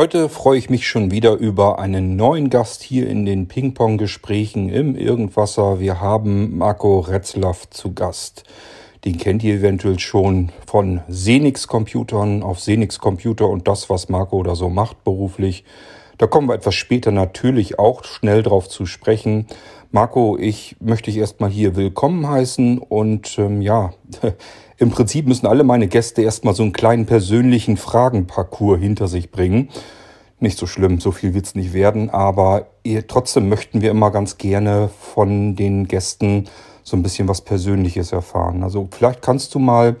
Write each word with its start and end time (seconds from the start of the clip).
Heute 0.00 0.30
freue 0.30 0.56
ich 0.56 0.70
mich 0.70 0.88
schon 0.88 1.10
wieder 1.10 1.34
über 1.34 1.78
einen 1.78 2.16
neuen 2.16 2.48
Gast 2.48 2.82
hier 2.82 3.06
in 3.06 3.26
den 3.26 3.48
Ping-Pong-Gesprächen 3.48 4.70
im 4.70 4.96
Irgendwasser. 4.96 5.78
Wir 5.78 6.00
haben 6.00 6.56
Marco 6.56 7.00
Retzlaff 7.00 7.68
zu 7.68 7.92
Gast. 7.92 8.44
Den 9.04 9.18
kennt 9.18 9.44
ihr 9.44 9.56
eventuell 9.56 9.98
schon 9.98 10.52
von 10.66 11.02
Senix 11.06 11.68
Computern 11.68 12.42
auf 12.42 12.60
Senix 12.60 12.98
Computer 12.98 13.46
und 13.46 13.68
das, 13.68 13.90
was 13.90 14.08
Marco 14.08 14.42
da 14.42 14.54
so 14.54 14.70
macht 14.70 15.04
beruflich. 15.04 15.64
Da 16.16 16.26
kommen 16.26 16.48
wir 16.48 16.54
etwas 16.54 16.76
später 16.76 17.10
natürlich 17.10 17.78
auch 17.78 18.02
schnell 18.04 18.42
drauf 18.42 18.70
zu 18.70 18.86
sprechen. 18.86 19.48
Marco, 19.92 20.36
ich 20.38 20.76
möchte 20.78 21.10
dich 21.10 21.18
erstmal 21.18 21.50
hier 21.50 21.74
willkommen 21.74 22.28
heißen 22.28 22.78
und 22.78 23.36
ähm, 23.40 23.60
ja, 23.60 23.92
im 24.78 24.90
Prinzip 24.90 25.26
müssen 25.26 25.48
alle 25.48 25.64
meine 25.64 25.88
Gäste 25.88 26.22
erstmal 26.22 26.54
so 26.54 26.62
einen 26.62 26.72
kleinen 26.72 27.06
persönlichen 27.06 27.76
Fragenparcours 27.76 28.78
hinter 28.78 29.08
sich 29.08 29.32
bringen. 29.32 29.68
Nicht 30.38 30.58
so 30.58 30.68
schlimm, 30.68 31.00
so 31.00 31.10
viel 31.10 31.34
wird's 31.34 31.56
nicht 31.56 31.72
werden, 31.72 32.08
aber 32.08 32.68
ihr, 32.84 33.08
trotzdem 33.08 33.48
möchten 33.48 33.80
wir 33.80 33.90
immer 33.90 34.12
ganz 34.12 34.38
gerne 34.38 34.90
von 34.96 35.56
den 35.56 35.88
Gästen 35.88 36.44
so 36.84 36.96
ein 36.96 37.02
bisschen 37.02 37.26
was 37.26 37.40
Persönliches 37.40 38.12
erfahren. 38.12 38.62
Also 38.62 38.86
vielleicht 38.92 39.22
kannst 39.22 39.56
du 39.56 39.58
mal 39.58 39.96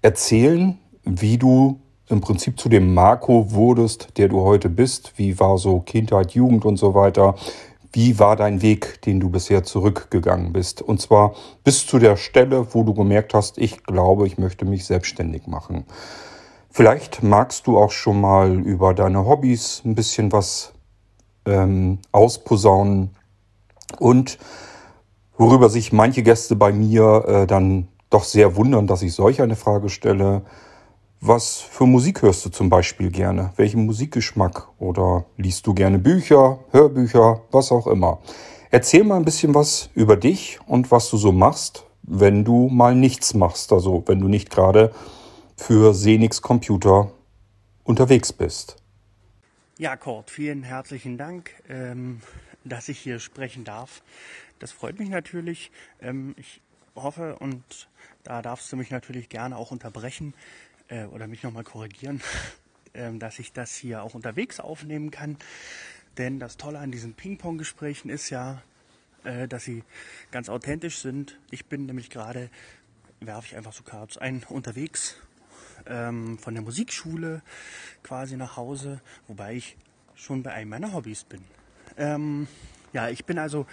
erzählen, 0.00 0.78
wie 1.04 1.36
du 1.36 1.78
im 2.08 2.20
Prinzip 2.20 2.58
zu 2.58 2.68
dem 2.68 2.94
Marco 2.94 3.52
wurdest, 3.52 4.16
der 4.16 4.28
du 4.28 4.40
heute 4.40 4.70
bist. 4.70 5.12
Wie 5.16 5.38
war 5.40 5.58
so 5.58 5.80
Kindheit, 5.80 6.32
Jugend 6.32 6.64
und 6.64 6.76
so 6.76 6.94
weiter? 6.94 7.34
Wie 7.96 8.18
war 8.18 8.36
dein 8.36 8.60
Weg, 8.60 9.00
den 9.06 9.20
du 9.20 9.30
bisher 9.30 9.64
zurückgegangen 9.64 10.52
bist? 10.52 10.82
Und 10.82 11.00
zwar 11.00 11.34
bis 11.64 11.86
zu 11.86 11.98
der 11.98 12.18
Stelle, 12.18 12.74
wo 12.74 12.82
du 12.82 12.92
gemerkt 12.92 13.32
hast, 13.32 13.56
ich 13.56 13.84
glaube, 13.84 14.26
ich 14.26 14.36
möchte 14.36 14.66
mich 14.66 14.84
selbstständig 14.84 15.46
machen. 15.46 15.86
Vielleicht 16.68 17.22
magst 17.22 17.66
du 17.66 17.78
auch 17.78 17.90
schon 17.90 18.20
mal 18.20 18.52
über 18.52 18.92
deine 18.92 19.24
Hobbys 19.24 19.80
ein 19.86 19.94
bisschen 19.94 20.30
was 20.30 20.74
ähm, 21.46 22.00
ausposaunen 22.12 23.16
und 23.98 24.36
worüber 25.38 25.70
sich 25.70 25.90
manche 25.90 26.22
Gäste 26.22 26.54
bei 26.54 26.72
mir 26.72 27.24
äh, 27.26 27.46
dann 27.46 27.88
doch 28.10 28.24
sehr 28.24 28.56
wundern, 28.56 28.86
dass 28.86 29.00
ich 29.00 29.14
solch 29.14 29.40
eine 29.40 29.56
Frage 29.56 29.88
stelle. 29.88 30.42
Was 31.20 31.60
für 31.60 31.86
Musik 31.86 32.20
hörst 32.22 32.44
du 32.44 32.50
zum 32.50 32.68
Beispiel 32.68 33.10
gerne? 33.10 33.52
Welchen 33.56 33.86
Musikgeschmack? 33.86 34.68
Oder 34.78 35.24
liest 35.38 35.66
du 35.66 35.72
gerne 35.72 35.98
Bücher, 35.98 36.58
Hörbücher, 36.72 37.42
was 37.50 37.72
auch 37.72 37.86
immer? 37.86 38.20
Erzähl 38.70 39.02
mal 39.02 39.16
ein 39.16 39.24
bisschen 39.24 39.54
was 39.54 39.88
über 39.94 40.16
dich 40.16 40.58
und 40.66 40.90
was 40.90 41.08
du 41.08 41.16
so 41.16 41.32
machst, 41.32 41.86
wenn 42.02 42.44
du 42.44 42.68
mal 42.68 42.94
nichts 42.94 43.32
machst. 43.32 43.72
Also 43.72 44.04
wenn 44.06 44.20
du 44.20 44.28
nicht 44.28 44.50
gerade 44.50 44.92
für 45.56 45.94
Senix 45.94 46.42
Computer 46.42 47.10
unterwegs 47.82 48.32
bist. 48.32 48.76
Ja, 49.78 49.96
Kurt, 49.96 50.30
vielen 50.30 50.62
herzlichen 50.62 51.16
Dank, 51.16 51.50
ähm, 51.68 52.20
dass 52.64 52.88
ich 52.88 52.98
hier 52.98 53.20
sprechen 53.20 53.64
darf. 53.64 54.02
Das 54.58 54.70
freut 54.70 54.98
mich 54.98 55.08
natürlich. 55.08 55.70
Ähm, 56.00 56.34
ich 56.36 56.60
hoffe, 56.94 57.36
und 57.38 57.88
da 58.22 58.42
darfst 58.42 58.72
du 58.72 58.76
mich 58.76 58.90
natürlich 58.90 59.28
gerne 59.28 59.56
auch 59.56 59.70
unterbrechen, 59.70 60.34
äh, 60.88 61.04
oder 61.06 61.26
mich 61.26 61.42
nochmal 61.42 61.64
korrigieren, 61.64 62.22
äh, 62.92 63.12
dass 63.18 63.38
ich 63.38 63.52
das 63.52 63.74
hier 63.74 64.02
auch 64.02 64.14
unterwegs 64.14 64.60
aufnehmen 64.60 65.10
kann. 65.10 65.36
Denn 66.18 66.40
das 66.40 66.56
Tolle 66.56 66.78
an 66.78 66.90
diesen 66.90 67.14
Ping-Pong-Gesprächen 67.14 68.08
ist 68.08 68.30
ja, 68.30 68.62
äh, 69.24 69.48
dass 69.48 69.64
sie 69.64 69.84
ganz 70.30 70.48
authentisch 70.48 70.98
sind. 70.98 71.38
Ich 71.50 71.66
bin 71.66 71.86
nämlich 71.86 72.10
gerade, 72.10 72.50
werfe 73.20 73.48
ich 73.48 73.56
einfach 73.56 73.72
so 73.72 73.82
Cards 73.82 74.16
ein, 74.18 74.44
unterwegs 74.48 75.16
ähm, 75.86 76.38
von 76.38 76.54
der 76.54 76.62
Musikschule 76.62 77.42
quasi 78.02 78.36
nach 78.36 78.56
Hause, 78.56 79.00
wobei 79.26 79.54
ich 79.54 79.76
schon 80.14 80.42
bei 80.42 80.52
einem 80.52 80.70
meiner 80.70 80.92
Hobbys 80.92 81.24
bin. 81.24 81.42
Ähm, 81.98 82.48
ja, 82.92 83.08
ich 83.08 83.24
bin 83.24 83.38
also 83.38 83.66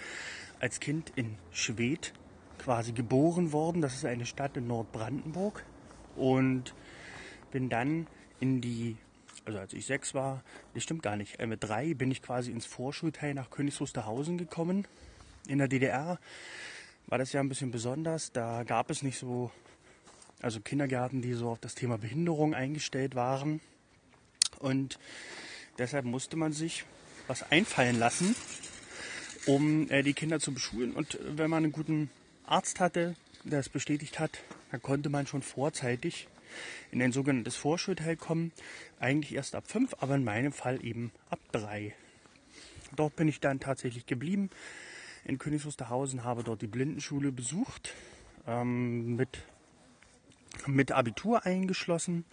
als 0.60 0.80
Kind 0.80 1.12
in 1.16 1.36
Schwedt 1.50 2.12
quasi 2.58 2.92
geboren 2.92 3.52
worden. 3.52 3.80
Das 3.80 3.94
ist 3.94 4.04
eine 4.04 4.26
Stadt 4.26 4.56
in 4.56 4.66
Nordbrandenburg. 4.66 5.64
Und 6.16 6.74
bin 7.54 7.68
dann 7.68 8.08
in 8.40 8.60
die, 8.60 8.96
also 9.44 9.60
als 9.60 9.72
ich 9.74 9.86
sechs 9.86 10.12
war, 10.12 10.42
das 10.74 10.82
stimmt 10.82 11.04
gar 11.04 11.14
nicht, 11.14 11.38
äh, 11.38 11.46
mit 11.46 11.62
drei 11.62 11.94
bin 11.94 12.10
ich 12.10 12.20
quasi 12.20 12.50
ins 12.50 12.66
Vorschulteil 12.66 13.32
nach 13.32 13.48
Königs 13.48 13.80
Wusterhausen 13.80 14.38
gekommen. 14.38 14.88
In 15.46 15.58
der 15.58 15.68
DDR 15.68 16.18
war 17.06 17.18
das 17.18 17.32
ja 17.32 17.38
ein 17.38 17.48
bisschen 17.48 17.70
besonders. 17.70 18.32
Da 18.32 18.64
gab 18.64 18.90
es 18.90 19.02
nicht 19.02 19.20
so, 19.20 19.52
also 20.42 20.58
Kindergärten, 20.58 21.22
die 21.22 21.34
so 21.34 21.48
auf 21.48 21.60
das 21.60 21.76
Thema 21.76 21.96
Behinderung 21.96 22.54
eingestellt 22.54 23.14
waren. 23.14 23.60
Und 24.58 24.98
deshalb 25.78 26.06
musste 26.06 26.36
man 26.36 26.52
sich 26.52 26.84
was 27.28 27.52
einfallen 27.52 28.00
lassen, 28.00 28.34
um 29.46 29.88
äh, 29.90 30.02
die 30.02 30.14
Kinder 30.14 30.40
zu 30.40 30.52
beschulen. 30.52 30.92
Und 30.92 31.20
wenn 31.22 31.50
man 31.50 31.62
einen 31.62 31.72
guten 31.72 32.10
Arzt 32.46 32.80
hatte, 32.80 33.14
der 33.44 33.60
es 33.60 33.68
bestätigt 33.68 34.18
hat, 34.18 34.42
dann 34.72 34.82
konnte 34.82 35.08
man 35.08 35.28
schon 35.28 35.42
vorzeitig 35.42 36.26
in 36.90 37.02
ein 37.02 37.12
sogenanntes 37.12 37.56
Vorschulteil 37.56 38.16
kommen. 38.16 38.52
Eigentlich 39.00 39.34
erst 39.34 39.54
ab 39.54 39.64
fünf, 39.66 39.94
aber 40.00 40.14
in 40.14 40.24
meinem 40.24 40.52
Fall 40.52 40.84
eben 40.84 41.12
ab 41.30 41.40
drei. 41.52 41.94
Dort 42.96 43.16
bin 43.16 43.28
ich 43.28 43.40
dann 43.40 43.60
tatsächlich 43.60 44.06
geblieben 44.06 44.50
in 45.24 45.38
Königs 45.38 45.64
Wusterhausen, 45.64 46.24
habe 46.24 46.44
dort 46.44 46.62
die 46.62 46.66
Blindenschule 46.66 47.32
besucht, 47.32 47.94
ähm, 48.46 49.16
mit, 49.16 49.42
mit 50.66 50.92
Abitur 50.92 51.46
eingeschlossen, 51.46 52.24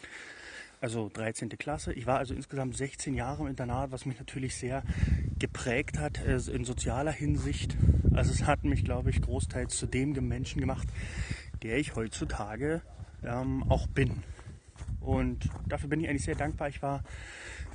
also 0.81 1.09
13. 1.13 1.49
Klasse. 1.49 1.93
Ich 1.93 2.05
war 2.05 2.17
also 2.17 2.33
insgesamt 2.33 2.75
16 2.75 3.13
Jahre 3.13 3.43
im 3.43 3.49
Internat, 3.49 3.91
was 3.91 4.05
mich 4.05 4.19
natürlich 4.19 4.55
sehr 4.55 4.83
geprägt 5.39 5.99
hat 5.99 6.19
äh, 6.25 6.37
in 6.51 6.65
sozialer 6.65 7.11
Hinsicht. 7.11 7.77
Also 8.13 8.31
es 8.31 8.45
hat 8.45 8.63
mich, 8.65 8.83
glaube 8.83 9.09
ich, 9.09 9.21
großteils 9.21 9.77
zu 9.77 9.85
dem 9.85 10.11
Menschen 10.27 10.59
gemacht, 10.59 10.87
der 11.63 11.77
ich 11.77 11.95
heutzutage 11.95 12.81
ähm, 13.23 13.63
auch 13.69 13.87
bin. 13.87 14.23
Und 14.99 15.49
dafür 15.67 15.89
bin 15.89 15.99
ich 15.99 16.09
eigentlich 16.09 16.25
sehr 16.25 16.35
dankbar. 16.35 16.69
Ich 16.69 16.81
war 16.81 17.03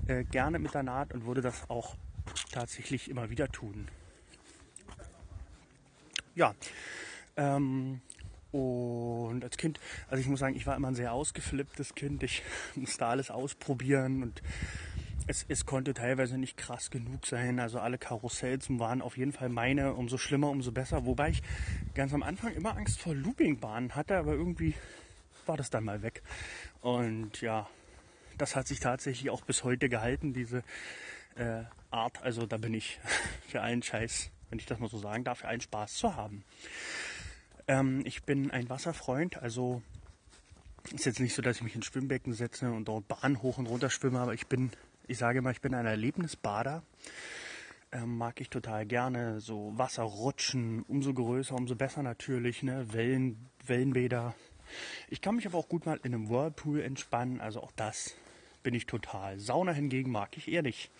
äh, 0.06 0.24
gerne 0.24 0.58
mit 0.58 0.74
der 0.74 0.82
Naht 0.82 1.12
und 1.12 1.26
würde 1.26 1.40
das 1.40 1.68
auch 1.68 1.96
tatsächlich 2.52 3.10
immer 3.10 3.30
wieder 3.30 3.48
tun. 3.48 3.88
Ja, 6.34 6.54
ähm, 7.36 8.00
und 8.52 9.42
als 9.42 9.56
Kind, 9.56 9.80
also 10.08 10.20
ich 10.20 10.28
muss 10.28 10.40
sagen, 10.40 10.54
ich 10.54 10.66
war 10.66 10.76
immer 10.76 10.88
ein 10.88 10.94
sehr 10.94 11.12
ausgeflipptes 11.12 11.94
Kind. 11.94 12.22
Ich 12.22 12.42
musste 12.74 13.06
alles 13.06 13.30
ausprobieren 13.30 14.22
und 14.22 14.42
es, 15.26 15.44
es 15.48 15.66
konnte 15.66 15.92
teilweise 15.92 16.38
nicht 16.38 16.56
krass 16.56 16.90
genug 16.90 17.26
sein. 17.26 17.58
Also 17.58 17.80
alle 17.80 17.98
Karussells 17.98 18.68
waren 18.78 19.02
auf 19.02 19.16
jeden 19.16 19.32
Fall 19.32 19.48
meine, 19.48 19.94
umso 19.94 20.18
schlimmer, 20.18 20.50
umso 20.50 20.72
besser. 20.72 21.04
Wobei 21.04 21.30
ich 21.30 21.42
ganz 21.94 22.14
am 22.14 22.22
Anfang 22.22 22.54
immer 22.54 22.76
Angst 22.76 23.00
vor 23.00 23.14
Loopingbahnen 23.14 23.94
hatte, 23.94 24.16
aber 24.16 24.32
irgendwie 24.32 24.74
war 25.48 25.56
das 25.56 25.70
dann 25.70 25.84
mal 25.84 26.02
weg. 26.02 26.22
Und 26.80 27.40
ja, 27.40 27.68
das 28.38 28.56
hat 28.56 28.66
sich 28.66 28.80
tatsächlich 28.80 29.30
auch 29.30 29.42
bis 29.42 29.64
heute 29.64 29.88
gehalten, 29.88 30.32
diese 30.32 30.62
äh, 31.36 31.62
Art. 31.90 32.22
Also 32.22 32.46
da 32.46 32.56
bin 32.56 32.74
ich 32.74 33.00
für 33.48 33.60
allen 33.60 33.82
Scheiß, 33.82 34.30
wenn 34.50 34.58
ich 34.58 34.66
das 34.66 34.78
mal 34.78 34.88
so 34.88 34.98
sagen 34.98 35.24
darf, 35.24 35.38
für 35.38 35.48
allen 35.48 35.60
Spaß 35.60 35.94
zu 35.94 36.16
haben. 36.16 36.44
Ähm, 37.68 38.02
ich 38.04 38.22
bin 38.24 38.50
ein 38.50 38.68
Wasserfreund, 38.68 39.38
also 39.38 39.82
ist 40.94 41.04
jetzt 41.04 41.20
nicht 41.20 41.34
so, 41.34 41.42
dass 41.42 41.56
ich 41.56 41.62
mich 41.62 41.74
ins 41.74 41.86
Schwimmbecken 41.86 42.32
setze 42.32 42.70
und 42.70 42.86
dort 42.86 43.08
Bahn 43.08 43.42
hoch 43.42 43.58
und 43.58 43.66
runter 43.66 43.90
schwimme, 43.90 44.20
aber 44.20 44.34
ich 44.34 44.46
bin, 44.46 44.70
ich 45.08 45.18
sage 45.18 45.42
mal, 45.42 45.50
ich 45.50 45.60
bin 45.60 45.74
ein 45.74 45.86
Erlebnisbader. 45.86 46.82
Ähm, 47.92 48.18
mag 48.18 48.40
ich 48.40 48.50
total 48.50 48.84
gerne. 48.84 49.40
So 49.40 49.72
Wasser 49.76 50.02
rutschen, 50.02 50.82
umso 50.88 51.14
größer, 51.14 51.54
umso 51.54 51.76
besser 51.76 52.02
natürlich. 52.02 52.62
Ne? 52.62 52.92
Wellen, 52.92 53.48
Wellenbäder, 53.64 54.34
ich 55.08 55.20
kann 55.20 55.36
mich 55.36 55.46
aber 55.46 55.58
auch 55.58 55.68
gut 55.68 55.86
mal 55.86 55.98
in 56.02 56.14
einem 56.14 56.28
Whirlpool 56.28 56.80
entspannen, 56.80 57.40
also 57.40 57.62
auch 57.62 57.72
das 57.72 58.14
bin 58.62 58.74
ich 58.74 58.86
total. 58.86 59.38
Sauna 59.38 59.72
hingegen 59.72 60.10
mag 60.10 60.36
ich 60.36 60.48
eher 60.48 60.62
nicht. 60.62 60.90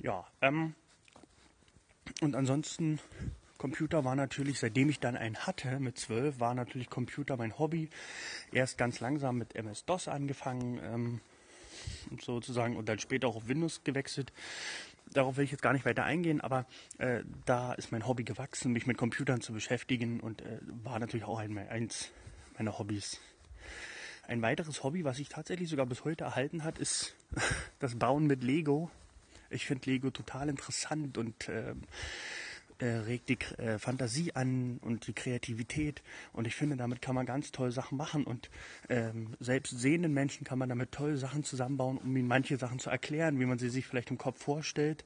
Ja, 0.00 0.26
ähm, 0.40 0.74
und 2.20 2.34
ansonsten 2.34 2.98
Computer 3.58 4.04
war 4.04 4.16
natürlich, 4.16 4.58
seitdem 4.58 4.88
ich 4.88 4.98
dann 4.98 5.16
einen 5.16 5.36
hatte 5.36 5.78
mit 5.78 5.96
12, 5.96 6.40
war 6.40 6.52
natürlich 6.52 6.90
Computer 6.90 7.36
mein 7.36 7.60
Hobby. 7.60 7.88
Erst 8.50 8.76
ganz 8.76 8.98
langsam 8.98 9.38
mit 9.38 9.54
MS-DOS 9.54 10.08
angefangen 10.08 10.80
ähm, 10.82 11.20
sozusagen 12.20 12.76
und 12.76 12.88
dann 12.88 12.98
später 12.98 13.28
auch 13.28 13.36
auf 13.36 13.46
Windows 13.46 13.84
gewechselt. 13.84 14.32
Darauf 15.12 15.36
will 15.36 15.44
ich 15.44 15.52
jetzt 15.52 15.62
gar 15.62 15.74
nicht 15.74 15.84
weiter 15.84 16.02
eingehen, 16.02 16.40
aber 16.40 16.66
äh, 16.98 17.22
da 17.44 17.72
ist 17.74 17.92
mein 17.92 18.06
Hobby 18.08 18.24
gewachsen, 18.24 18.72
mich 18.72 18.88
mit 18.88 18.98
Computern 18.98 19.40
zu 19.40 19.52
beschäftigen 19.52 20.18
und 20.18 20.42
äh, 20.42 20.58
war 20.82 20.98
natürlich 20.98 21.24
auch 21.24 21.38
ein, 21.38 21.56
eins 21.56 22.10
meine 22.56 22.78
Hobbys. 22.78 23.20
Ein 24.26 24.42
weiteres 24.42 24.82
Hobby, 24.82 25.04
was 25.04 25.16
sich 25.16 25.28
tatsächlich 25.28 25.68
sogar 25.68 25.86
bis 25.86 26.04
heute 26.04 26.24
erhalten 26.24 26.64
hat, 26.64 26.78
ist 26.78 27.14
das 27.80 27.98
Bauen 27.98 28.26
mit 28.26 28.42
Lego. 28.42 28.90
Ich 29.50 29.66
finde 29.66 29.90
Lego 29.90 30.10
total 30.10 30.48
interessant 30.48 31.18
und 31.18 31.48
äh, 31.48 31.74
äh, 32.82 32.86
regt 32.86 33.28
die 33.28 33.38
äh, 33.58 33.78
Fantasie 33.78 34.34
an 34.34 34.78
und 34.82 35.06
die 35.06 35.12
Kreativität. 35.12 36.02
Und 36.32 36.46
ich 36.46 36.56
finde, 36.56 36.76
damit 36.76 37.00
kann 37.00 37.14
man 37.14 37.26
ganz 37.26 37.52
tolle 37.52 37.70
Sachen 37.70 37.96
machen. 37.96 38.24
Und 38.24 38.50
ähm, 38.88 39.36
selbst 39.38 39.78
sehenden 39.78 40.12
Menschen 40.12 40.44
kann 40.44 40.58
man 40.58 40.68
damit 40.68 40.90
tolle 40.90 41.16
Sachen 41.16 41.44
zusammenbauen, 41.44 41.98
um 41.98 42.16
ihnen 42.16 42.26
manche 42.26 42.56
Sachen 42.56 42.78
zu 42.78 42.90
erklären, 42.90 43.38
wie 43.38 43.46
man 43.46 43.58
sie 43.58 43.68
sich 43.68 43.86
vielleicht 43.86 44.10
im 44.10 44.18
Kopf 44.18 44.42
vorstellt. 44.42 45.04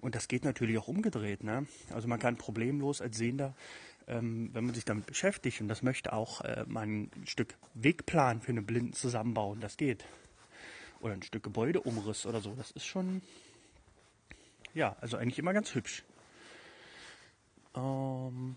Und 0.00 0.14
das 0.14 0.28
geht 0.28 0.44
natürlich 0.44 0.76
auch 0.76 0.88
umgedreht. 0.88 1.44
Ne? 1.44 1.66
Also 1.94 2.08
man 2.08 2.18
kann 2.18 2.36
problemlos 2.36 3.00
als 3.00 3.16
Sehender 3.16 3.54
ähm, 4.06 4.50
wenn 4.52 4.64
man 4.64 4.74
sich 4.74 4.84
damit 4.84 5.06
beschäftigt 5.06 5.60
und 5.60 5.68
das 5.68 5.82
möchte 5.82 6.12
auch 6.12 6.40
äh, 6.42 6.64
mal 6.66 6.86
ein 6.86 7.10
Stück 7.24 7.54
Wegplan 7.74 8.40
für 8.40 8.52
einen 8.52 8.66
Blinden 8.66 8.92
zusammenbauen, 8.92 9.60
das 9.60 9.76
geht. 9.76 10.04
Oder 11.00 11.14
ein 11.14 11.22
Stück 11.22 11.42
Gebäudeumriss 11.42 12.26
oder 12.26 12.40
so, 12.40 12.54
das 12.54 12.70
ist 12.70 12.86
schon, 12.86 13.22
ja, 14.74 14.96
also 15.00 15.16
eigentlich 15.16 15.38
immer 15.38 15.52
ganz 15.52 15.74
hübsch. 15.74 16.02
Ähm, 17.76 18.56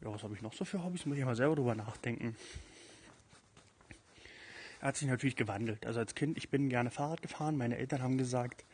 ja, 0.00 0.12
was 0.12 0.22
habe 0.22 0.34
ich 0.34 0.42
noch 0.42 0.52
so 0.52 0.64
für 0.64 0.82
Hobbys? 0.84 1.06
Muss 1.06 1.16
ich 1.16 1.24
mal 1.24 1.36
selber 1.36 1.56
drüber 1.56 1.74
nachdenken. 1.74 2.36
Er 4.80 4.88
hat 4.88 4.96
sich 4.96 5.08
natürlich 5.08 5.36
gewandelt. 5.36 5.86
Also 5.86 6.00
als 6.00 6.14
Kind, 6.14 6.38
ich 6.38 6.50
bin 6.50 6.68
gerne 6.68 6.90
Fahrrad 6.90 7.22
gefahren. 7.22 7.56
Meine 7.56 7.78
Eltern 7.78 8.02
haben 8.02 8.18
gesagt, 8.18 8.64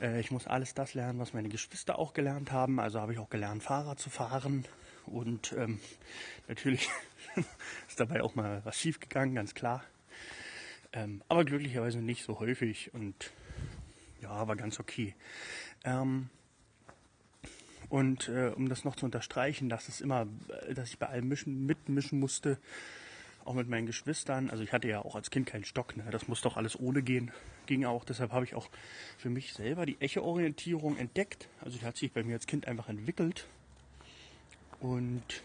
äh, 0.00 0.20
ich 0.20 0.30
muss 0.30 0.46
alles 0.46 0.74
das 0.74 0.94
lernen, 0.94 1.18
was 1.18 1.32
meine 1.32 1.48
Geschwister 1.48 1.98
auch 1.98 2.12
gelernt 2.12 2.52
haben. 2.52 2.80
Also 2.80 3.00
habe 3.00 3.12
ich 3.12 3.18
auch 3.18 3.30
gelernt, 3.30 3.62
Fahrrad 3.62 3.98
zu 3.98 4.10
fahren. 4.10 4.64
Und 5.08 5.52
ähm, 5.52 5.80
natürlich 6.46 6.88
ist 7.88 7.98
dabei 8.00 8.22
auch 8.22 8.34
mal 8.34 8.60
was 8.64 8.78
schief 8.78 9.00
gegangen, 9.00 9.34
ganz 9.34 9.54
klar. 9.54 9.84
Ähm, 10.92 11.22
aber 11.28 11.44
glücklicherweise 11.44 11.98
nicht 11.98 12.24
so 12.24 12.40
häufig 12.40 12.94
und 12.94 13.32
ja, 14.22 14.48
war 14.48 14.56
ganz 14.56 14.80
okay. 14.80 15.14
Ähm, 15.84 16.30
und 17.88 18.28
äh, 18.28 18.52
um 18.54 18.68
das 18.68 18.84
noch 18.84 18.96
zu 18.96 19.06
unterstreichen, 19.06 19.68
dass 19.68 19.88
es 19.88 20.00
immer, 20.00 20.26
äh, 20.66 20.74
dass 20.74 20.90
ich 20.90 20.98
bei 20.98 21.06
allem 21.06 21.28
mischen, 21.28 21.66
mitmischen 21.66 22.20
musste, 22.20 22.58
auch 23.44 23.54
mit 23.54 23.68
meinen 23.68 23.86
Geschwistern. 23.86 24.50
Also 24.50 24.62
ich 24.62 24.72
hatte 24.72 24.88
ja 24.88 25.00
auch 25.00 25.14
als 25.14 25.30
Kind 25.30 25.46
keinen 25.46 25.64
Stock, 25.64 25.96
ne? 25.96 26.04
das 26.10 26.28
muss 26.28 26.42
doch 26.42 26.56
alles 26.56 26.78
ohne 26.78 27.02
gehen. 27.02 27.30
Ging 27.66 27.84
auch, 27.84 28.04
deshalb 28.04 28.32
habe 28.32 28.44
ich 28.44 28.54
auch 28.54 28.68
für 29.16 29.30
mich 29.30 29.54
selber 29.54 29.86
die 29.86 30.00
Echo-Orientierung 30.00 30.96
entdeckt. 30.96 31.48
Also 31.62 31.78
die 31.78 31.84
hat 31.84 31.96
sich 31.96 32.12
bei 32.12 32.22
mir 32.22 32.34
als 32.34 32.46
Kind 32.46 32.66
einfach 32.66 32.88
entwickelt. 32.88 33.46
Und 34.80 35.42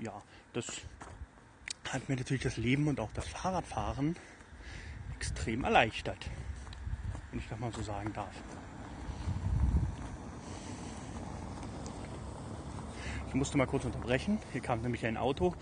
ja, 0.00 0.22
das 0.52 0.66
hat 1.90 2.08
mir 2.08 2.16
natürlich 2.16 2.42
das 2.42 2.56
Leben 2.56 2.88
und 2.88 3.00
auch 3.00 3.10
das 3.14 3.26
Fahrradfahren 3.28 4.16
extrem 5.16 5.64
erleichtert, 5.64 6.30
wenn 7.30 7.40
ich 7.40 7.48
das 7.48 7.58
mal 7.58 7.72
so 7.72 7.82
sagen 7.82 8.12
darf. 8.12 8.34
Ich 13.28 13.34
musste 13.34 13.58
mal 13.58 13.66
kurz 13.66 13.84
unterbrechen. 13.84 14.38
Hier 14.52 14.62
kam 14.62 14.80
nämlich 14.80 15.04
ein 15.04 15.18
Auto 15.18 15.54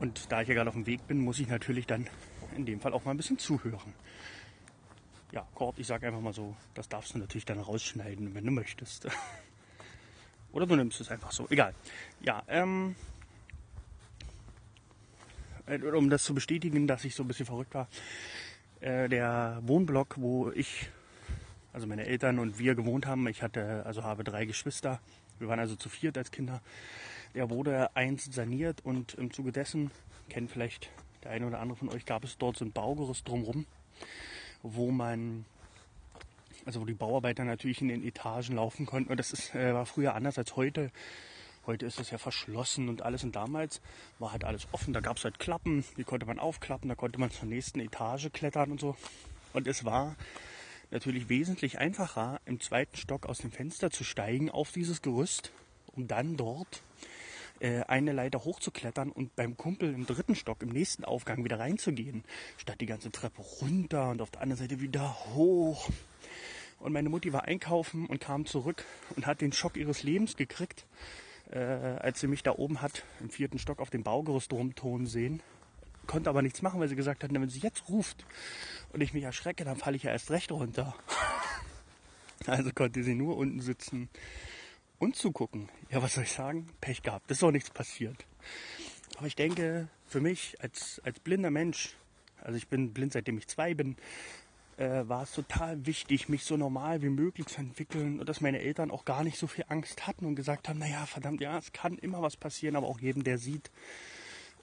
und 0.00 0.32
da 0.32 0.42
ich 0.42 0.48
ja 0.48 0.54
gerade 0.54 0.68
auf 0.68 0.74
dem 0.74 0.86
Weg 0.86 1.06
bin, 1.06 1.20
muss 1.20 1.38
ich 1.38 1.48
natürlich 1.48 1.86
dann 1.86 2.08
in 2.56 2.66
dem 2.66 2.80
Fall 2.80 2.92
auch 2.92 3.04
mal 3.04 3.12
ein 3.12 3.16
bisschen 3.16 3.38
zuhören. 3.38 3.94
Ja, 5.32 5.46
Kord, 5.54 5.78
ich 5.78 5.86
sage 5.86 6.06
einfach 6.06 6.20
mal 6.20 6.32
so, 6.32 6.56
das 6.74 6.88
darfst 6.88 7.14
du 7.14 7.18
natürlich 7.18 7.44
dann 7.44 7.60
rausschneiden, 7.60 8.34
wenn 8.34 8.44
du 8.44 8.50
möchtest. 8.50 9.06
Oder 10.54 10.66
du 10.66 10.76
nimmst 10.76 11.00
es 11.00 11.10
einfach 11.10 11.32
so. 11.32 11.48
Egal. 11.50 11.74
Ja, 12.22 12.44
ähm, 12.46 12.94
äh, 15.66 15.78
um 15.78 16.08
das 16.08 16.22
zu 16.22 16.32
bestätigen, 16.32 16.86
dass 16.86 17.04
ich 17.04 17.16
so 17.16 17.24
ein 17.24 17.28
bisschen 17.28 17.46
verrückt 17.46 17.74
war. 17.74 17.88
Äh, 18.80 19.08
der 19.08 19.60
Wohnblock, 19.62 20.14
wo 20.18 20.52
ich, 20.52 20.88
also 21.72 21.88
meine 21.88 22.06
Eltern 22.06 22.38
und 22.38 22.60
wir 22.60 22.76
gewohnt 22.76 23.04
haben, 23.04 23.26
ich 23.26 23.42
hatte, 23.42 23.84
also 23.84 24.04
habe 24.04 24.22
drei 24.22 24.44
Geschwister. 24.44 25.00
Wir 25.40 25.48
waren 25.48 25.58
also 25.58 25.74
zu 25.74 25.88
viert 25.88 26.16
als 26.16 26.30
Kinder. 26.30 26.62
Der 27.34 27.50
wurde 27.50 27.94
einst 27.96 28.32
saniert 28.32 28.80
und 28.84 29.14
im 29.14 29.32
Zuge 29.32 29.50
dessen, 29.50 29.90
kennt 30.28 30.52
vielleicht 30.52 30.88
der 31.24 31.32
eine 31.32 31.48
oder 31.48 31.58
andere 31.58 31.76
von 31.76 31.88
euch, 31.88 32.06
gab 32.06 32.22
es 32.22 32.38
dort 32.38 32.56
so 32.56 32.64
ein 32.64 32.70
Baugerüst 32.70 33.26
drumherum, 33.26 33.66
wo 34.62 34.92
man 34.92 35.46
also 36.66 36.80
wo 36.80 36.84
die 36.84 36.94
Bauarbeiter 36.94 37.44
natürlich 37.44 37.80
in 37.80 37.88
den 37.88 38.04
Etagen 38.04 38.56
laufen 38.56 38.86
konnten. 38.86 39.10
Und 39.10 39.18
das 39.18 39.32
ist, 39.32 39.54
äh, 39.54 39.74
war 39.74 39.86
früher 39.86 40.14
anders 40.14 40.38
als 40.38 40.56
heute. 40.56 40.90
Heute 41.66 41.86
ist 41.86 41.98
das 41.98 42.10
ja 42.10 42.18
verschlossen 42.18 42.88
und 42.88 43.02
alles. 43.02 43.24
Und 43.24 43.36
damals 43.36 43.80
war 44.18 44.32
halt 44.32 44.44
alles 44.44 44.66
offen. 44.72 44.92
Da 44.92 45.00
gab 45.00 45.16
es 45.16 45.24
halt 45.24 45.38
Klappen, 45.38 45.84
die 45.96 46.04
konnte 46.04 46.26
man 46.26 46.38
aufklappen, 46.38 46.88
da 46.88 46.94
konnte 46.94 47.18
man 47.18 47.30
zur 47.30 47.48
nächsten 47.48 47.80
Etage 47.80 48.30
klettern 48.32 48.70
und 48.70 48.80
so. 48.80 48.96
Und 49.52 49.66
es 49.66 49.84
war 49.84 50.16
natürlich 50.90 51.28
wesentlich 51.28 51.78
einfacher, 51.78 52.40
im 52.44 52.60
zweiten 52.60 52.96
Stock 52.96 53.26
aus 53.26 53.38
dem 53.38 53.50
Fenster 53.50 53.90
zu 53.90 54.04
steigen 54.04 54.50
auf 54.50 54.72
dieses 54.72 55.00
Gerüst, 55.00 55.52
um 55.86 56.06
dann 56.06 56.36
dort 56.36 56.82
äh, 57.60 57.82
eine 57.82 58.12
Leiter 58.12 58.44
hochzuklettern 58.44 59.10
und 59.10 59.34
beim 59.36 59.56
Kumpel 59.56 59.94
im 59.94 60.06
dritten 60.06 60.34
Stock, 60.34 60.62
im 60.62 60.68
nächsten 60.68 61.04
Aufgang 61.04 61.44
wieder 61.44 61.58
reinzugehen, 61.58 62.24
statt 62.56 62.80
die 62.80 62.86
ganze 62.86 63.10
Treppe 63.10 63.42
runter 63.42 64.10
und 64.10 64.20
auf 64.20 64.30
der 64.30 64.42
anderen 64.42 64.60
Seite 64.68 64.80
wieder 64.80 65.16
hoch. 65.34 65.88
Und 66.78 66.92
meine 66.92 67.08
Mutti 67.08 67.32
war 67.32 67.44
einkaufen 67.44 68.06
und 68.06 68.20
kam 68.20 68.46
zurück 68.46 68.84
und 69.16 69.26
hat 69.26 69.40
den 69.40 69.52
Schock 69.52 69.76
ihres 69.76 70.02
Lebens 70.02 70.36
gekriegt, 70.36 70.86
äh, 71.50 71.58
als 71.58 72.20
sie 72.20 72.26
mich 72.26 72.42
da 72.42 72.52
oben 72.52 72.82
hat, 72.82 73.04
im 73.20 73.30
vierten 73.30 73.58
Stock 73.58 73.80
auf 73.80 73.90
dem 73.90 74.02
Baugerüst 74.02 74.52
rumtonen 74.52 75.06
sehen. 75.06 75.42
Konnte 76.06 76.28
aber 76.28 76.42
nichts 76.42 76.60
machen, 76.60 76.80
weil 76.80 76.88
sie 76.88 76.96
gesagt 76.96 77.24
hat, 77.24 77.32
wenn 77.32 77.48
sie 77.48 77.60
jetzt 77.60 77.88
ruft 77.88 78.26
und 78.92 79.00
ich 79.00 79.14
mich 79.14 79.24
erschrecke, 79.24 79.64
dann 79.64 79.76
falle 79.76 79.96
ich 79.96 80.02
ja 80.02 80.10
erst 80.12 80.30
recht 80.30 80.52
runter. 80.52 80.94
Also 82.46 82.72
konnte 82.74 83.02
sie 83.02 83.14
nur 83.14 83.38
unten 83.38 83.60
sitzen 83.60 84.10
und 84.98 85.16
zugucken. 85.16 85.70
Ja, 85.90 86.02
was 86.02 86.14
soll 86.14 86.24
ich 86.24 86.32
sagen? 86.32 86.68
Pech 86.82 87.02
gehabt. 87.02 87.30
Das 87.30 87.38
ist 87.38 87.44
auch 87.44 87.52
nichts 87.52 87.70
passiert. 87.70 88.26
Aber 89.16 89.26
ich 89.26 89.36
denke, 89.36 89.88
für 90.06 90.20
mich 90.20 90.60
als, 90.60 91.00
als 91.04 91.20
blinder 91.20 91.50
Mensch, 91.50 91.96
also 92.40 92.56
ich 92.56 92.68
bin 92.68 92.92
blind 92.92 93.12
seitdem 93.12 93.38
ich 93.38 93.48
zwei 93.48 93.72
bin, 93.72 93.96
äh, 94.76 95.08
war 95.08 95.22
es 95.22 95.32
total 95.32 95.86
wichtig, 95.86 96.28
mich 96.28 96.44
so 96.44 96.56
normal 96.56 97.02
wie 97.02 97.08
möglich 97.08 97.46
zu 97.46 97.60
entwickeln 97.60 98.20
und 98.20 98.28
dass 98.28 98.40
meine 98.40 98.60
Eltern 98.60 98.90
auch 98.90 99.04
gar 99.04 99.24
nicht 99.24 99.38
so 99.38 99.46
viel 99.46 99.64
Angst 99.68 100.06
hatten 100.06 100.26
und 100.26 100.34
gesagt 100.34 100.68
haben, 100.68 100.78
naja, 100.78 101.06
verdammt, 101.06 101.40
ja, 101.40 101.58
es 101.58 101.72
kann 101.72 101.98
immer 101.98 102.22
was 102.22 102.36
passieren, 102.36 102.76
aber 102.76 102.86
auch 102.86 103.00
jedem, 103.00 103.24
der 103.24 103.38
sieht. 103.38 103.70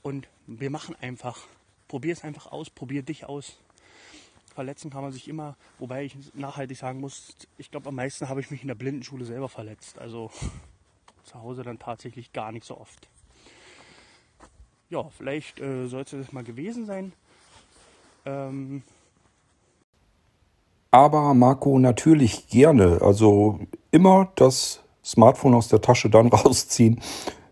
Und 0.01 0.27
wir 0.47 0.69
machen 0.69 0.95
einfach, 1.01 1.39
probier 1.87 2.13
es 2.13 2.23
einfach 2.23 2.51
aus, 2.51 2.69
probier 2.69 3.03
dich 3.03 3.25
aus. 3.25 3.59
Verletzen 4.53 4.91
kann 4.91 5.03
man 5.03 5.13
sich 5.13 5.27
immer, 5.29 5.55
wobei 5.79 6.03
ich 6.03 6.15
nachhaltig 6.33 6.77
sagen 6.77 6.99
muss, 6.99 7.35
ich 7.57 7.71
glaube, 7.71 7.87
am 7.87 7.95
meisten 7.95 8.27
habe 8.27 8.41
ich 8.41 8.51
mich 8.51 8.61
in 8.61 8.67
der 8.67 8.75
Blindenschule 8.75 9.23
selber 9.23 9.47
verletzt. 9.47 9.97
Also 9.97 10.29
zu 11.23 11.35
Hause 11.35 11.63
dann 11.63 11.79
tatsächlich 11.79 12.33
gar 12.33 12.51
nicht 12.51 12.65
so 12.65 12.77
oft. 12.77 13.07
Ja, 14.89 15.07
vielleicht 15.09 15.61
äh, 15.61 15.87
sollte 15.87 16.17
das 16.17 16.33
mal 16.33 16.43
gewesen 16.43 16.85
sein. 16.85 17.13
Ähm, 18.25 18.83
aber 20.91 21.33
Marco 21.33 21.79
natürlich 21.79 22.47
gerne. 22.49 22.99
Also 23.01 23.59
immer 23.91 24.29
das 24.35 24.81
Smartphone 25.03 25.55
aus 25.55 25.69
der 25.69 25.81
Tasche 25.81 26.09
dann 26.09 26.27
rausziehen, 26.27 27.01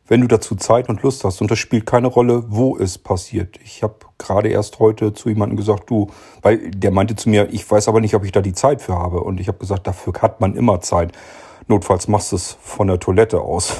wenn 0.08 0.22
du 0.22 0.28
dazu 0.28 0.56
Zeit 0.56 0.90
und 0.90 1.02
Lust 1.02 1.24
hast. 1.24 1.42
Und 1.42 1.50
das 1.50 1.60
spielt 1.60 1.86
keine 1.86 2.08
Rolle, 2.08 2.44
wo 2.48 2.78
es 2.78 2.98
passiert. 2.98 3.58
Ich 3.64 3.82
habe 3.82 3.96
gerade 4.18 4.50
erst 4.50 4.80
heute 4.80 5.14
zu 5.14 5.30
jemandem 5.30 5.58
gesagt, 5.58 5.90
du, 5.90 6.08
weil 6.42 6.72
der 6.72 6.92
meinte 6.92 7.16
zu 7.16 7.30
mir, 7.30 7.48
ich 7.52 7.70
weiß 7.70 7.88
aber 7.88 8.02
nicht, 8.02 8.16
ob 8.16 8.26
ich 8.26 8.32
da 8.32 8.42
die 8.42 8.54
Zeit 8.54 8.82
für 8.82 8.96
habe. 8.96 9.22
Und 9.22 9.40
ich 9.40 9.48
habe 9.48 9.58
gesagt, 9.58 9.88
dafür 9.88 10.14
hat 10.22 10.42
man 10.42 10.56
immer 10.56 10.82
Zeit. 10.82 11.14
Notfalls 11.68 12.08
machst 12.08 12.32
du 12.32 12.36
es 12.36 12.58
von 12.60 12.88
der 12.88 13.00
Toilette 13.00 13.42
aus. 13.42 13.76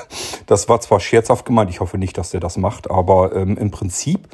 das 0.46 0.68
war 0.68 0.80
zwar 0.80 0.98
scherzhaft 0.98 1.44
gemeint, 1.44 1.70
ich 1.70 1.80
hoffe 1.80 1.98
nicht, 1.98 2.16
dass 2.16 2.30
der 2.30 2.40
das 2.40 2.56
macht, 2.56 2.90
aber 2.90 3.36
ähm, 3.36 3.58
im 3.58 3.70
Prinzip 3.70 4.28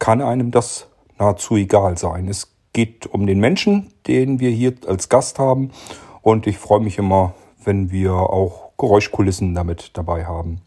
kann 0.00 0.20
einem 0.20 0.50
das 0.50 0.88
nahezu 1.16 1.54
egal 1.54 1.96
sein. 1.96 2.26
Es 2.26 2.55
geht 2.76 3.06
um 3.06 3.26
den 3.26 3.40
Menschen, 3.40 3.90
den 4.06 4.38
wir 4.38 4.50
hier 4.50 4.74
als 4.86 5.08
Gast 5.08 5.38
haben. 5.38 5.70
Und 6.20 6.46
ich 6.46 6.58
freue 6.58 6.80
mich 6.80 6.98
immer, 6.98 7.34
wenn 7.64 7.90
wir 7.90 8.12
auch 8.12 8.76
Geräuschkulissen 8.76 9.54
damit 9.54 9.92
dabei 9.94 10.26
haben. 10.26 10.60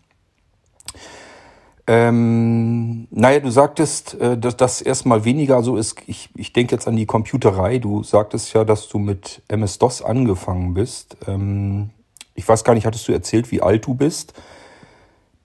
Ähm, 1.86 3.08
naja, 3.12 3.40
du 3.40 3.52
sagtest, 3.52 4.16
äh, 4.20 4.40
dass 4.40 4.58
das 4.58 4.82
erstmal 4.82 5.24
weniger 5.24 5.62
so 5.62 5.78
ist. 5.78 6.02
Ich, 6.08 6.30
ich 6.36 6.52
denke 6.52 6.74
jetzt 6.74 6.88
an 6.88 6.96
die 6.96 7.06
Computerei. 7.06 7.78
Du 7.78 8.02
sagtest 8.02 8.54
ja, 8.54 8.64
dass 8.64 8.90
du 8.90 8.98
mit 8.98 9.44
MS-DOS 9.48 10.02
angefangen 10.02 10.74
bist. 10.74 11.16
Ähm, 11.28 11.92
ich 12.34 12.48
weiß 12.48 12.64
gar 12.64 12.74
nicht, 12.74 12.88
hattest 12.88 13.08
du 13.08 13.12
erzählt, 13.12 13.52
wie 13.52 13.62
alt 13.62 13.86
du 13.86 13.94
bist? 13.94 14.34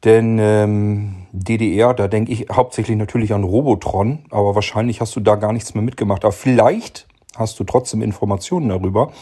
Denn 0.04 0.38
ähm, 0.38 1.14
DDR, 1.32 1.94
da 1.94 2.08
denke 2.08 2.30
ich 2.30 2.46
hauptsächlich 2.52 2.96
natürlich 2.96 3.32
an 3.32 3.42
Robotron, 3.42 4.18
aber 4.30 4.54
wahrscheinlich 4.54 5.00
hast 5.00 5.16
du 5.16 5.20
da 5.20 5.36
gar 5.36 5.52
nichts 5.52 5.74
mehr 5.74 5.82
mitgemacht. 5.82 6.24
Aber 6.24 6.32
vielleicht 6.32 7.08
hast 7.34 7.58
du 7.58 7.64
trotzdem 7.64 8.02
Informationen 8.02 8.68
darüber. 8.68 9.12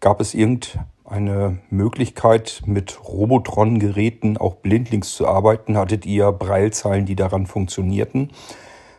Gab 0.00 0.20
es 0.20 0.34
irgendeine 0.34 1.58
Möglichkeit, 1.70 2.62
mit 2.66 2.98
Robotron-Geräten 3.08 4.36
auch 4.36 4.56
blindlings 4.56 5.14
zu 5.14 5.28
arbeiten? 5.28 5.78
Hattet 5.78 6.04
ihr 6.04 6.32
Breilzeilen, 6.32 7.06
die 7.06 7.16
daran 7.16 7.46
funktionierten? 7.46 8.32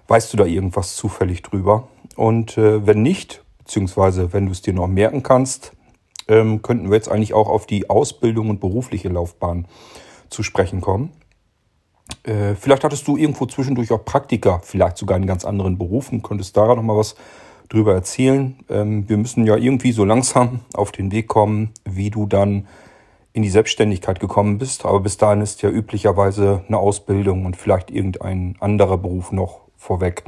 Weißt 0.08 0.32
du 0.32 0.38
da 0.38 0.46
irgendwas 0.46 0.96
zufällig 0.96 1.42
drüber? 1.42 1.90
Und 2.16 2.58
äh, 2.58 2.88
wenn 2.88 3.04
nicht, 3.04 3.44
beziehungsweise 3.58 4.32
wenn 4.32 4.46
du 4.46 4.54
es 4.54 4.62
dir 4.62 4.74
noch 4.74 4.88
merken 4.88 5.22
kannst, 5.22 5.74
ähm, 6.30 6.62
könnten 6.62 6.90
wir 6.90 6.96
jetzt 6.96 7.10
eigentlich 7.10 7.34
auch 7.34 7.50
auf 7.50 7.68
die 7.68 7.90
Ausbildung 7.90 8.50
und 8.50 8.62
berufliche 8.62 9.10
Laufbahn 9.10 9.68
zu 10.30 10.42
sprechen 10.42 10.80
kommen. 10.80 11.12
Äh, 12.24 12.56
vielleicht 12.56 12.84
hattest 12.84 13.08
du 13.08 13.18
irgendwo 13.18 13.46
zwischendurch 13.46 13.92
auch 13.92 14.04
Praktika, 14.04 14.60
vielleicht 14.64 14.98
sogar 14.98 15.18
in 15.18 15.26
ganz 15.26 15.46
anderen 15.46 15.78
Berufen. 15.78 16.22
Könntest 16.22 16.56
daran 16.58 16.78
noch 16.78 16.84
mal 16.84 16.98
was 16.98 17.16
drüber 17.70 17.94
erzählen? 17.94 18.58
Ähm, 18.70 19.10
wir 19.10 19.18
müssen 19.18 19.46
ja 19.46 19.56
irgendwie 19.56 19.92
so 19.92 20.06
langsam 20.06 20.62
auf 20.74 20.92
den 20.92 21.12
Weg 21.12 21.28
kommen, 21.28 21.72
wie 21.84 22.10
du 22.10 22.26
dann 22.26 22.68
in 23.34 23.44
die 23.44 23.50
Selbstständigkeit 23.50 24.20
gekommen 24.20 24.58
bist. 24.58 24.86
Aber 24.86 25.02
bis 25.02 25.18
dahin 25.18 25.42
ist 25.42 25.62
ja 25.62 25.70
üblicherweise 25.70 26.64
eine 26.68 26.78
Ausbildung 26.78 27.46
und 27.46 27.58
vielleicht 27.58 27.92
irgendein 27.92 28.56
anderer 28.60 28.98
Beruf 28.98 29.32
noch 29.32 29.62
vorweg. 29.78 30.24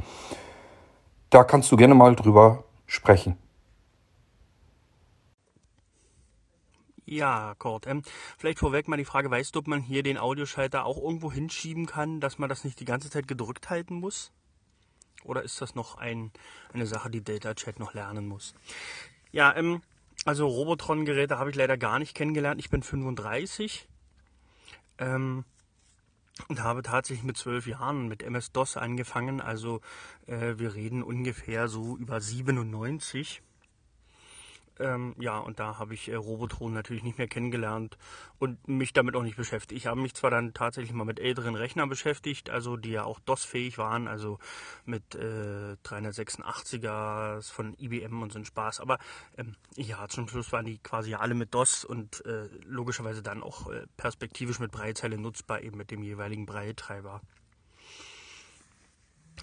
Da 1.30 1.44
kannst 1.44 1.72
du 1.72 1.76
gerne 1.76 1.94
mal 1.94 2.14
drüber 2.14 2.64
sprechen. 2.86 3.36
Ja, 7.10 7.54
Kurt. 7.58 7.86
Ähm, 7.86 8.02
vielleicht 8.36 8.58
vorweg 8.58 8.86
mal 8.86 8.98
die 8.98 9.06
Frage, 9.06 9.30
weißt 9.30 9.54
du, 9.54 9.60
ob 9.60 9.66
man 9.66 9.80
hier 9.80 10.02
den 10.02 10.18
Audioschalter 10.18 10.84
auch 10.84 10.98
irgendwo 10.98 11.32
hinschieben 11.32 11.86
kann, 11.86 12.20
dass 12.20 12.36
man 12.36 12.50
das 12.50 12.64
nicht 12.64 12.78
die 12.80 12.84
ganze 12.84 13.08
Zeit 13.08 13.26
gedrückt 13.26 13.70
halten 13.70 13.94
muss? 13.94 14.30
Oder 15.24 15.42
ist 15.42 15.58
das 15.62 15.74
noch 15.74 15.96
ein, 15.96 16.32
eine 16.74 16.86
Sache, 16.86 17.08
die 17.08 17.24
Data 17.24 17.54
Chat 17.54 17.78
noch 17.78 17.94
lernen 17.94 18.26
muss? 18.26 18.54
Ja, 19.32 19.56
ähm, 19.56 19.80
also 20.26 20.46
Robotron-Geräte 20.48 21.38
habe 21.38 21.48
ich 21.48 21.56
leider 21.56 21.78
gar 21.78 21.98
nicht 21.98 22.14
kennengelernt. 22.14 22.60
Ich 22.60 22.68
bin 22.68 22.82
35 22.82 23.88
ähm, 24.98 25.46
und 26.48 26.62
habe 26.62 26.82
tatsächlich 26.82 27.24
mit 27.24 27.38
zwölf 27.38 27.66
Jahren 27.66 28.06
mit 28.08 28.22
MS-DOS 28.22 28.76
angefangen. 28.76 29.40
Also 29.40 29.80
äh, 30.26 30.58
wir 30.58 30.74
reden 30.74 31.02
ungefähr 31.02 31.68
so 31.68 31.96
über 31.96 32.20
97. 32.20 33.40
Ähm, 34.80 35.14
ja, 35.18 35.38
und 35.38 35.58
da 35.58 35.78
habe 35.78 35.94
ich 35.94 36.08
äh, 36.08 36.14
Robotron 36.14 36.72
natürlich 36.72 37.02
nicht 37.02 37.18
mehr 37.18 37.28
kennengelernt 37.28 37.98
und 38.38 38.68
mich 38.68 38.92
damit 38.92 39.16
auch 39.16 39.22
nicht 39.22 39.36
beschäftigt. 39.36 39.72
Ich 39.72 39.86
habe 39.86 40.00
mich 40.00 40.14
zwar 40.14 40.30
dann 40.30 40.54
tatsächlich 40.54 40.92
mal 40.92 41.04
mit 41.04 41.18
älteren 41.18 41.54
Rechnern 41.54 41.88
beschäftigt, 41.88 42.50
also 42.50 42.76
die 42.76 42.90
ja 42.90 43.04
auch 43.04 43.18
DOS-fähig 43.20 43.78
waren, 43.78 44.06
also 44.06 44.38
mit 44.84 45.14
äh, 45.14 45.76
386er 45.84 47.42
von 47.50 47.74
IBM 47.78 48.22
und 48.22 48.32
so 48.32 48.38
ein 48.38 48.44
Spaß. 48.44 48.80
Aber 48.80 48.98
ähm, 49.36 49.56
ja, 49.76 50.06
zum 50.08 50.28
Schluss 50.28 50.52
waren 50.52 50.66
die 50.66 50.78
quasi 50.78 51.14
alle 51.14 51.34
mit 51.34 51.54
DOS 51.54 51.84
und 51.84 52.24
äh, 52.24 52.48
logischerweise 52.64 53.22
dann 53.22 53.42
auch 53.42 53.70
äh, 53.70 53.86
perspektivisch 53.96 54.60
mit 54.60 54.70
Breitzeile 54.70 55.18
nutzbar, 55.18 55.62
eben 55.62 55.76
mit 55.76 55.90
dem 55.90 56.02
jeweiligen 56.02 56.46
Breittreiber. 56.46 57.20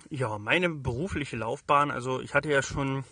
Ja, 0.10 0.38
meine 0.38 0.70
berufliche 0.70 1.36
Laufbahn, 1.36 1.90
also 1.92 2.22
ich 2.22 2.34
hatte 2.34 2.50
ja 2.50 2.62
schon 2.62 3.04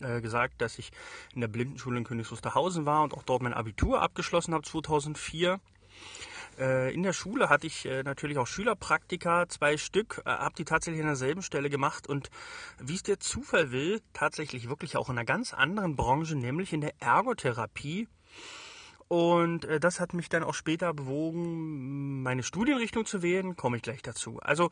äh, 0.00 0.20
gesagt, 0.20 0.60
dass 0.60 0.78
ich 0.78 0.90
in 1.34 1.40
der 1.40 1.48
Blindenschule 1.48 1.98
in 1.98 2.04
Königs 2.04 2.30
Wusterhausen 2.30 2.86
war 2.86 3.02
und 3.02 3.14
auch 3.14 3.22
dort 3.22 3.42
mein 3.42 3.54
Abitur 3.54 4.02
abgeschlossen 4.02 4.54
habe 4.54 4.64
2004. 4.64 5.60
Äh, 6.58 6.92
in 6.94 7.02
der 7.02 7.12
Schule 7.12 7.48
hatte 7.48 7.66
ich 7.66 7.86
äh, 7.86 8.02
natürlich 8.02 8.38
auch 8.38 8.46
Schülerpraktika, 8.46 9.48
zwei 9.48 9.76
Stück, 9.76 10.22
habe 10.24 10.54
die 10.56 10.64
tatsächlich 10.64 11.00
an 11.00 11.08
derselben 11.08 11.42
Stelle 11.42 11.70
gemacht 11.70 12.08
und 12.08 12.30
wie 12.80 12.94
es 12.94 13.02
der 13.02 13.20
Zufall 13.20 13.70
will, 13.70 14.00
tatsächlich 14.12 14.68
wirklich 14.68 14.96
auch 14.96 15.08
in 15.08 15.18
einer 15.18 15.24
ganz 15.24 15.54
anderen 15.54 15.96
Branche, 15.96 16.36
nämlich 16.36 16.72
in 16.72 16.80
der 16.80 16.94
Ergotherapie. 17.00 18.08
Und 19.06 19.68
das 19.80 20.00
hat 20.00 20.14
mich 20.14 20.28
dann 20.28 20.42
auch 20.42 20.54
später 20.54 20.92
bewogen, 20.94 22.22
meine 22.22 22.42
Studienrichtung 22.42 23.04
zu 23.04 23.22
wählen, 23.22 23.54
komme 23.54 23.76
ich 23.76 23.82
gleich 23.82 24.02
dazu. 24.02 24.40
Also 24.40 24.70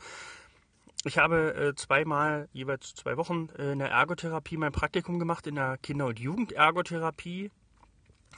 ich 1.05 1.19
habe 1.19 1.55
äh, 1.55 1.75
zweimal, 1.75 2.49
jeweils 2.53 2.95
zwei 2.95 3.17
Wochen, 3.17 3.49
äh, 3.59 3.73
in 3.73 3.79
der 3.81 3.91
Ergotherapie 3.91 4.57
mein 4.57 4.73
Praktikum 4.73 5.19
gemacht, 5.19 5.47
in 5.47 5.57
der 5.57 5.79
Kinder- 5.79 6.07
und 6.07 6.19
Jugendergotherapie, 6.21 7.51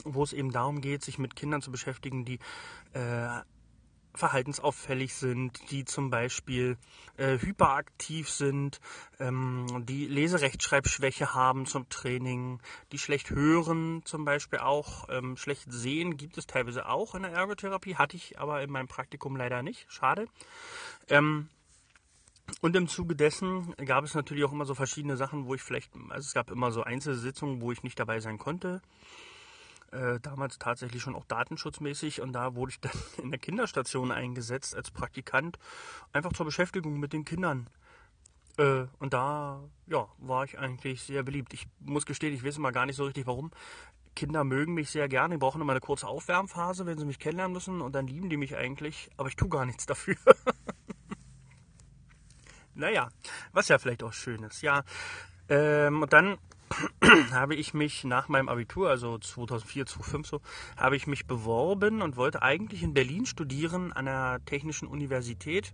wo 0.04 0.22
es 0.22 0.32
eben 0.32 0.50
darum 0.50 0.80
geht, 0.80 1.02
sich 1.02 1.18
mit 1.18 1.36
Kindern 1.36 1.62
zu 1.62 1.70
beschäftigen, 1.70 2.24
die 2.24 2.38
äh, 2.92 3.28
verhaltensauffällig 4.14 5.14
sind, 5.14 5.70
die 5.70 5.84
zum 5.84 6.10
Beispiel 6.10 6.78
äh, 7.16 7.38
hyperaktiv 7.38 8.30
sind, 8.30 8.80
ähm, 9.18 9.66
die 9.86 10.06
Leserechtschreibschwäche 10.06 11.34
haben 11.34 11.66
zum 11.66 11.88
Training, 11.88 12.60
die 12.92 12.98
schlecht 12.98 13.30
hören 13.30 14.02
zum 14.04 14.24
Beispiel 14.24 14.60
auch, 14.60 15.08
ähm, 15.10 15.36
schlecht 15.36 15.70
sehen 15.70 16.16
gibt 16.16 16.38
es 16.38 16.46
teilweise 16.46 16.88
auch 16.88 17.14
in 17.14 17.22
der 17.22 17.32
Ergotherapie, 17.32 17.96
hatte 17.96 18.16
ich 18.16 18.38
aber 18.38 18.62
in 18.62 18.70
meinem 18.70 18.88
Praktikum 18.88 19.36
leider 19.36 19.62
nicht, 19.62 19.90
schade. 19.90 20.26
Ähm, 21.08 21.48
und 22.60 22.76
im 22.76 22.88
Zuge 22.88 23.16
dessen 23.16 23.74
gab 23.84 24.04
es 24.04 24.14
natürlich 24.14 24.44
auch 24.44 24.52
immer 24.52 24.66
so 24.66 24.74
verschiedene 24.74 25.16
Sachen, 25.16 25.46
wo 25.46 25.54
ich 25.54 25.62
vielleicht, 25.62 25.92
also 26.10 26.26
es 26.26 26.34
gab 26.34 26.50
immer 26.50 26.70
so 26.72 26.82
Einzelsitzungen, 26.82 27.60
wo 27.60 27.72
ich 27.72 27.82
nicht 27.82 27.98
dabei 27.98 28.20
sein 28.20 28.38
konnte. 28.38 28.82
Äh, 29.92 30.18
damals 30.20 30.58
tatsächlich 30.58 31.02
schon 31.02 31.14
auch 31.14 31.24
datenschutzmäßig 31.24 32.20
und 32.20 32.32
da 32.32 32.54
wurde 32.54 32.72
ich 32.72 32.80
dann 32.80 32.92
in 33.22 33.30
der 33.30 33.38
Kinderstation 33.38 34.10
eingesetzt 34.10 34.74
als 34.74 34.90
Praktikant, 34.90 35.58
einfach 36.12 36.32
zur 36.32 36.46
Beschäftigung 36.46 36.98
mit 36.98 37.12
den 37.12 37.24
Kindern. 37.24 37.68
Äh, 38.58 38.86
und 38.98 39.14
da, 39.14 39.62
ja, 39.86 40.08
war 40.18 40.44
ich 40.44 40.58
eigentlich 40.58 41.02
sehr 41.02 41.22
beliebt. 41.22 41.54
Ich 41.54 41.66
muss 41.80 42.06
gestehen, 42.06 42.34
ich 42.34 42.44
weiß 42.44 42.56
immer 42.56 42.72
gar 42.72 42.86
nicht 42.86 42.96
so 42.96 43.04
richtig 43.04 43.26
warum. 43.26 43.52
Kinder 44.16 44.44
mögen 44.44 44.74
mich 44.74 44.90
sehr 44.90 45.08
gerne, 45.08 45.34
die 45.34 45.38
brauchen 45.38 45.60
immer 45.60 45.72
eine 45.72 45.80
kurze 45.80 46.06
Aufwärmphase, 46.06 46.86
wenn 46.86 46.98
sie 46.98 47.04
mich 47.04 47.18
kennenlernen 47.18 47.52
müssen 47.52 47.80
und 47.80 47.94
dann 47.94 48.06
lieben 48.06 48.30
die 48.30 48.36
mich 48.36 48.56
eigentlich, 48.56 49.10
aber 49.16 49.28
ich 49.28 49.36
tue 49.36 49.48
gar 49.48 49.64
nichts 49.64 49.86
dafür. 49.86 50.16
Naja, 52.74 53.08
was 53.52 53.68
ja 53.68 53.78
vielleicht 53.78 54.02
auch 54.02 54.12
schön 54.12 54.42
ist. 54.42 54.62
Ja, 54.62 54.82
ähm, 55.48 56.02
und 56.02 56.12
dann 56.12 56.38
habe 57.32 57.54
ich 57.54 57.72
mich 57.74 58.02
nach 58.04 58.28
meinem 58.28 58.48
Abitur, 58.48 58.88
also 58.90 59.18
2004, 59.18 59.86
2005 59.86 60.26
so, 60.26 60.40
habe 60.76 60.96
ich 60.96 61.06
mich 61.06 61.26
beworben 61.26 62.02
und 62.02 62.16
wollte 62.16 62.42
eigentlich 62.42 62.82
in 62.82 62.94
Berlin 62.94 63.26
studieren 63.26 63.92
an 63.92 64.06
der 64.06 64.40
Technischen 64.44 64.88
Universität 64.88 65.72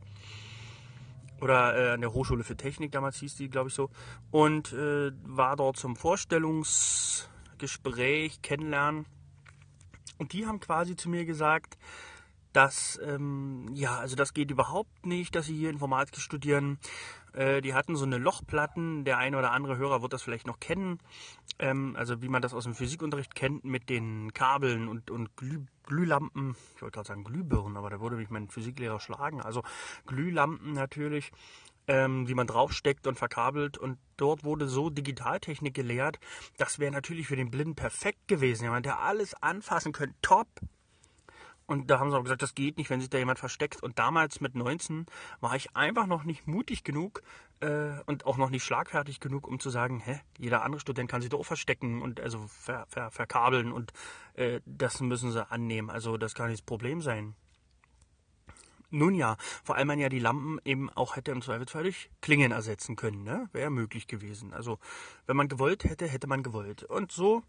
oder 1.41 1.75
äh, 1.77 1.93
an 1.93 2.03
der 2.03 2.13
Hochschule 2.13 2.45
für 2.45 2.57
Technik, 2.57 2.93
damals 2.93 3.17
hieß 3.19 3.37
die, 3.37 3.49
glaube 3.49 3.69
ich 3.69 3.75
so, 3.75 3.89
und 4.31 4.73
äh, 4.73 5.11
war 5.23 5.57
dort 5.57 5.79
zum 5.79 5.97
Vorstellungsgespräch, 5.97 8.43
kennenlernen. 8.43 9.07
Und 10.19 10.35
die 10.35 10.47
haben 10.47 10.61
quasi 10.61 10.97
zu 10.97 11.09
mir 11.09 11.25
gesagt, 11.25 11.79
dass, 12.53 12.99
ähm, 13.05 13.69
ja, 13.73 13.99
also 13.99 14.17
das 14.17 14.35
geht 14.35 14.51
überhaupt 14.51 15.07
nicht, 15.07 15.35
dass 15.35 15.47
sie 15.47 15.57
hier 15.57 15.71
Informatik 15.71 16.19
studieren. 16.19 16.79
Äh, 17.33 17.61
die 17.61 17.75
hatten 17.75 17.97
so 17.97 18.05
eine 18.05 18.19
Lochplatten, 18.19 19.05
der 19.05 19.19
eine 19.19 19.39
oder 19.39 19.53
andere 19.53 19.77
Hörer 19.77 20.03
wird 20.03 20.13
das 20.13 20.23
vielleicht 20.23 20.47
noch 20.47 20.59
kennen, 20.59 20.99
ähm, 21.59 21.95
also 21.97 22.23
wie 22.23 22.29
man 22.29 22.43
das 22.43 22.55
aus 22.55 22.65
dem 22.65 22.75
Physikunterricht 22.75 23.35
kennt 23.35 23.65
mit 23.65 23.89
den 23.89 24.33
Kabeln 24.33 24.89
und, 24.89 25.11
und 25.11 25.37
Glüh, 25.37 25.61
Glühlampen, 25.85 26.57
ich 26.75 26.83
wollte 26.83 26.95
gerade 26.95 27.09
sagen 27.09 27.25
Glühbirnen, 27.25 27.77
aber 27.77 27.91
da 27.91 28.01
würde 28.01 28.17
mich 28.17 28.31
mein 28.31 28.49
Physiklehrer 28.49 29.01
schlagen, 29.01 29.41
also 29.41 29.63
Glühlampen 30.07 30.73
natürlich, 30.73 31.31
ähm, 31.91 32.29
wie 32.29 32.35
man 32.35 32.47
draufsteckt 32.47 33.07
und 33.07 33.19
verkabelt. 33.19 33.77
Und 33.77 33.99
dort 34.17 34.45
wurde 34.45 34.69
so 34.69 34.91
Digitaltechnik 34.91 35.75
gelehrt. 35.75 36.19
Das 36.57 36.79
wäre 36.79 36.93
natürlich 36.93 37.27
für 37.27 37.37
den 37.37 37.51
Blinden 37.51 37.75
perfekt 37.75 38.29
gewesen. 38.29 38.65
Jemand, 38.65 38.87
der 38.87 39.01
alles 39.01 39.35
anfassen 39.43 39.93
könnte, 39.93 40.15
top. 40.23 40.47
Und 41.71 41.89
da 41.89 42.01
haben 42.01 42.11
sie 42.11 42.17
auch 42.17 42.25
gesagt, 42.25 42.43
das 42.43 42.57
geht 42.57 42.79
nicht, 42.79 42.91
wenn 42.91 42.99
sich 42.99 43.11
da 43.11 43.19
jemand 43.19 43.39
versteckt. 43.39 43.81
Und 43.81 44.01
damals 44.01 44.41
mit 44.41 44.57
19 44.57 45.07
war 45.39 45.55
ich 45.55 45.77
einfach 45.77 46.09
noch 46.09 46.25
nicht 46.25 46.49
mutig 46.49 46.83
genug 46.83 47.23
äh, 47.61 47.93
und 48.07 48.27
auch 48.27 48.39
noch 48.39 48.51
nicht 48.51 48.65
schlagfertig 48.65 49.21
genug, 49.21 49.47
um 49.47 49.61
zu 49.61 49.71
sagen, 49.71 50.01
hä, 50.01 50.19
jeder 50.37 50.65
andere 50.65 50.81
Student 50.81 51.09
kann 51.09 51.21
sich 51.21 51.31
da 51.31 51.37
auch 51.37 51.47
verstecken 51.47 52.03
und 52.03 52.19
also 52.19 52.45
ver, 52.49 52.87
ver, 52.89 53.13
verkabeln 53.13 53.71
und 53.71 53.93
äh, 54.35 54.61
das 54.67 55.01
müssen 55.01 55.31
sie 55.31 55.49
annehmen. 55.49 55.91
Also 55.91 56.17
das 56.17 56.35
kann 56.35 56.49
nicht 56.49 56.59
das 56.59 56.67
Problem 56.67 57.03
sein. 57.03 57.37
Nun 58.91 59.15
ja, 59.15 59.37
vor 59.63 59.77
allem 59.77 59.87
man 59.87 60.01
ja 60.01 60.09
die 60.09 60.19
Lampen 60.19 60.59
eben 60.65 60.91
auch 60.91 61.15
hätte 61.15 61.31
im 61.31 61.41
Zweifelsfall 61.41 61.85
durch 61.85 62.11
Klingen 62.21 62.51
ersetzen 62.51 62.97
können, 62.97 63.23
ne? 63.23 63.49
Wäre 63.53 63.71
möglich 63.71 64.09
gewesen. 64.09 64.53
Also 64.53 64.81
wenn 65.27 65.37
man 65.37 65.47
gewollt 65.47 65.85
hätte, 65.85 66.09
hätte 66.09 66.27
man 66.27 66.43
gewollt. 66.43 66.83
Und 66.83 67.13
so 67.13 67.45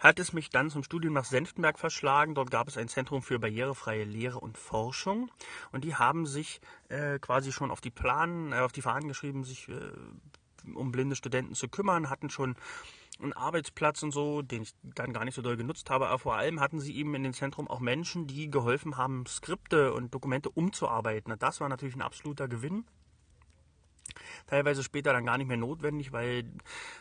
hat 0.00 0.18
es 0.18 0.32
mich 0.32 0.50
dann 0.50 0.70
zum 0.70 0.82
Studium 0.82 1.14
nach 1.14 1.24
Senftenberg 1.24 1.78
verschlagen. 1.78 2.34
Dort 2.34 2.50
gab 2.50 2.68
es 2.68 2.76
ein 2.76 2.88
Zentrum 2.88 3.22
für 3.22 3.38
barrierefreie 3.38 4.04
Lehre 4.04 4.40
und 4.40 4.58
Forschung. 4.58 5.30
Und 5.72 5.84
die 5.84 5.94
haben 5.94 6.26
sich 6.26 6.60
äh, 6.88 7.18
quasi 7.18 7.52
schon 7.52 7.70
auf 7.70 7.80
die 7.80 7.90
Planen, 7.90 8.52
äh, 8.52 8.56
auf 8.56 8.72
die 8.72 8.82
Fahnen 8.82 9.08
geschrieben, 9.08 9.44
sich 9.44 9.68
äh, 9.68 9.92
um 10.74 10.92
blinde 10.92 11.16
Studenten 11.16 11.54
zu 11.54 11.68
kümmern, 11.68 12.10
hatten 12.10 12.30
schon 12.30 12.56
einen 13.20 13.32
Arbeitsplatz 13.32 14.02
und 14.02 14.10
so, 14.10 14.42
den 14.42 14.62
ich 14.62 14.74
dann 14.82 15.12
gar 15.12 15.24
nicht 15.24 15.34
so 15.34 15.42
doll 15.42 15.56
genutzt 15.56 15.90
habe, 15.90 16.08
aber 16.08 16.18
vor 16.18 16.34
allem 16.34 16.60
hatten 16.60 16.80
sie 16.80 16.96
eben 16.96 17.14
in 17.14 17.22
dem 17.22 17.32
Zentrum 17.32 17.68
auch 17.68 17.80
Menschen, 17.80 18.26
die 18.26 18.50
geholfen 18.50 18.96
haben, 18.96 19.26
Skripte 19.26 19.92
und 19.92 20.14
Dokumente 20.14 20.50
umzuarbeiten. 20.50 21.34
Das 21.38 21.60
war 21.60 21.68
natürlich 21.68 21.94
ein 21.94 22.02
absoluter 22.02 22.48
Gewinn 22.48 22.84
teilweise 24.46 24.82
später 24.82 25.12
dann 25.12 25.24
gar 25.24 25.38
nicht 25.38 25.48
mehr 25.48 25.56
notwendig, 25.56 26.12
weil 26.12 26.44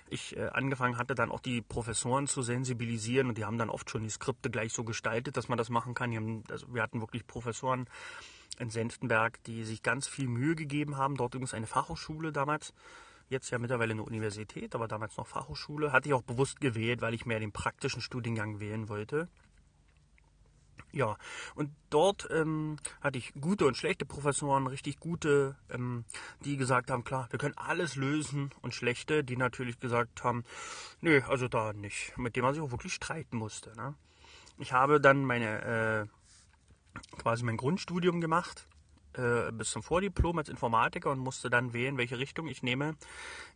ich 0.09 0.37
äh, 0.37 0.47
angefangen 0.47 0.97
hatte, 0.97 1.15
dann 1.15 1.31
auch 1.31 1.39
die 1.39 1.61
Professoren 1.61 2.27
zu 2.27 2.41
sensibilisieren 2.41 3.27
und 3.27 3.37
die 3.37 3.45
haben 3.45 3.57
dann 3.57 3.69
oft 3.69 3.89
schon 3.89 4.03
die 4.03 4.09
Skripte 4.09 4.49
gleich 4.49 4.73
so 4.73 4.83
gestaltet, 4.83 5.37
dass 5.37 5.49
man 5.49 5.57
das 5.57 5.69
machen 5.69 5.93
kann. 5.93 6.15
Haben, 6.15 6.43
also 6.49 6.73
wir 6.73 6.81
hatten 6.81 7.01
wirklich 7.01 7.27
Professoren 7.27 7.87
in 8.59 8.69
Senftenberg, 8.69 9.41
die 9.43 9.63
sich 9.63 9.81
ganz 9.83 10.07
viel 10.07 10.27
Mühe 10.27 10.55
gegeben 10.55 10.97
haben. 10.97 11.15
Dort 11.15 11.33
übrigens 11.33 11.53
eine 11.53 11.67
Fachhochschule 11.67 12.31
damals, 12.31 12.73
jetzt 13.29 13.49
ja 13.49 13.59
mittlerweile 13.59 13.93
eine 13.93 14.03
Universität, 14.03 14.75
aber 14.75 14.87
damals 14.87 15.17
noch 15.17 15.27
Fachhochschule. 15.27 15.91
Hatte 15.91 16.09
ich 16.09 16.13
auch 16.13 16.21
bewusst 16.21 16.61
gewählt, 16.61 17.01
weil 17.01 17.13
ich 17.13 17.25
mehr 17.25 17.39
den 17.39 17.51
praktischen 17.51 18.01
Studiengang 18.01 18.59
wählen 18.59 18.89
wollte. 18.89 19.29
Ja, 20.93 21.17
und 21.55 21.71
dort 21.89 22.27
ähm, 22.31 22.75
hatte 22.99 23.17
ich 23.17 23.33
gute 23.39 23.65
und 23.65 23.77
schlechte 23.77 24.05
Professoren, 24.05 24.67
richtig 24.67 24.99
gute, 24.99 25.55
ähm, 25.69 26.03
die 26.43 26.57
gesagt 26.57 26.91
haben, 26.91 27.05
klar, 27.05 27.27
wir 27.31 27.39
können 27.39 27.57
alles 27.57 27.95
lösen 27.95 28.49
und 28.61 28.73
schlechte, 28.73 29.23
die 29.23 29.37
natürlich 29.37 29.79
gesagt 29.79 30.23
haben, 30.23 30.43
nö, 30.99 31.21
also 31.27 31.47
da 31.47 31.71
nicht, 31.71 32.17
mit 32.17 32.35
dem 32.35 32.43
man 32.43 32.53
sich 32.53 32.61
auch 32.61 32.71
wirklich 32.71 32.93
streiten 32.93 33.37
musste. 33.37 33.73
Ne? 33.77 33.95
Ich 34.57 34.73
habe 34.73 34.99
dann 34.99 35.23
meine, 35.23 36.07
äh, 36.07 37.17
quasi 37.17 37.43
mein 37.45 37.57
Grundstudium 37.57 38.19
gemacht, 38.19 38.67
äh, 39.13 39.51
bis 39.53 39.71
zum 39.71 39.83
Vordiplom 39.83 40.37
als 40.37 40.49
Informatiker 40.49 41.11
und 41.11 41.19
musste 41.19 41.49
dann 41.49 41.73
wählen, 41.73 41.97
welche 41.97 42.17
Richtung 42.17 42.47
ich 42.47 42.63
nehme, 42.63 42.95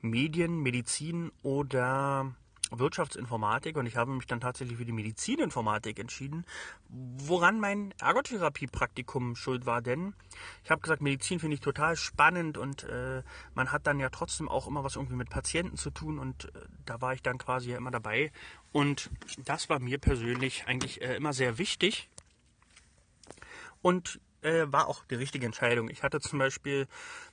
Medien, 0.01 0.61
Medizin 0.61 1.31
oder 1.43 2.33
Wirtschaftsinformatik 2.71 3.77
und 3.77 3.85
ich 3.85 3.95
habe 3.95 4.11
mich 4.11 4.25
dann 4.25 4.39
tatsächlich 4.39 4.77
für 4.77 4.85
die 4.85 4.91
Medizininformatik 4.91 5.99
entschieden, 5.99 6.45
woran 6.89 7.59
mein 7.59 7.93
Ergotherapie-Praktikum 7.99 9.35
schuld 9.35 9.65
war, 9.65 9.81
denn 9.81 10.13
ich 10.63 10.71
habe 10.71 10.81
gesagt, 10.81 11.01
Medizin 11.01 11.39
finde 11.39 11.55
ich 11.55 11.61
total 11.61 11.95
spannend 11.95 12.57
und 12.57 12.83
äh, 12.83 13.23
man 13.53 13.71
hat 13.71 13.87
dann 13.87 13.99
ja 13.99 14.09
trotzdem 14.09 14.49
auch 14.49 14.67
immer 14.67 14.83
was 14.83 14.95
irgendwie 14.95 15.15
mit 15.15 15.29
Patienten 15.29 15.77
zu 15.77 15.89
tun 15.89 16.19
und 16.19 16.45
äh, 16.45 16.59
da 16.85 17.01
war 17.01 17.13
ich 17.13 17.21
dann 17.21 17.37
quasi 17.37 17.71
ja 17.71 17.77
immer 17.77 17.91
dabei. 17.91 18.31
Und 18.71 19.09
das 19.45 19.69
war 19.69 19.79
mir 19.79 19.97
persönlich 19.97 20.67
eigentlich 20.67 21.01
äh, 21.01 21.15
immer 21.15 21.33
sehr 21.33 21.57
wichtig 21.57 22.09
und 23.81 24.19
äh, 24.41 24.65
war 24.67 24.87
auch 24.87 25.03
die 25.05 25.15
richtige 25.15 25.45
Entscheidung. 25.45 25.89
Ich 25.89 26.03
hatte 26.03 26.19
zum 26.19 26.39
Beispiel, 26.39 26.87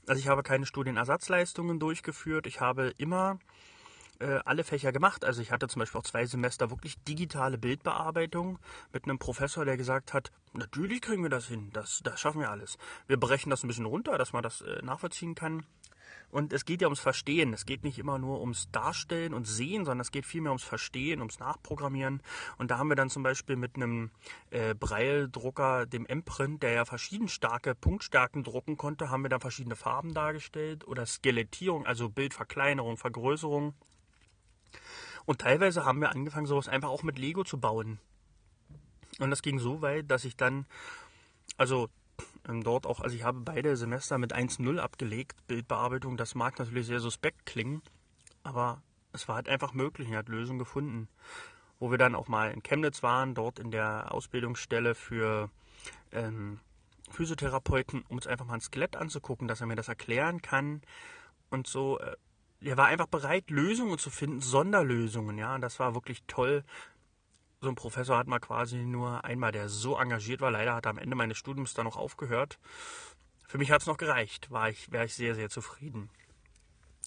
also 0.07 0.19
ich 0.21 0.29
habe 0.29 0.43
keine 0.43 0.67
Studienersatzleistungen 0.67 1.79
durchgeführt, 1.79 2.47
ich 2.47 2.61
habe 2.61 2.93
immer 2.99 3.39
äh, 4.23 4.41
alle 4.45 4.65
Fächer 4.65 4.93
gemacht. 4.93 5.25
Also 5.25 5.43
ich 5.43 5.51
hatte 5.51 5.69
zum 5.69 5.81
Beispiel 5.81 6.01
auch 6.01 6.05
zwei 6.05 6.25
Semester 6.27 6.71
wirklich 6.71 7.03
digitale 7.05 7.59
Bildbearbeitung 7.59 8.59
mit 8.93 9.05
einem 9.05 9.19
Professor, 9.19 9.65
der 9.65 9.77
gesagt 9.77 10.15
hat, 10.15 10.31
natürlich 10.53 11.01
kriegen 11.01 11.23
wir 11.23 11.31
das 11.31 11.47
hin, 11.47 11.71
das, 11.73 12.01
das 12.05 12.21
schaffen 12.21 12.41
wir 12.41 12.51
alles. 12.51 12.79
Wir 13.07 13.19
brechen 13.19 13.51
das 13.51 13.65
ein 13.65 13.69
bisschen 13.69 13.87
runter, 13.87 14.19
dass 14.19 14.33
man 14.33 14.43
das 14.43 14.61
äh, 14.61 14.81
nachvollziehen 14.83 15.35
kann. 15.35 15.67
Und 16.31 16.55
es 16.55 16.65
geht 16.65 16.81
ja 16.81 16.87
ums 16.87 17.01
Verstehen. 17.01 17.53
Es 17.53 17.67
geht 17.67 17.85
nicht 17.85 17.99
immer 17.99 18.19
nur 18.19 18.41
ums 18.41 18.71
Darstellen 18.71 19.35
und 19.35 19.47
Sehen, 19.47 19.85
sondern 19.85 20.01
es 20.01 20.13
geht 20.13 20.25
vielmehr 20.25 20.53
ums 20.53 20.65
Verstehen, 20.65 21.21
ums 21.21 21.39
Nachprogrammieren. 21.39 22.23
Und 22.57 22.71
da 22.71 22.79
haben 22.79 22.89
wir 22.89 22.97
dann 22.97 23.11
zum 23.11 23.23
Beispiel 23.23 23.57
mit 23.57 23.77
einem 23.77 24.11
äh, 24.51 24.75
Braille-Drucker, 24.75 25.85
dem 25.85 26.07
M-Print, 26.07 26.63
der 26.63 26.73
ja 26.73 26.85
verschieden 26.87 27.29
starke 27.29 27.75
Punktstärken 27.75 28.45
drucken 28.45 28.79
konnte, 28.79 29.11
haben 29.11 29.23
wir 29.23 29.29
dann 29.29 29.43
verschiedene 29.43 29.77
Farben 29.77 30.15
dargestellt 30.15 30.87
oder 30.89 31.05
Skelettierung, 31.05 31.85
also 31.87 32.09
Bildverkleinerung, 32.09 32.97
Vergrößerung. 32.97 33.75
Und 35.25 35.41
teilweise 35.41 35.85
haben 35.85 36.01
wir 36.01 36.11
angefangen, 36.11 36.47
sowas 36.47 36.69
einfach 36.69 36.89
auch 36.89 37.03
mit 37.03 37.19
Lego 37.19 37.45
zu 37.45 37.59
bauen. 37.59 37.99
Und 39.19 39.31
das 39.31 39.43
ging 39.43 39.59
so 39.59 39.83
weit, 39.83 40.11
dass 40.11 40.25
ich 40.25 40.37
dann, 40.37 40.67
also 41.57 41.89
ähm, 42.49 42.63
dort 42.63 42.87
auch, 42.87 43.01
also 43.01 43.15
ich 43.15 43.25
habe 43.25 43.41
beide 43.41 43.77
Semester 43.77 44.19
mit 44.19 44.35
1.0 44.35 44.79
abgelegt, 44.79 45.47
Bildbearbeitung. 45.47 46.17
Das 46.17 46.35
mag 46.35 46.59
natürlich 46.59 46.87
sehr 46.87 47.01
suspekt 47.01 47.47
klingen, 47.47 47.83
aber 48.43 48.83
es 49.13 49.29
war 49.29 49.37
halt 49.37 49.49
einfach 49.49 49.75
möglich, 49.75 50.09
ich 50.09 50.15
hat 50.15 50.29
Lösungen 50.29 50.59
gefunden. 50.59 51.09
Wo 51.79 51.91
wir 51.91 51.99
dann 51.99 52.15
auch 52.15 52.29
mal 52.29 52.53
in 52.53 52.63
Chemnitz 52.63 53.03
waren, 53.03 53.35
dort 53.35 53.59
in 53.59 53.73
der 53.73 54.13
Ausbildungsstelle 54.13 54.95
für 54.95 55.51
ähm, 56.13 56.61
Physiotherapeuten, 57.11 58.05
um 58.09 58.17
uns 58.17 58.29
einfach 58.29 58.47
mal 58.47 58.55
ein 58.55 58.61
Skelett 58.61 58.97
anzugucken, 58.97 59.49
dass 59.49 59.61
er 59.61 59.67
mir 59.67 59.75
das 59.75 59.89
erklären 59.89 60.41
kann 60.43 60.83
und 61.51 61.67
so. 61.67 61.99
Äh, 61.99 62.17
er 62.65 62.77
war 62.77 62.87
einfach 62.87 63.07
bereit, 63.07 63.51
Lösungen 63.51 63.99
zu 63.99 64.11
finden, 64.11 64.41
Sonderlösungen, 64.41 65.39
ja. 65.39 65.55
Und 65.55 65.61
das 65.61 65.79
war 65.79 65.95
wirklich 65.95 66.23
toll. 66.27 66.65
So 67.61 67.69
ein 67.69 67.75
Professor 67.75 68.17
hat 68.19 68.27
mal 68.27 68.41
quasi 68.41 68.77
nur 68.77 69.25
einmal, 69.25 69.53
der 69.53 69.69
so 69.69 69.97
engagiert 69.97 70.41
war. 70.41 70.51
Leider 70.51 70.75
hat 70.75 70.87
er 70.87 70.91
am 70.91 70.99
Ende 70.99 71.17
meines 71.17 71.39
Studiums 71.39 71.75
dann 71.75 71.85
noch 71.85 71.97
aufgehört. 71.97 72.59
Für 73.47 73.59
mich 73.59 73.71
hat 73.71 73.83
es 73.83 73.87
noch 73.87 73.99
gereicht, 73.99 74.51
war 74.51 74.71
ich, 74.71 74.91
wäre 74.91 75.05
ich 75.05 75.15
sehr, 75.15 75.35
sehr 75.35 75.51
zufrieden. 75.51 76.09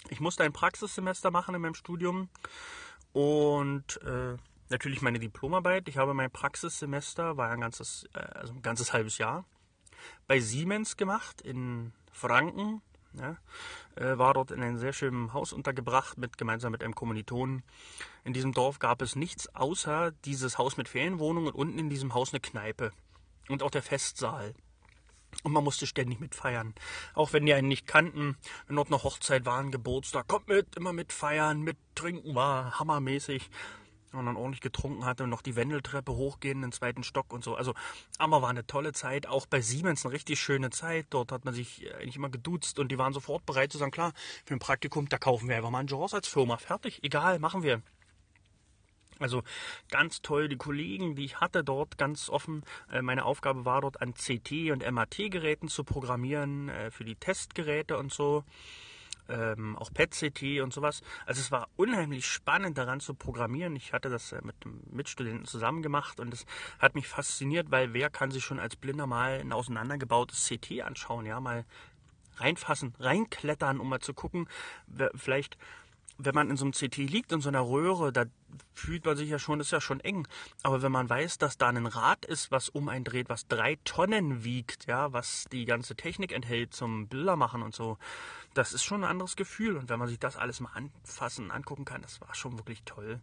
Ich 0.10 0.20
musste 0.20 0.44
ein 0.44 0.54
Praxissemester 0.54 1.32
machen 1.32 1.56
in 1.56 1.62
meinem 1.62 1.74
Studium 1.74 2.30
und 3.14 4.00
äh, 4.04 4.38
natürlich 4.70 5.02
meine 5.02 5.20
Diplomarbeit. 5.20 5.90
Ich 5.90 5.98
habe 5.98 6.14
mein 6.14 6.30
Praxissemester, 6.30 7.38
war 7.38 7.50
ein 7.50 7.62
ganzes, 7.62 8.08
äh, 8.14 8.20
also 8.20 8.54
ein 8.54 8.62
ganzes 8.62 8.94
halbes 8.94 9.18
Jahr, 9.18 9.46
bei 10.28 10.40
Siemens 10.40 10.98
gemacht 10.98 11.42
in 11.42 11.94
Franken 12.12 12.82
ja, 13.20 13.38
war 13.96 14.34
dort 14.34 14.52
in 14.52 14.62
einem 14.62 14.78
sehr 14.78 14.94
schönen 14.94 15.34
Haus 15.34 15.54
untergebracht, 15.54 16.18
mit, 16.18 16.38
gemeinsam 16.38 16.72
mit 16.72 16.84
einem 16.84 16.96
Kommilitonen. 16.96 17.64
In 18.24 18.34
diesem 18.34 18.54
Dorf 18.54 18.80
gab 18.80 19.02
es 19.02 19.16
nichts 19.16 19.54
außer 19.56 20.12
dieses 20.26 20.58
Haus 20.58 20.78
mit 20.78 20.90
Ferienwohnungen 20.90 21.52
und 21.52 21.56
unten 21.56 21.80
in 21.80 21.90
diesem 21.90 22.14
Haus 22.14 22.34
eine 22.34 22.40
Kneipe. 22.40 22.92
Und 23.48 23.64
auch 23.64 23.72
der 23.72 23.84
Festsaal. 23.84 24.54
Und 25.44 25.52
man 25.52 25.64
musste 25.64 25.86
ständig 25.86 26.20
mitfeiern. 26.20 26.74
Auch 27.14 27.34
wenn 27.34 27.46
die 27.46 27.54
einen 27.54 27.68
nicht 27.68 27.88
kannten, 27.88 28.38
wenn 28.68 28.78
dort 28.78 28.90
noch 28.90 29.04
Hochzeit 29.04 29.46
war, 29.46 29.60
ein 29.60 29.72
Geburtstag, 29.72 30.28
kommt 30.28 30.48
mit, 30.48 30.76
immer 30.76 30.94
mit 30.94 31.14
feiern, 31.14 31.62
mit 31.62 31.78
trinken, 31.94 32.36
war 32.36 32.80
hammermäßig 32.80 33.50
und 34.18 34.26
dann 34.26 34.36
ordentlich 34.36 34.62
getrunken 34.62 35.06
hatte 35.06 35.24
und 35.24 35.30
noch 35.30 35.42
die 35.42 35.56
Wendeltreppe 35.56 36.14
hochgehen, 36.14 36.62
den 36.62 36.72
zweiten 36.72 37.04
Stock 37.04 37.32
und 37.34 37.44
so. 37.44 37.56
Also, 37.56 37.74
aber 38.18 38.42
war 38.42 38.50
eine 38.50 38.66
tolle 38.66 38.94
Zeit. 38.94 39.28
Auch 39.28 39.46
bei 39.46 39.62
Siemens 39.62 40.06
eine 40.06 40.14
richtig 40.14 40.40
schöne 40.40 40.70
Zeit. 40.70 41.08
Dort 41.10 41.32
hat 41.32 41.46
man 41.46 41.54
sich 41.54 41.94
eigentlich 41.96 42.16
immer 42.16 42.30
geduzt 42.30 42.80
und 42.80 42.92
die 42.92 42.98
waren 42.98 43.14
sofort 43.14 43.46
bereit 43.46 43.72
zu 43.72 43.78
sagen, 43.78 43.92
klar, 43.92 44.14
für 44.46 44.54
ein 44.54 44.60
Praktikum, 44.60 45.10
da 45.10 45.18
kaufen 45.18 45.48
wir 45.50 45.56
einfach 45.56 45.70
mal 45.70 45.80
einen 45.80 45.88
Jaws 45.88 46.14
als 46.14 46.28
Firma. 46.28 46.58
Fertig, 46.58 47.04
egal, 47.04 47.40
machen 47.40 47.64
wir. 47.64 47.82
Also 49.20 49.44
ganz 49.90 50.22
toll, 50.22 50.50
die 50.50 50.58
Kollegen, 50.58 51.16
die 51.16 51.26
ich 51.26 51.40
hatte 51.40 51.64
dort, 51.64 51.98
ganz 51.98 52.30
offen. 52.30 52.64
Äh, 52.92 53.02
meine 53.02 53.24
Aufgabe 53.24 53.64
war 53.66 53.82
dort 53.82 54.02
an 54.02 54.14
CT 54.14 54.72
und 54.72 54.90
MAT-Geräten 54.90 55.70
zu 55.70 55.84
programmieren, 55.84 56.70
äh, 56.70 56.92
für 56.92 57.06
die 57.06 57.16
Testgeräte 57.16 57.98
und 57.98 58.12
so 58.12 58.44
ähm, 59.30 59.76
auch 59.78 59.92
PET-CT 59.94 60.62
und 60.62 60.74
sowas. 60.74 61.02
Also 61.26 61.42
es 61.42 61.52
war 61.52 61.68
unheimlich 61.76 62.26
spannend 62.26 62.78
daran 62.78 63.00
zu 63.00 63.14
programmieren. 63.14 63.76
Ich 63.76 63.94
hatte 63.94 64.10
das 64.10 64.32
äh, 64.32 64.42
mit 64.44 64.56
Mitstudenten 64.92 65.46
zusammen 65.46 65.82
gemacht 65.82 66.20
und 66.20 66.34
es 66.34 66.46
hat 66.80 66.96
mich 66.96 67.08
fasziniert, 67.08 67.72
weil 67.72 67.94
wer 67.94 68.10
kann 68.10 68.32
sich 68.32 68.44
schon 68.44 68.60
als 68.60 68.76
Blinder 68.76 69.08
mal 69.08 69.40
ein 69.40 69.54
auseinandergebautes 69.54 70.48
CT 70.48 70.82
anschauen, 70.82 71.26
ja, 71.26 71.40
mal 71.40 71.66
reinfassen, 72.38 72.94
reinklettern, 73.00 73.80
um 73.80 73.90
mal 73.90 74.02
zu 74.02 74.14
gucken, 74.14 74.48
vielleicht 75.16 75.58
wenn 76.18 76.36
man 76.36 76.50
in 76.50 76.58
so 76.58 76.66
einem 76.66 76.72
CT 76.72 76.98
liegt, 76.98 77.32
in 77.32 77.42
so 77.42 77.50
einer 77.50 77.62
Röhre, 77.62 78.14
da 78.14 78.26
fühlt 78.74 79.06
man 79.06 79.18
sich 79.18 79.30
ja 79.30 79.40
schon, 79.40 79.60
ist 79.60 79.72
ja 79.72 79.82
schon 79.82 80.00
eng. 80.00 80.28
Aber 80.64 80.82
wenn 80.82 80.92
man 80.92 81.10
weiß, 81.10 81.38
dass 81.38 81.58
da 81.58 81.68
ein 81.68 81.86
Rad 81.86 82.26
ist, 82.26 82.52
was 82.52 82.70
um 82.70 82.90
einen 82.90 83.04
dreht, 83.04 83.30
was 83.30 83.48
drei 83.48 83.78
Tonnen 83.84 84.44
wiegt, 84.44 84.88
ja, 84.88 85.12
was 85.12 85.46
die 85.52 85.66
ganze 85.66 85.96
Technik 85.96 86.32
enthält 86.32 86.74
zum 86.74 87.08
Bilder 87.08 87.36
machen 87.36 87.62
und 87.62 87.76
so, 87.76 87.98
das 88.54 88.74
ist 88.74 88.84
schon 88.84 89.04
ein 89.04 89.10
anderes 89.10 89.36
Gefühl. 89.36 89.76
Und 89.76 89.90
wenn 89.90 90.00
man 90.00 90.08
sich 90.08 90.20
das 90.20 90.38
alles 90.38 90.60
mal 90.60 90.72
anfassen, 90.74 91.52
angucken 91.52 91.86
kann, 91.86 92.02
das 92.02 92.22
war 92.22 92.34
schon 92.34 92.58
wirklich 92.58 92.84
toll. 92.84 93.20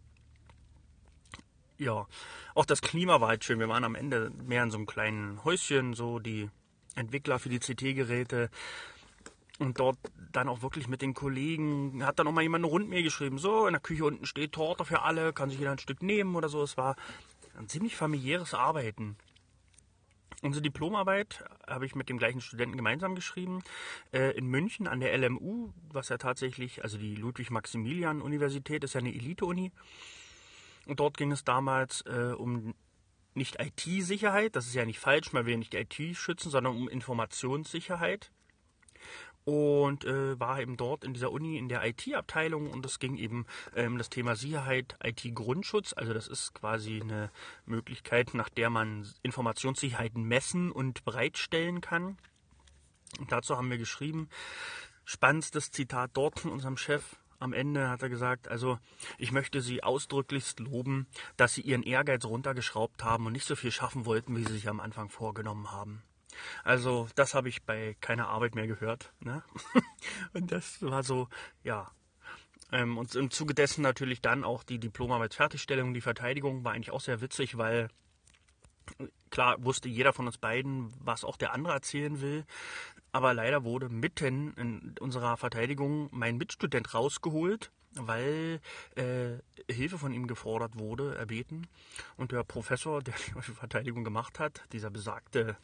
Ja, 1.77 2.07
auch 2.53 2.65
das 2.65 2.81
Klima 2.81 3.19
war 3.19 3.29
halt 3.29 3.43
schön. 3.43 3.59
Wir 3.59 3.69
waren 3.69 3.83
am 3.83 3.95
Ende 3.95 4.31
mehr 4.45 4.63
in 4.63 4.71
so 4.71 4.77
einem 4.77 4.85
kleinen 4.85 5.43
Häuschen, 5.43 5.95
so 5.95 6.19
die 6.19 6.49
Entwickler 6.95 7.39
für 7.39 7.49
die 7.49 7.59
CT-Geräte 7.59 8.51
und 9.59 9.79
dort 9.79 9.97
dann 10.31 10.49
auch 10.49 10.61
wirklich 10.61 10.87
mit 10.87 11.01
den 11.01 11.13
Kollegen, 11.13 12.05
hat 12.05 12.19
dann 12.19 12.27
auch 12.27 12.31
mal 12.31 12.41
jemand 12.41 12.63
eine 12.63 12.71
Rundmail 12.71 13.03
geschrieben, 13.03 13.37
so, 13.37 13.67
in 13.67 13.73
der 13.73 13.81
Küche 13.81 14.05
unten 14.05 14.25
steht 14.25 14.53
Torte 14.53 14.85
für 14.85 15.03
alle, 15.03 15.33
kann 15.33 15.49
sich 15.49 15.59
jeder 15.59 15.71
ein 15.71 15.79
Stück 15.79 16.01
nehmen 16.01 16.35
oder 16.35 16.49
so. 16.49 16.63
Es 16.63 16.77
war 16.77 16.95
ein 17.57 17.67
ziemlich 17.67 17.95
familiäres 17.95 18.53
Arbeiten. 18.53 19.15
Unsere 20.41 20.61
Diplomarbeit 20.61 21.45
habe 21.67 21.85
ich 21.85 21.95
mit 21.95 22.09
dem 22.09 22.17
gleichen 22.17 22.41
Studenten 22.41 22.75
gemeinsam 22.75 23.15
geschrieben, 23.15 23.63
äh, 24.11 24.35
in 24.35 24.47
München 24.47 24.87
an 24.87 24.99
der 24.99 25.17
LMU, 25.17 25.71
was 25.91 26.09
ja 26.09 26.17
tatsächlich, 26.17 26.83
also 26.83 26.97
die 26.97 27.15
Ludwig-Maximilian-Universität 27.15 28.83
ist 28.83 28.93
ja 28.93 28.99
eine 28.99 29.13
Elite-Uni. 29.13 29.71
Und 30.85 30.99
dort 30.99 31.15
ging 31.15 31.31
es 31.31 31.45
damals 31.45 32.01
äh, 32.01 32.33
um 32.35 32.73
nicht 33.35 33.57
IT-Sicherheit, 33.59 34.55
das 34.55 34.67
ist 34.67 34.73
ja 34.73 34.85
nicht 34.85 34.99
falsch, 34.99 35.31
man 35.31 35.45
will 35.45 35.57
nicht 35.57 35.73
IT 35.73 35.95
schützen, 36.17 36.49
sondern 36.49 36.75
um 36.75 36.89
Informationssicherheit 36.89 38.31
und 39.45 40.05
äh, 40.05 40.39
war 40.39 40.61
eben 40.61 40.77
dort 40.77 41.03
in 41.03 41.13
dieser 41.13 41.31
Uni 41.31 41.57
in 41.57 41.67
der 41.67 41.85
IT-Abteilung 41.85 42.69
und 42.69 42.85
es 42.85 42.99
ging 42.99 43.17
eben 43.17 43.45
ähm, 43.75 43.97
das 43.97 44.09
Thema 44.09 44.35
Sicherheit, 44.35 44.97
IT-Grundschutz. 45.03 45.93
Also 45.93 46.13
das 46.13 46.27
ist 46.27 46.53
quasi 46.53 47.01
eine 47.01 47.29
Möglichkeit, 47.65 48.33
nach 48.33 48.49
der 48.49 48.69
man 48.69 49.07
Informationssicherheiten 49.21 50.23
messen 50.23 50.71
und 50.71 51.03
bereitstellen 51.03 51.81
kann. 51.81 52.17
Und 53.19 53.31
dazu 53.31 53.57
haben 53.57 53.69
wir 53.69 53.77
geschrieben, 53.77 54.29
spannendstes 55.05 55.71
Zitat 55.71 56.11
dort 56.13 56.39
von 56.39 56.51
unserem 56.51 56.77
Chef. 56.77 57.17
Am 57.39 57.51
Ende 57.51 57.89
hat 57.89 58.01
er 58.01 58.09
gesagt, 58.09 58.47
also 58.47 58.79
ich 59.17 59.33
möchte 59.33 59.59
Sie 59.59 59.83
ausdrücklichst 59.83 60.61
loben, 60.61 61.07
dass 61.35 61.53
Sie 61.55 61.61
Ihren 61.61 61.83
Ehrgeiz 61.83 62.23
runtergeschraubt 62.23 63.03
haben 63.03 63.25
und 63.25 63.33
nicht 63.33 63.45
so 63.45 63.57
viel 63.57 63.71
schaffen 63.71 64.05
wollten, 64.05 64.37
wie 64.37 64.45
Sie 64.45 64.53
sich 64.53 64.69
am 64.69 64.79
Anfang 64.79 65.09
vorgenommen 65.09 65.71
haben. 65.71 66.03
Also 66.63 67.07
das 67.15 67.33
habe 67.33 67.49
ich 67.49 67.63
bei 67.63 67.95
keiner 68.01 68.27
Arbeit 68.27 68.55
mehr 68.55 68.67
gehört. 68.67 69.13
Ne? 69.19 69.43
Und 70.33 70.51
das 70.51 70.81
war 70.81 71.03
so, 71.03 71.29
ja, 71.63 71.91
Ähm, 72.71 72.97
und 72.97 73.13
im 73.15 73.29
Zuge 73.29 73.53
dessen 73.53 73.83
natürlich 73.83 74.19
dann 74.21 74.43
auch 74.43 74.63
die 74.63 74.79
Diplomarbeitsfertigstellung, 74.79 75.93
die 75.93 76.01
Verteidigung 76.01 76.63
war 76.63 76.73
eigentlich 76.73 76.91
auch 76.91 77.01
sehr 77.01 77.21
witzig, 77.21 77.57
weil 77.57 77.89
klar 79.29 79.63
wusste 79.63 79.89
jeder 79.89 80.11
von 80.13 80.25
uns 80.25 80.37
beiden, 80.37 80.91
was 80.99 81.23
auch 81.23 81.37
der 81.37 81.53
andere 81.53 81.73
erzählen 81.73 82.19
will. 82.19 82.45
Aber 83.11 83.33
leider 83.33 83.63
wurde 83.63 83.89
mitten 83.89 84.53
in 84.55 84.95
unserer 84.99 85.37
Verteidigung 85.37 86.09
mein 86.11 86.37
Mitstudent 86.37 86.95
rausgeholt, 86.95 87.71
weil 87.91 88.59
äh, 88.95 89.37
Hilfe 89.71 89.99
von 89.99 90.11
ihm 90.11 90.25
gefordert 90.25 90.79
wurde, 90.79 91.15
erbeten. 91.15 91.67
Und 92.17 92.31
der 92.31 92.43
Professor, 92.43 93.03
der 93.03 93.13
die 93.35 93.51
Verteidigung 93.51 94.03
gemacht 94.03 94.39
hat, 94.39 94.63
dieser 94.71 94.89
besagte 94.89 95.57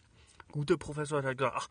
gute 0.52 0.78
Professor, 0.78 1.24
hat 1.24 1.38
gesagt, 1.38 1.56
ach, 1.58 1.68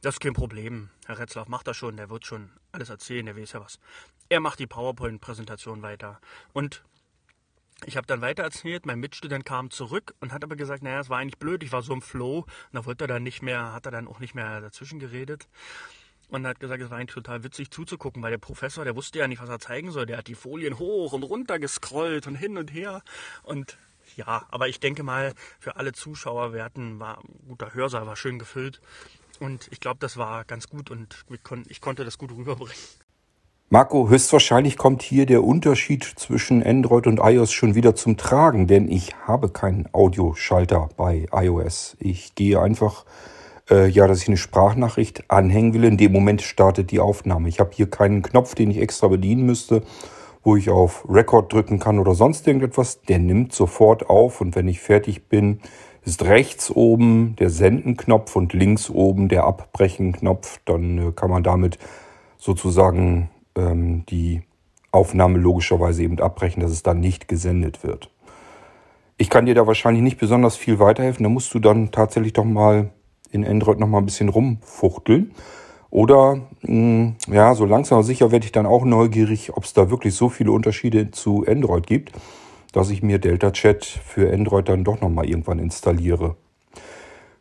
das 0.00 0.16
ist 0.16 0.20
kein 0.20 0.32
Problem. 0.32 0.90
Herr 1.06 1.18
Retzlaff 1.18 1.48
macht 1.48 1.66
das 1.66 1.76
schon, 1.76 1.96
der 1.96 2.10
wird 2.10 2.26
schon 2.26 2.50
alles 2.72 2.90
erzählen, 2.90 3.26
der 3.26 3.36
weiß 3.36 3.52
ja 3.52 3.60
was. 3.60 3.78
Er 4.28 4.40
macht 4.40 4.58
die 4.58 4.66
PowerPoint-Präsentation 4.66 5.82
weiter. 5.82 6.20
Und 6.52 6.82
ich 7.84 7.96
habe 7.96 8.06
dann 8.06 8.20
weiter 8.20 8.42
erzählt, 8.42 8.86
mein 8.86 9.00
Mitstudent 9.00 9.44
kam 9.44 9.70
zurück 9.70 10.14
und 10.20 10.32
hat 10.32 10.44
aber 10.44 10.56
gesagt, 10.56 10.82
naja, 10.82 11.00
es 11.00 11.10
war 11.10 11.18
eigentlich 11.18 11.38
blöd, 11.38 11.62
ich 11.62 11.72
war 11.72 11.82
so 11.82 11.92
im 11.92 12.02
Flow. 12.02 12.38
Und 12.38 12.46
da 12.72 12.84
wollte 12.84 13.04
er 13.04 13.08
dann 13.08 13.22
nicht 13.22 13.42
mehr, 13.42 13.72
hat 13.72 13.86
er 13.86 13.92
dann 13.92 14.08
auch 14.08 14.20
nicht 14.20 14.34
mehr 14.34 14.60
dazwischen 14.60 14.98
geredet. 14.98 15.48
Und 16.28 16.46
hat 16.46 16.60
gesagt, 16.60 16.82
es 16.82 16.90
war 16.90 16.98
eigentlich 16.98 17.14
total 17.14 17.44
witzig 17.44 17.70
zuzugucken, 17.70 18.22
weil 18.22 18.30
der 18.30 18.38
Professor, 18.38 18.84
der 18.84 18.96
wusste 18.96 19.18
ja 19.18 19.28
nicht, 19.28 19.42
was 19.42 19.50
er 19.50 19.58
zeigen 19.58 19.90
soll. 19.90 20.06
Der 20.06 20.16
hat 20.16 20.28
die 20.28 20.34
Folien 20.34 20.78
hoch 20.78 21.12
und 21.12 21.24
runter 21.24 21.58
gescrollt 21.58 22.26
und 22.26 22.36
hin 22.36 22.56
und 22.56 22.72
her. 22.72 23.02
Und 23.42 23.76
ja, 24.16 24.46
aber 24.50 24.68
ich 24.68 24.80
denke 24.80 25.02
mal, 25.02 25.32
für 25.58 25.76
alle 25.76 25.92
Zuschauer, 25.92 26.52
wir 26.52 26.64
hatten, 26.64 27.00
war 27.00 27.22
guter 27.46 27.74
Hörsaal, 27.74 28.06
war 28.06 28.16
schön 28.16 28.38
gefüllt. 28.38 28.80
Und 29.40 29.68
ich 29.70 29.80
glaube, 29.80 29.98
das 30.00 30.16
war 30.16 30.44
ganz 30.44 30.68
gut 30.68 30.90
und 30.90 31.24
ich 31.68 31.80
konnte 31.80 32.04
das 32.04 32.18
gut 32.18 32.30
rüberbringen. 32.30 32.74
Marco, 33.72 34.10
höchstwahrscheinlich 34.10 34.76
kommt 34.76 35.02
hier 35.02 35.24
der 35.24 35.42
Unterschied 35.42 36.04
zwischen 36.04 36.62
Android 36.62 37.06
und 37.06 37.20
iOS 37.22 37.52
schon 37.52 37.74
wieder 37.74 37.94
zum 37.94 38.18
Tragen, 38.18 38.66
denn 38.66 38.86
ich 38.86 39.14
habe 39.26 39.48
keinen 39.48 39.88
Audioschalter 39.92 40.90
bei 40.98 41.26
iOS. 41.32 41.96
Ich 41.98 42.34
gehe 42.34 42.60
einfach, 42.60 43.06
äh, 43.70 43.88
ja, 43.88 44.06
dass 44.06 44.20
ich 44.20 44.28
eine 44.28 44.36
Sprachnachricht 44.36 45.30
anhängen 45.30 45.72
will. 45.72 45.84
In 45.84 45.96
dem 45.96 46.12
Moment 46.12 46.42
startet 46.42 46.90
die 46.90 47.00
Aufnahme. 47.00 47.48
Ich 47.48 47.60
habe 47.60 47.70
hier 47.72 47.88
keinen 47.88 48.20
Knopf, 48.20 48.54
den 48.54 48.70
ich 48.70 48.76
extra 48.76 49.08
bedienen 49.08 49.46
müsste, 49.46 49.82
wo 50.42 50.56
ich 50.56 50.70
auf 50.70 51.06
Record 51.08 51.52
drücken 51.52 51.78
kann 51.78 51.98
oder 51.98 52.14
sonst 52.14 52.46
irgendetwas. 52.46 53.02
Der 53.02 53.18
nimmt 53.18 53.52
sofort 53.52 54.08
auf 54.08 54.40
und 54.40 54.56
wenn 54.56 54.68
ich 54.68 54.80
fertig 54.80 55.28
bin, 55.28 55.60
ist 56.04 56.24
rechts 56.24 56.70
oben 56.70 57.36
der 57.36 57.50
Senden-Knopf 57.50 58.34
und 58.34 58.52
links 58.52 58.90
oben 58.90 59.28
der 59.28 59.44
Abbrechen-Knopf. 59.44 60.60
Dann 60.64 60.98
äh, 60.98 61.12
kann 61.12 61.30
man 61.30 61.42
damit 61.42 61.78
sozusagen 62.38 63.30
ähm, 63.56 64.04
die 64.06 64.42
Aufnahme 64.90 65.38
logischerweise 65.38 66.02
eben 66.02 66.18
abbrechen, 66.20 66.60
dass 66.60 66.72
es 66.72 66.82
dann 66.82 67.00
nicht 67.00 67.28
gesendet 67.28 67.84
wird. 67.84 68.10
Ich 69.16 69.30
kann 69.30 69.46
dir 69.46 69.54
da 69.54 69.66
wahrscheinlich 69.66 70.02
nicht 70.02 70.18
besonders 70.18 70.56
viel 70.56 70.80
weiterhelfen. 70.80 71.22
Da 71.22 71.28
musst 71.28 71.54
du 71.54 71.60
dann 71.60 71.92
tatsächlich 71.92 72.32
doch 72.32 72.44
mal 72.44 72.90
in 73.30 73.46
Android 73.46 73.78
noch 73.78 73.86
mal 73.86 73.98
ein 73.98 74.04
bisschen 74.04 74.28
rumfuchteln. 74.28 75.32
Oder 75.92 76.36
mh, 76.62 76.68
hm, 76.68 77.16
ja, 77.30 77.54
so 77.54 77.66
langsam 77.66 77.98
aber 77.98 78.04
sicher 78.04 78.32
werde 78.32 78.46
ich 78.46 78.52
dann 78.52 78.64
auch 78.64 78.86
neugierig, 78.86 79.54
ob 79.54 79.64
es 79.64 79.74
da 79.74 79.90
wirklich 79.90 80.14
so 80.14 80.30
viele 80.30 80.50
Unterschiede 80.50 81.10
zu 81.10 81.44
Android 81.46 81.86
gibt, 81.86 82.12
dass 82.72 82.88
ich 82.88 83.02
mir 83.02 83.18
Delta 83.18 83.50
Chat 83.50 83.84
für 83.84 84.32
Android 84.32 84.70
dann 84.70 84.84
doch 84.84 85.02
noch 85.02 85.10
mal 85.10 85.28
irgendwann 85.28 85.58
installiere. 85.58 86.36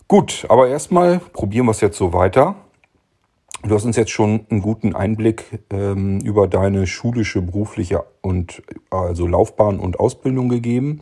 Gut, 0.09 0.45
aber 0.49 0.67
erstmal 0.67 1.19
probieren 1.19 1.65
wir 1.65 1.71
es 1.71 1.79
jetzt 1.79 1.97
so 1.97 2.11
weiter. 2.11 2.55
Du 3.63 3.73
hast 3.73 3.85
uns 3.85 3.95
jetzt 3.95 4.11
schon 4.11 4.45
einen 4.49 4.61
guten 4.61 4.95
Einblick 4.95 5.45
ähm, 5.69 6.19
über 6.19 6.49
deine 6.49 6.87
schulische, 6.87 7.41
berufliche 7.41 8.03
und 8.19 8.63
also 8.89 9.27
Laufbahn 9.27 9.79
und 9.79 9.97
Ausbildung 9.97 10.49
gegeben. 10.49 10.99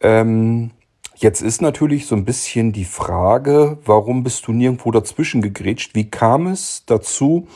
Ähm, 0.00 0.72
jetzt 1.22 1.40
ist 1.42 1.62
natürlich 1.62 2.06
so 2.06 2.14
ein 2.14 2.24
bisschen 2.24 2.72
die 2.72 2.84
Frage, 2.84 3.78
warum 3.84 4.22
bist 4.22 4.46
du 4.46 4.52
nirgendwo 4.52 4.90
dazwischen 4.90 5.42
gegrätscht? 5.42 5.94
Wie 5.94 6.10
kam 6.10 6.46
es 6.46 6.84
dazu, 6.86 7.48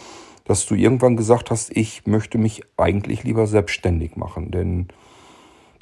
dass 0.44 0.66
du 0.66 0.74
irgendwann 0.74 1.16
gesagt 1.16 1.50
hast, 1.50 1.76
ich 1.76 2.06
möchte 2.06 2.38
mich 2.38 2.62
eigentlich 2.76 3.24
lieber 3.24 3.46
selbstständig 3.46 4.16
machen? 4.16 4.50
Denn 4.50 4.88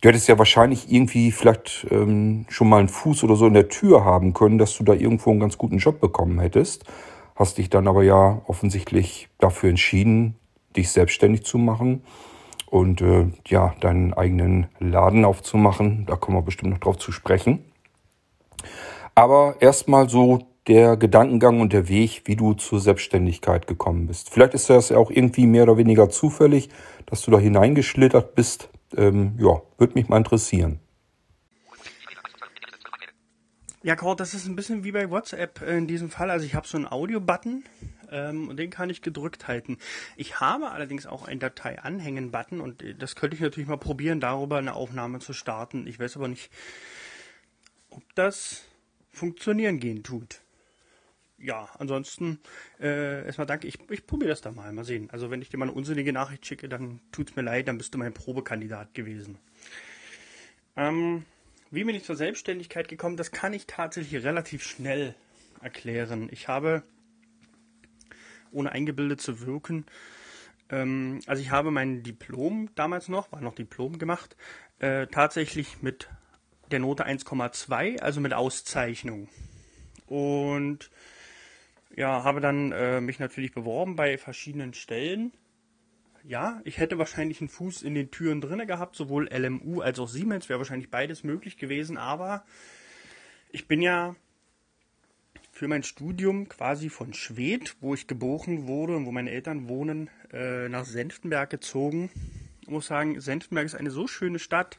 du 0.01 0.09
hättest 0.09 0.29
ja 0.29 0.39
wahrscheinlich 0.39 0.91
irgendwie 0.91 1.33
vielleicht 1.33 1.87
ähm, 1.91 2.47
schon 2.49 2.69
mal 2.69 2.79
einen 2.79 2.89
Fuß 2.89 3.25
oder 3.25 3.37
so 3.37 3.47
in 3.47 3.55
der 3.55 3.69
Tür 3.69 4.05
haben 4.05 4.33
können, 4.33 4.59
dass 4.59 4.77
du 4.77 4.85
da 4.85 4.95
irgendwo 4.95 5.31
einen 5.31 5.41
ganz 5.41 5.59
guten 5.59 5.79
Job 5.79 6.01
bekommen 6.01 6.41
hättest 6.41 6.85
hast 7.35 7.59
dich 7.59 7.71
dann 7.71 7.89
aber 7.89 8.03
ja 8.03 8.43
offensichtlich 8.47 9.29
dafür 9.39 9.71
entschieden, 9.71 10.37
dich 10.77 10.91
selbstständig 10.91 11.45
zu 11.45 11.59
machen 11.59 12.05
und 12.67 13.01
äh, 13.03 13.27
ja, 13.47 13.75
deinen 13.81 14.15
eigenen 14.15 14.69
Laden 14.79 15.25
aufzumachen. 15.25 16.07
Da 16.07 16.17
kommen 16.17 16.37
wir 16.37 16.43
bestimmt 16.43 16.71
noch 16.71 16.79
drauf 16.79 16.99
zu 16.99 17.13
sprechen. 17.13 17.65
Aber 19.15 19.57
erstmal 19.61 20.09
so 20.09 20.47
der 20.69 20.97
Gedankengang 20.97 21.61
und 21.61 21.73
der 21.73 21.89
Weg, 21.89 22.23
wie 22.27 22.37
du 22.37 22.55
zur 22.55 22.81
Selbstständigkeit 22.81 23.67
gekommen 23.67 24.07
bist. 24.07 24.31
Vielleicht 24.31 24.55
ist 24.55 24.71
das 24.71 24.91
ja 24.91 24.97
auch 24.97 25.11
irgendwie 25.11 25.47
mehr 25.47 25.65
oder 25.65 25.77
weniger 25.77 26.09
zufällig, 26.09 26.69
dass 27.07 27.23
du 27.23 27.31
da 27.31 27.39
hineingeschlittert 27.39 28.35
bist. 28.35 28.69
Ähm, 28.97 29.35
ja, 29.39 29.61
würde 29.79 29.95
mich 29.95 30.09
mal 30.09 30.19
interessieren. 30.19 30.79
Ja, 33.85 33.97
Kurt, 33.97 34.21
das 34.21 34.33
ist 34.33 34.47
ein 34.47 34.55
bisschen 34.55 34.85
wie 34.85 34.93
bei 34.93 35.11
WhatsApp 35.11 35.61
in 35.63 35.89
diesem 35.89 36.09
Fall. 36.09 36.31
Also 36.31 36.47
ich 36.47 36.55
habe 36.55 36.69
so 36.69 36.77
einen 36.77 36.87
Audio-Button 36.87 37.65
ähm, 38.13 38.49
und 38.49 38.57
den 38.57 38.71
kann 38.71 38.91
ich 38.91 39.03
gedrückt 39.03 39.49
halten. 39.49 39.79
Ich 40.17 40.39
habe 40.39 40.71
allerdings 40.71 41.05
auch 41.09 41.27
einen 41.27 41.41
Datei-Anhängen-Button 41.41 42.61
und 42.61 42.81
äh, 42.85 42.95
das 42.95 43.17
könnte 43.17 43.35
ich 43.35 43.43
natürlich 43.43 43.69
mal 43.69 43.79
probieren, 43.79 44.21
darüber 44.21 44.59
eine 44.59 44.75
Aufnahme 44.75 45.19
zu 45.19 45.33
starten. 45.33 45.89
Ich 45.89 45.99
weiß 45.99 46.17
aber 46.17 46.29
nicht, 46.29 46.53
ob 47.93 48.03
das 48.15 48.65
funktionieren 49.11 49.79
gehen 49.79 50.03
tut. 50.03 50.41
Ja, 51.39 51.69
ansonsten 51.79 52.39
äh, 52.81 53.25
erstmal 53.27 53.47
danke. 53.47 53.67
Ich, 53.67 53.79
ich 53.91 54.07
probiere 54.07 54.31
das 54.31 54.43
da 54.43 54.53
mal. 54.53 54.73
Mal 54.73 54.85
sehen. 54.85 55.11
Also 55.11 55.31
wenn 55.31 55.43
ich 55.43 55.49
dir 55.49 55.59
mal 55.59 55.65
eine 55.65 55.75
unsinnige 55.75 56.13
Nachricht 56.13 56.47
schicke, 56.47 56.69
dann 56.69 57.01
tut's 57.11 57.35
mir 57.35 57.43
leid, 57.43 57.67
dann 57.67 57.79
bist 57.79 57.95
du 57.95 57.99
mein 57.99 58.15
Probekandidat 58.15 58.95
gewesen. 58.95 59.39
Ähm, 60.77 61.25
wie 61.71 61.85
bin 61.85 61.97
ich 61.97 62.05
zur 62.05 62.17
Selbstständigkeit 62.17 62.87
gekommen? 62.89 63.17
Das 63.17 63.33
kann 63.33 63.53
ich 63.55 63.67
tatsächlich 63.67 64.23
relativ 64.23 64.63
schnell 64.63 65.17
erklären. 65.61 66.29
Ich 66.31 66.47
habe, 66.47 66.83
ohne 68.53 68.71
eingebildet 68.71 69.21
zu 69.21 69.41
wirken, 69.41 69.85
ähm, 70.69 71.21
also 71.27 71.43
ich 71.43 71.51
habe 71.51 71.71
mein 71.71 72.03
Diplom 72.03 72.71
damals 72.75 73.09
noch, 73.09 73.33
war 73.33 73.41
noch 73.41 73.55
Diplom 73.55 73.99
gemacht, 73.99 74.37
äh, 74.79 75.07
tatsächlich 75.09 75.83
mit 75.83 76.09
der 76.73 76.81
Note 76.81 77.07
1,2, 77.07 78.01
also 78.01 78.21
mit 78.21 78.33
Auszeichnung. 78.33 79.29
Und 80.07 80.91
ja, 81.95 82.25
habe 82.25 82.41
dann 82.41 82.73
äh, 82.73 83.01
mich 83.01 83.19
natürlich 83.19 83.53
beworben 83.53 83.97
bei 83.97 84.19
verschiedenen 84.19 84.75
Stellen 84.75 85.33
ja, 86.25 86.61
ich 86.65 86.79
hätte 86.79 86.99
wahrscheinlich 86.99 87.41
einen 87.41 87.49
Fuß 87.49 87.83
in 87.83 87.95
den 87.95 88.11
Türen 88.11 88.41
drinne 88.41 88.67
gehabt, 88.67 88.97
sowohl 88.97 89.29
LMU 89.33 89.81
als 89.81 89.99
auch 89.99 90.09
Siemens, 90.09 90.49
wäre 90.49 90.61
wahrscheinlich 90.61 90.91
beides 90.91 91.25
möglich 91.25 91.57
gewesen, 91.57 91.97
aber 91.97 92.45
ich 93.51 93.67
bin 93.67 93.83
ja 93.83 94.15
für 95.51 95.69
mein 95.69 95.83
Studium 95.83 96.49
quasi 96.49 96.89
von 96.89 97.13
Schwedt, 97.13 97.77
wo 97.81 97.95
ich 97.95 98.07
geboren 98.07 98.67
wurde 98.67 98.97
und 98.97 99.07
wo 99.07 99.13
meine 99.13 99.31
Eltern 99.31 99.69
wohnen, 99.69 100.11
äh, 100.33 100.69
nach 100.69 100.85
Senftenberg 100.85 101.51
gezogen. 101.51 102.11
Ich 102.61 102.69
muss 102.69 102.87
sagen, 102.87 103.21
Senftenberg 103.21 103.67
ist 103.67 103.75
eine 103.75 103.91
so 103.91 104.07
schöne 104.07 104.39
Stadt 104.39 104.79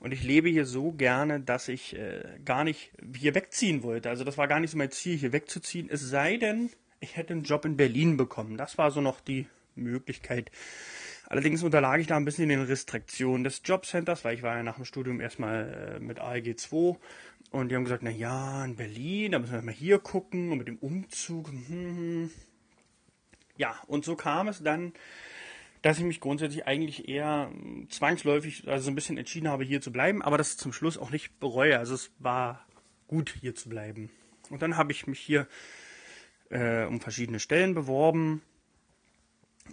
und 0.00 0.12
ich 0.12 0.22
lebe 0.22 0.48
hier 0.48 0.66
so 0.66 0.92
gerne, 0.92 1.40
dass 1.40 1.68
ich 1.68 1.96
äh, 1.96 2.38
gar 2.44 2.64
nicht 2.64 2.92
hier 3.16 3.34
wegziehen 3.34 3.82
wollte. 3.82 4.10
Also 4.10 4.24
das 4.24 4.38
war 4.38 4.48
gar 4.48 4.60
nicht 4.60 4.70
so 4.70 4.78
mein 4.78 4.90
Ziel, 4.90 5.16
hier 5.16 5.32
wegzuziehen. 5.32 5.88
Es 5.90 6.00
sei 6.00 6.36
denn, 6.36 6.70
ich 7.00 7.16
hätte 7.16 7.32
einen 7.32 7.44
Job 7.44 7.64
in 7.64 7.76
Berlin 7.76 8.16
bekommen. 8.16 8.56
Das 8.56 8.78
war 8.78 8.90
so 8.90 9.00
noch 9.00 9.20
die 9.20 9.46
Möglichkeit. 9.74 10.50
Allerdings 11.28 11.62
unterlag 11.62 11.98
ich 11.98 12.06
da 12.06 12.16
ein 12.16 12.24
bisschen 12.24 12.48
den 12.48 12.62
Restriktionen 12.62 13.42
des 13.42 13.62
Jobcenters, 13.64 14.24
weil 14.24 14.36
ich 14.36 14.42
war 14.42 14.56
ja 14.56 14.62
nach 14.62 14.76
dem 14.76 14.84
Studium 14.84 15.20
erstmal 15.20 15.96
äh, 15.96 16.00
mit 16.00 16.20
ALG 16.20 16.56
2 16.56 16.96
und 17.50 17.68
die 17.68 17.74
haben 17.74 17.84
gesagt, 17.84 18.02
na 18.02 18.10
ja, 18.10 18.64
in 18.64 18.76
Berlin, 18.76 19.32
da 19.32 19.38
müssen 19.38 19.54
wir 19.54 19.62
mal 19.62 19.74
hier 19.74 19.98
gucken 19.98 20.52
und 20.52 20.58
mit 20.58 20.68
dem 20.68 20.78
Umzug. 20.78 21.48
Hm, 21.48 21.66
hm, 21.68 21.96
hm. 21.96 22.30
Ja, 23.56 23.80
und 23.86 24.04
so 24.04 24.14
kam 24.16 24.48
es 24.48 24.62
dann, 24.62 24.92
dass 25.86 25.98
ich 25.98 26.04
mich 26.04 26.18
grundsätzlich 26.18 26.66
eigentlich 26.66 27.08
eher 27.08 27.48
zwangsläufig, 27.90 28.66
also 28.66 28.86
so 28.86 28.90
ein 28.90 28.96
bisschen 28.96 29.18
entschieden 29.18 29.46
habe, 29.46 29.62
hier 29.62 29.80
zu 29.80 29.92
bleiben, 29.92 30.20
aber 30.20 30.36
das 30.36 30.56
zum 30.56 30.72
Schluss 30.72 30.98
auch 30.98 31.10
nicht 31.10 31.38
bereue. 31.38 31.78
Also 31.78 31.94
es 31.94 32.10
war 32.18 32.66
gut, 33.06 33.36
hier 33.40 33.54
zu 33.54 33.68
bleiben. 33.68 34.10
Und 34.50 34.62
dann 34.62 34.76
habe 34.76 34.90
ich 34.90 35.06
mich 35.06 35.20
hier 35.20 35.46
äh, 36.50 36.86
um 36.86 37.00
verschiedene 37.00 37.38
Stellen 37.38 37.76
beworben 37.76 38.42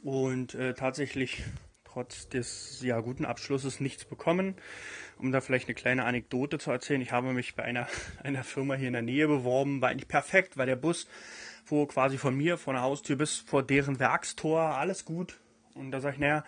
und 0.04 0.54
äh, 0.54 0.76
tatsächlich 0.76 1.46
trotz 1.84 2.30
des 2.30 2.84
ja, 2.84 3.00
guten 3.00 3.26
Abschlusses 3.26 3.80
nichts 3.80 4.06
bekommen. 4.06 4.54
Um 5.18 5.32
da 5.32 5.42
vielleicht 5.42 5.68
eine 5.68 5.74
kleine 5.74 6.06
Anekdote 6.06 6.60
zu 6.60 6.70
erzählen, 6.70 7.02
ich 7.02 7.12
habe 7.12 7.34
mich 7.34 7.56
bei 7.56 7.64
einer, 7.64 7.88
einer 8.24 8.44
Firma 8.44 8.76
hier 8.76 8.90
in 8.90 8.94
der 8.94 9.02
Nähe 9.02 9.28
beworben, 9.28 9.82
war 9.82 9.90
eigentlich 9.90 10.10
perfekt, 10.10 10.58
weil 10.58 10.68
der 10.68 10.76
Bus 10.76 11.08
fuhr 11.66 11.88
quasi 11.88 12.20
von 12.20 12.38
mir, 12.38 12.60
von 12.60 12.76
der 12.76 12.84
Haustür 12.84 13.16
bis 13.16 13.38
vor 13.38 13.64
deren 13.64 14.00
Werkstor, 14.00 14.62
alles 14.62 15.06
gut. 15.06 15.40
Und 15.76 15.92
da 15.92 16.00
sage 16.00 16.16
ich, 16.16 16.20
naja, 16.20 16.44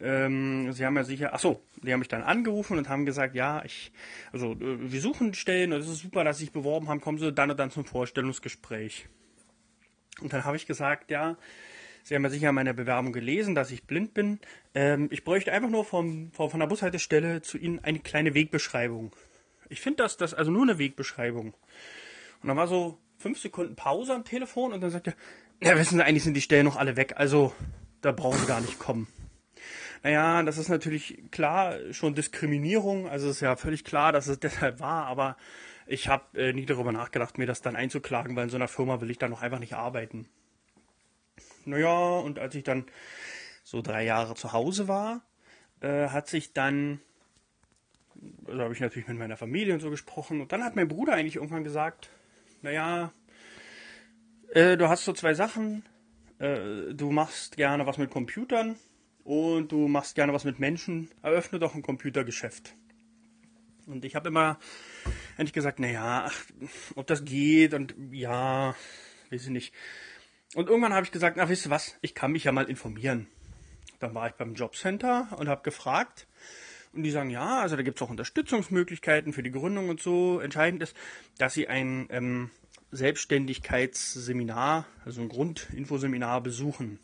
ähm, 0.00 0.72
sie 0.72 0.84
haben 0.84 0.96
ja 0.96 1.04
sicher, 1.04 1.30
ach 1.32 1.38
so, 1.38 1.62
die 1.82 1.92
haben 1.92 2.00
mich 2.00 2.08
dann 2.08 2.22
angerufen 2.22 2.76
und 2.76 2.88
haben 2.88 3.06
gesagt, 3.06 3.34
ja, 3.34 3.62
ich, 3.64 3.92
also 4.32 4.52
äh, 4.52 4.90
wir 4.92 5.00
suchen 5.00 5.32
Stellen 5.34 5.72
und 5.72 5.80
es 5.80 5.88
ist 5.88 6.00
super, 6.00 6.24
dass 6.24 6.38
Sie 6.38 6.44
sich 6.44 6.52
beworben 6.52 6.88
haben, 6.88 7.00
kommen 7.00 7.18
Sie 7.18 7.32
dann 7.32 7.50
und 7.50 7.58
dann 7.58 7.70
zum 7.70 7.84
Vorstellungsgespräch. 7.84 9.08
Und 10.20 10.32
dann 10.32 10.44
habe 10.44 10.56
ich 10.56 10.66
gesagt, 10.66 11.10
ja, 11.10 11.36
Sie 12.04 12.16
haben 12.16 12.24
ja 12.24 12.30
sicher 12.30 12.50
meine 12.50 12.74
Bewerbung 12.74 13.12
gelesen, 13.12 13.54
dass 13.54 13.70
ich 13.70 13.84
blind 13.84 14.12
bin. 14.12 14.40
Ähm, 14.74 15.08
ich 15.12 15.22
bräuchte 15.22 15.52
einfach 15.52 15.70
nur 15.70 15.84
vom, 15.84 16.32
vom, 16.32 16.50
von 16.50 16.58
der 16.58 16.66
Bushaltestelle 16.66 17.42
zu 17.42 17.58
Ihnen 17.58 17.78
eine 17.78 18.00
kleine 18.00 18.34
Wegbeschreibung. 18.34 19.12
Ich 19.68 19.80
finde 19.80 20.02
das, 20.02 20.16
das 20.16 20.34
also 20.34 20.50
nur 20.50 20.62
eine 20.62 20.78
Wegbeschreibung. 20.78 21.54
Und 22.42 22.48
dann 22.48 22.56
war 22.56 22.66
so 22.66 22.98
fünf 23.18 23.38
Sekunden 23.38 23.76
Pause 23.76 24.14
am 24.14 24.24
Telefon 24.24 24.72
und 24.72 24.80
dann 24.80 24.90
sagt 24.90 25.06
er, 25.06 25.14
ja, 25.62 25.78
wissen 25.78 25.96
Sie, 25.96 26.04
eigentlich 26.04 26.24
sind 26.24 26.34
die 26.34 26.40
Stellen 26.40 26.64
noch 26.64 26.76
alle 26.76 26.96
weg, 26.96 27.14
also 27.16 27.54
da 28.02 28.12
brauchen 28.12 28.38
Sie 28.38 28.46
gar 28.46 28.60
nicht 28.60 28.78
kommen. 28.78 29.06
Naja, 30.02 30.42
das 30.42 30.58
ist 30.58 30.68
natürlich 30.68 31.22
klar 31.30 31.76
schon 31.92 32.14
Diskriminierung, 32.14 33.08
also 33.08 33.30
ist 33.30 33.40
ja 33.40 33.56
völlig 33.56 33.84
klar, 33.84 34.12
dass 34.12 34.26
es 34.26 34.40
deshalb 34.40 34.80
war, 34.80 35.06
aber 35.06 35.36
ich 35.86 36.08
habe 36.08 36.40
äh, 36.40 36.52
nie 36.52 36.66
darüber 36.66 36.92
nachgedacht, 36.92 37.38
mir 37.38 37.46
das 37.46 37.62
dann 37.62 37.76
einzuklagen, 37.76 38.36
weil 38.36 38.44
in 38.44 38.50
so 38.50 38.56
einer 38.56 38.68
Firma 38.68 39.00
will 39.00 39.10
ich 39.10 39.18
dann 39.18 39.30
noch 39.30 39.42
einfach 39.42 39.58
nicht 39.58 39.74
arbeiten. 39.74 40.28
Naja, 41.64 42.18
und 42.18 42.38
als 42.38 42.54
ich 42.54 42.64
dann 42.64 42.86
so 43.62 43.80
drei 43.80 44.04
Jahre 44.04 44.34
zu 44.34 44.52
Hause 44.52 44.88
war, 44.88 45.22
äh, 45.80 46.08
hat 46.08 46.28
sich 46.28 46.52
dann, 46.52 47.00
da 48.14 48.52
also 48.52 48.62
habe 48.64 48.74
ich 48.74 48.80
natürlich 48.80 49.08
mit 49.08 49.18
meiner 49.18 49.36
Familie 49.36 49.74
und 49.74 49.80
so 49.80 49.90
gesprochen, 49.90 50.40
und 50.40 50.52
dann 50.52 50.64
hat 50.64 50.74
mein 50.74 50.88
Bruder 50.88 51.14
eigentlich 51.14 51.36
irgendwann 51.36 51.64
gesagt, 51.64 52.10
naja, 52.62 53.12
äh, 54.50 54.76
du 54.76 54.88
hast 54.88 55.04
so 55.04 55.12
zwei 55.12 55.34
Sachen, 55.34 55.84
äh, 56.42 56.92
du 56.92 57.12
machst 57.12 57.56
gerne 57.56 57.86
was 57.86 57.98
mit 57.98 58.10
Computern 58.10 58.76
und 59.24 59.70
du 59.70 59.86
machst 59.86 60.16
gerne 60.16 60.32
was 60.32 60.44
mit 60.44 60.58
Menschen, 60.58 61.08
eröffne 61.22 61.60
doch 61.60 61.74
ein 61.74 61.82
Computergeschäft. 61.82 62.74
Und 63.86 64.04
ich 64.04 64.14
habe 64.14 64.28
immer 64.28 64.58
eigentlich 65.38 65.52
gesagt, 65.52 65.78
naja, 65.78 66.30
ob 66.96 67.06
das 67.06 67.24
geht 67.24 67.74
und 67.74 67.94
ja, 68.10 68.74
weiß 69.30 69.44
ich 69.44 69.50
nicht. 69.50 69.74
Und 70.54 70.68
irgendwann 70.68 70.92
habe 70.92 71.06
ich 71.06 71.12
gesagt, 71.12 71.36
na, 71.36 71.48
wisst 71.48 71.66
ihr 71.66 71.70
was, 71.70 71.96
ich 72.02 72.14
kann 72.14 72.32
mich 72.32 72.44
ja 72.44 72.52
mal 72.52 72.68
informieren. 72.68 73.28
Dann 74.00 74.14
war 74.14 74.26
ich 74.26 74.34
beim 74.34 74.54
Jobcenter 74.54 75.28
und 75.38 75.48
habe 75.48 75.62
gefragt. 75.62 76.26
Und 76.92 77.04
die 77.04 77.10
sagen, 77.10 77.30
ja, 77.30 77.60
also 77.60 77.76
da 77.76 77.82
gibt 77.82 77.98
es 77.98 78.02
auch 78.02 78.10
Unterstützungsmöglichkeiten 78.10 79.32
für 79.32 79.42
die 79.42 79.52
Gründung 79.52 79.88
und 79.88 80.00
so. 80.00 80.40
Entscheidend 80.40 80.82
ist, 80.82 80.94
dass 81.38 81.54
sie 81.54 81.68
ein 81.68 82.06
ähm, 82.10 82.50
Selbstständigkeitsseminar, 82.92 84.86
also 85.04 85.22
ein 85.22 85.28
Grundinfoseminar 85.28 86.40
besuchen. 86.42 86.98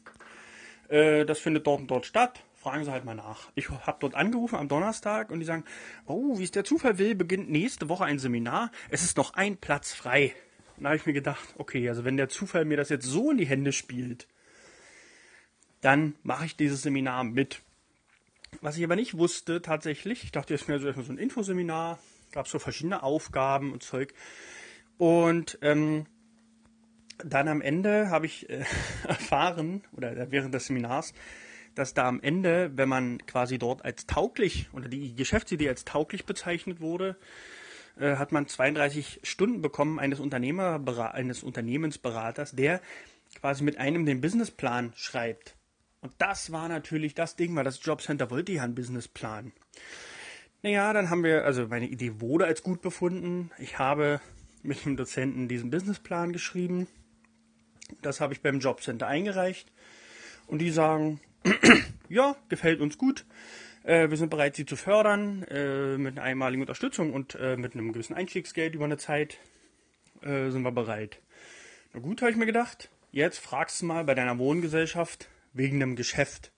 Äh, 0.89 1.25
das 1.25 1.39
findet 1.39 1.67
dort 1.67 1.81
und 1.81 1.91
dort 1.91 2.07
statt. 2.07 2.43
Fragen 2.57 2.85
Sie 2.85 2.91
halt 2.91 3.05
mal 3.05 3.15
nach. 3.15 3.51
Ich 3.55 3.71
habe 3.71 3.99
dort 4.01 4.15
angerufen 4.15 4.57
am 4.57 4.69
Donnerstag 4.69 5.31
und 5.31 5.41
die 5.41 5.47
sagen, 5.47 5.65
oh, 6.07 6.39
wie 6.39 6.45
es 6.45 6.51
der 6.51 6.65
Zufall 6.65 6.99
will, 6.99 7.15
beginnt 7.15 7.49
nächste 7.51 7.89
Woche 7.89 8.05
ein 8.05 8.19
Seminar. 8.19 8.71
Es 8.91 9.03
ist 9.03 9.17
noch 9.17 9.35
ein 9.35 9.57
Platz 9.57 9.93
frei. 9.95 10.35
Und 10.77 10.85
da 10.85 10.91
habe 10.91 10.97
ich 10.97 11.07
mir 11.07 11.13
gedacht, 11.13 11.55
okay, 11.57 11.89
also 11.89 12.05
wenn 12.05 12.17
der 12.17 12.29
Zufall 12.29 12.65
mir 12.65 12.77
das 12.77 12.89
jetzt 12.89 13.07
so 13.07 13.31
in 13.31 13.39
die 13.39 13.47
Hände 13.47 13.73
spielt, 13.73 14.27
dann 15.81 16.15
mache 16.23 16.47
ich 16.47 16.57
dieses 16.57 16.83
Seminar 16.83 17.25
mit. 17.25 17.63
Was 18.61 18.77
ich 18.77 18.85
aber 18.85 18.97
nicht 18.97 19.17
wusste 19.17 19.63
tatsächlich, 19.63 20.25
ich 20.25 20.33
dachte, 20.33 20.55
jetzt 20.55 20.69
wäre 20.69 20.81
so 20.81 20.87
erstmal 20.87 21.07
so 21.07 21.13
ein 21.13 21.19
Infoseminar, 21.19 21.99
gab 22.33 22.49
so 22.49 22.59
verschiedene 22.59 23.03
Aufgaben 23.03 23.73
und 23.73 23.83
Zeug. 23.83 24.15
Und 24.99 25.59
ähm, 25.63 26.07
dann 27.25 27.49
am 27.49 27.61
Ende 27.61 28.11
habe 28.11 28.27
ich 28.27 28.49
äh, 28.51 28.65
erfahren, 29.09 29.83
oder 29.97 30.31
während 30.31 30.55
des 30.55 30.67
Seminars, 30.67 31.15
dass 31.75 31.95
da 31.95 32.09
am 32.09 32.21
Ende, 32.21 32.73
wenn 32.75 32.89
man 32.89 33.19
quasi 33.27 33.59
dort 33.59 33.85
als 33.85 34.07
tauglich 34.07 34.69
oder 34.73 34.89
die 34.89 35.15
Geschäftsidee 35.15 35.69
als 35.69 35.85
tauglich 35.85 36.27
bezeichnet 36.27 36.81
wurde, 36.81 37.17
äh, 37.99 38.17
hat 38.17 38.33
man 38.33 38.47
32 38.47 39.21
Stunden 39.23 39.63
bekommen 39.63 39.99
eines, 39.99 40.21
Unternehmer, 40.21 40.81
eines 41.15 41.43
Unternehmensberaters, 41.43 42.53
der 42.53 42.81
quasi 43.41 43.63
mit 43.63 43.79
einem 43.79 44.07
den 44.07 44.21
Businessplan 44.21 44.93
schreibt. 44.97 45.57
Und 46.01 46.13
das 46.19 46.53
war 46.53 46.69
natürlich 46.69 47.15
das 47.15 47.37
Ding, 47.37 47.55
weil 47.57 47.65
das 47.65 47.85
Jobcenter 47.85 48.31
wollte 48.31 48.53
ja 48.53 48.63
einen 48.63 48.75
Businessplan. 48.75 49.53
Naja, 50.63 50.93
dann 50.93 51.11
haben 51.11 51.23
wir, 51.23 51.45
also 51.45 51.69
meine 51.69 51.87
Idee 51.87 52.21
wurde 52.21 52.47
als 52.47 52.63
gut 52.63 52.83
befunden. 52.83 53.51
Ich 53.59 53.79
habe 53.79 54.21
mit 54.63 54.85
dem 54.85 54.97
Dozenten 54.97 55.49
diesen 55.49 55.71
Businessplan 55.71 56.33
geschrieben. 56.33 56.87
Das 58.03 58.21
habe 58.21 58.35
ich 58.35 58.43
beim 58.43 58.61
Jobcenter 58.61 59.07
eingereicht. 59.07 59.73
Und 60.47 60.59
die 60.59 60.71
sagen, 60.71 61.21
ja, 62.09 62.37
gefällt 62.49 62.81
uns 62.81 62.99
gut. 62.99 63.25
Äh, 63.85 64.11
wir 64.11 64.17
sind 64.17 64.31
bereit, 64.31 64.57
sie 64.57 64.67
zu 64.67 64.77
fördern 64.77 65.43
äh, 65.45 65.97
mit 65.99 66.19
einer 66.19 66.27
einmaligen 66.27 66.63
Unterstützung 66.63 67.13
und 67.13 67.35
äh, 67.37 67.57
mit 67.57 67.75
einem 67.75 67.93
gewissen 67.93 68.15
Einstiegsgeld 68.15 68.75
über 68.75 68.85
eine 68.85 68.99
Zeit 68.99 69.39
äh, 70.23 70.51
sind 70.51 70.63
wir 70.63 70.73
bereit. 70.73 71.21
Na 71.93 72.01
gut, 72.01 72.21
habe 72.23 72.31
ich 72.31 72.37
mir 72.37 72.47
gedacht. 72.47 72.91
Jetzt 73.11 73.39
fragst 73.39 73.81
du 73.81 73.87
mal 73.87 74.05
bei 74.05 74.15
deiner 74.15 74.39
Wohngesellschaft 74.39 75.29
wegen 75.53 75.83
einem 75.83 75.97
Geschäft. 75.97 76.53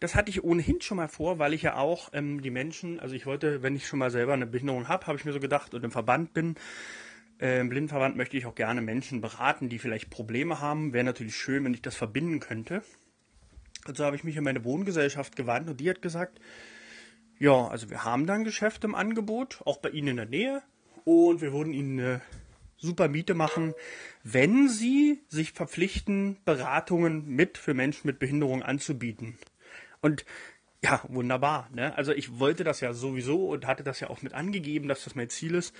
Das 0.00 0.14
hatte 0.14 0.30
ich 0.30 0.44
ohnehin 0.44 0.80
schon 0.80 0.96
mal 0.96 1.08
vor, 1.08 1.40
weil 1.40 1.52
ich 1.52 1.62
ja 1.62 1.76
auch 1.76 2.10
ähm, 2.12 2.40
die 2.40 2.50
Menschen, 2.50 3.00
also 3.00 3.14
ich 3.14 3.26
wollte, 3.26 3.62
wenn 3.62 3.74
ich 3.74 3.88
schon 3.88 3.98
mal 3.98 4.10
selber 4.10 4.34
eine 4.34 4.46
Behinderung 4.46 4.88
habe, 4.88 5.06
habe 5.06 5.18
ich 5.18 5.24
mir 5.24 5.32
so 5.32 5.40
gedacht 5.40 5.74
und 5.74 5.84
im 5.84 5.90
Verband 5.90 6.32
bin, 6.32 6.54
äh, 7.38 7.62
Blindenverband 7.64 8.16
möchte 8.16 8.36
ich 8.36 8.46
auch 8.46 8.54
gerne 8.54 8.80
Menschen 8.80 9.20
beraten, 9.20 9.68
die 9.68 9.78
vielleicht 9.78 10.10
Probleme 10.10 10.60
haben. 10.60 10.92
Wäre 10.92 11.04
natürlich 11.04 11.36
schön, 11.36 11.64
wenn 11.64 11.74
ich 11.74 11.82
das 11.82 11.96
verbinden 11.96 12.40
könnte. 12.40 12.82
Also 13.84 14.04
habe 14.04 14.16
ich 14.16 14.24
mich 14.24 14.36
an 14.36 14.44
meine 14.44 14.64
Wohngesellschaft 14.64 15.36
gewandt 15.36 15.68
und 15.68 15.80
die 15.80 15.88
hat 15.88 16.02
gesagt, 16.02 16.40
ja, 17.38 17.68
also 17.68 17.88
wir 17.90 18.04
haben 18.04 18.26
da 18.26 18.34
ein 18.34 18.44
Geschäft 18.44 18.84
im 18.84 18.94
Angebot, 18.94 19.60
auch 19.64 19.78
bei 19.78 19.90
Ihnen 19.90 20.08
in 20.08 20.16
der 20.16 20.26
Nähe. 20.26 20.62
Und 21.04 21.40
wir 21.40 21.52
würden 21.52 21.72
Ihnen 21.72 21.98
eine 21.98 22.20
super 22.76 23.08
Miete 23.08 23.34
machen, 23.34 23.74
wenn 24.24 24.68
Sie 24.68 25.22
sich 25.28 25.52
verpflichten, 25.52 26.38
Beratungen 26.44 27.26
mit 27.26 27.56
für 27.56 27.74
Menschen 27.74 28.06
mit 28.06 28.18
Behinderung 28.18 28.62
anzubieten. 28.62 29.38
Und 30.00 30.24
ja, 30.82 31.00
wunderbar. 31.08 31.68
Ne? 31.72 31.96
Also 31.96 32.12
ich 32.12 32.38
wollte 32.38 32.64
das 32.64 32.80
ja 32.80 32.92
sowieso 32.92 33.48
und 33.48 33.66
hatte 33.66 33.82
das 33.82 34.00
ja 34.00 34.10
auch 34.10 34.22
mit 34.22 34.34
angegeben, 34.34 34.88
dass 34.88 35.04
das 35.04 35.14
mein 35.14 35.28
Ziel 35.28 35.54
ist. 35.54 35.74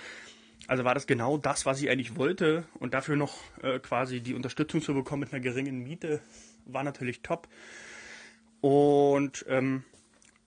Also 0.69 0.83
war 0.83 0.93
das 0.93 1.07
genau 1.07 1.39
das, 1.39 1.65
was 1.65 1.81
ich 1.81 1.89
eigentlich 1.89 2.15
wollte. 2.15 2.63
Und 2.79 2.93
dafür 2.93 3.15
noch 3.15 3.37
äh, 3.63 3.79
quasi 3.79 4.21
die 4.21 4.35
Unterstützung 4.35 4.83
zu 4.83 4.93
bekommen 4.93 5.21
mit 5.21 5.33
einer 5.33 5.41
geringen 5.41 5.79
Miete, 5.79 6.21
war 6.65 6.83
natürlich 6.83 7.23
top. 7.23 7.47
Und 8.61 9.45
ähm, 9.49 9.83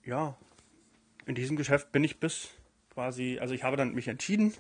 ja, 0.04 0.37
in 1.26 1.35
diesem 1.35 1.56
Geschäft 1.56 1.90
bin 1.90 2.04
ich 2.04 2.20
bis 2.20 2.50
quasi, 2.94 3.38
also 3.40 3.52
ich 3.52 3.64
habe 3.64 3.76
dann 3.76 3.94
mich 3.94 4.06
entschieden 4.06 4.54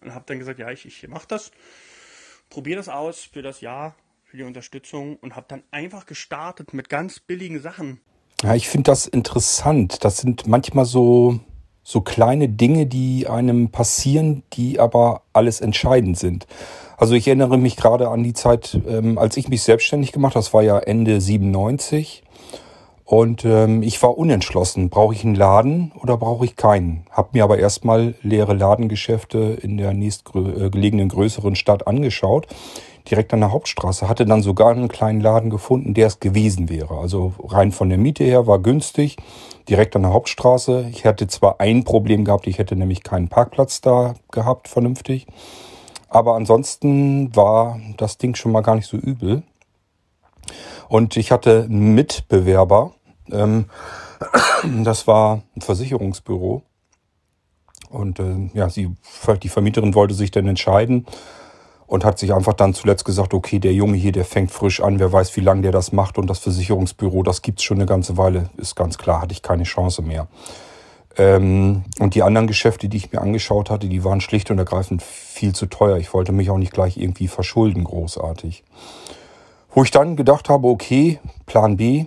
und 0.00 0.14
habe 0.14 0.24
dann 0.26 0.38
gesagt, 0.38 0.58
ja, 0.58 0.70
ich, 0.70 0.86
ich 0.86 1.06
mache 1.08 1.28
das, 1.28 1.50
probiere 2.48 2.78
das 2.78 2.88
aus 2.88 3.20
für 3.20 3.42
das 3.42 3.60
Jahr, 3.60 3.94
für 4.24 4.38
die 4.38 4.44
Unterstützung 4.44 5.16
und 5.16 5.36
habe 5.36 5.44
dann 5.46 5.62
einfach 5.72 6.06
gestartet 6.06 6.72
mit 6.72 6.88
ganz 6.88 7.20
billigen 7.20 7.60
Sachen. 7.60 8.00
Ja, 8.42 8.54
ich 8.54 8.66
finde 8.66 8.90
das 8.90 9.08
interessant. 9.08 10.04
Das 10.04 10.18
sind 10.18 10.46
manchmal 10.46 10.86
so, 10.86 11.40
so 11.82 12.00
kleine 12.00 12.48
Dinge, 12.48 12.86
die 12.86 13.26
einem 13.26 13.70
passieren, 13.70 14.42
die 14.52 14.78
aber 14.78 15.22
alles 15.32 15.60
entscheidend 15.60 16.18
sind. 16.18 16.46
Also 16.96 17.14
ich 17.14 17.26
erinnere 17.26 17.58
mich 17.58 17.76
gerade 17.76 18.08
an 18.08 18.22
die 18.22 18.34
Zeit, 18.34 18.78
ähm, 18.88 19.18
als 19.18 19.36
ich 19.36 19.48
mich 19.48 19.62
selbstständig 19.62 20.12
gemacht 20.12 20.34
habe, 20.34 20.44
das 20.44 20.54
war 20.54 20.62
ja 20.62 20.78
Ende 20.78 21.20
97. 21.20 22.22
Und 23.04 23.44
ähm, 23.44 23.82
ich 23.82 24.02
war 24.02 24.16
unentschlossen, 24.16 24.88
brauche 24.88 25.12
ich 25.12 25.24
einen 25.24 25.34
Laden 25.34 25.92
oder 26.00 26.16
brauche 26.16 26.44
ich 26.44 26.56
keinen? 26.56 27.04
Hab 27.10 27.34
mir 27.34 27.44
aber 27.44 27.58
erstmal 27.58 28.14
leere 28.22 28.54
Ladengeschäfte 28.54 29.58
in 29.60 29.76
der 29.76 29.92
nächstgelegenen 29.92 31.08
äh, 31.08 31.10
größeren 31.10 31.56
Stadt 31.56 31.86
angeschaut, 31.86 32.46
direkt 33.10 33.32
an 33.32 33.40
der 33.40 33.52
Hauptstraße. 33.52 34.08
Hatte 34.08 34.26
dann 34.26 34.42
sogar 34.42 34.70
einen 34.70 34.88
kleinen 34.88 35.20
Laden 35.20 35.50
gefunden, 35.50 35.94
der 35.94 36.06
es 36.06 36.20
gewesen 36.20 36.68
wäre. 36.68 36.98
Also 36.98 37.32
rein 37.42 37.72
von 37.72 37.88
der 37.88 37.98
Miete 37.98 38.24
her 38.24 38.46
war 38.46 38.58
günstig, 38.58 39.16
direkt 39.68 39.96
an 39.96 40.02
der 40.02 40.12
Hauptstraße. 40.12 40.88
Ich 40.90 41.04
hätte 41.04 41.26
zwar 41.26 41.60
ein 41.60 41.84
Problem 41.84 42.24
gehabt, 42.24 42.46
ich 42.46 42.58
hätte 42.58 42.76
nämlich 42.76 43.02
keinen 43.02 43.28
Parkplatz 43.28 43.80
da 43.80 44.14
gehabt, 44.30 44.68
vernünftig. 44.68 45.26
Aber 46.08 46.34
ansonsten 46.34 47.34
war 47.34 47.80
das 47.96 48.18
Ding 48.18 48.34
schon 48.34 48.52
mal 48.52 48.60
gar 48.60 48.74
nicht 48.76 48.88
so 48.88 48.96
übel. 48.96 49.42
Und 50.88 51.16
ich 51.16 51.32
hatte 51.32 51.66
Mitbewerber. 51.68 52.92
Ähm, 53.30 53.66
das 54.84 55.06
war 55.06 55.42
ein 55.56 55.62
Versicherungsbüro. 55.62 56.62
Und 57.88 58.20
äh, 58.20 58.50
ja, 58.54 58.68
sie, 58.68 58.94
die 59.42 59.48
Vermieterin 59.48 59.94
wollte 59.94 60.14
sich 60.14 60.30
dann 60.30 60.46
entscheiden 60.48 61.06
und 61.92 62.06
hat 62.06 62.18
sich 62.18 62.32
einfach 62.32 62.54
dann 62.54 62.72
zuletzt 62.72 63.04
gesagt, 63.04 63.34
okay, 63.34 63.58
der 63.58 63.74
Junge 63.74 63.98
hier, 63.98 64.12
der 64.12 64.24
fängt 64.24 64.50
frisch 64.50 64.80
an, 64.80 64.98
wer 64.98 65.12
weiß, 65.12 65.36
wie 65.36 65.42
lange 65.42 65.60
der 65.60 65.72
das 65.72 65.92
macht 65.92 66.16
und 66.16 66.26
das 66.26 66.38
Versicherungsbüro, 66.38 67.22
das 67.22 67.42
gibt's 67.42 67.64
schon 67.64 67.76
eine 67.76 67.84
ganze 67.84 68.16
Weile, 68.16 68.48
ist 68.56 68.76
ganz 68.76 68.96
klar, 68.96 69.20
hatte 69.20 69.32
ich 69.32 69.42
keine 69.42 69.64
Chance 69.64 70.00
mehr. 70.00 70.26
Ähm, 71.18 71.84
und 71.98 72.14
die 72.14 72.22
anderen 72.22 72.46
Geschäfte, 72.46 72.88
die 72.88 72.96
ich 72.96 73.12
mir 73.12 73.20
angeschaut 73.20 73.68
hatte, 73.68 73.88
die 73.88 74.04
waren 74.04 74.22
schlicht 74.22 74.50
und 74.50 74.56
ergreifend 74.56 75.02
viel 75.02 75.54
zu 75.54 75.66
teuer. 75.66 75.98
Ich 75.98 76.14
wollte 76.14 76.32
mich 76.32 76.48
auch 76.48 76.56
nicht 76.56 76.72
gleich 76.72 76.96
irgendwie 76.96 77.28
verschulden, 77.28 77.84
großartig. 77.84 78.64
Wo 79.68 79.82
ich 79.82 79.90
dann 79.90 80.16
gedacht 80.16 80.48
habe, 80.48 80.68
okay, 80.68 81.20
Plan 81.44 81.76
B, 81.76 82.06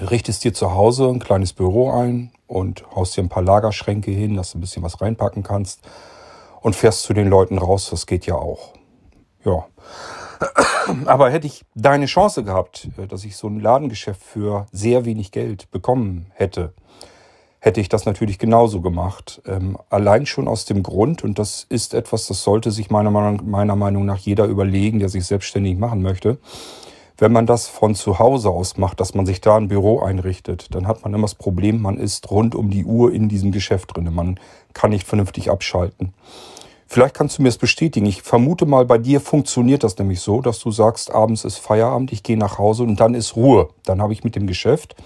richtest 0.00 0.44
dir 0.44 0.54
zu 0.54 0.74
Hause 0.76 1.08
ein 1.08 1.18
kleines 1.18 1.54
Büro 1.54 1.90
ein 1.90 2.30
und 2.46 2.84
haust 2.94 3.16
dir 3.16 3.24
ein 3.24 3.28
paar 3.28 3.42
Lagerschränke 3.42 4.12
hin, 4.12 4.36
dass 4.36 4.52
du 4.52 4.58
ein 4.58 4.60
bisschen 4.60 4.84
was 4.84 5.00
reinpacken 5.00 5.42
kannst 5.42 5.80
und 6.62 6.76
fährst 6.76 7.02
zu 7.02 7.12
den 7.12 7.28
Leuten 7.28 7.58
raus. 7.58 7.88
Das 7.90 8.06
geht 8.06 8.26
ja 8.26 8.34
auch. 8.34 8.74
Ja. 9.44 9.66
Aber 11.06 11.30
hätte 11.30 11.46
ich 11.46 11.64
deine 11.74 12.06
Chance 12.06 12.44
gehabt, 12.44 12.88
äh, 12.98 13.06
dass 13.06 13.24
ich 13.24 13.36
so 13.36 13.48
ein 13.48 13.60
Ladengeschäft 13.60 14.22
für 14.22 14.66
sehr 14.72 15.04
wenig 15.04 15.32
Geld 15.32 15.70
bekommen 15.70 16.30
hätte, 16.34 16.72
hätte 17.60 17.80
ich 17.80 17.88
das 17.88 18.06
natürlich 18.06 18.38
genauso 18.38 18.80
gemacht. 18.80 19.42
Ähm, 19.46 19.76
allein 19.90 20.26
schon 20.26 20.48
aus 20.48 20.64
dem 20.64 20.82
Grund, 20.82 21.22
und 21.22 21.38
das 21.38 21.66
ist 21.68 21.94
etwas, 21.94 22.26
das 22.26 22.42
sollte 22.42 22.70
sich 22.70 22.90
meiner 22.90 23.10
Meinung, 23.10 23.48
meiner 23.48 23.76
Meinung 23.76 24.06
nach 24.06 24.18
jeder 24.18 24.46
überlegen, 24.46 24.98
der 24.98 25.10
sich 25.10 25.26
selbstständig 25.26 25.78
machen 25.78 26.00
möchte. 26.02 26.38
Wenn 27.20 27.32
man 27.32 27.44
das 27.44 27.68
von 27.68 27.94
zu 27.94 28.18
Hause 28.18 28.48
aus 28.48 28.78
macht, 28.78 28.98
dass 28.98 29.12
man 29.12 29.26
sich 29.26 29.42
da 29.42 29.54
ein 29.54 29.68
Büro 29.68 30.00
einrichtet, 30.00 30.74
dann 30.74 30.88
hat 30.88 31.04
man 31.04 31.12
immer 31.12 31.24
das 31.24 31.34
Problem, 31.34 31.82
man 31.82 31.98
ist 31.98 32.30
rund 32.30 32.54
um 32.54 32.70
die 32.70 32.86
Uhr 32.86 33.12
in 33.12 33.28
diesem 33.28 33.52
Geschäft 33.52 33.94
drin. 33.94 34.08
Man 34.10 34.40
kann 34.72 34.88
nicht 34.88 35.06
vernünftig 35.06 35.50
abschalten. 35.50 36.14
Vielleicht 36.86 37.14
kannst 37.14 37.36
du 37.36 37.42
mir 37.42 37.50
es 37.50 37.58
bestätigen. 37.58 38.06
Ich 38.06 38.22
vermute 38.22 38.64
mal, 38.64 38.86
bei 38.86 38.96
dir 38.96 39.20
funktioniert 39.20 39.84
das 39.84 39.98
nämlich 39.98 40.22
so, 40.22 40.40
dass 40.40 40.60
du 40.60 40.70
sagst, 40.70 41.12
abends 41.12 41.44
ist 41.44 41.58
Feierabend, 41.58 42.10
ich 42.10 42.22
gehe 42.22 42.38
nach 42.38 42.56
Hause 42.56 42.84
und 42.84 42.98
dann 42.98 43.12
ist 43.12 43.36
Ruhe. 43.36 43.68
Dann 43.84 44.00
habe 44.00 44.14
ich 44.14 44.24
mit 44.24 44.34
dem 44.34 44.46
Geschäft 44.46 44.96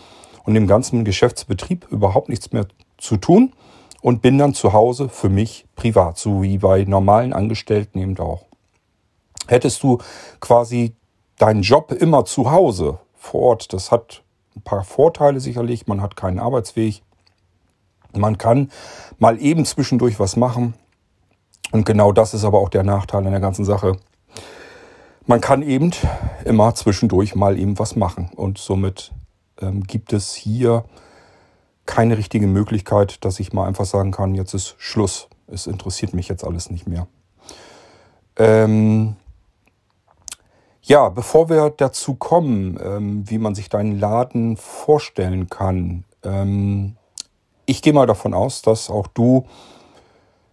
und 0.44 0.54
dem 0.54 0.68
ganzen 0.68 1.04
Geschäftsbetrieb 1.04 1.88
überhaupt 1.90 2.28
nichts 2.28 2.52
mehr 2.52 2.68
zu 2.96 3.16
tun 3.16 3.54
und 4.02 4.22
bin 4.22 4.38
dann 4.38 4.54
zu 4.54 4.72
Hause 4.72 5.08
für 5.08 5.30
mich 5.30 5.66
privat, 5.74 6.16
so 6.16 6.44
wie 6.44 6.58
bei 6.58 6.84
normalen 6.84 7.32
Angestellten 7.32 7.98
eben 7.98 8.16
auch. 8.18 8.44
Hättest 9.48 9.82
du 9.82 9.98
quasi 10.38 10.94
deinen 11.38 11.62
Job 11.62 11.92
immer 11.92 12.24
zu 12.24 12.50
Hause 12.50 12.98
vor 13.14 13.42
Ort, 13.42 13.72
das 13.72 13.90
hat 13.90 14.22
ein 14.56 14.62
paar 14.62 14.84
Vorteile 14.84 15.40
sicherlich. 15.40 15.86
Man 15.86 16.00
hat 16.00 16.16
keinen 16.16 16.38
Arbeitsweg. 16.38 17.02
Man 18.16 18.38
kann 18.38 18.70
mal 19.18 19.40
eben 19.40 19.64
zwischendurch 19.64 20.20
was 20.20 20.36
machen. 20.36 20.74
Und 21.72 21.86
genau 21.86 22.12
das 22.12 22.34
ist 22.34 22.44
aber 22.44 22.58
auch 22.58 22.68
der 22.68 22.84
Nachteil 22.84 23.26
an 23.26 23.32
der 23.32 23.40
ganzen 23.40 23.64
Sache. 23.64 23.96
Man 25.26 25.40
kann 25.40 25.62
eben 25.62 25.90
immer 26.44 26.74
zwischendurch 26.74 27.34
mal 27.34 27.58
eben 27.58 27.78
was 27.78 27.96
machen. 27.96 28.30
Und 28.36 28.58
somit 28.58 29.12
ähm, 29.60 29.82
gibt 29.82 30.12
es 30.12 30.34
hier 30.34 30.84
keine 31.86 32.16
richtige 32.16 32.46
Möglichkeit, 32.46 33.24
dass 33.24 33.40
ich 33.40 33.52
mal 33.52 33.66
einfach 33.66 33.84
sagen 33.86 34.12
kann, 34.12 34.34
jetzt 34.34 34.54
ist 34.54 34.76
Schluss. 34.78 35.28
Es 35.46 35.66
interessiert 35.66 36.14
mich 36.14 36.28
jetzt 36.28 36.44
alles 36.44 36.70
nicht 36.70 36.86
mehr. 36.86 37.06
Ähm 38.36 39.16
ja, 40.86 41.08
bevor 41.08 41.48
wir 41.48 41.70
dazu 41.70 42.14
kommen, 42.14 42.78
ähm, 42.82 43.24
wie 43.28 43.38
man 43.38 43.54
sich 43.54 43.70
deinen 43.70 43.98
Laden 43.98 44.56
vorstellen 44.58 45.48
kann, 45.48 46.04
ähm, 46.22 46.96
ich 47.66 47.80
gehe 47.80 47.94
mal 47.94 48.06
davon 48.06 48.34
aus, 48.34 48.60
dass 48.60 48.90
auch 48.90 49.06
du 49.06 49.46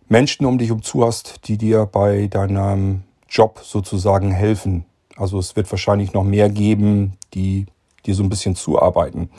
Menschen 0.07 0.45
um 0.45 0.57
dich 0.57 0.69
herum 0.69 0.83
zu 0.83 1.05
hast, 1.05 1.47
die 1.47 1.57
dir 1.57 1.85
bei 1.85 2.27
deinem 2.27 3.03
Job 3.29 3.59
sozusagen 3.63 4.31
helfen. 4.31 4.85
Also 5.17 5.37
es 5.37 5.57
wird 5.57 5.69
wahrscheinlich 5.69 6.13
noch 6.13 6.23
mehr 6.23 6.49
geben, 6.49 7.17
die 7.33 7.65
dir 8.05 8.15
so 8.15 8.23
ein 8.23 8.29
bisschen 8.29 8.55
zuarbeiten. 8.55 9.29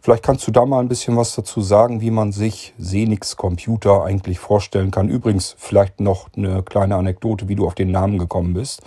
Vielleicht 0.00 0.22
kannst 0.22 0.46
du 0.46 0.50
da 0.50 0.64
mal 0.64 0.80
ein 0.80 0.88
bisschen 0.88 1.16
was 1.16 1.34
dazu 1.34 1.60
sagen, 1.60 2.00
wie 2.00 2.10
man 2.10 2.32
sich 2.32 2.72
Senix 2.78 3.36
Computer 3.36 4.04
eigentlich 4.04 4.38
vorstellen 4.38 4.90
kann. 4.90 5.08
Übrigens 5.08 5.54
vielleicht 5.58 6.00
noch 6.00 6.28
eine 6.34 6.62
kleine 6.62 6.96
Anekdote, 6.96 7.48
wie 7.48 7.54
du 7.54 7.66
auf 7.66 7.74
den 7.74 7.90
Namen 7.90 8.18
gekommen 8.18 8.54
bist. 8.54 8.82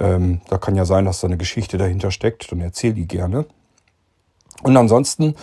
Ähm, 0.00 0.40
da 0.48 0.58
kann 0.58 0.74
ja 0.74 0.84
sein, 0.84 1.04
dass 1.04 1.20
da 1.20 1.28
eine 1.28 1.36
Geschichte 1.36 1.78
dahinter 1.78 2.10
steckt. 2.10 2.50
Dann 2.50 2.60
erzähl 2.60 2.94
die 2.94 3.06
gerne. 3.06 3.46
Und 4.62 4.76
ansonsten 4.76 5.36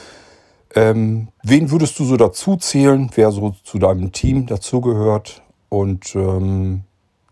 ähm, 0.76 1.30
wen 1.44 1.72
würdest 1.72 1.98
du 2.00 2.06
so 2.06 2.18
dazu 2.18 2.58
zählen, 2.58 3.10
wer 3.16 3.32
so 3.32 3.56
zu 3.64 3.80
deinem 3.80 4.12
Team 4.12 4.46
dazugehört? 4.46 5.42
Und 5.70 6.16
ähm, 6.16 6.84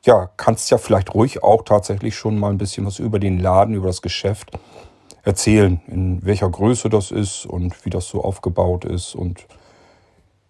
ja, 0.03 0.29
kannst 0.37 0.71
ja 0.71 0.77
vielleicht 0.77 1.13
ruhig 1.13 1.43
auch 1.43 1.63
tatsächlich 1.63 2.15
schon 2.15 2.39
mal 2.39 2.49
ein 2.49 2.57
bisschen 2.57 2.85
was 2.85 2.99
über 2.99 3.19
den 3.19 3.39
Laden, 3.39 3.75
über 3.75 3.87
das 3.87 4.01
Geschäft 4.01 4.51
erzählen, 5.23 5.81
in 5.87 6.25
welcher 6.25 6.49
Größe 6.49 6.89
das 6.89 7.11
ist 7.11 7.45
und 7.45 7.85
wie 7.85 7.89
das 7.89 8.07
so 8.07 8.23
aufgebaut 8.23 8.85
ist. 8.85 9.15
Und 9.15 9.45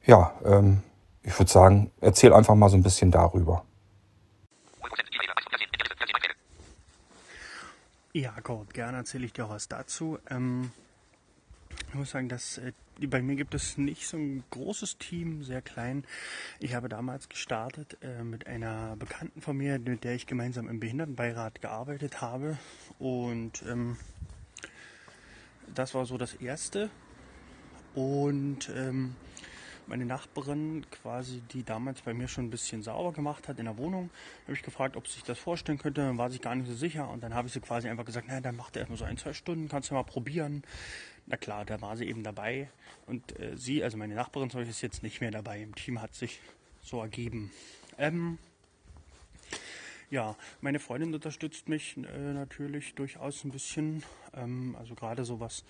ja, 0.06 0.34
ähm, 0.46 0.82
ich 1.24 1.38
würde 1.40 1.52
sagen, 1.52 1.92
erzähl 2.02 2.34
einfach 2.34 2.56
mal 2.56 2.70
so 2.70 2.78
ein 2.78 2.84
bisschen 2.84 3.12
darüber. 3.12 3.64
Ja, 8.16 8.34
Gott, 8.42 8.74
gerne 8.74 9.00
erzähle 9.00 9.26
ich 9.26 9.34
dir 9.34 9.44
auch 9.46 9.50
was 9.50 9.68
dazu. 9.68 10.20
Ähm, 10.30 10.72
ich 11.90 11.96
muss 11.96 12.12
sagen, 12.12 12.30
dass 12.30 12.60
äh, 12.60 12.72
bei 13.08 13.22
mir 13.22 13.36
gibt 13.36 13.54
es 13.54 13.78
nicht 13.78 14.08
so 14.08 14.16
ein 14.16 14.42
großes 14.52 14.98
Team, 15.00 15.44
sehr 15.44 15.62
klein. 15.62 16.06
Ich 16.62 16.76
habe 16.76 16.88
damals 16.88 17.28
gestartet 17.28 17.98
äh, 18.02 18.24
mit 18.24 18.48
einer 18.48 18.96
Bekannten 18.96 19.42
von 19.42 19.58
mir, 19.58 19.80
mit 19.80 20.06
der 20.06 20.16
ich 20.16 20.28
gemeinsam 20.28 20.70
im 20.70 20.80
Behindertenbeirat 20.80 21.60
gearbeitet 21.60 22.22
habe. 22.22 22.58
Und 23.00 23.64
ähm, 23.68 23.98
das 25.74 25.94
war 25.94 26.06
so 26.06 26.18
das 26.18 26.36
Erste. 26.36 26.90
Und 27.96 28.70
ähm, 28.74 29.18
meine 29.88 30.06
Nachbarin 30.06 30.86
quasi, 30.90 31.42
die 31.52 31.64
damals 31.64 32.02
bei 32.02 32.14
mir 32.14 32.28
schon 32.28 32.46
ein 32.46 32.50
bisschen 32.50 32.82
sauber 32.82 33.14
gemacht 33.14 33.48
hat 33.48 33.60
in 33.60 33.66
der 33.66 33.78
Wohnung, 33.78 34.10
habe 34.44 34.54
ich 34.54 34.64
gefragt, 34.64 34.96
ob 34.96 35.08
sie 35.08 35.16
sich 35.16 35.24
das 35.24 35.40
vorstellen 35.40 35.78
könnte. 35.78 36.02
Dann 36.02 36.18
war 36.18 36.30
sich 36.30 36.42
gar 36.42 36.56
nicht 36.56 36.68
so 36.68 36.76
sicher 36.76 37.10
und 37.10 37.24
dann 37.24 37.34
habe 37.34 37.48
ich 37.48 37.54
sie 37.54 37.60
quasi 37.60 37.88
einfach 37.88 38.06
gesagt, 38.06 38.28
na, 38.30 38.42
dann 38.42 38.56
macht 38.56 38.76
er 38.76 38.82
erstmal 38.82 38.98
so 38.98 39.06
ein, 39.06 39.18
zwei 39.18 39.34
Stunden, 39.34 39.70
kannst 39.70 39.90
du 39.90 39.94
mal 39.96 40.04
probieren. 40.04 40.64
Na 41.28 41.38
klar, 41.38 41.66
da 41.66 41.82
war 41.82 41.98
sie 41.98 42.06
eben 42.06 42.24
dabei 42.24 42.70
und 43.08 43.40
äh, 43.40 43.58
sie, 43.58 43.84
also 43.84 43.98
meine 43.98 44.16
Nachbarin 44.16 44.50
zum 44.50 44.60
Beispiel, 44.60 44.72
ist 44.72 44.82
jetzt 44.82 45.04
nicht 45.04 45.22
mehr 45.22 45.32
dabei. 45.32 45.62
Im 45.62 45.76
Team 45.76 46.02
hat 46.02 46.14
sich 46.14 46.40
so 46.82 47.02
ergeben. 47.02 47.52
Ähm, 47.98 48.38
ja, 50.12 50.36
meine 50.62 50.80
Freundin 50.80 51.14
unterstützt 51.14 51.68
mich 51.68 51.98
äh, 51.98 52.34
natürlich 52.34 52.94
durchaus 52.96 53.44
ein 53.44 53.52
bisschen. 53.52 54.04
Ähm, 54.34 54.76
also 54.78 54.94
gerade 54.96 55.26
so 55.26 55.40
was 55.40 55.64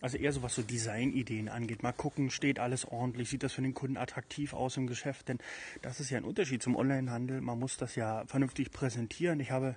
also 0.00 0.16
eher 0.16 0.32
so 0.32 0.42
was 0.42 0.54
so 0.54 0.62
Designideen 0.62 1.48
angeht. 1.48 1.82
Mal 1.82 1.92
gucken, 1.92 2.30
steht 2.30 2.58
alles 2.58 2.84
ordentlich, 2.86 3.28
sieht 3.28 3.42
das 3.42 3.52
für 3.52 3.62
den 3.62 3.74
Kunden 3.74 3.96
attraktiv 3.96 4.52
aus 4.52 4.76
im 4.76 4.86
Geschäft, 4.86 5.28
denn 5.28 5.38
das 5.82 6.00
ist 6.00 6.10
ja 6.10 6.18
ein 6.18 6.24
Unterschied 6.24 6.62
zum 6.62 6.76
Onlinehandel. 6.76 7.40
Man 7.40 7.58
muss 7.58 7.76
das 7.76 7.94
ja 7.94 8.24
vernünftig 8.26 8.70
präsentieren. 8.72 9.38
Ich 9.40 9.50
habe 9.50 9.76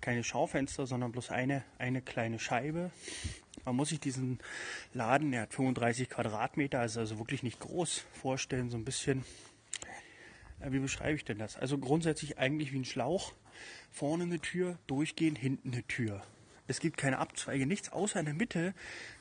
keine 0.00 0.22
Schaufenster, 0.22 0.86
sondern 0.86 1.12
bloß 1.12 1.30
eine, 1.30 1.64
eine 1.78 2.02
kleine 2.02 2.38
Scheibe. 2.38 2.90
Man 3.64 3.74
muss 3.74 3.88
sich 3.88 3.98
diesen 3.98 4.38
Laden, 4.94 5.32
der 5.32 5.42
hat 5.42 5.54
35 5.54 6.08
Quadratmeter, 6.08 6.84
ist 6.84 6.96
also 6.96 7.18
wirklich 7.18 7.42
nicht 7.42 7.58
groß, 7.58 8.04
vorstellen, 8.12 8.70
so 8.70 8.76
ein 8.76 8.84
bisschen. 8.84 9.24
Äh, 10.60 10.70
wie 10.70 10.78
beschreibe 10.78 11.16
ich 11.16 11.24
denn 11.24 11.38
das? 11.38 11.56
Also 11.56 11.78
grundsätzlich 11.78 12.38
eigentlich 12.38 12.72
wie 12.72 12.78
ein 12.78 12.84
Schlauch. 12.84 13.32
Vorne 13.90 14.24
eine 14.24 14.38
Tür, 14.38 14.78
durchgehend, 14.86 15.38
hinten 15.38 15.72
eine 15.72 15.82
Tür. 15.84 16.22
Es 16.68 16.80
gibt 16.80 16.96
keine 16.96 17.18
Abzweige, 17.18 17.66
nichts 17.66 17.92
außer 17.92 18.18
in 18.18 18.26
der 18.26 18.34
Mitte 18.34 18.74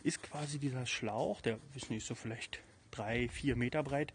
ist 0.04 0.24
quasi 0.24 0.60
dieser 0.60 0.86
Schlauch, 0.86 1.42
der 1.42 1.60
ist 1.76 1.90
nicht 1.90 2.06
so 2.06 2.16
vielleicht 2.16 2.60
drei, 2.92 3.30
vier 3.30 3.56
Meter 3.56 3.84
breit. 3.84 4.14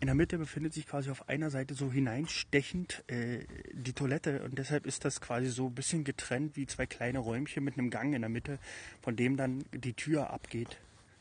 In 0.00 0.06
der 0.06 0.14
Mitte 0.14 0.38
befindet 0.38 0.72
sich 0.72 0.86
quasi 0.86 1.10
auf 1.10 1.28
einer 1.28 1.50
Seite 1.50 1.74
so 1.74 1.90
hineinstechend 1.90 3.02
äh, 3.08 3.40
die 3.72 3.92
Toilette 3.92 4.44
und 4.44 4.56
deshalb 4.56 4.86
ist 4.86 5.04
das 5.04 5.20
quasi 5.20 5.48
so 5.48 5.66
ein 5.66 5.74
bisschen 5.74 6.04
getrennt 6.04 6.56
wie 6.56 6.66
zwei 6.66 6.86
kleine 6.86 7.18
Räumchen 7.18 7.64
mit 7.64 7.76
einem 7.76 7.90
Gang 7.90 8.14
in 8.14 8.22
der 8.22 8.28
Mitte, 8.28 8.58
von 9.02 9.16
dem 9.16 9.36
dann 9.36 9.64
die 9.72 9.94
Tür 9.94 10.30
abgeht 10.30 10.78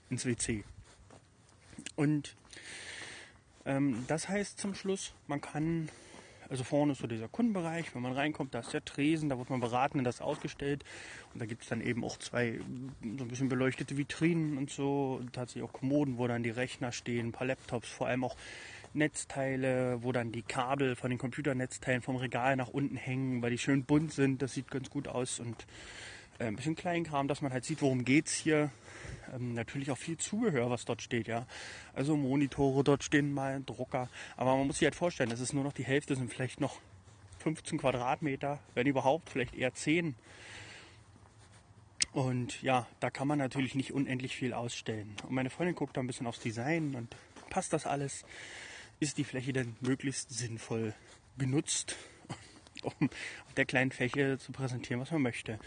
ins 0.10 0.26
WC. 0.26 0.63
Und 1.96 2.36
ähm, 3.66 4.06
das 4.08 4.30
heißt 4.30 4.60
zum 4.60 4.76
Schluss, 4.76 5.13
man 5.28 5.42
kann 5.42 5.90
also 6.50 6.64
vorne 6.64 6.94
ist 6.94 7.00
so 7.00 7.08
dieser 7.08 7.28
Kundenbereich, 7.28 7.94
wenn 7.94 8.02
man 8.02 8.14
reinkommt, 8.14 8.54
da 8.54 8.60
ist 8.60 8.74
der 8.74 8.84
Tresen, 8.84 9.30
da 9.30 9.38
wird 9.38 9.50
man 9.50 9.60
beraten 9.60 10.00
und 10.00 10.04
das 10.04 10.22
ausgestellt. 10.22 10.84
Und 11.34 11.41
da 11.41 11.45
gibt 11.45 11.64
es 11.64 11.70
dann 11.70 11.82
eben 11.82 12.04
auch 12.04 12.18
zwei 12.18 12.60
so 13.18 13.24
ein 13.24 13.28
bisschen 13.28 13.50
beleuchtete 13.50 13.98
Vitrinen 13.98 14.58
und 14.58 14.70
so. 14.70 15.18
Und 15.20 15.34
tatsächlich 15.34 15.64
auch 15.64 15.74
Kommoden, 15.74 16.18
wo 16.18 16.28
dann 16.28 16.43
die 16.43 16.50
Rechner 16.50 16.91
stehen, 16.91 17.28
ein 17.28 17.32
paar 17.32 17.48
Laptops, 17.48 17.89
vor 17.89 18.08
allem 18.08 18.24
auch 18.24 18.36
Netzteile, 18.93 20.02
wo 20.02 20.12
dann 20.12 20.32
die 20.32 20.41
Kabel 20.41 20.95
von 20.95 21.10
den 21.10 21.20
Computernetzteilen 21.20 22.02
vom 22.02 22.16
Regal 22.16 22.56
nach 22.56 22.70
unten 22.70 22.95
hängen, 22.95 23.41
weil 23.41 23.52
die 23.52 23.58
schön 23.58 23.84
bunt 23.84 24.14
sind. 24.14 24.41
Das 24.41 24.54
sieht 24.54 24.72
ganz 24.72 24.89
gut 24.89 25.08
aus 25.08 25.39
und 25.39 25.68
ein 26.40 26.56
bisschen 26.56 26.76
Kleinkram, 26.76 27.28
dass 27.28 27.42
man 27.42 27.52
halt 27.52 27.66
sieht, 27.66 27.82
worum 27.82 28.06
geht's 28.06 28.34
hier. 28.34 28.72
Ähm, 29.34 29.54
natürlich 29.54 29.92
auch 29.92 29.98
viel 29.98 30.18
Zubehör, 30.18 30.70
was 30.70 30.86
dort 30.86 31.02
steht, 31.02 31.28
ja. 31.28 31.46
Also 31.94 32.16
Monitore, 32.16 32.84
dort 32.84 33.04
stehen 33.04 33.34
mal 33.34 33.56
ein 33.56 33.66
Drucker. 33.66 34.10
Aber 34.36 34.56
man 34.56 34.68
muss 34.68 34.80
sich 34.80 34.86
halt 34.86 34.96
vorstellen, 34.96 35.30
das 35.30 35.40
ist 35.40 35.54
nur 35.54 35.64
noch 35.64 35.74
die 35.74 35.86
Hälfte, 35.86 36.16
sind 36.16 36.32
vielleicht 36.32 36.62
noch 36.62 36.80
15 37.40 37.78
Quadratmeter, 37.80 38.60
wenn 38.74 38.88
überhaupt, 38.88 39.30
vielleicht 39.30 39.56
eher 39.56 39.74
10. 39.74 40.16
Und 42.14 42.62
ja, 42.62 42.88
da 43.00 43.10
kann 43.10 43.28
man 43.28 43.38
natürlich 43.38 43.76
nicht 43.76 43.94
unendlich 43.94 44.36
viel 44.36 44.54
ausstellen. 44.54 45.16
Und 45.24 45.32
meine 45.32 45.50
Freundin 45.50 45.76
guckt 45.76 45.98
da 45.98 46.02
ein 46.02 46.08
bisschen 46.08 46.28
aufs 46.28 46.40
Design 46.40 46.96
und 46.96 47.16
passt 47.50 47.74
das 47.74 47.86
alles? 47.86 48.26
Ist 49.00 49.18
die 49.18 49.24
Fläche 49.24 49.54
denn 49.54 49.76
möglichst 49.82 50.32
sinnvoll 50.32 50.94
genutzt, 51.38 51.96
um 52.82 53.10
auf 53.46 53.54
der 53.56 53.66
kleinen 53.66 53.92
Fläche 53.92 54.40
zu 54.40 54.52
präsentieren, 54.52 55.02
was 55.02 55.12
man 55.12 55.22
möchte? 55.22 55.60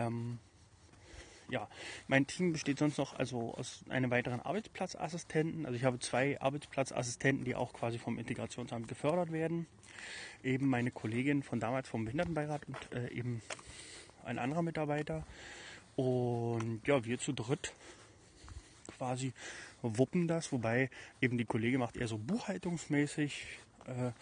Ähm, 0.00 0.38
ja, 1.50 1.68
mein 2.06 2.26
Team 2.26 2.52
besteht 2.52 2.78
sonst 2.78 2.96
noch 2.98 3.18
also 3.18 3.54
aus 3.54 3.80
einem 3.88 4.10
weiteren 4.10 4.40
Arbeitsplatzassistenten. 4.40 5.66
Also 5.66 5.76
ich 5.76 5.84
habe 5.84 5.98
zwei 5.98 6.40
Arbeitsplatzassistenten, 6.40 7.44
die 7.44 7.56
auch 7.56 7.72
quasi 7.72 7.98
vom 7.98 8.18
Integrationsamt 8.18 8.86
gefördert 8.86 9.32
werden. 9.32 9.66
Eben 10.44 10.68
meine 10.68 10.90
Kollegin 10.90 11.42
von 11.42 11.58
damals 11.58 11.88
vom 11.88 12.04
Behindertenbeirat 12.04 12.62
und 12.68 12.92
äh, 12.92 13.10
eben 13.10 13.42
ein 14.24 14.38
anderer 14.38 14.62
Mitarbeiter. 14.62 15.26
Und 15.96 16.82
ja, 16.86 17.04
wir 17.04 17.18
zu 17.18 17.32
dritt 17.32 17.72
quasi 18.96 19.32
wuppen 19.82 20.28
das, 20.28 20.52
wobei 20.52 20.90
eben 21.20 21.36
die 21.36 21.44
Kollege 21.44 21.78
macht 21.78 21.96
eher 21.96 22.08
so 22.08 22.16
buchhaltungsmäßig. 22.16 23.46
Äh, 23.86 24.12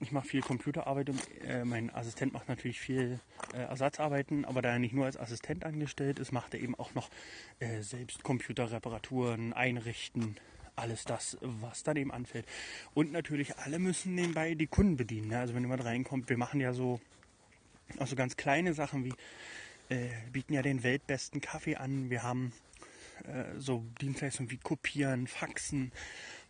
ich 0.00 0.12
mache 0.12 0.28
viel 0.28 0.42
Computerarbeit 0.42 1.10
und 1.10 1.20
äh, 1.42 1.64
mein 1.64 1.94
Assistent 1.94 2.32
macht 2.32 2.48
natürlich 2.48 2.80
viel 2.80 3.20
äh, 3.52 3.58
Ersatzarbeiten, 3.58 4.44
aber 4.44 4.62
da 4.62 4.70
er 4.70 4.78
nicht 4.78 4.94
nur 4.94 5.06
als 5.06 5.16
Assistent 5.16 5.64
angestellt 5.64 6.18
ist, 6.18 6.32
macht 6.32 6.54
er 6.54 6.60
eben 6.60 6.74
auch 6.76 6.94
noch 6.94 7.10
äh, 7.58 7.82
selbst 7.82 8.22
Computerreparaturen, 8.22 9.52
einrichten, 9.52 10.36
alles 10.76 11.04
das, 11.04 11.36
was 11.40 11.82
dann 11.82 11.96
eben 11.96 12.12
anfällt. 12.12 12.46
Und 12.94 13.10
natürlich 13.10 13.56
alle 13.58 13.78
müssen 13.78 14.14
nebenbei 14.14 14.54
die 14.54 14.68
Kunden 14.68 14.96
bedienen. 14.96 15.28
Ne? 15.28 15.40
Also 15.40 15.54
wenn 15.54 15.62
jemand 15.62 15.84
reinkommt, 15.84 16.28
wir 16.28 16.38
machen 16.38 16.60
ja 16.60 16.72
so 16.72 17.00
auch 17.98 18.06
so 18.06 18.16
ganz 18.16 18.36
kleine 18.36 18.74
Sachen 18.74 19.04
wie 19.04 19.14
äh, 19.88 20.08
bieten 20.30 20.52
ja 20.52 20.62
den 20.62 20.82
weltbesten 20.82 21.40
Kaffee 21.40 21.76
an. 21.76 22.10
Wir 22.10 22.22
haben 22.22 22.52
äh, 23.24 23.58
so 23.58 23.84
Dienstleistungen 24.00 24.50
wie 24.50 24.58
Kopieren, 24.58 25.26
Faxen, 25.26 25.90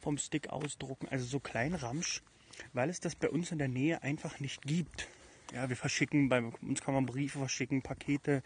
vom 0.01 0.18
Stick 0.18 0.51
ausdrucken, 0.51 1.09
also 1.09 1.24
so 1.24 1.40
klein 1.40 1.74
Ramsch 1.74 2.22
weil 2.73 2.91
es 2.91 3.01
das 3.01 3.15
bei 3.15 3.29
uns 3.29 3.53
in 3.53 3.59
der 3.59 3.69
Nähe 3.69 4.03
einfach 4.03 4.41
nicht 4.41 4.63
gibt. 4.63 5.09
Ja, 5.55 5.69
wir 5.69 5.77
verschicken, 5.77 6.29
bei 6.29 6.43
uns 6.43 6.83
kann 6.83 6.95
man 6.95 7.07
Briefe 7.07 7.39
verschicken, 7.39 7.83
Pakete, 7.83 8.43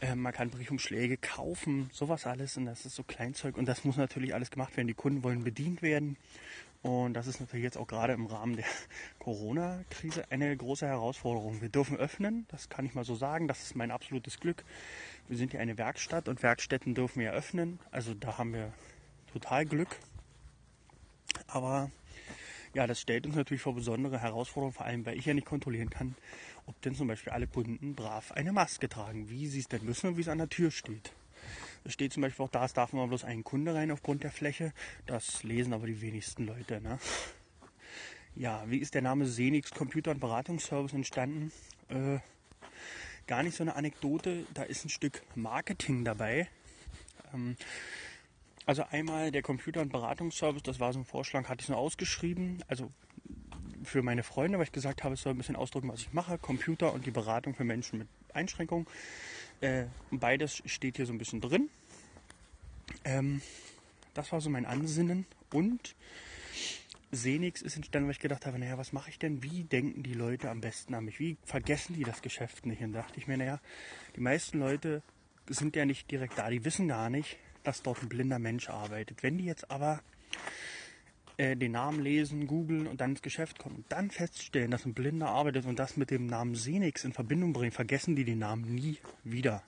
äh, 0.00 0.14
man 0.14 0.32
kann 0.32 0.50
Briefumschläge 0.50 1.16
kaufen, 1.16 1.90
sowas 1.92 2.26
alles 2.26 2.56
und 2.56 2.66
das 2.66 2.86
ist 2.86 2.94
so 2.94 3.02
Kleinzeug 3.02 3.56
und 3.56 3.66
das 3.66 3.84
muss 3.84 3.96
natürlich 3.96 4.34
alles 4.34 4.50
gemacht 4.50 4.76
werden. 4.76 4.88
Die 4.88 4.94
Kunden 4.94 5.22
wollen 5.22 5.44
bedient 5.44 5.82
werden 5.82 6.16
und 6.82 7.14
das 7.14 7.26
ist 7.26 7.40
natürlich 7.40 7.64
jetzt 7.64 7.76
auch 7.76 7.86
gerade 7.86 8.14
im 8.14 8.26
Rahmen 8.26 8.56
der 8.56 8.64
Corona-Krise 9.18 10.24
eine 10.30 10.56
große 10.56 10.86
Herausforderung. 10.86 11.60
Wir 11.60 11.68
dürfen 11.68 11.96
öffnen, 11.96 12.46
das 12.48 12.68
kann 12.70 12.86
ich 12.86 12.94
mal 12.94 13.04
so 13.04 13.14
sagen, 13.14 13.48
das 13.48 13.62
ist 13.62 13.76
mein 13.76 13.90
absolutes 13.90 14.40
Glück. 14.40 14.64
Wir 15.28 15.36
sind 15.36 15.52
ja 15.52 15.60
eine 15.60 15.76
Werkstatt 15.76 16.28
und 16.28 16.42
Werkstätten 16.42 16.94
dürfen 16.94 17.20
wir 17.20 17.32
öffnen, 17.32 17.78
also 17.90 18.14
da 18.14 18.38
haben 18.38 18.54
wir 18.54 18.72
total 19.32 19.66
Glück. 19.66 19.98
Aber 21.46 21.90
ja, 22.74 22.86
das 22.86 23.00
stellt 23.00 23.26
uns 23.26 23.36
natürlich 23.36 23.62
vor 23.62 23.74
besondere 23.74 24.20
Herausforderungen, 24.20 24.74
vor 24.74 24.86
allem 24.86 25.04
weil 25.06 25.18
ich 25.18 25.26
ja 25.26 25.34
nicht 25.34 25.46
kontrollieren 25.46 25.90
kann, 25.90 26.14
ob 26.66 26.80
denn 26.82 26.94
zum 26.94 27.08
Beispiel 27.08 27.32
alle 27.32 27.46
Kunden 27.46 27.94
brav 27.94 28.32
eine 28.32 28.52
Maske 28.52 28.88
tragen, 28.88 29.28
wie 29.28 29.48
sie 29.48 29.60
es 29.60 29.68
denn 29.68 29.84
müssen 29.84 30.08
und 30.08 30.16
wie 30.16 30.22
es 30.22 30.28
an 30.28 30.38
der 30.38 30.48
Tür 30.48 30.70
steht. 30.70 31.12
Es 31.84 31.94
steht 31.94 32.12
zum 32.12 32.22
Beispiel 32.22 32.44
auch 32.44 32.50
da, 32.50 32.64
es 32.64 32.74
darf 32.74 32.92
immer 32.92 33.08
bloß 33.08 33.24
ein 33.24 33.42
Kunde 33.42 33.74
rein 33.74 33.90
aufgrund 33.90 34.22
der 34.22 34.30
Fläche. 34.30 34.72
Das 35.06 35.42
lesen 35.42 35.72
aber 35.72 35.86
die 35.86 36.00
wenigsten 36.00 36.46
Leute. 36.46 36.80
Ne? 36.80 36.98
Ja, 38.36 38.62
wie 38.66 38.78
ist 38.78 38.94
der 38.94 39.02
Name 39.02 39.26
Senix 39.26 39.70
Computer- 39.70 40.10
und 40.10 40.20
Beratungsservice 40.20 40.92
entstanden? 40.92 41.50
Äh, 41.88 42.18
gar 43.26 43.42
nicht 43.42 43.56
so 43.56 43.64
eine 43.64 43.74
Anekdote, 43.74 44.46
da 44.54 44.62
ist 44.62 44.84
ein 44.84 44.90
Stück 44.90 45.22
Marketing 45.34 46.04
dabei. 46.04 46.48
Ähm, 47.34 47.56
also 48.70 48.84
einmal 48.88 49.32
der 49.32 49.42
Computer- 49.42 49.80
und 49.80 49.90
Beratungsservice, 49.90 50.62
das 50.62 50.78
war 50.78 50.92
so 50.92 51.00
ein 51.00 51.04
Vorschlag, 51.04 51.48
hatte 51.48 51.60
ich 51.62 51.68
nur 51.68 51.76
ausgeschrieben. 51.76 52.62
Also 52.68 52.88
für 53.82 54.00
meine 54.00 54.22
Freunde, 54.22 54.58
weil 54.58 54.66
ich 54.66 54.70
gesagt 54.70 55.02
habe, 55.02 55.14
es 55.14 55.22
soll 55.22 55.34
ein 55.34 55.38
bisschen 55.38 55.56
ausdrücken, 55.56 55.88
was 55.88 56.02
ich 56.02 56.12
mache. 56.12 56.38
Computer 56.38 56.94
und 56.94 57.04
die 57.04 57.10
Beratung 57.10 57.56
für 57.56 57.64
Menschen 57.64 57.98
mit 57.98 58.08
Einschränkungen. 58.32 58.86
Äh, 59.60 59.86
beides 60.12 60.62
steht 60.66 60.98
hier 60.98 61.06
so 61.06 61.12
ein 61.12 61.18
bisschen 61.18 61.40
drin. 61.40 61.68
Ähm, 63.04 63.42
das 64.14 64.30
war 64.30 64.40
so 64.40 64.50
mein 64.50 64.66
Ansinnen. 64.66 65.26
Und 65.52 65.96
Senix 67.10 67.62
ist 67.62 67.74
entstanden, 67.74 68.06
weil 68.06 68.12
ich 68.14 68.20
gedacht 68.20 68.46
habe, 68.46 68.60
naja, 68.60 68.78
was 68.78 68.92
mache 68.92 69.10
ich 69.10 69.18
denn? 69.18 69.42
Wie 69.42 69.64
denken 69.64 70.04
die 70.04 70.14
Leute 70.14 70.48
am 70.48 70.60
besten 70.60 70.94
an 70.94 71.06
mich? 71.06 71.18
Wie 71.18 71.36
vergessen 71.44 71.96
die 71.96 72.04
das 72.04 72.22
Geschäft 72.22 72.66
nicht? 72.66 72.82
Und 72.82 72.92
dachte 72.92 73.18
ich 73.18 73.26
mir, 73.26 73.36
naja, 73.36 73.58
die 74.14 74.20
meisten 74.20 74.60
Leute 74.60 75.02
sind 75.48 75.74
ja 75.74 75.84
nicht 75.84 76.08
direkt 76.08 76.38
da, 76.38 76.48
die 76.48 76.64
wissen 76.64 76.86
gar 76.86 77.10
nicht, 77.10 77.36
dass 77.64 77.82
dort 77.82 78.02
ein 78.02 78.08
blinder 78.08 78.38
Mensch 78.38 78.68
arbeitet. 78.68 79.22
Wenn 79.22 79.38
die 79.38 79.44
jetzt 79.44 79.70
aber 79.70 80.00
äh, 81.36 81.56
den 81.56 81.72
Namen 81.72 82.00
lesen, 82.00 82.46
googeln 82.46 82.86
und 82.86 83.00
dann 83.00 83.12
ins 83.12 83.22
Geschäft 83.22 83.58
kommen 83.58 83.76
und 83.76 83.86
dann 83.88 84.10
feststellen, 84.10 84.70
dass 84.70 84.84
ein 84.84 84.92
Blinder 84.92 85.28
arbeitet 85.28 85.64
und 85.64 85.78
das 85.78 85.96
mit 85.96 86.10
dem 86.10 86.26
Namen 86.26 86.54
Senix 86.54 87.04
in 87.04 87.12
Verbindung 87.12 87.52
bringen, 87.52 87.72
vergessen 87.72 88.14
die 88.14 88.24
den 88.24 88.40
Namen 88.40 88.74
nie 88.74 88.98
wieder. 89.24 89.62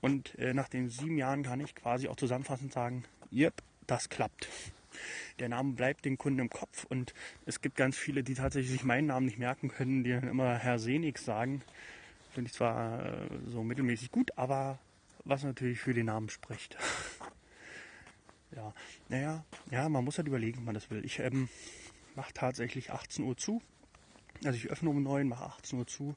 Und 0.00 0.34
äh, 0.38 0.54
nach 0.54 0.68
den 0.68 0.88
sieben 0.88 1.18
Jahren 1.18 1.42
kann 1.42 1.60
ich 1.60 1.74
quasi 1.74 2.08
auch 2.08 2.16
zusammenfassend 2.16 2.72
sagen, 2.72 3.04
yep, 3.32 3.54
das 3.86 4.08
klappt. 4.08 4.48
Der 5.40 5.48
Name 5.48 5.72
bleibt 5.72 6.04
den 6.04 6.16
Kunden 6.16 6.38
im 6.38 6.50
Kopf 6.50 6.84
und 6.88 7.12
es 7.46 7.60
gibt 7.60 7.76
ganz 7.76 7.98
viele, 7.98 8.22
die 8.22 8.34
tatsächlich 8.34 8.70
sich 8.70 8.84
meinen 8.84 9.08
Namen 9.08 9.26
nicht 9.26 9.38
merken 9.38 9.68
können, 9.68 10.04
die 10.04 10.10
dann 10.10 10.28
immer 10.28 10.56
Herr 10.56 10.78
Senix 10.78 11.24
sagen. 11.24 11.62
Finde 12.32 12.48
ich 12.48 12.54
zwar 12.54 13.04
äh, 13.04 13.28
so 13.46 13.62
mittelmäßig 13.62 14.10
gut, 14.10 14.30
aber 14.36 14.78
was 15.24 15.42
natürlich 15.42 15.80
für 15.80 15.94
den 15.94 16.06
Namen 16.06 16.28
spricht. 16.28 16.76
ja, 18.56 18.72
naja, 19.08 19.44
ja, 19.70 19.88
man 19.88 20.04
muss 20.04 20.18
halt 20.18 20.28
überlegen, 20.28 20.58
ob 20.58 20.64
man 20.64 20.74
das 20.74 20.90
will. 20.90 21.04
Ich 21.04 21.18
ähm, 21.20 21.48
mache 22.14 22.32
tatsächlich 22.32 22.90
18 22.90 23.24
Uhr 23.24 23.36
zu. 23.36 23.62
Also 24.44 24.56
ich 24.56 24.70
öffne 24.70 24.90
um 24.90 25.02
9, 25.02 25.28
mache 25.28 25.44
18 25.44 25.78
Uhr 25.78 25.86
zu. 25.86 26.16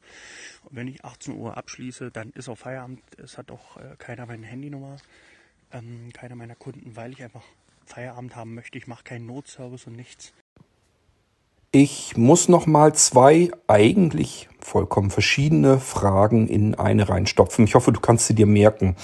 Und 0.64 0.76
wenn 0.76 0.88
ich 0.88 1.06
18 1.06 1.36
Uhr 1.36 1.56
abschließe, 1.56 2.12
dann 2.12 2.32
ist 2.32 2.50
auch 2.50 2.58
Feierabend. 2.58 3.02
Es 3.18 3.38
hat 3.38 3.52
auch 3.52 3.78
äh, 3.78 3.96
keiner 3.98 4.26
meine 4.26 4.46
Handynummer, 4.46 4.98
ähm, 5.72 6.12
keiner 6.14 6.36
meiner 6.36 6.56
Kunden, 6.56 6.96
weil 6.96 7.12
ich 7.12 7.24
einfach 7.24 7.44
Feierabend 7.86 8.36
haben 8.36 8.54
möchte. 8.54 8.78
Ich 8.78 8.88
mache 8.88 9.04
keinen 9.04 9.26
Notservice 9.26 9.88
und 9.88 9.96
nichts. 9.96 10.34
Ich 11.72 12.16
muss 12.16 12.48
noch 12.48 12.66
mal 12.66 12.94
zwei 12.94 13.52
eigentlich 13.68 14.48
vollkommen 14.60 15.12
verschiedene 15.12 15.80
Fragen 15.80 16.48
in 16.48 16.76
eine 16.76 17.10
reinstopfen. 17.10 17.66
Ich 17.66 17.76
hoffe, 17.76 17.92
du 17.92 18.00
kannst 18.00 18.28
sie 18.28 18.36
dir 18.36 18.46
merken. 18.46 18.96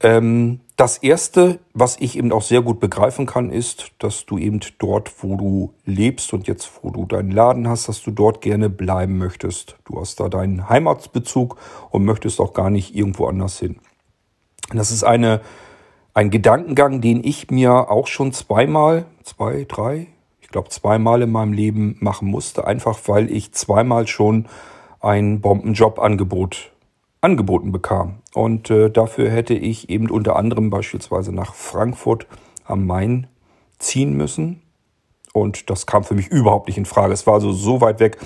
Ähm, 0.00 0.60
das 0.76 0.98
erste, 0.98 1.58
was 1.74 1.96
ich 1.98 2.16
eben 2.16 2.30
auch 2.30 2.42
sehr 2.42 2.62
gut 2.62 2.78
begreifen 2.78 3.26
kann, 3.26 3.50
ist, 3.50 3.90
dass 3.98 4.26
du 4.26 4.38
eben 4.38 4.60
dort, 4.78 5.24
wo 5.24 5.36
du 5.36 5.74
lebst 5.84 6.32
und 6.32 6.46
jetzt, 6.46 6.70
wo 6.82 6.90
du 6.90 7.04
deinen 7.04 7.32
Laden 7.32 7.68
hast, 7.68 7.88
dass 7.88 8.00
du 8.02 8.12
dort 8.12 8.42
gerne 8.42 8.70
bleiben 8.70 9.18
möchtest. 9.18 9.76
Du 9.84 10.00
hast 10.00 10.20
da 10.20 10.28
deinen 10.28 10.68
Heimatsbezug 10.68 11.56
und 11.90 12.04
möchtest 12.04 12.40
auch 12.40 12.52
gar 12.54 12.70
nicht 12.70 12.94
irgendwo 12.94 13.26
anders 13.26 13.58
hin. 13.58 13.80
Das 14.72 14.92
ist 14.92 15.02
eine, 15.02 15.40
ein 16.14 16.30
Gedankengang, 16.30 17.00
den 17.00 17.24
ich 17.24 17.50
mir 17.50 17.90
auch 17.90 18.06
schon 18.06 18.32
zweimal, 18.32 19.06
zwei, 19.24 19.64
drei, 19.66 20.06
ich 20.48 20.52
glaube, 20.52 20.70
zweimal 20.70 21.20
in 21.20 21.30
meinem 21.30 21.52
Leben 21.52 21.98
machen 22.00 22.26
musste, 22.26 22.66
einfach 22.66 22.98
weil 23.06 23.30
ich 23.30 23.52
zweimal 23.52 24.06
schon 24.06 24.46
ein 24.98 25.42
Bombenjobangebot 25.42 26.72
angeboten 27.20 27.70
bekam. 27.70 28.22
Und 28.32 28.70
äh, 28.70 28.88
dafür 28.88 29.28
hätte 29.30 29.52
ich 29.52 29.90
eben 29.90 30.08
unter 30.08 30.36
anderem 30.36 30.70
beispielsweise 30.70 31.34
nach 31.34 31.52
Frankfurt 31.52 32.26
am 32.64 32.86
Main 32.86 33.26
ziehen 33.78 34.16
müssen. 34.16 34.62
Und 35.34 35.68
das 35.68 35.84
kam 35.84 36.02
für 36.02 36.14
mich 36.14 36.28
überhaupt 36.28 36.68
nicht 36.68 36.78
in 36.78 36.86
Frage. 36.86 37.12
Es 37.12 37.26
war 37.26 37.34
also 37.34 37.52
so 37.52 37.82
weit 37.82 38.00
weg. 38.00 38.16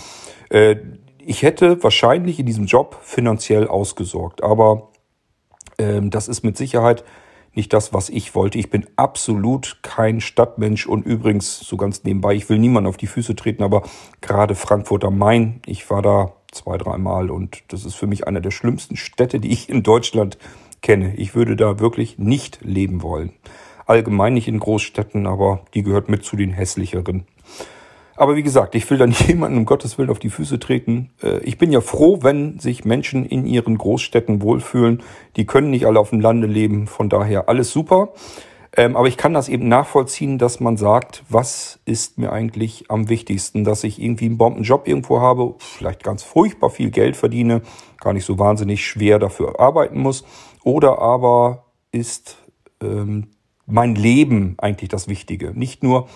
Äh, 0.48 0.76
ich 1.18 1.42
hätte 1.42 1.82
wahrscheinlich 1.82 2.38
in 2.38 2.46
diesem 2.46 2.66
Job 2.66 3.00
finanziell 3.02 3.66
ausgesorgt. 3.66 4.44
Aber 4.44 4.90
äh, 5.76 6.00
das 6.02 6.28
ist 6.28 6.44
mit 6.44 6.56
Sicherheit 6.56 7.02
nicht 7.54 7.72
das, 7.72 7.92
was 7.92 8.08
ich 8.08 8.34
wollte. 8.34 8.58
Ich 8.58 8.70
bin 8.70 8.86
absolut 8.96 9.78
kein 9.82 10.20
Stadtmensch 10.20 10.86
und 10.86 11.04
übrigens 11.04 11.58
so 11.58 11.76
ganz 11.76 12.04
nebenbei, 12.04 12.34
ich 12.34 12.48
will 12.48 12.58
niemanden 12.58 12.88
auf 12.88 12.96
die 12.96 13.06
Füße 13.06 13.36
treten, 13.36 13.62
aber 13.62 13.82
gerade 14.20 14.54
Frankfurt 14.54 15.04
am 15.04 15.18
Main, 15.18 15.60
ich 15.66 15.88
war 15.90 16.02
da 16.02 16.32
zwei, 16.50 16.78
dreimal 16.78 17.30
und 17.30 17.62
das 17.68 17.84
ist 17.84 17.94
für 17.94 18.06
mich 18.06 18.26
eine 18.26 18.40
der 18.40 18.50
schlimmsten 18.50 18.96
Städte, 18.96 19.40
die 19.40 19.52
ich 19.52 19.68
in 19.68 19.82
Deutschland 19.82 20.38
kenne. 20.80 21.14
Ich 21.16 21.34
würde 21.34 21.56
da 21.56 21.78
wirklich 21.78 22.18
nicht 22.18 22.60
leben 22.62 23.02
wollen. 23.02 23.32
Allgemein 23.86 24.34
nicht 24.34 24.48
in 24.48 24.58
Großstädten, 24.58 25.26
aber 25.26 25.64
die 25.74 25.82
gehört 25.82 26.08
mit 26.08 26.24
zu 26.24 26.36
den 26.36 26.50
hässlicheren. 26.50 27.26
Aber 28.16 28.36
wie 28.36 28.42
gesagt, 28.42 28.74
ich 28.74 28.88
will 28.90 28.98
da 28.98 29.06
nicht 29.08 29.26
jemanden 29.26 29.58
um 29.58 29.64
Gottes 29.64 29.98
Willen 29.98 30.10
auf 30.10 30.18
die 30.18 30.30
Füße 30.30 30.58
treten. 30.58 31.10
Äh, 31.22 31.38
ich 31.40 31.58
bin 31.58 31.72
ja 31.72 31.80
froh, 31.80 32.18
wenn 32.22 32.58
sich 32.58 32.84
Menschen 32.84 33.24
in 33.24 33.46
ihren 33.46 33.78
Großstädten 33.78 34.42
wohlfühlen. 34.42 35.02
Die 35.36 35.46
können 35.46 35.70
nicht 35.70 35.86
alle 35.86 36.00
auf 36.00 36.10
dem 36.10 36.20
Lande 36.20 36.46
leben, 36.46 36.86
von 36.86 37.08
daher 37.08 37.48
alles 37.48 37.72
super. 37.72 38.12
Ähm, 38.74 38.96
aber 38.96 39.06
ich 39.06 39.18
kann 39.18 39.34
das 39.34 39.50
eben 39.50 39.68
nachvollziehen, 39.68 40.38
dass 40.38 40.58
man 40.58 40.78
sagt, 40.78 41.24
was 41.28 41.80
ist 41.84 42.16
mir 42.16 42.32
eigentlich 42.32 42.86
am 42.88 43.10
wichtigsten, 43.10 43.64
dass 43.64 43.84
ich 43.84 44.00
irgendwie 44.00 44.26
einen 44.26 44.38
Bombenjob 44.38 44.88
irgendwo 44.88 45.20
habe, 45.20 45.54
vielleicht 45.58 46.02
ganz 46.02 46.22
furchtbar 46.22 46.70
viel 46.70 46.90
Geld 46.90 47.16
verdiene, 47.16 47.60
gar 48.00 48.14
nicht 48.14 48.24
so 48.24 48.38
wahnsinnig 48.38 48.86
schwer 48.86 49.18
dafür 49.18 49.60
arbeiten 49.60 49.98
muss, 49.98 50.24
oder 50.64 51.00
aber 51.00 51.66
ist 51.90 52.38
ähm, 52.82 53.28
mein 53.66 53.94
Leben 53.94 54.54
eigentlich 54.56 54.88
das 54.88 55.06
Wichtige. 55.06 55.52
Nicht 55.54 55.82
nur 55.82 56.08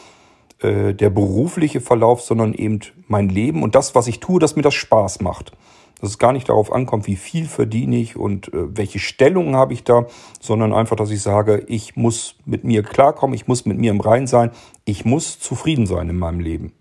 äh, 0.61 0.95
der 0.95 1.11
berufliche 1.11 1.81
Verlauf, 1.81 2.23
sondern 2.23 2.55
eben 2.55 2.81
mein 3.09 3.29
Leben 3.29 3.63
und 3.63 3.75
das, 3.75 3.95
was 3.95 4.07
ich 4.07 4.21
tue, 4.21 4.41
dass 4.41 4.57
mir 4.57 4.63
das 4.63 4.75
Spaß 4.75 5.21
macht. 5.21 5.53
dass 6.01 6.11
es 6.11 6.19
gar 6.19 6.33
nicht 6.33 6.49
darauf 6.49 6.73
ankommt, 6.73 7.07
wie 7.07 7.17
viel 7.17 7.47
verdiene 7.47 7.97
ich 7.97 8.17
und 8.17 8.49
äh, 8.53 8.77
welche 8.77 8.99
Stellung 8.99 9.57
habe 9.57 9.73
ich 9.73 9.85
da, 9.85 10.07
sondern 10.41 10.73
einfach, 10.73 10.97
dass 10.97 11.11
ich 11.11 11.23
sage, 11.23 11.65
ich 11.69 11.97
muss 11.97 12.37
mit 12.45 12.65
mir 12.65 12.83
klarkommen, 12.83 13.35
ich 13.35 13.47
muss 13.47 13.65
mit 13.67 13.79
mir 13.79 13.91
im 13.91 14.01
Rein 14.01 14.27
sein, 14.27 14.51
ich 14.85 15.05
muss 15.05 15.39
zufrieden 15.39 15.87
sein 15.87 16.09
in 16.09 16.19
meinem 16.19 16.41
Leben. 16.41 16.73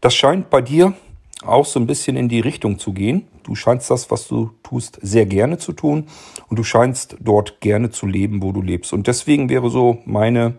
Das 0.00 0.14
scheint 0.14 0.50
bei 0.50 0.62
dir 0.62 0.94
auch 1.44 1.66
so 1.66 1.78
ein 1.78 1.86
bisschen 1.86 2.16
in 2.16 2.28
die 2.28 2.40
Richtung 2.40 2.78
zu 2.78 2.92
gehen. 2.92 3.26
Du 3.42 3.54
scheinst 3.54 3.90
das, 3.90 4.10
was 4.10 4.28
du 4.28 4.50
tust, 4.62 4.98
sehr 5.02 5.26
gerne 5.26 5.58
zu 5.58 5.72
tun 5.72 6.06
und 6.48 6.58
du 6.58 6.64
scheinst 6.64 7.16
dort 7.20 7.60
gerne 7.60 7.90
zu 7.90 8.06
leben, 8.06 8.42
wo 8.42 8.52
du 8.52 8.60
lebst. 8.60 8.92
Und 8.92 9.06
deswegen 9.06 9.48
wäre 9.48 9.70
so 9.70 9.98
meine 10.04 10.58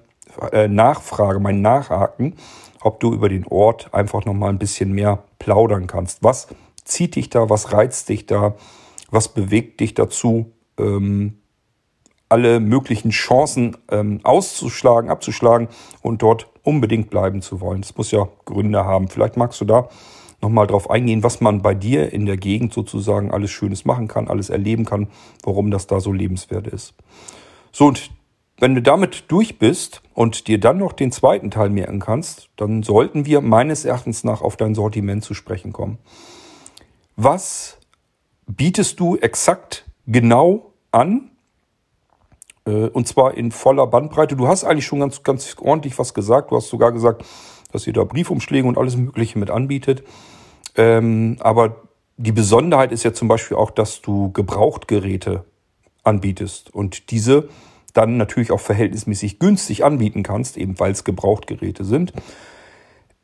äh, 0.51 0.67
Nachfrage, 0.67 1.39
mein 1.39 1.61
Nachhaken, 1.61 2.35
ob 2.81 2.99
du 2.99 3.13
über 3.13 3.29
den 3.29 3.45
Ort 3.47 3.93
einfach 3.93 4.25
noch 4.25 4.33
mal 4.33 4.49
ein 4.49 4.59
bisschen 4.59 4.93
mehr 4.93 5.23
plaudern 5.37 5.87
kannst. 5.87 6.23
Was 6.23 6.47
zieht 6.83 7.15
dich 7.15 7.29
da? 7.29 7.49
Was 7.49 7.73
reizt 7.73 8.09
dich 8.09 8.25
da? 8.25 8.55
Was 9.11 9.29
bewegt 9.29 9.79
dich 9.79 9.93
dazu, 9.93 10.51
ähm, 10.77 11.39
alle 12.29 12.59
möglichen 12.59 13.09
Chancen 13.09 13.75
ähm, 13.89 14.19
auszuschlagen, 14.23 15.09
abzuschlagen 15.09 15.67
und 16.01 16.21
dort 16.21 16.47
unbedingt 16.63 17.09
bleiben 17.09 17.41
zu 17.41 17.59
wollen? 17.59 17.81
Das 17.81 17.97
muss 17.97 18.11
ja 18.11 18.27
Gründe 18.45 18.85
haben. 18.85 19.07
Vielleicht 19.07 19.35
magst 19.35 19.59
du 19.61 19.65
da 19.65 19.89
nochmal 20.41 20.67
drauf 20.67 20.89
eingehen, 20.89 21.23
was 21.23 21.41
man 21.41 21.61
bei 21.61 21.73
dir 21.73 22.13
in 22.13 22.25
der 22.25 22.37
Gegend 22.37 22.73
sozusagen 22.73 23.31
alles 23.31 23.51
Schönes 23.51 23.83
machen 23.83 24.07
kann, 24.07 24.27
alles 24.27 24.49
erleben 24.49 24.85
kann, 24.85 25.07
warum 25.43 25.71
das 25.71 25.87
da 25.87 25.99
so 25.99 26.13
lebenswert 26.13 26.67
ist. 26.67 26.93
So, 27.71 27.87
und 27.87 28.09
wenn 28.59 28.75
du 28.75 28.81
damit 28.81 29.25
durch 29.29 29.57
bist 29.57 30.01
und 30.13 30.47
dir 30.47 30.59
dann 30.59 30.77
noch 30.77 30.93
den 30.93 31.11
zweiten 31.11 31.51
Teil 31.51 31.69
merken 31.69 31.99
kannst, 31.99 32.49
dann 32.57 32.83
sollten 32.83 33.25
wir 33.25 33.41
meines 33.41 33.85
Erachtens 33.85 34.23
nach 34.23 34.41
auf 34.41 34.57
dein 34.57 34.75
Sortiment 34.75 35.23
zu 35.23 35.33
sprechen 35.33 35.73
kommen. 35.73 35.97
Was 37.15 37.77
bietest 38.47 38.99
du 38.99 39.17
exakt 39.17 39.85
genau 40.05 40.73
an? 40.91 41.31
Äh, 42.65 42.87
und 42.87 43.07
zwar 43.07 43.35
in 43.35 43.51
voller 43.51 43.87
Bandbreite. 43.87 44.35
Du 44.35 44.47
hast 44.47 44.63
eigentlich 44.63 44.85
schon 44.85 44.99
ganz, 44.99 45.23
ganz 45.23 45.55
ordentlich 45.59 45.97
was 45.97 46.13
gesagt. 46.13 46.51
Du 46.51 46.55
hast 46.55 46.69
sogar 46.69 46.91
gesagt, 46.91 47.23
dass 47.71 47.87
ihr 47.87 47.93
da 47.93 48.03
Briefumschläge 48.03 48.67
und 48.67 48.77
alles 48.77 48.97
Mögliche 48.97 49.39
mit 49.39 49.49
anbietet. 49.49 50.03
Ähm, 50.75 51.37
aber 51.39 51.83
die 52.17 52.31
Besonderheit 52.31 52.91
ist 52.91 53.03
ja 53.03 53.13
zum 53.13 53.27
Beispiel 53.27 53.57
auch, 53.57 53.71
dass 53.71 54.01
du 54.01 54.31
Gebrauchtgeräte 54.33 55.45
anbietest 56.03 56.73
und 56.73 57.11
diese 57.11 57.49
dann 57.93 58.17
natürlich 58.17 58.51
auch 58.51 58.59
verhältnismäßig 58.59 59.39
günstig 59.39 59.83
anbieten 59.83 60.23
kannst, 60.23 60.57
eben 60.57 60.79
weil 60.79 60.91
es 60.91 61.03
Gebrauchtgeräte 61.03 61.83
sind. 61.83 62.13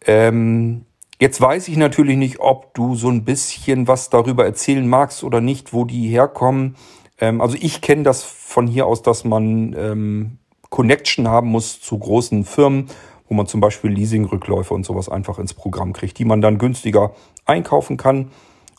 Ähm, 0.05 0.85
jetzt 1.19 1.41
weiß 1.41 1.67
ich 1.67 1.77
natürlich 1.77 2.17
nicht, 2.17 2.39
ob 2.39 2.73
du 2.73 2.95
so 2.95 3.09
ein 3.09 3.25
bisschen 3.25 3.87
was 3.87 4.09
darüber 4.09 4.45
erzählen 4.45 4.87
magst 4.87 5.23
oder 5.23 5.41
nicht, 5.41 5.73
wo 5.73 5.85
die 5.85 6.07
herkommen. 6.07 6.75
Ähm, 7.19 7.41
also 7.41 7.57
ich 7.59 7.81
kenne 7.81 8.03
das 8.03 8.23
von 8.23 8.67
hier 8.67 8.85
aus, 8.85 9.01
dass 9.01 9.23
man 9.23 9.75
ähm, 9.77 10.37
Connection 10.69 11.27
haben 11.27 11.49
muss 11.49 11.81
zu 11.81 11.97
großen 11.97 12.45
Firmen, 12.45 12.87
wo 13.27 13.33
man 13.33 13.47
zum 13.47 13.61
Beispiel 13.61 13.91
Leasingrückläufe 13.91 14.73
und 14.73 14.85
sowas 14.85 15.09
einfach 15.09 15.39
ins 15.39 15.53
Programm 15.53 15.93
kriegt, 15.93 16.19
die 16.19 16.25
man 16.25 16.41
dann 16.41 16.57
günstiger 16.57 17.13
einkaufen 17.45 17.97
kann 17.97 18.31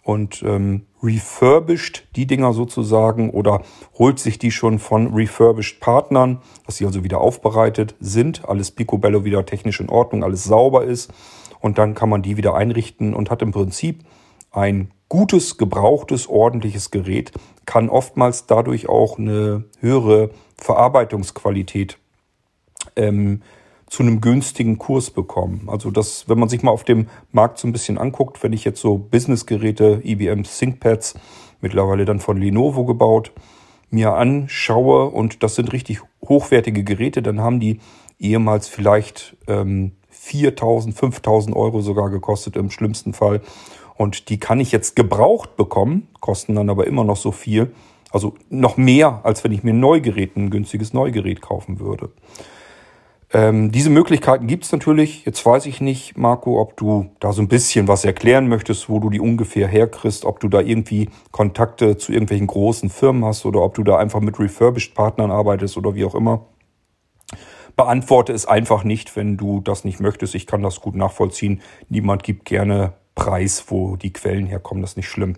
und 0.07 0.45
ähm, 0.47 0.87
refurbished 1.03 2.07
die 2.15 2.29
Dinger 2.29 2.53
sozusagen 2.53 3.31
oder 3.31 3.63
holt 3.99 4.21
sich 4.21 4.39
die 4.39 4.53
schon 4.53 4.79
von 4.79 5.13
refurbished 5.13 5.81
Partnern, 5.81 6.43
dass 6.65 6.77
sie 6.77 6.87
also 6.87 7.03
wieder 7.03 7.21
aufbereitet 7.21 7.97
sind, 7.99 8.49
alles 8.49 8.71
picobello 8.71 9.25
wieder 9.25 9.45
technisch 9.45 9.81
in 9.81 9.89
Ordnung, 9.89 10.23
alles 10.23 10.45
sauber 10.45 10.85
ist 10.85 11.13
und 11.59 11.79
dann 11.79 11.97
kann 11.97 12.09
man 12.09 12.23
die 12.23 12.37
wieder 12.37 12.55
einrichten 12.55 13.15
und 13.15 13.31
hat 13.31 13.43
im 13.43 13.51
Prinzip 13.51 14.05
ein 14.53 14.93
gutes, 15.09 15.59
gebrauchtes, 15.59 16.29
ordentliches 16.29 16.93
Gerät, 16.93 17.33
kann 17.65 17.89
oftmals 17.89 18.47
dadurch 18.47 18.89
auch 18.89 19.19
eine 19.19 19.65
höhere 19.81 20.31
Verarbeitungsqualität 20.57 21.99
ähm, 22.95 23.43
zu 23.89 24.03
einem 24.03 24.21
günstigen 24.21 24.79
Kurs 24.79 25.11
bekommen. 25.11 25.69
Also 25.69 25.91
das, 25.91 26.29
wenn 26.29 26.39
man 26.39 26.49
sich 26.49 26.63
mal 26.63 26.73
auf 26.73 26.85
dem 26.85 27.09
Markt 27.33 27.59
so 27.59 27.69
ein 27.69 27.73
bisschen 27.73 27.99
anguckt, 27.99 28.43
wenn 28.43 28.53
ich 28.53 28.65
jetzt 28.65 28.81
so 28.81 28.99
Businessgeräte, 28.99 30.01
IBM 30.05 30.43
ThinkPads, 30.43 31.15
mittlerweile 31.61 32.05
dann 32.05 32.21
von 32.21 32.41
Lenovo 32.41 32.85
gebaut, 32.85 33.33
mir 33.91 34.15
anschaue 34.15 35.07
und 35.07 35.43
das 35.43 35.55
sind 35.55 35.73
richtig 35.73 36.01
hochwertige 36.29 36.83
Geräte, 36.83 37.23
dann 37.23 37.41
haben 37.41 37.61
die 37.61 37.79
ehemals 38.19 38.69
vielleicht 38.69 39.37
ähm, 39.47 39.93
4.000, 40.13 40.95
5.000 40.97 41.55
Euro 41.55 41.81
sogar 41.81 42.11
gekostet 42.11 42.57
im 42.57 42.71
schlimmsten 42.71 43.13
Fall. 43.13 43.41
Und 43.95 44.29
die 44.29 44.39
kann 44.39 44.61
ich 44.61 44.73
jetzt 44.73 44.97
gebraucht 44.97 45.57
bekommen, 45.57 46.09
kosten 46.21 46.55
dann 46.55 46.69
aber 46.69 46.87
immer 46.87 47.05
noch 47.05 47.17
so 47.17 47.33
viel. 47.33 47.73
Also 48.11 48.35
noch 48.51 48.77
mehr, 48.77 49.21
als 49.25 49.45
wenn 49.45 49.53
ich 49.53 49.63
mir 49.63 49.73
ein 49.73 49.81
Neugerät, 49.81 50.37
ein 50.37 50.51
günstiges 50.51 50.93
Neugerät 50.93 51.41
kaufen 51.41 51.81
würde. 51.81 52.11
Ähm, 53.33 53.73
diese 53.73 53.91
Möglichkeiten 53.91 54.47
gibt 54.47 54.65
es 54.65 54.73
natürlich. 54.73 55.25
Jetzt 55.25 55.45
weiß 55.45 55.67
ich 55.67 55.81
nicht, 55.81 56.17
Marco, 56.17 56.61
ob 56.61 56.77
du 56.77 57.11
da 57.19 57.33
so 57.33 57.43
ein 57.43 57.49
bisschen 57.49 57.89
was 57.89 58.05
erklären 58.05 58.49
möchtest, 58.49 58.89
wo 58.89 59.01
du 59.01 59.11
die 59.11 59.21
ungefähr 59.21 59.67
herkriegst, 59.67 60.25
ob 60.25 60.39
du 60.39 60.49
da 60.49 60.61
irgendwie 60.61 61.11
Kontakte 61.33 61.97
zu 61.97 62.13
irgendwelchen 62.13 62.47
großen 62.47 62.89
Firmen 62.89 63.25
hast 63.25 63.45
oder 63.45 63.63
ob 63.63 63.75
du 63.75 63.83
da 63.83 63.97
einfach 63.99 64.21
mit 64.21 64.39
Refurbished-Partnern 64.39 65.31
arbeitest 65.31 65.77
oder 65.77 65.95
wie 65.97 66.05
auch 66.05 66.15
immer. 66.15 66.47
Beantworte 67.75 68.33
es 68.33 68.47
einfach 68.47 68.85
nicht, 68.85 69.17
wenn 69.17 69.37
du 69.37 69.61
das 69.61 69.85
nicht 69.85 70.01
möchtest. 70.01 70.35
Ich 70.35 70.47
kann 70.47 70.63
das 70.63 70.81
gut 70.81 70.95
nachvollziehen. 70.95 71.61
Niemand 71.89 72.23
gibt 72.23 72.45
gerne 72.45 72.95
Preis, 73.15 73.65
wo 73.69 73.97
die 73.97 74.13
Quellen 74.13 74.47
herkommen. 74.47 74.83
Das 74.83 74.93
ist 74.93 74.97
nicht 74.97 75.09
schlimm. 75.09 75.35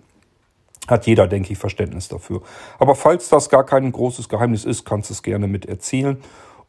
Hat 0.87 1.05
jeder, 1.05 1.27
denke 1.27 1.51
ich, 1.51 1.59
Verständnis 1.59 2.07
dafür. 2.07 2.41
Aber 2.77 2.95
falls 2.95 3.29
das 3.29 3.49
gar 3.49 3.65
kein 3.65 3.91
großes 3.91 4.29
Geheimnis 4.29 4.63
ist, 4.63 4.85
kannst 4.85 5.09
du 5.09 5.13
es 5.13 5.23
gerne 5.23 5.47
mit 5.47 5.65
erzählen. 5.65 6.17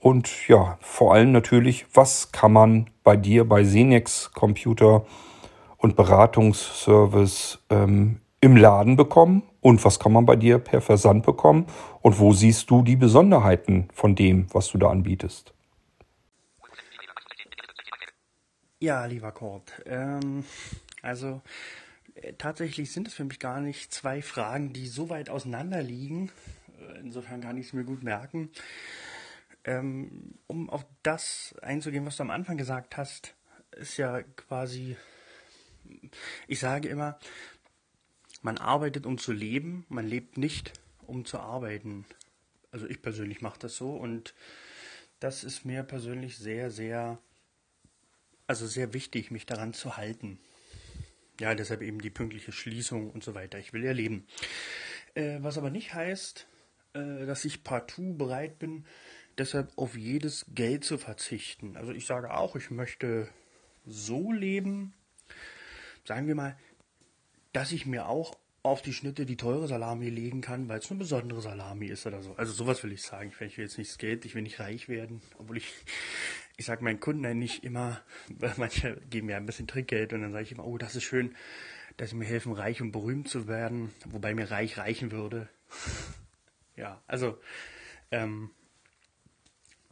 Und 0.01 0.48
ja, 0.48 0.78
vor 0.80 1.12
allem 1.12 1.30
natürlich, 1.30 1.86
was 1.94 2.32
kann 2.32 2.53
man 2.53 2.90
bei 3.05 3.16
dir 3.16 3.46
bei 3.46 3.64
Senex 3.64 4.32
Computer 4.32 5.05
und 5.76 5.94
Beratungsservice 5.94 7.59
ähm, 7.68 8.20
im 8.40 8.57
Laden 8.57 8.96
bekommen 8.96 9.42
und 9.61 9.84
was 9.84 9.98
kann 9.98 10.12
man 10.12 10.24
bei 10.24 10.36
dir 10.36 10.59
per 10.59 10.80
Versand 10.80 11.26
bekommen 11.26 11.66
und 12.01 12.18
wo 12.18 12.32
siehst 12.32 12.70
du 12.70 12.82
die 12.82 12.96
Besonderheiten 12.96 13.88
von 13.92 14.14
dem, 14.14 14.46
was 14.53 14.68
du 14.68 14.78
da 14.78 14.88
anbietest? 14.88 15.53
Ja, 18.78 19.05
lieber 19.05 19.32
Kurt, 19.32 19.82
ähm, 19.84 20.44
also 21.03 21.42
äh, 22.14 22.32
tatsächlich 22.38 22.90
sind 22.90 23.09
es 23.09 23.14
für 23.14 23.24
mich 23.24 23.38
gar 23.38 23.61
nicht 23.61 23.92
zwei 23.92 24.22
Fragen, 24.22 24.72
die 24.72 24.86
so 24.86 25.11
weit 25.11 25.28
auseinander 25.28 25.82
liegen. 25.82 26.30
Äh, 26.80 27.01
insofern 27.01 27.42
kann 27.42 27.59
ich 27.59 27.66
es 27.66 27.72
mir 27.74 27.84
gut 27.84 28.03
merken. 28.03 28.48
Ähm, 29.64 30.38
um 30.46 30.70
auf 30.70 30.86
das 31.02 31.54
einzugehen, 31.62 32.06
was 32.06 32.16
du 32.16 32.22
am 32.22 32.30
Anfang 32.30 32.56
gesagt 32.56 32.96
hast, 32.96 33.34
ist 33.72 33.96
ja 33.96 34.22
quasi, 34.22 34.96
ich 36.46 36.58
sage 36.58 36.88
immer, 36.88 37.18
man 38.42 38.58
arbeitet, 38.58 39.06
um 39.06 39.18
zu 39.18 39.32
leben, 39.32 39.84
man 39.88 40.06
lebt 40.06 40.38
nicht, 40.38 40.72
um 41.06 41.24
zu 41.24 41.38
arbeiten. 41.38 42.06
Also 42.72 42.86
ich 42.86 43.02
persönlich 43.02 43.42
mache 43.42 43.58
das 43.58 43.76
so 43.76 43.94
und 43.94 44.34
das 45.18 45.44
ist 45.44 45.64
mir 45.64 45.82
persönlich 45.82 46.38
sehr, 46.38 46.70
sehr, 46.70 47.18
also 48.46 48.66
sehr 48.66 48.94
wichtig, 48.94 49.30
mich 49.30 49.44
daran 49.44 49.74
zu 49.74 49.96
halten. 49.96 50.38
Ja, 51.38 51.54
deshalb 51.54 51.82
eben 51.82 52.00
die 52.00 52.11
pünktliche 52.11 52.52
Schließung 52.52 53.11
und 53.11 53.24
so 53.24 53.34
weiter. 53.34 53.58
Ich 53.58 53.72
will 53.72 53.84
ja 53.84 53.92
leben. 53.92 54.26
Äh, 55.14 55.38
was 55.40 55.58
aber 55.58 55.70
nicht 55.70 55.94
heißt, 55.94 56.46
äh, 56.94 57.26
dass 57.26 57.44
ich 57.44 57.64
partout 57.64 58.14
bereit 58.14 58.58
bin, 58.58 58.84
deshalb 59.41 59.72
auf 59.76 59.97
jedes 59.97 60.47
Geld 60.55 60.84
zu 60.84 60.99
verzichten. 60.99 61.76
Also 61.76 61.93
ich 61.93 62.07
sage 62.07 62.32
auch, 62.32 62.57
ich 62.57 62.70
möchte 62.70 63.28
so 63.86 64.32
leben, 64.32 64.93
sagen 66.05 66.26
wir 66.26 66.34
mal, 66.34 66.57
dass 67.53 67.72
ich 67.72 67.86
mir 67.86 68.07
auch 68.07 68.36
auf 68.62 68.82
die 68.82 68.93
Schnitte 68.93 69.24
die 69.24 69.38
teure 69.38 69.66
Salami 69.66 70.11
legen 70.11 70.43
kann, 70.43 70.68
weil 70.68 70.80
es 70.80 70.91
eine 70.91 70.99
besondere 70.99 71.41
Salami 71.41 71.86
ist 71.86 72.07
oder 72.07 72.22
so. 72.22 72.34
Also 72.34 72.53
sowas 72.53 72.82
will 72.84 72.93
ich 72.93 73.03
sagen. 73.03 73.32
Ich 73.41 73.57
will 73.57 73.64
jetzt 73.64 73.78
nicht 73.78 73.99
Geld, 73.99 74.26
ich 74.26 74.34
will 74.34 74.43
nicht 74.43 74.61
reich 74.61 74.88
werden, 74.91 75.22
obwohl 75.38 75.57
ich, 75.57 75.72
ich 76.59 76.66
sage 76.66 76.84
meinen 76.84 77.01
Kunden 77.01 77.38
nicht 77.38 77.64
immer, 77.64 78.03
weil 78.28 78.53
manche 78.59 79.01
geben 79.09 79.28
mir 79.28 79.38
ein 79.38 79.47
bisschen 79.47 79.66
Trickgeld 79.66 80.12
und 80.12 80.20
dann 80.20 80.32
sage 80.32 80.45
ich 80.45 80.53
immer, 80.53 80.66
oh, 80.66 80.76
das 80.76 80.95
ist 80.95 81.05
schön, 81.05 81.34
dass 81.97 82.11
sie 82.11 82.16
mir 82.16 82.26
helfen, 82.26 82.53
reich 82.53 82.82
und 82.82 82.93
berühmt 82.93 83.28
zu 83.28 83.49
werden, 83.49 83.91
wobei 84.11 84.34
mir 84.34 84.51
reich 84.51 84.76
reichen 84.76 85.11
würde. 85.11 85.49
ja, 86.76 87.03
also 87.07 87.38
ähm, 88.11 88.51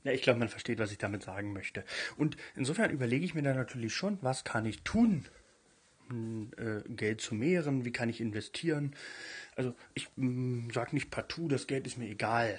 ja, 0.08 0.14
ich 0.14 0.22
glaube, 0.22 0.38
man 0.38 0.48
versteht, 0.48 0.78
was 0.78 0.90
ich 0.90 0.98
damit 0.98 1.22
sagen 1.22 1.52
möchte. 1.52 1.84
Und 2.16 2.38
insofern 2.56 2.90
überlege 2.90 3.24
ich 3.24 3.34
mir 3.34 3.42
dann 3.42 3.56
natürlich 3.56 3.94
schon, 3.94 4.18
was 4.22 4.42
kann 4.42 4.64
ich 4.64 4.82
tun, 4.82 5.26
um 6.08 6.50
äh, 6.56 6.80
Geld 6.88 7.20
zu 7.20 7.34
mehren, 7.34 7.84
wie 7.84 7.92
kann 7.92 8.08
ich 8.08 8.22
investieren. 8.22 8.94
Also 9.54 9.74
ich 9.92 10.08
mm, 10.16 10.70
sage 10.70 10.94
nicht 10.94 11.10
partout, 11.10 11.48
das 11.48 11.66
Geld 11.66 11.86
ist 11.86 11.98
mir 11.98 12.08
egal. 12.08 12.58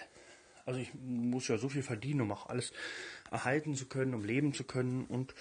Also 0.66 0.80
ich 0.80 0.92
muss 0.94 1.48
ja 1.48 1.58
so 1.58 1.70
viel 1.70 1.82
verdienen, 1.82 2.22
um 2.22 2.32
auch 2.32 2.46
alles 2.46 2.72
erhalten 3.32 3.74
zu 3.74 3.88
können, 3.88 4.14
um 4.14 4.24
leben 4.24 4.54
zu 4.54 4.64
können 4.64 5.06
und 5.06 5.34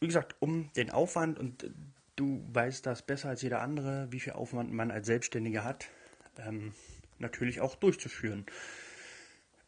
wie 0.00 0.08
gesagt, 0.08 0.34
um 0.40 0.72
den 0.72 0.90
Aufwand 0.90 1.38
und 1.38 1.70
du 2.16 2.44
weißt 2.52 2.84
das 2.84 3.02
besser 3.02 3.28
als 3.28 3.42
jeder 3.42 3.62
andere, 3.62 4.08
wie 4.10 4.18
viel 4.18 4.32
Aufwand 4.32 4.72
man 4.72 4.90
als 4.90 5.06
Selbstständiger 5.06 5.62
hat, 5.62 5.86
ähm, 6.38 6.72
natürlich 7.18 7.60
auch 7.60 7.76
durchzuführen. 7.76 8.46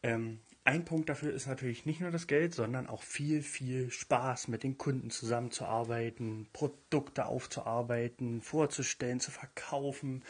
Ähm, 0.03 0.39
ein 0.65 0.85
Punkt 0.85 1.09
dafür 1.09 1.33
ist 1.33 1.47
natürlich 1.47 1.85
nicht 1.85 1.99
nur 1.99 2.11
das 2.11 2.27
Geld, 2.27 2.53
sondern 2.53 2.87
auch 2.87 3.01
viel, 3.01 3.41
viel 3.41 3.89
Spaß 3.89 4.49
mit 4.49 4.63
den 4.63 4.77
Kunden 4.77 5.09
zusammenzuarbeiten, 5.09 6.47
Produkte 6.53 7.25
aufzuarbeiten, 7.25 8.41
vorzustellen, 8.41 9.19
zu 9.19 9.31
verkaufen 9.31 10.23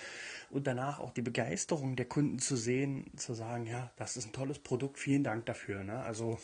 und 0.49 0.67
danach 0.67 0.99
auch 0.99 1.11
die 1.11 1.21
Begeisterung 1.21 1.95
der 1.95 2.05
Kunden 2.05 2.39
zu 2.39 2.55
sehen, 2.55 3.11
zu 3.17 3.33
sagen, 3.33 3.65
ja, 3.65 3.91
das 3.97 4.17
ist 4.17 4.27
ein 4.27 4.33
tolles 4.33 4.59
Produkt, 4.59 4.99
vielen 4.99 5.23
Dank 5.23 5.45
dafür. 5.45 5.83
Ne? 5.83 5.99
Also, 6.03 6.39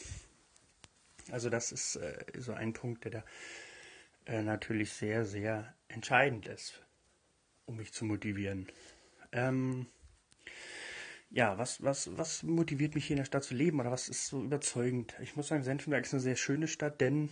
also 1.31 1.49
das 1.49 1.71
ist 1.71 1.95
äh, 1.95 2.25
so 2.37 2.53
ein 2.53 2.73
Punkt, 2.73 3.05
der 3.05 3.11
da 3.11 3.23
äh, 4.25 4.41
natürlich 4.41 4.91
sehr, 4.91 5.25
sehr 5.25 5.73
entscheidend 5.87 6.47
ist, 6.47 6.81
um 7.65 7.77
mich 7.77 7.93
zu 7.93 8.03
motivieren. 8.05 8.67
Ähm, 9.31 9.87
ja, 11.29 11.57
was, 11.57 11.83
was, 11.83 12.17
was 12.17 12.43
motiviert 12.43 12.95
mich 12.95 13.05
hier 13.05 13.15
in 13.15 13.21
der 13.21 13.25
Stadt 13.25 13.43
zu 13.43 13.55
leben 13.55 13.79
oder 13.79 13.91
was 13.91 14.09
ist 14.09 14.27
so 14.27 14.41
überzeugend? 14.43 15.15
Ich 15.21 15.35
muss 15.35 15.47
sagen, 15.47 15.63
Senftenberg 15.63 16.05
ist 16.05 16.13
eine 16.13 16.21
sehr 16.21 16.35
schöne 16.35 16.67
Stadt, 16.67 17.01
denn 17.01 17.29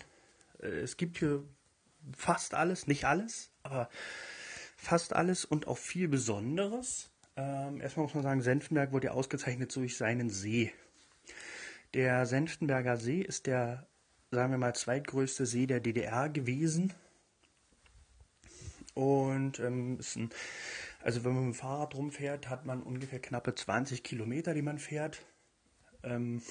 äh, 0.62 0.68
es 0.68 0.98
gibt 0.98 1.18
hier 1.18 1.44
fast 2.16 2.54
alles, 2.54 2.88
nicht 2.88 3.06
alles, 3.06 3.52
aber 3.64 3.90
fast 4.76 5.14
alles 5.14 5.46
und 5.46 5.68
auch 5.68 5.78
viel 5.78 6.08
Besonderes. 6.08 7.10
Ähm, 7.36 7.82
erstmal 7.82 8.06
muss 8.06 8.14
man 8.14 8.24
sagen, 8.24 8.42
Senftenberg 8.42 8.92
wurde 8.92 9.08
ja 9.08 9.14
ausgezeichnet 9.14 9.76
durch 9.76 9.98
seinen 9.98 10.30
See. 10.30 10.74
Der 11.94 12.26
Senftenberger 12.26 12.98
See 12.98 13.22
ist 13.22 13.48
der, 13.48 13.88
sagen 14.32 14.52
wir 14.52 14.58
mal, 14.58 14.76
zweitgrößte 14.76 15.46
See 15.46 15.68
der 15.68 15.80
DDR 15.80 16.30
gewesen. 16.30 16.94
Und 18.96 19.60
ähm, 19.60 20.00
ist 20.00 20.18
ein 20.18 20.30
also 21.04 21.24
wenn 21.24 21.34
man 21.34 21.46
mit 21.48 21.56
dem 21.56 21.60
Fahrrad 21.60 21.96
rumfährt, 21.96 22.50
hat 22.50 22.66
man 22.66 22.82
ungefähr 22.82 23.20
knappe 23.20 23.54
20 23.54 24.04
Kilometer, 24.04 24.54
die 24.54 24.62
man 24.62 24.80
fährt. 24.80 25.26
Ähm, 26.04 26.42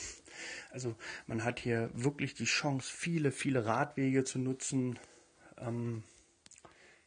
also 0.70 0.94
man 1.26 1.44
hat 1.44 1.59
hier 1.59 1.90
wirklich 1.94 2.34
die 2.34 2.44
Chance, 2.44 2.92
viele, 2.94 3.32
viele 3.32 3.64
Radwege 3.64 4.24
zu 4.24 4.38
nutzen, 4.38 4.98
ähm, 5.59 6.03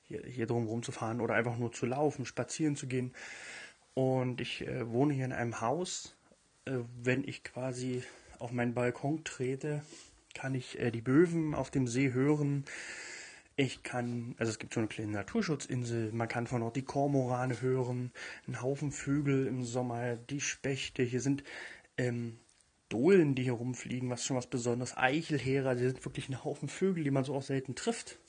hier, 0.03 0.23
hier 0.25 0.47
drum 0.47 0.67
rumzufahren 0.67 1.21
oder 1.21 1.35
einfach 1.35 1.57
nur 1.57 1.71
zu 1.71 1.85
laufen, 1.85 2.25
spazieren 2.25 2.75
zu 2.75 2.87
gehen. 2.87 3.13
Und 3.93 4.41
ich 4.41 4.67
äh, 4.67 4.89
wohne 4.89 5.13
hier 5.13 5.25
in 5.25 5.33
einem 5.33 5.61
Haus. 5.61 6.15
Äh, 6.65 6.79
wenn 7.01 7.23
ich 7.23 7.43
quasi 7.43 8.03
auf 8.39 8.51
meinen 8.51 8.73
Balkon 8.73 9.23
trete, 9.23 9.83
kann 10.33 10.55
ich 10.55 10.79
äh, 10.79 10.91
die 10.91 11.01
Böwen 11.01 11.53
auf 11.53 11.71
dem 11.71 11.87
See 11.87 12.11
hören. 12.11 12.65
Ich 13.57 13.83
kann, 13.83 14.35
also 14.37 14.51
es 14.51 14.59
gibt 14.59 14.73
so 14.73 14.81
eine 14.81 14.89
kleine 14.89 15.13
Naturschutzinsel, 15.13 16.11
man 16.11 16.27
kann 16.27 16.45
von 16.45 16.59
dort 16.61 16.75
die 16.75 16.83
Kormorane 16.83 17.61
hören, 17.61 18.11
einen 18.47 18.61
Haufen 18.61 18.91
Vögel 18.91 19.47
im 19.47 19.63
Sommer, 19.63 20.17
die 20.17 20.41
Spechte, 20.41 21.03
hier 21.03 21.21
sind 21.21 21.43
ähm, 21.97 22.37
Dohlen, 22.89 23.33
die 23.33 23.43
hier 23.43 23.53
rumfliegen, 23.53 24.09
was 24.09 24.25
schon 24.25 24.35
was 24.35 24.47
Besonderes, 24.47 24.97
Eichelheere, 24.97 25.69
also 25.69 25.79
hier 25.81 25.91
sind 25.91 26.03
wirklich 26.03 26.27
ein 26.27 26.43
Haufen 26.43 26.67
Vögel, 26.67 27.05
die 27.05 27.11
man 27.11 27.23
so 27.23 27.33
auch 27.33 27.43
selten 27.43 27.75
trifft. 27.75 28.19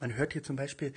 Man 0.00 0.16
hört 0.16 0.32
hier 0.32 0.42
zum 0.42 0.56
Beispiel 0.56 0.92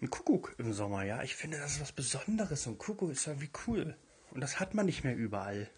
einen 0.00 0.10
Kuckuck 0.10 0.54
im 0.58 0.72
Sommer, 0.72 1.04
ja. 1.04 1.22
Ich 1.22 1.34
finde, 1.34 1.58
das 1.58 1.72
ist 1.72 1.80
was 1.80 1.92
Besonderes. 1.92 2.66
Und 2.66 2.78
Kuckuck 2.78 3.10
ist 3.10 3.26
irgendwie 3.26 3.50
cool. 3.66 3.96
Und 4.30 4.40
das 4.40 4.60
hat 4.60 4.74
man 4.74 4.86
nicht 4.86 5.02
mehr 5.04 5.16
überall. 5.16 5.68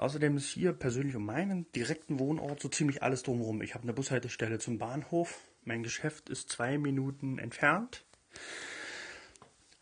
Außerdem 0.00 0.38
ist 0.38 0.48
hier 0.48 0.72
persönlich 0.72 1.14
um 1.14 1.26
meinen 1.26 1.70
direkten 1.72 2.18
Wohnort 2.18 2.58
so 2.58 2.70
ziemlich 2.70 3.02
alles 3.02 3.22
drumherum. 3.22 3.60
Ich 3.60 3.74
habe 3.74 3.82
eine 3.82 3.92
Bushaltestelle 3.92 4.58
zum 4.58 4.78
Bahnhof. 4.78 5.38
Mein 5.62 5.82
Geschäft 5.82 6.30
ist 6.30 6.48
zwei 6.48 6.78
Minuten 6.78 7.36
entfernt. 7.38 8.06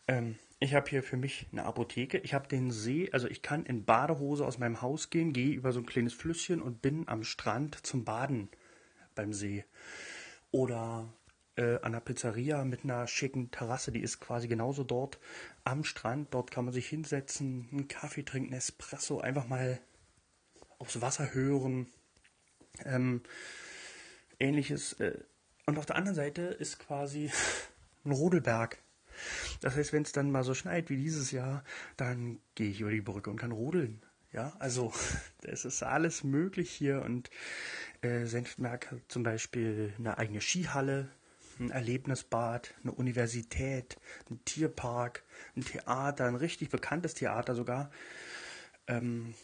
Ähm, 0.08 0.34
ich 0.58 0.74
habe 0.74 0.90
hier 0.90 1.04
für 1.04 1.16
mich 1.16 1.46
eine 1.52 1.64
Apotheke. 1.64 2.18
Ich 2.18 2.34
habe 2.34 2.48
den 2.48 2.72
See, 2.72 3.08
also 3.12 3.28
ich 3.28 3.42
kann 3.42 3.64
in 3.64 3.84
Badehose 3.84 4.44
aus 4.44 4.58
meinem 4.58 4.82
Haus 4.82 5.10
gehen, 5.10 5.32
gehe 5.32 5.54
über 5.54 5.70
so 5.70 5.78
ein 5.78 5.86
kleines 5.86 6.14
Flüsschen 6.14 6.60
und 6.60 6.82
bin 6.82 7.06
am 7.06 7.22
Strand 7.22 7.86
zum 7.86 8.04
Baden 8.04 8.48
beim 9.14 9.32
See. 9.32 9.64
Oder 10.50 11.14
äh, 11.54 11.78
an 11.82 11.92
der 11.92 12.00
Pizzeria 12.00 12.64
mit 12.64 12.82
einer 12.82 13.06
schicken 13.06 13.52
Terrasse, 13.52 13.92
die 13.92 14.02
ist 14.02 14.18
quasi 14.18 14.48
genauso 14.48 14.82
dort 14.82 15.20
am 15.62 15.84
Strand. 15.84 16.34
Dort 16.34 16.50
kann 16.50 16.64
man 16.64 16.74
sich 16.74 16.88
hinsetzen, 16.88 17.68
einen 17.70 17.86
Kaffee 17.86 18.24
trinken, 18.24 18.52
Espresso, 18.52 19.20
einfach 19.20 19.46
mal 19.46 19.78
aufs 20.78 21.00
Wasser 21.00 21.34
hören. 21.34 21.86
Ähm, 22.84 23.22
ähnliches. 24.38 24.94
Äh, 24.94 25.18
und 25.66 25.78
auf 25.78 25.86
der 25.86 25.96
anderen 25.96 26.16
Seite 26.16 26.42
ist 26.42 26.78
quasi 26.78 27.30
ein 28.04 28.12
Rodelberg. 28.12 28.78
Das 29.60 29.76
heißt, 29.76 29.92
wenn 29.92 30.02
es 30.02 30.12
dann 30.12 30.30
mal 30.30 30.44
so 30.44 30.54
schneit 30.54 30.90
wie 30.90 30.96
dieses 30.96 31.32
Jahr, 31.32 31.64
dann 31.96 32.40
gehe 32.54 32.70
ich 32.70 32.80
über 32.80 32.90
die 32.90 33.00
Brücke 33.00 33.30
und 33.30 33.36
kann 33.36 33.52
rodeln. 33.52 34.02
Ja, 34.32 34.54
also 34.58 34.92
es 35.42 35.64
ist 35.64 35.82
alles 35.82 36.22
möglich 36.22 36.70
hier 36.70 37.02
und 37.02 37.30
äh, 38.02 38.26
Senfmerk 38.26 38.92
hat 38.92 39.00
zum 39.08 39.22
Beispiel 39.22 39.92
eine 39.98 40.18
eigene 40.18 40.40
Skihalle, 40.40 41.08
ein 41.58 41.70
Erlebnisbad, 41.70 42.74
eine 42.82 42.92
Universität, 42.92 43.96
ein 44.30 44.44
Tierpark, 44.44 45.24
ein 45.56 45.64
Theater, 45.64 46.26
ein 46.26 46.36
richtig 46.36 46.68
bekanntes 46.68 47.14
Theater 47.14 47.54
sogar. 47.54 47.90
Ähm, 48.86 49.34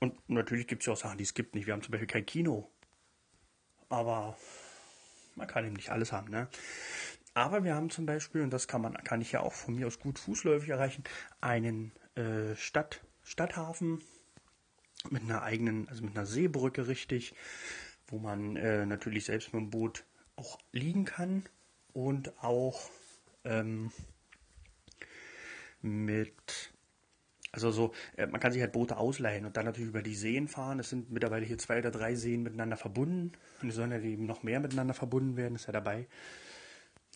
und 0.00 0.28
natürlich 0.28 0.66
gibt 0.66 0.82
es 0.82 0.86
ja 0.86 0.94
auch 0.94 0.98
Sachen, 0.98 1.18
die 1.18 1.24
es 1.24 1.34
gibt 1.34 1.54
nicht. 1.54 1.66
Wir 1.66 1.74
haben 1.74 1.82
zum 1.82 1.92
Beispiel 1.92 2.08
kein 2.08 2.26
Kino. 2.26 2.70
Aber 3.88 4.36
man 5.36 5.46
kann 5.46 5.64
eben 5.64 5.74
nicht 5.74 5.90
alles 5.90 6.12
haben, 6.12 6.30
ne? 6.30 6.48
Aber 7.34 7.62
wir 7.62 7.74
haben 7.74 7.90
zum 7.90 8.06
Beispiel, 8.06 8.42
und 8.42 8.50
das 8.50 8.66
kann 8.66 8.82
man, 8.82 8.94
kann 9.04 9.20
ich 9.20 9.32
ja 9.32 9.40
auch 9.40 9.52
von 9.52 9.74
mir 9.74 9.86
aus 9.86 10.00
gut 10.00 10.18
fußläufig 10.18 10.70
erreichen, 10.70 11.04
einen 11.40 11.92
äh, 12.16 12.56
Stadt, 12.56 13.02
Stadthafen 13.22 14.02
mit 15.10 15.22
einer 15.22 15.42
eigenen, 15.42 15.88
also 15.88 16.02
mit 16.04 16.16
einer 16.16 16.26
Seebrücke 16.26 16.88
richtig, 16.88 17.34
wo 18.08 18.18
man 18.18 18.56
äh, 18.56 18.84
natürlich 18.84 19.26
selbst 19.26 19.52
mit 19.52 19.62
dem 19.62 19.70
Boot 19.70 20.04
auch 20.36 20.58
liegen 20.72 21.04
kann 21.04 21.44
und 21.92 22.36
auch 22.42 22.90
ähm, 23.44 23.92
mit 25.82 26.72
also 27.52 27.70
so, 27.70 27.92
äh, 28.16 28.26
man 28.26 28.40
kann 28.40 28.52
sich 28.52 28.62
halt 28.62 28.72
Boote 28.72 28.96
ausleihen 28.96 29.44
und 29.44 29.56
dann 29.56 29.64
natürlich 29.64 29.88
über 29.88 30.02
die 30.02 30.14
Seen 30.14 30.46
fahren. 30.46 30.78
Es 30.78 30.90
sind 30.90 31.10
mittlerweile 31.10 31.44
hier 31.44 31.58
zwei 31.58 31.78
oder 31.78 31.90
drei 31.90 32.14
Seen 32.14 32.42
miteinander 32.42 32.76
verbunden. 32.76 33.32
Und 33.60 33.68
die 33.68 33.74
sollen 33.74 33.90
ja 33.90 33.98
eben 33.98 34.26
noch 34.26 34.42
mehr 34.42 34.60
miteinander 34.60 34.94
verbunden 34.94 35.36
werden, 35.36 35.56
ist 35.56 35.66
ja 35.66 35.72
dabei. 35.72 36.06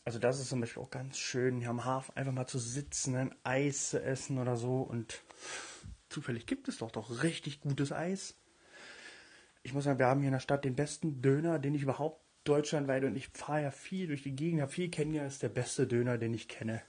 Also 0.05 0.19
das 0.19 0.41
ist 0.41 0.49
zum 0.49 0.61
Beispiel 0.61 0.83
auch 0.83 0.91
ganz 0.91 1.19
schön, 1.19 1.61
hier 1.61 1.71
am 1.71 1.85
Hafen 1.85 2.17
einfach 2.17 2.33
mal 2.33 2.47
zu 2.47 2.59
sitzen, 2.59 3.15
ein 3.17 3.35
Eis 3.43 3.91
zu 3.91 4.03
essen 4.03 4.39
oder 4.39 4.57
so. 4.57 4.81
Und 4.81 5.23
zufällig 6.09 6.47
gibt 6.47 6.69
es 6.69 6.79
doch 6.79 6.91
doch 6.91 7.23
richtig 7.23 7.61
gutes 7.61 7.93
Eis. 7.93 8.37
Ich 9.63 9.73
muss 9.73 9.85
sagen, 9.85 9.99
wir 9.99 10.07
haben 10.07 10.21
hier 10.21 10.29
in 10.29 10.35
der 10.35 10.41
Stadt 10.41 10.65
den 10.65 10.77
besten 10.77 11.23
Döner, 11.23 11.59
den 11.59 11.75
ich 11.75 11.83
überhaupt 11.83 12.23
deutschlandweit 12.45 13.05
und 13.05 13.17
ich 13.17 13.29
fahre 13.29 13.63
ja 13.63 13.71
viel 13.71 14.09
durch 14.09 14.23
die 14.23 14.37
Gegend, 14.37 14.61
habe 14.61 14.71
viel 14.71 14.91
kennengelernt, 14.91 15.33
ist 15.33 15.43
der 15.43 15.49
beste 15.49 15.87
Döner, 15.87 16.19
den 16.19 16.35
ich 16.35 16.49
kenne. 16.49 16.83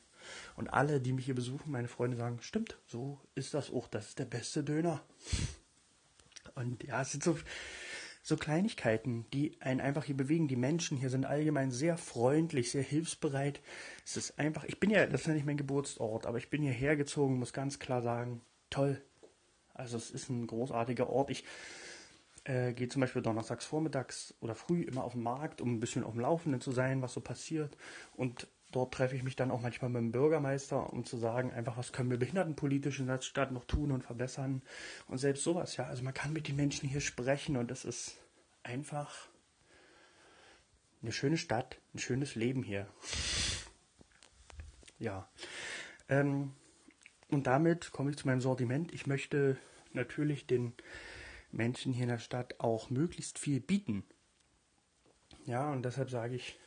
Und 0.55 0.69
alle, 0.73 1.01
die 1.01 1.13
mich 1.13 1.25
hier 1.25 1.35
besuchen, 1.35 1.71
meine 1.71 1.87
Freunde 1.87 2.17
sagen, 2.17 2.39
stimmt, 2.41 2.77
so 2.87 3.19
ist 3.35 3.53
das 3.53 3.71
auch, 3.71 3.87
das 3.87 4.09
ist 4.09 4.19
der 4.19 4.25
beste 4.25 4.63
Döner. 4.63 5.01
Und 6.55 6.83
ja, 6.83 7.01
es 7.01 7.11
sind 7.11 7.23
so, 7.23 7.37
so 8.23 8.37
Kleinigkeiten, 8.37 9.25
die 9.33 9.59
einen 9.61 9.81
einfach 9.81 10.05
hier 10.05 10.17
bewegen. 10.17 10.47
Die 10.47 10.55
Menschen 10.55 10.97
hier 10.97 11.09
sind 11.09 11.25
allgemein 11.25 11.71
sehr 11.71 11.97
freundlich, 11.97 12.71
sehr 12.71 12.83
hilfsbereit. 12.83 13.61
Es 14.03 14.17
ist 14.17 14.39
einfach, 14.39 14.63
ich 14.63 14.79
bin 14.79 14.89
ja, 14.89 15.05
das 15.05 15.21
ist 15.21 15.27
ja 15.27 15.33
nicht 15.33 15.45
mein 15.45 15.57
Geburtsort, 15.57 16.25
aber 16.25 16.37
ich 16.37 16.49
bin 16.49 16.61
hierher 16.61 16.95
gezogen, 16.95 17.37
muss 17.37 17.53
ganz 17.53 17.77
klar 17.77 18.01
sagen, 18.01 18.41
toll. 18.69 19.01
Also 19.73 19.97
es 19.97 20.09
ist 20.09 20.29
ein 20.29 20.47
großartiger 20.47 21.09
Ort. 21.09 21.29
Ich 21.29 21.43
äh, 22.45 22.73
gehe 22.73 22.87
zum 22.87 23.01
Beispiel 23.01 23.21
donnerstags 23.21 23.65
vormittags 23.65 24.33
oder 24.39 24.55
früh 24.55 24.81
immer 24.81 25.03
auf 25.03 25.13
den 25.13 25.23
Markt, 25.23 25.61
um 25.61 25.73
ein 25.73 25.79
bisschen 25.79 26.03
auf 26.03 26.13
dem 26.13 26.21
Laufenden 26.21 26.61
zu 26.61 26.71
sein, 26.71 27.01
was 27.01 27.13
so 27.13 27.21
passiert. 27.21 27.77
Und 28.15 28.47
Dort 28.75 28.93
treffe 28.93 29.15
ich 29.15 29.23
mich 29.23 29.37
dann 29.37 29.51
auch 29.51 29.61
manchmal 29.61 29.89
mit 29.89 30.01
dem 30.01 30.11
Bürgermeister, 30.11 30.91
um 30.91 31.05
zu 31.05 31.15
sagen, 31.15 31.53
einfach, 31.53 31.77
was 31.77 31.93
können 31.93 32.11
wir 32.11 32.19
behindertenpolitisch 32.19 32.99
in 32.99 33.07
der 33.07 33.21
Stadt 33.21 33.53
noch 33.53 33.63
tun 33.63 33.89
und 33.93 34.03
verbessern. 34.03 34.61
Und 35.07 35.17
selbst 35.17 35.45
sowas, 35.45 35.77
ja. 35.77 35.85
Also 35.85 36.03
man 36.03 36.13
kann 36.13 36.33
mit 36.33 36.49
den 36.49 36.57
Menschen 36.57 36.89
hier 36.89 36.99
sprechen 36.99 37.55
und 37.55 37.71
es 37.71 37.85
ist 37.85 38.17
einfach 38.63 39.29
eine 41.01 41.13
schöne 41.13 41.37
Stadt, 41.37 41.77
ein 41.93 41.99
schönes 41.99 42.35
Leben 42.35 42.63
hier. 42.63 42.85
Ja. 44.99 45.29
Ähm, 46.09 46.51
und 47.29 47.47
damit 47.47 47.93
komme 47.93 48.09
ich 48.09 48.17
zu 48.17 48.27
meinem 48.27 48.41
Sortiment. 48.41 48.93
Ich 48.93 49.07
möchte 49.07 49.55
natürlich 49.93 50.47
den 50.47 50.73
Menschen 51.53 51.93
hier 51.93 52.03
in 52.03 52.09
der 52.09 52.19
Stadt 52.19 52.59
auch 52.59 52.89
möglichst 52.89 53.39
viel 53.39 53.61
bieten. 53.61 54.03
Ja, 55.45 55.71
und 55.71 55.83
deshalb 55.83 56.09
sage 56.09 56.35
ich, 56.35 56.59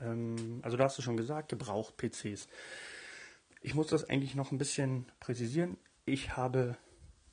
ähm, 0.00 0.60
also 0.62 0.76
da 0.76 0.84
hast 0.84 0.98
du 0.98 1.02
schon 1.02 1.16
gesagt, 1.16 1.48
gebraucht 1.48 1.96
PCs. 1.96 2.48
Ich 3.62 3.74
muss 3.74 3.88
das 3.88 4.08
eigentlich 4.08 4.34
noch 4.34 4.52
ein 4.52 4.58
bisschen 4.58 5.06
präzisieren. 5.20 5.76
Ich 6.04 6.36
habe 6.36 6.76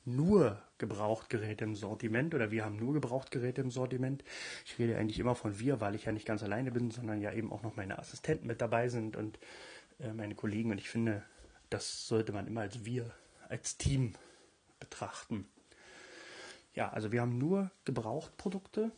nur 0.04 0.60
Gebrauchtgeräte 0.78 1.64
im 1.64 1.74
Sortiment 1.74 2.34
oder 2.34 2.50
wir 2.50 2.64
haben 2.64 2.76
nur 2.76 2.92
Gebrauchtgeräte 2.92 3.60
im 3.60 3.70
Sortiment. 3.70 4.24
Ich 4.66 4.78
rede 4.78 4.98
eigentlich 4.98 5.18
immer 5.18 5.34
von 5.34 5.58
wir, 5.58 5.80
weil 5.80 5.94
ich 5.94 6.04
ja 6.04 6.12
nicht 6.12 6.26
ganz 6.26 6.42
alleine 6.42 6.72
bin, 6.72 6.90
sondern 6.90 7.20
ja 7.20 7.32
eben 7.32 7.52
auch 7.52 7.62
noch 7.62 7.76
meine 7.76 7.98
Assistenten 7.98 8.46
mit 8.46 8.60
dabei 8.60 8.88
sind 8.88 9.16
und 9.16 9.38
äh, 10.00 10.12
meine 10.12 10.34
Kollegen. 10.34 10.70
Und 10.70 10.78
ich 10.78 10.90
finde, 10.90 11.22
das 11.70 12.06
sollte 12.06 12.32
man 12.32 12.46
immer 12.46 12.62
als 12.62 12.84
wir, 12.84 13.10
als 13.48 13.78
Team 13.78 14.14
betrachten. 14.80 15.46
Ja, 16.74 16.90
also 16.90 17.12
wir 17.12 17.20
haben 17.20 17.38
nur 17.38 17.70
Gebrauchtprodukte 17.84 18.90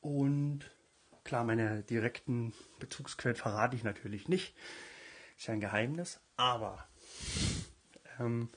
und 0.00 0.60
klar, 1.28 1.44
meine 1.44 1.82
direkten 1.82 2.54
Bezugsquellen 2.78 3.36
verrate 3.36 3.76
ich 3.76 3.84
natürlich 3.84 4.28
nicht. 4.28 4.54
Ist 5.36 5.46
ja 5.46 5.52
ein 5.52 5.60
Geheimnis, 5.60 6.20
aber 6.36 6.88
ähm, 8.18 8.48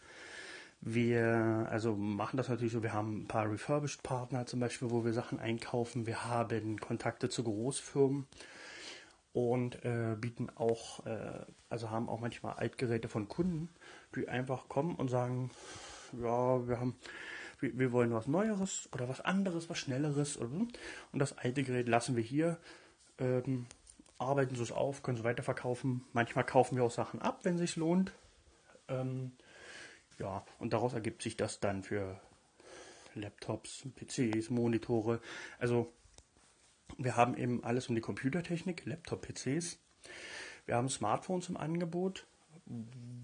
wir 0.79 1.67
also 1.69 1.97
machen 1.97 2.37
das 2.37 2.47
natürlich 2.47 2.71
so, 2.71 2.81
wir 2.81 2.93
haben 2.93 3.23
ein 3.23 3.27
paar 3.27 3.51
Refurbished 3.51 4.03
Partner 4.03 4.45
zum 4.45 4.61
Beispiel, 4.61 4.89
wo 4.89 5.03
wir 5.03 5.11
Sachen 5.11 5.37
einkaufen. 5.39 6.07
Wir 6.07 6.23
haben 6.23 6.79
Kontakte 6.79 7.27
zu 7.27 7.43
Großfirmen 7.43 8.25
und 9.33 9.83
äh, 9.83 10.15
bieten 10.17 10.49
auch, 10.55 11.05
äh, 11.05 11.45
also 11.69 11.89
haben 11.89 12.07
auch 12.07 12.21
manchmal 12.21 12.53
Altgeräte 12.53 13.09
von 13.09 13.27
Kunden, 13.27 13.67
die 14.15 14.29
einfach 14.29 14.69
kommen 14.69 14.95
und 14.95 15.09
sagen, 15.09 15.51
ja, 16.13 16.65
wir 16.67 16.79
haben, 16.79 16.95
wir, 17.61 17.91
wollen 17.91 18.13
was 18.13 18.27
Neueres 18.27 18.89
oder 18.91 19.07
was 19.07 19.21
anderes, 19.21 19.69
was 19.69 19.77
Schnelleres 19.77 20.37
so. 20.37 20.77
Und 21.11 21.19
das 21.19 21.37
alte 21.37 21.63
Gerät 21.63 21.87
lassen 21.87 22.15
wir 22.15 22.23
hier, 22.23 22.57
ähm, 23.19 23.67
arbeiten 24.17 24.55
sie 24.55 24.63
es 24.63 24.71
auf, 24.71 25.03
können 25.03 25.17
sie 25.17 25.23
weiterverkaufen. 25.23 26.03
Manchmal 26.13 26.45
kaufen 26.45 26.75
wir 26.75 26.83
auch 26.83 26.91
Sachen 26.91 27.21
ab, 27.21 27.39
wenn 27.43 27.55
es 27.55 27.61
sich 27.61 27.75
lohnt. 27.75 28.11
Ähm, 28.87 29.31
ja, 30.19 30.45
und 30.59 30.73
daraus 30.73 30.93
ergibt 30.93 31.21
sich 31.21 31.37
das 31.37 31.59
dann 31.59 31.83
für 31.83 32.19
Laptops, 33.15 33.87
PCs, 33.95 34.49
Monitore. 34.49 35.19
Also 35.59 35.91
wir 36.97 37.15
haben 37.15 37.35
eben 37.35 37.63
alles 37.63 37.89
um 37.89 37.95
die 37.95 38.01
Computertechnik, 38.01 38.85
Laptop, 38.85 39.21
PCs. 39.21 39.79
Wir 40.65 40.75
haben 40.75 40.89
Smartphones 40.89 41.49
im 41.49 41.57
Angebot. 41.57 42.27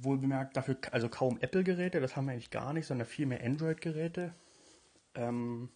Wohlbemerkt 0.01 0.57
dafür, 0.57 0.77
also 0.91 1.09
kaum 1.09 1.37
Apple-Geräte, 1.39 1.99
das 1.99 2.15
haben 2.15 2.25
wir 2.25 2.33
eigentlich 2.33 2.51
gar 2.51 2.73
nicht, 2.73 2.85
sondern 2.85 3.07
viel 3.07 3.25
mehr 3.25 3.43
Android-Geräte. 3.43 4.33
Ähm, 5.15 5.69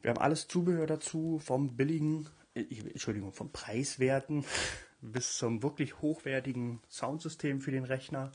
wir 0.00 0.10
haben 0.10 0.18
alles 0.18 0.48
Zubehör 0.48 0.86
dazu, 0.86 1.38
vom 1.38 1.76
billigen, 1.76 2.28
äh, 2.54 2.64
Entschuldigung, 2.90 3.32
vom 3.32 3.52
preiswerten 3.52 4.44
bis 5.00 5.36
zum 5.38 5.62
wirklich 5.62 6.00
hochwertigen 6.00 6.80
Soundsystem 6.88 7.60
für 7.60 7.70
den 7.70 7.84
Rechner 7.84 8.32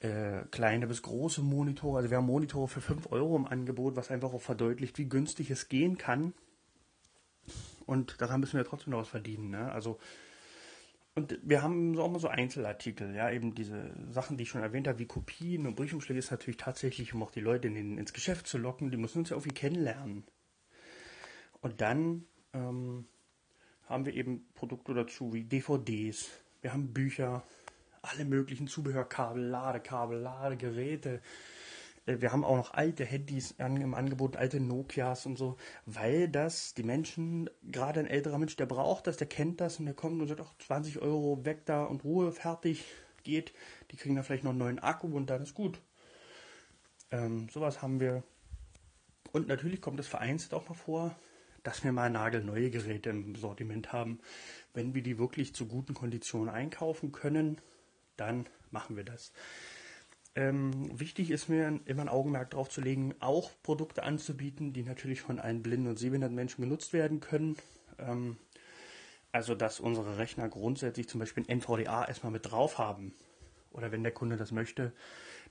äh, 0.00 0.44
kleine 0.50 0.88
bis 0.88 1.02
große 1.02 1.42
Monitore. 1.42 1.98
Also 1.98 2.10
wir 2.10 2.18
haben 2.18 2.26
Monitore 2.26 2.68
für 2.68 2.80
5 2.80 3.12
Euro 3.12 3.36
im 3.36 3.46
Angebot, 3.46 3.94
was 3.94 4.10
einfach 4.10 4.32
auch 4.32 4.42
verdeutlicht, 4.42 4.98
wie 4.98 5.08
günstig 5.08 5.50
es 5.50 5.68
gehen 5.68 5.96
kann. 5.96 6.34
Und 7.86 8.20
daran 8.20 8.40
müssen 8.40 8.56
wir 8.56 8.64
trotzdem 8.64 8.92
noch 8.92 9.00
was 9.00 9.08
verdienen. 9.08 9.50
Ne? 9.50 9.70
Also 9.70 9.98
und 11.14 11.38
wir 11.42 11.62
haben 11.62 11.98
auch 11.98 12.10
mal 12.10 12.18
so 12.18 12.28
Einzelartikel, 12.28 13.14
ja, 13.14 13.30
eben 13.30 13.54
diese 13.54 13.92
Sachen, 14.10 14.36
die 14.36 14.44
ich 14.44 14.48
schon 14.48 14.62
erwähnt 14.62 14.88
habe, 14.88 14.98
wie 14.98 15.06
Kopien 15.06 15.66
und 15.66 15.76
Briefumschläge 15.76 16.18
ist 16.18 16.30
natürlich 16.30 16.56
tatsächlich, 16.56 17.12
um 17.12 17.22
auch 17.22 17.30
die 17.30 17.40
Leute 17.40 17.68
in 17.68 17.74
den, 17.74 17.98
ins 17.98 18.14
Geschäft 18.14 18.46
zu 18.46 18.56
locken, 18.56 18.90
die 18.90 18.96
müssen 18.96 19.18
uns 19.18 19.30
ja 19.30 19.36
irgendwie 19.36 19.54
kennenlernen. 19.54 20.24
Und 21.60 21.80
dann 21.82 22.24
ähm, 22.54 23.06
haben 23.84 24.06
wir 24.06 24.14
eben 24.14 24.46
Produkte 24.54 24.94
dazu 24.94 25.34
wie 25.34 25.44
DVDs, 25.44 26.30
wir 26.62 26.72
haben 26.72 26.92
Bücher, 26.94 27.42
alle 28.00 28.24
möglichen 28.24 28.66
Zubehörkabel, 28.66 29.44
Ladekabel, 29.44 30.18
Ladegeräte. 30.18 31.20
Äh, 32.06 32.20
wir 32.20 32.32
haben 32.32 32.44
auch 32.44 32.56
noch 32.56 32.74
alte 32.74 33.04
Handys 33.04 33.54
im 33.58 33.94
Angebot, 33.94 34.36
alte 34.36 34.60
Nokias 34.60 35.26
und 35.26 35.36
so, 35.36 35.56
weil 35.86 36.28
das 36.28 36.74
die 36.74 36.82
Menschen, 36.82 37.50
gerade 37.62 38.00
ein 38.00 38.06
älterer 38.06 38.38
Mensch, 38.38 38.56
der 38.56 38.66
braucht 38.66 39.06
das, 39.06 39.16
der 39.16 39.28
kennt 39.28 39.60
das 39.60 39.78
und 39.78 39.86
der 39.86 39.94
kommt 39.94 40.20
und 40.20 40.28
sagt, 40.28 40.40
ach, 40.40 40.54
20 40.66 41.00
Euro 41.00 41.44
weg 41.44 41.64
da 41.66 41.84
und 41.84 42.04
Ruhe, 42.04 42.32
fertig, 42.32 42.84
geht. 43.22 43.52
Die 43.90 43.96
kriegen 43.96 44.16
da 44.16 44.22
vielleicht 44.22 44.44
noch 44.44 44.50
einen 44.50 44.58
neuen 44.58 44.78
Akku 44.78 45.08
und 45.08 45.30
dann 45.30 45.42
ist 45.42 45.54
gut. 45.54 45.80
Ähm, 47.10 47.48
sowas 47.50 47.82
haben 47.82 48.00
wir. 48.00 48.22
Und 49.32 49.48
natürlich 49.48 49.80
kommt 49.80 50.00
es 50.00 50.08
vereinzelt 50.08 50.52
auch 50.54 50.68
mal 50.68 50.74
vor, 50.74 51.16
dass 51.62 51.84
wir 51.84 51.92
mal 51.92 52.10
nagelneue 52.10 52.70
Geräte 52.70 53.10
im 53.10 53.34
Sortiment 53.34 53.92
haben. 53.92 54.20
Wenn 54.74 54.94
wir 54.94 55.02
die 55.02 55.18
wirklich 55.18 55.54
zu 55.54 55.66
guten 55.66 55.94
Konditionen 55.94 56.48
einkaufen 56.48 57.12
können, 57.12 57.60
dann 58.16 58.46
machen 58.70 58.96
wir 58.96 59.04
das. 59.04 59.32
Ähm, 60.34 60.98
wichtig 60.98 61.30
ist 61.30 61.48
mir 61.48 61.80
immer 61.84 62.02
ein 62.02 62.08
Augenmerk 62.08 62.50
darauf 62.50 62.70
zu 62.70 62.80
legen, 62.80 63.14
auch 63.20 63.50
Produkte 63.62 64.02
anzubieten, 64.02 64.72
die 64.72 64.82
natürlich 64.82 65.20
von 65.20 65.38
allen 65.38 65.62
blinden 65.62 65.88
und 65.88 65.98
sehbehinderten 65.98 66.34
Menschen 66.34 66.62
genutzt 66.62 66.92
werden 66.92 67.20
können. 67.20 67.56
Ähm, 67.98 68.38
also, 69.30 69.54
dass 69.54 69.80
unsere 69.80 70.18
Rechner 70.18 70.48
grundsätzlich 70.48 71.08
zum 71.08 71.20
Beispiel 71.20 71.44
ein 71.44 71.60
NVDA 71.60 72.06
erstmal 72.06 72.32
mit 72.32 72.50
drauf 72.50 72.78
haben. 72.78 73.14
Oder 73.72 73.90
wenn 73.90 74.02
der 74.02 74.12
Kunde 74.12 74.36
das 74.36 74.52
möchte, 74.52 74.92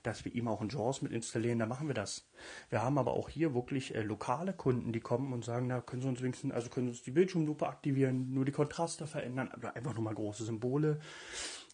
dass 0.02 0.24
wir 0.24 0.34
ihm 0.34 0.48
auch 0.48 0.60
ein 0.60 0.68
JAWS 0.68 1.02
mit 1.02 1.12
installieren, 1.12 1.58
dann 1.58 1.68
machen 1.68 1.86
wir 1.86 1.94
das. 1.94 2.28
Wir 2.70 2.82
haben 2.82 2.98
aber 2.98 3.12
auch 3.12 3.28
hier 3.28 3.54
wirklich 3.54 3.94
äh, 3.94 4.02
lokale 4.02 4.52
Kunden, 4.52 4.92
die 4.92 5.00
kommen 5.00 5.32
und 5.32 5.44
sagen, 5.44 5.68
na, 5.68 5.80
können 5.80 6.02
Sie 6.02 6.08
uns 6.08 6.22
wenigstens, 6.22 6.52
also 6.52 6.70
können 6.70 6.86
Sie 6.88 6.92
uns 6.92 7.02
die 7.02 7.10
Bildschirmlupe 7.10 7.66
aktivieren, 7.66 8.32
nur 8.32 8.44
die 8.44 8.52
Kontraste 8.52 9.06
verändern, 9.06 9.50
oder 9.56 9.76
einfach 9.76 9.94
nur 9.94 10.04
mal 10.04 10.14
große 10.14 10.44
Symbole. 10.44 11.00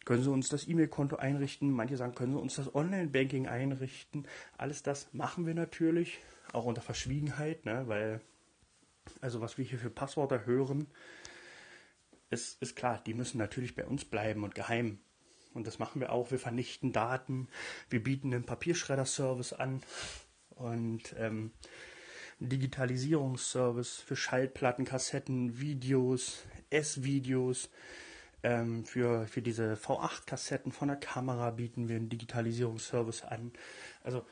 Können 0.05 0.23
Sie 0.23 0.31
uns 0.31 0.49
das 0.49 0.67
E-Mail-Konto 0.67 1.17
einrichten? 1.17 1.71
Manche 1.71 1.97
sagen, 1.97 2.15
können 2.15 2.33
Sie 2.33 2.41
uns 2.41 2.57
das 2.57 2.75
Online-Banking 2.75 3.47
einrichten? 3.47 4.27
Alles 4.57 4.83
das 4.83 5.13
machen 5.13 5.47
wir 5.47 5.55
natürlich, 5.55 6.19
auch 6.53 6.65
unter 6.65 6.81
Verschwiegenheit, 6.81 7.65
ne? 7.67 7.85
weil, 7.87 8.21
also 9.21 9.41
was 9.41 9.59
wir 9.59 9.65
hier 9.65 9.79
für 9.79 9.91
Passwörter 9.91 10.47
hören, 10.47 10.87
ist, 12.31 12.61
ist 12.63 12.77
klar, 12.77 13.03
die 13.05 13.15
müssen 13.15 13.39
natürlich 13.39 13.75
bei 13.75 13.87
uns 13.87 14.05
bleiben 14.05 14.45
und 14.45 14.55
geheim. 14.55 14.99
Und 15.55 15.67
das 15.67 15.79
machen 15.79 16.01
wir 16.01 16.13
auch. 16.13 16.31
Wir 16.31 16.39
vernichten 16.39 16.93
Daten, 16.93 17.49
wir 17.91 18.03
bieten 18.03 18.33
einen 18.33 18.45
Papierschredder-Service 18.45 19.55
an 19.55 19.83
und 20.51 21.15
ähm, 21.19 21.53
Digitalisierungsservice 22.41 23.97
für 23.97 24.17
Schallplatten, 24.17 24.85
Kassetten, 24.85 25.61
Videos, 25.61 26.45
S-Videos. 26.71 27.71
Ähm, 28.43 28.85
für, 28.85 29.27
für 29.27 29.43
diese 29.43 29.75
V8-Kassetten 29.75 30.71
von 30.71 30.89
der 30.89 30.97
Kamera 30.97 31.51
bieten 31.51 31.89
wir 31.89 31.97
einen 31.97 32.09
Digitalisierungsservice 32.09 33.25
an. 33.25 33.53
Also 34.03 34.25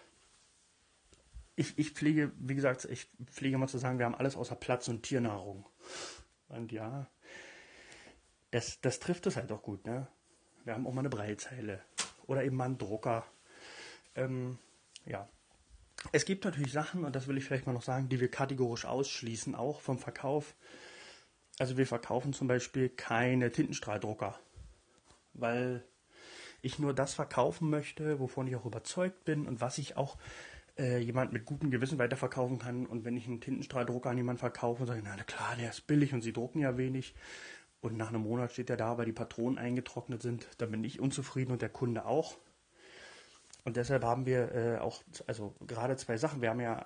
ich, 1.57 1.77
ich 1.79 1.91
pflege, 1.91 2.33
wie 2.39 2.55
gesagt, 2.55 2.85
ich 2.85 3.09
pflege 3.27 3.59
mal 3.59 3.67
zu 3.67 3.79
sagen, 3.79 3.99
wir 3.99 4.07
haben 4.07 4.15
alles 4.15 4.37
außer 4.37 4.55
Platz 4.55 4.89
und 4.89 5.03
Tiernahrung. 5.03 5.67
Und 6.49 6.71
ja, 6.71 7.09
das, 8.51 8.81
das 8.81 9.01
trifft 9.01 9.27
es 9.27 9.37
halt 9.37 9.51
auch 9.51 9.63
gut, 9.63 9.87
ne? 9.87 10.07
Wir 10.65 10.75
haben 10.75 10.87
auch 10.87 10.93
mal 10.93 11.01
eine 11.01 11.09
Breilzeile 11.09 11.83
oder 12.27 12.45
eben 12.45 12.57
mal 12.57 12.65
einen 12.65 12.79
Drucker. 12.79 13.25
Ähm, 14.15 14.59
ja. 15.05 15.29
Es 16.13 16.25
gibt 16.25 16.45
natürlich 16.45 16.73
Sachen, 16.73 17.05
und 17.05 17.17
das 17.17 17.27
will 17.27 17.39
ich 17.39 17.45
vielleicht 17.45 17.67
mal 17.67 17.73
noch 17.73 17.83
sagen, 17.83 18.09
die 18.09 18.21
wir 18.21 18.31
kategorisch 18.31 18.85
ausschließen, 18.85 19.55
auch 19.55 19.81
vom 19.81 19.99
Verkauf. 19.99 20.55
Also 21.59 21.77
wir 21.77 21.87
verkaufen 21.87 22.33
zum 22.33 22.49
Beispiel 22.49 22.89
keine 22.89 23.51
Tintenstrahldrucker, 23.51 24.39
weil 25.35 25.83
ich 26.63 26.79
nur 26.79 26.93
das 26.95 27.15
verkaufen 27.15 27.71
möchte, 27.71 28.19
wovon 28.21 28.47
ich 28.47 28.57
auch 28.57 28.67
überzeugt 28.67 29.25
bin 29.25 29.47
und 29.47 29.61
was 29.61 29.79
ich 29.79 29.97
auch 29.97 30.17
äh, 30.79 30.99
jemand 30.99 31.33
mit 31.33 31.45
gutem 31.45 31.71
Gewissen 31.71 31.99
weiterverkaufen 31.99 32.59
kann. 32.59 32.87
Und 32.87 33.05
wenn 33.05 33.17
ich 33.17 33.27
einen 33.27 33.41
Tintenstrahldrucker 33.41 34.11
an 34.11 34.17
jemanden 34.17 34.41
verkaufe 34.41 34.85
sage, 34.85 35.01
na 35.03 35.17
klar, 35.23 35.57
der 35.59 35.71
ist 35.71 35.87
billig 35.87 36.13
und 36.13 36.23
sie 36.23 36.33
drucken 36.33 36.61
ja 36.61 36.77
wenig 36.77 37.15
und 37.81 37.97
nach 37.97 38.09
einem 38.09 38.23
Monat 38.23 38.53
steht 38.53 38.71
er 38.71 38.77
da, 38.77 38.99
weil 38.99 39.07
die 39.07 39.13
Patronen 39.13 39.59
eingetrocknet 39.59 40.21
sind, 40.23 40.49
dann 40.59 40.71
bin 40.71 40.85
ich 40.85 41.01
unzufrieden 41.01 41.53
und 41.53 41.63
der 41.63 41.69
Kunde 41.69 42.05
auch. 42.05 42.37
Und 43.65 43.77
deshalb 43.77 44.05
haben 44.05 44.27
wir 44.27 44.53
äh, 44.55 44.79
auch, 44.79 45.03
also 45.27 45.55
gerade 45.67 45.97
zwei 45.97 46.17
Sachen. 46.17 46.41
Wir 46.41 46.51
haben 46.51 46.61
ja 46.61 46.81
äh, 46.81 46.85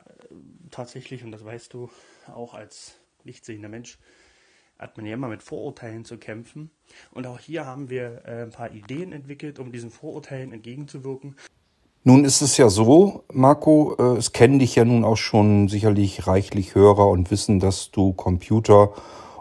tatsächlich, 0.70 1.24
und 1.24 1.32
das 1.32 1.44
weißt 1.44 1.74
du 1.74 1.90
auch 2.26 2.54
als 2.54 2.96
nicht 3.24 3.44
sehender 3.44 3.68
Mensch, 3.68 3.98
hat 4.80 4.96
man 4.96 5.06
ja 5.06 5.14
immer 5.14 5.28
mit 5.28 5.42
Vorurteilen 5.42 6.04
zu 6.04 6.16
kämpfen. 6.16 6.70
Und 7.12 7.26
auch 7.26 7.38
hier 7.38 7.66
haben 7.66 7.90
wir 7.90 8.22
äh, 8.24 8.42
ein 8.42 8.50
paar 8.50 8.72
Ideen 8.72 9.12
entwickelt, 9.12 9.58
um 9.58 9.72
diesen 9.72 9.90
Vorurteilen 9.90 10.52
entgegenzuwirken. 10.52 11.36
Nun 12.02 12.24
ist 12.24 12.40
es 12.40 12.56
ja 12.56 12.70
so, 12.70 13.24
Marco, 13.30 13.94
äh, 13.98 14.16
es 14.16 14.32
kennen 14.32 14.58
dich 14.58 14.74
ja 14.74 14.86
nun 14.86 15.04
auch 15.04 15.18
schon 15.18 15.68
sicherlich 15.68 16.26
reichlich 16.26 16.74
Hörer 16.74 17.08
und 17.08 17.30
wissen, 17.30 17.60
dass 17.60 17.90
du 17.90 18.14
Computer 18.14 18.94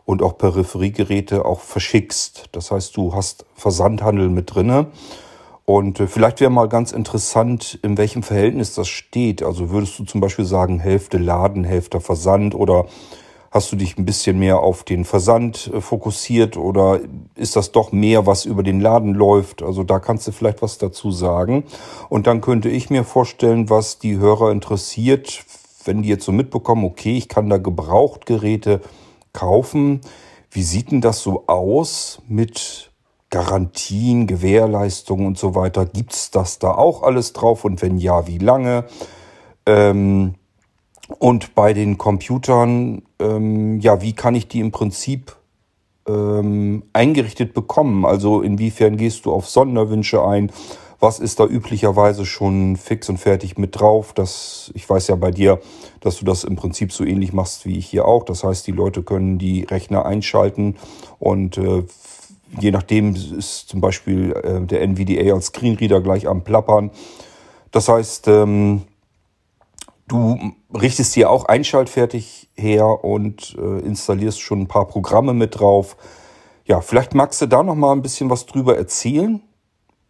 und 0.03 0.21
auch 0.21 0.37
Peripheriegeräte 0.37 1.45
auch 1.45 1.61
verschickst. 1.61 2.49
Das 2.51 2.71
heißt, 2.71 2.97
du 2.97 3.13
hast 3.13 3.45
Versandhandel 3.55 4.27
mit 4.27 4.53
drinne. 4.53 4.87
Und 5.63 6.01
äh, 6.01 6.07
vielleicht 6.07 6.41
wäre 6.41 6.51
mal 6.51 6.67
ganz 6.67 6.91
interessant, 6.91 7.79
in 7.81 7.97
welchem 7.97 8.23
Verhältnis 8.23 8.75
das 8.75 8.89
steht. 8.89 9.41
Also 9.41 9.69
würdest 9.69 9.97
du 9.99 10.03
zum 10.03 10.19
Beispiel 10.19 10.45
sagen, 10.45 10.79
Hälfte 10.79 11.17
Laden, 11.17 11.63
Hälfte 11.63 12.01
Versand 12.01 12.55
oder 12.55 12.87
Hast 13.51 13.71
du 13.71 13.75
dich 13.75 13.97
ein 13.97 14.05
bisschen 14.05 14.37
mehr 14.37 14.59
auf 14.59 14.83
den 14.83 15.05
Versand 15.05 15.71
äh, 15.73 15.81
fokussiert 15.81 16.55
oder 16.55 16.99
ist 17.35 17.55
das 17.55 17.71
doch 17.71 17.91
mehr, 17.91 18.25
was 18.27 18.45
über 18.45 18.61
den 18.61 18.79
Laden 18.79 19.13
läuft? 19.13 19.63
Also 19.63 19.83
da 19.83 19.99
kannst 19.99 20.27
du 20.27 20.31
vielleicht 20.31 20.61
was 20.61 20.77
dazu 20.77 21.11
sagen. 21.11 21.63
Und 22.09 22.27
dann 22.27 22.41
könnte 22.41 22.69
ich 22.69 22.89
mir 22.89 23.03
vorstellen, 23.03 23.69
was 23.69 23.97
die 23.97 24.17
Hörer 24.17 24.51
interessiert, 24.51 25.43
wenn 25.83 26.03
die 26.03 26.09
jetzt 26.09 26.25
so 26.25 26.31
mitbekommen, 26.31 26.85
okay, 26.85 27.17
ich 27.17 27.27
kann 27.27 27.49
da 27.49 27.57
Gebrauchtgeräte 27.57 28.81
kaufen. 29.33 30.01
Wie 30.51 30.63
sieht 30.63 30.91
denn 30.91 31.01
das 31.01 31.21
so 31.21 31.45
aus 31.47 32.21
mit 32.27 32.91
Garantien, 33.31 34.27
Gewährleistungen 34.27 35.25
und 35.25 35.37
so 35.37 35.55
weiter? 35.55 35.85
Gibt 35.85 36.13
es 36.13 36.31
das 36.31 36.59
da 36.59 36.71
auch 36.71 37.01
alles 37.01 37.33
drauf? 37.33 37.65
Und 37.65 37.81
wenn 37.81 37.97
ja, 37.97 38.27
wie 38.27 38.39
lange? 38.39 38.85
Ähm, 39.65 40.35
und 41.17 41.55
bei 41.55 41.73
den 41.73 41.97
Computern, 41.97 43.01
ähm, 43.19 43.79
ja, 43.79 44.01
wie 44.01 44.13
kann 44.13 44.35
ich 44.35 44.47
die 44.47 44.59
im 44.59 44.71
Prinzip 44.71 45.35
ähm, 46.07 46.83
eingerichtet 46.93 47.53
bekommen? 47.53 48.05
Also 48.05 48.41
inwiefern 48.41 48.95
gehst 48.95 49.25
du 49.25 49.33
auf 49.33 49.49
Sonderwünsche 49.49 50.23
ein? 50.23 50.51
Was 50.99 51.19
ist 51.19 51.39
da 51.39 51.45
üblicherweise 51.45 52.25
schon 52.25 52.75
fix 52.75 53.09
und 53.09 53.17
fertig 53.17 53.57
mit 53.57 53.79
drauf? 53.79 54.13
Das, 54.13 54.69
ich 54.75 54.87
weiß 54.87 55.07
ja 55.07 55.15
bei 55.15 55.31
dir, 55.31 55.59
dass 56.01 56.17
du 56.19 56.25
das 56.25 56.43
im 56.43 56.57
Prinzip 56.57 56.91
so 56.91 57.05
ähnlich 57.05 57.33
machst 57.33 57.65
wie 57.65 57.77
ich 57.77 57.87
hier 57.87 58.05
auch. 58.05 58.23
Das 58.23 58.43
heißt, 58.43 58.67
die 58.67 58.73
Leute 58.73 59.01
können 59.01 59.39
die 59.39 59.63
Rechner 59.63 60.05
einschalten 60.05 60.75
und 61.17 61.57
äh, 61.57 61.85
je 62.59 62.71
nachdem 62.71 63.15
ist 63.15 63.69
zum 63.69 63.81
Beispiel 63.81 64.33
äh, 64.33 64.61
der 64.61 64.81
NVDA 64.81 65.33
als 65.33 65.47
Screenreader 65.47 66.01
gleich 66.01 66.27
am 66.27 66.43
Plappern. 66.43 66.91
Das 67.71 67.87
heißt, 67.87 68.27
ähm, 68.27 68.81
Du 70.09 70.55
richtest 70.73 71.15
dir 71.15 71.29
auch 71.29 71.45
einschaltfertig 71.45 72.49
her 72.55 73.03
und 73.03 73.55
äh, 73.59 73.79
installierst 73.81 74.41
schon 74.41 74.61
ein 74.61 74.67
paar 74.67 74.87
Programme 74.87 75.35
mit 75.35 75.59
drauf. 75.59 75.97
Ja, 76.65 76.81
vielleicht 76.81 77.13
magst 77.13 77.39
du 77.43 77.45
da 77.45 77.61
noch 77.61 77.75
mal 77.75 77.91
ein 77.91 78.01
bisschen 78.01 78.31
was 78.31 78.47
drüber 78.47 78.75
erzählen 78.75 79.43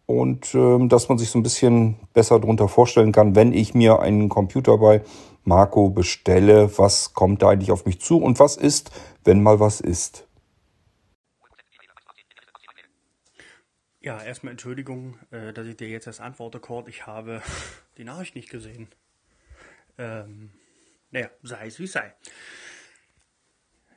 und 0.06 0.54
ähm, 0.54 0.88
dass 0.88 1.10
man 1.10 1.18
sich 1.18 1.28
so 1.28 1.38
ein 1.38 1.42
bisschen 1.42 1.96
besser 2.14 2.40
darunter 2.40 2.66
vorstellen 2.66 3.12
kann, 3.12 3.36
wenn 3.36 3.52
ich 3.52 3.74
mir 3.74 4.00
einen 4.00 4.30
Computer 4.30 4.78
bei 4.78 5.02
Marco 5.44 5.90
bestelle, 5.90 6.78
was 6.78 7.12
kommt 7.12 7.42
da 7.42 7.50
eigentlich 7.50 7.70
auf 7.70 7.84
mich 7.84 8.00
zu 8.00 8.22
und 8.22 8.40
was 8.40 8.56
ist, 8.56 8.90
wenn 9.24 9.42
mal 9.42 9.60
was 9.60 9.82
ist. 9.82 10.26
Ja, 14.00 14.18
erstmal 14.22 14.52
Entschuldigung, 14.52 15.18
äh, 15.30 15.52
dass 15.52 15.66
ich 15.66 15.76
dir 15.76 15.88
jetzt 15.88 16.06
erst 16.06 16.22
antworte, 16.22 16.58
Cord. 16.58 16.88
Ich 16.88 17.06
habe 17.06 17.42
die 17.98 18.04
Nachricht 18.04 18.34
nicht 18.34 18.48
gesehen. 18.48 18.88
Ähm, 20.00 20.50
naja, 21.10 21.30
sei 21.42 21.66
es 21.66 21.78
wie 21.78 21.86
sei. 21.86 22.14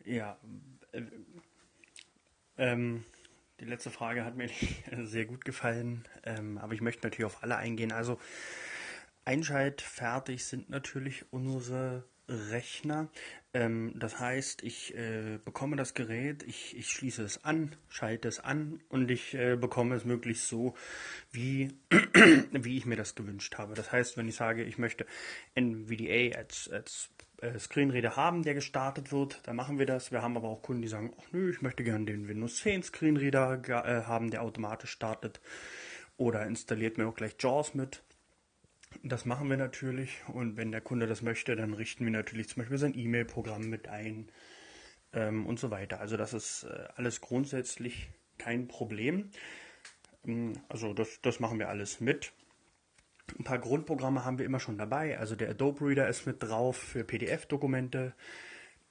Ja, 0.04 0.38
äh, 0.92 1.02
ähm, 2.58 3.06
die 3.62 3.66
letzte 3.66 3.90
Frage 3.90 4.26
hat 4.26 4.36
mir 4.36 4.50
sehr 5.04 5.26
gut 5.26 5.46
gefallen, 5.46 6.06
ähm, 6.26 6.58
aber 6.58 6.74
ich 6.74 6.82
möchte 6.82 7.08
natürlich 7.08 7.26
auf 7.26 7.42
alle 7.42 7.56
eingehen. 7.56 7.94
Also 7.94 8.20
einschaltfertig 9.24 10.44
sind 10.44 10.70
natürlich 10.70 11.32
unsere 11.32 12.04
Rechner. 12.28 13.10
Ähm, 13.54 13.94
das 13.96 14.20
heißt, 14.20 14.64
ich 14.64 14.96
äh, 14.96 15.40
bekomme 15.44 15.76
das 15.76 15.94
Gerät, 15.94 16.44
ich, 16.44 16.76
ich 16.78 16.90
schließe 16.90 17.24
es 17.24 17.44
an, 17.44 17.76
schalte 17.88 18.28
es 18.28 18.40
an 18.40 18.82
und 18.90 19.12
ich 19.12 19.34
äh, 19.36 19.56
bekomme 19.56 19.96
es 19.96 20.06
möglichst 20.06 20.48
so, 20.48 20.76
wie, 21.32 21.74
wie 22.52 22.78
ich 22.78 22.86
mir 22.86 22.96
das 22.96 23.16
gewünscht 23.16 23.58
habe. 23.58 23.76
Das 23.76 23.92
heißt, 23.92 24.18
wenn 24.18 24.28
ich 24.28 24.36
sage, 24.36 24.64
ich 24.64 24.78
möchte 24.78 25.06
NVDA 25.56 26.38
als, 26.38 26.70
als 26.72 27.10
äh, 27.42 27.60
Screenreader 27.60 28.16
haben, 28.16 28.44
der 28.44 28.54
gestartet 28.54 29.12
wird, 29.12 29.42
dann 29.44 29.56
machen 29.56 29.78
wir 29.78 29.86
das. 29.86 30.12
Wir 30.12 30.22
haben 30.22 30.38
aber 30.38 30.48
auch 30.48 30.62
Kunden, 30.62 30.82
die 30.82 30.88
sagen, 30.88 31.14
ach 31.20 31.32
nö, 31.32 31.52
ich 31.52 31.62
möchte 31.62 31.84
gerne 31.84 32.06
den 32.06 32.28
Windows 32.28 32.58
10 32.58 32.84
Screenreader 32.84 33.62
äh, 33.68 34.04
haben, 34.06 34.32
der 34.32 34.42
automatisch 34.42 34.92
startet. 34.92 35.42
Oder 36.18 36.46
installiert 36.46 36.98
mir 36.98 37.08
auch 37.08 37.16
gleich 37.16 37.36
JAWS 37.40 37.74
mit. 37.74 38.04
Das 39.02 39.26
machen 39.26 39.50
wir 39.50 39.58
natürlich 39.58 40.22
und 40.28 40.58
wenn 40.58 40.72
der 40.72 40.82
Kunde 40.82 41.08
das 41.08 41.22
möchte, 41.22 41.56
dann 41.56 41.74
richten 41.74 42.06
wir 42.06 42.12
natürlich 42.12 42.50
zum 42.50 42.62
Beispiel 42.62 42.78
sein 42.78 42.98
E-Mail-Programm 42.98 43.70
mit 43.70 43.88
ein 43.88 44.30
ähm, 45.14 45.46
und 45.46 45.60
so 45.60 45.72
weiter. 45.72 46.00
Also 46.00 46.18
das 46.18 46.34
ist 46.34 46.64
äh, 46.64 46.88
alles 46.96 47.22
grundsätzlich 47.22 48.10
kein 48.38 48.68
Problem. 48.68 49.32
Ähm, 50.26 50.54
also 50.70 50.94
das, 50.94 51.22
das 51.22 51.40
machen 51.40 51.60
wir 51.60 51.70
alles 51.70 52.00
mit. 52.00 52.34
Ein 53.38 53.44
paar 53.46 53.60
Grundprogramme 53.60 54.26
haben 54.26 54.38
wir 54.38 54.46
immer 54.46 54.60
schon 54.60 54.78
dabei. 54.78 55.18
Also 55.18 55.36
der 55.36 55.50
Adobe 55.50 55.86
Reader 55.86 56.08
ist 56.08 56.26
mit 56.26 56.44
drauf 56.44 56.78
für 56.78 57.04
PDF-Dokumente. 57.04 58.14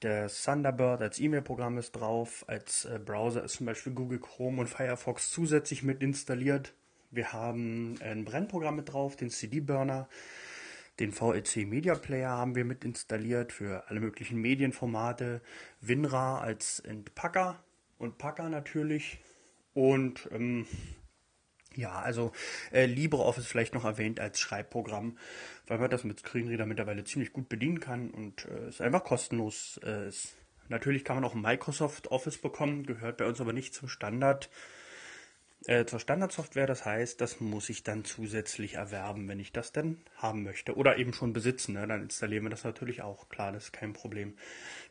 Der 0.01 0.27
Thunderbird 0.27 1.01
als 1.01 1.19
E-Mail-Programm 1.19 1.77
ist 1.77 1.93
drauf. 1.93 2.43
Als 2.47 2.85
äh, 2.85 2.99
Browser 3.03 3.43
ist 3.43 3.53
zum 3.53 3.67
Beispiel 3.67 3.93
Google 3.93 4.19
Chrome 4.19 4.61
und 4.61 4.67
Firefox 4.67 5.29
zusätzlich 5.29 5.83
mit 5.83 6.01
installiert. 6.01 6.73
Wir 7.13 7.31
haben 7.31 7.93
ein 8.01 8.25
Brennprogramm 8.25 8.75
mit 8.75 8.91
drauf, 8.91 9.15
den 9.15 9.29
CD-Burner. 9.29 10.09
Den 10.99 11.11
VLC 11.11 11.57
Media 11.67 11.93
Player 11.93 12.31
haben 12.31 12.55
wir 12.55 12.65
mit 12.65 12.83
installiert 12.83 13.51
für 13.51 13.87
alle 13.87 13.99
möglichen 13.99 14.41
Medienformate. 14.41 15.41
WinRAR 15.79 16.41
als 16.41 16.79
Entpacker 16.79 17.63
und 17.99 18.17
Packer 18.17 18.49
natürlich. 18.49 19.19
Und 19.75 20.27
ähm, 20.31 20.65
ja, 21.75 21.91
also 22.01 22.31
äh, 22.71 22.87
LibreOffice 22.87 23.45
vielleicht 23.45 23.75
noch 23.75 23.85
erwähnt 23.85 24.19
als 24.19 24.39
Schreibprogramm, 24.39 25.19
weil 25.67 25.77
man 25.77 25.91
das 25.91 26.03
mit 26.03 26.19
Screenreader 26.19 26.65
mittlerweile 26.65 27.03
ziemlich 27.03 27.31
gut 27.31 27.47
bedienen 27.47 27.79
kann 27.79 28.09
und 28.09 28.45
äh, 28.45 28.69
es 28.69 28.81
einfach 28.81 29.03
kostenlos 29.03 29.79
äh, 29.83 30.07
ist. 30.07 30.35
Natürlich 30.67 31.05
kann 31.05 31.17
man 31.17 31.25
auch 31.25 31.35
Microsoft 31.35 32.07
Office 32.07 32.39
bekommen, 32.39 32.87
gehört 32.87 33.17
bei 33.17 33.27
uns 33.27 33.39
aber 33.39 33.53
nicht 33.53 33.75
zum 33.75 33.87
Standard 33.87 34.49
äh, 35.65 35.85
zur 35.85 35.99
Standardsoftware. 35.99 36.67
Das 36.67 36.85
heißt, 36.85 37.21
das 37.21 37.39
muss 37.39 37.69
ich 37.69 37.83
dann 37.83 38.03
zusätzlich 38.03 38.75
erwerben, 38.75 39.27
wenn 39.27 39.39
ich 39.39 39.51
das 39.51 39.71
denn 39.71 39.97
haben 40.17 40.43
möchte. 40.43 40.75
Oder 40.75 40.97
eben 40.97 41.13
schon 41.13 41.33
besitzen. 41.33 41.73
Ne? 41.73 41.87
Dann 41.87 42.03
installieren 42.03 42.43
wir 42.43 42.49
das 42.49 42.63
natürlich 42.63 43.01
auch. 43.01 43.29
Klar, 43.29 43.51
das 43.51 43.65
ist 43.65 43.73
kein 43.73 43.93
Problem. 43.93 44.35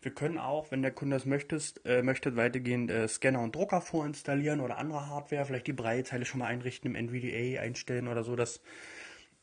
Wir 0.00 0.14
können 0.14 0.38
auch, 0.38 0.70
wenn 0.70 0.82
der 0.82 0.92
Kunde 0.92 1.16
das 1.16 1.26
möchte, 1.26 1.60
äh, 1.84 2.02
möchte 2.02 2.36
weitergehend 2.36 2.90
äh, 2.90 3.08
Scanner 3.08 3.40
und 3.40 3.54
Drucker 3.54 3.80
vorinstallieren 3.80 4.60
oder 4.60 4.78
andere 4.78 5.08
Hardware. 5.08 5.44
Vielleicht 5.44 5.66
die 5.66 5.72
Breitzeile 5.72 6.24
schon 6.24 6.40
mal 6.40 6.46
einrichten, 6.46 6.94
im 6.94 7.08
NVDA 7.08 7.60
einstellen 7.60 8.08
oder 8.08 8.24
so. 8.24 8.36
Das 8.36 8.60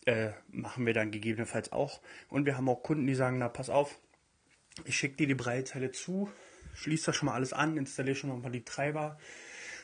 äh, 0.06 0.32
machen 0.50 0.86
wir 0.86 0.94
dann 0.94 1.12
gegebenenfalls 1.12 1.72
auch. 1.72 2.02
Und 2.30 2.46
wir 2.46 2.58
haben 2.58 2.70
auch 2.70 2.82
Kunden, 2.82 3.06
die 3.06 3.16
sagen, 3.16 3.38
na 3.38 3.50
pass 3.50 3.70
auf, 3.70 4.00
ich 4.86 4.98
schicke 4.98 5.18
dir 5.18 5.28
die 5.28 5.36
Breitzeile 5.36 5.92
zu, 5.92 6.30
schließe 6.74 7.08
das 7.08 7.16
schon 7.16 7.28
mal 7.28 7.34
alles 7.34 7.54
an, 7.54 7.78
installiere 7.78 8.16
schon 8.16 8.42
mal 8.42 8.52
die 8.52 8.64
Treiber 8.64 9.18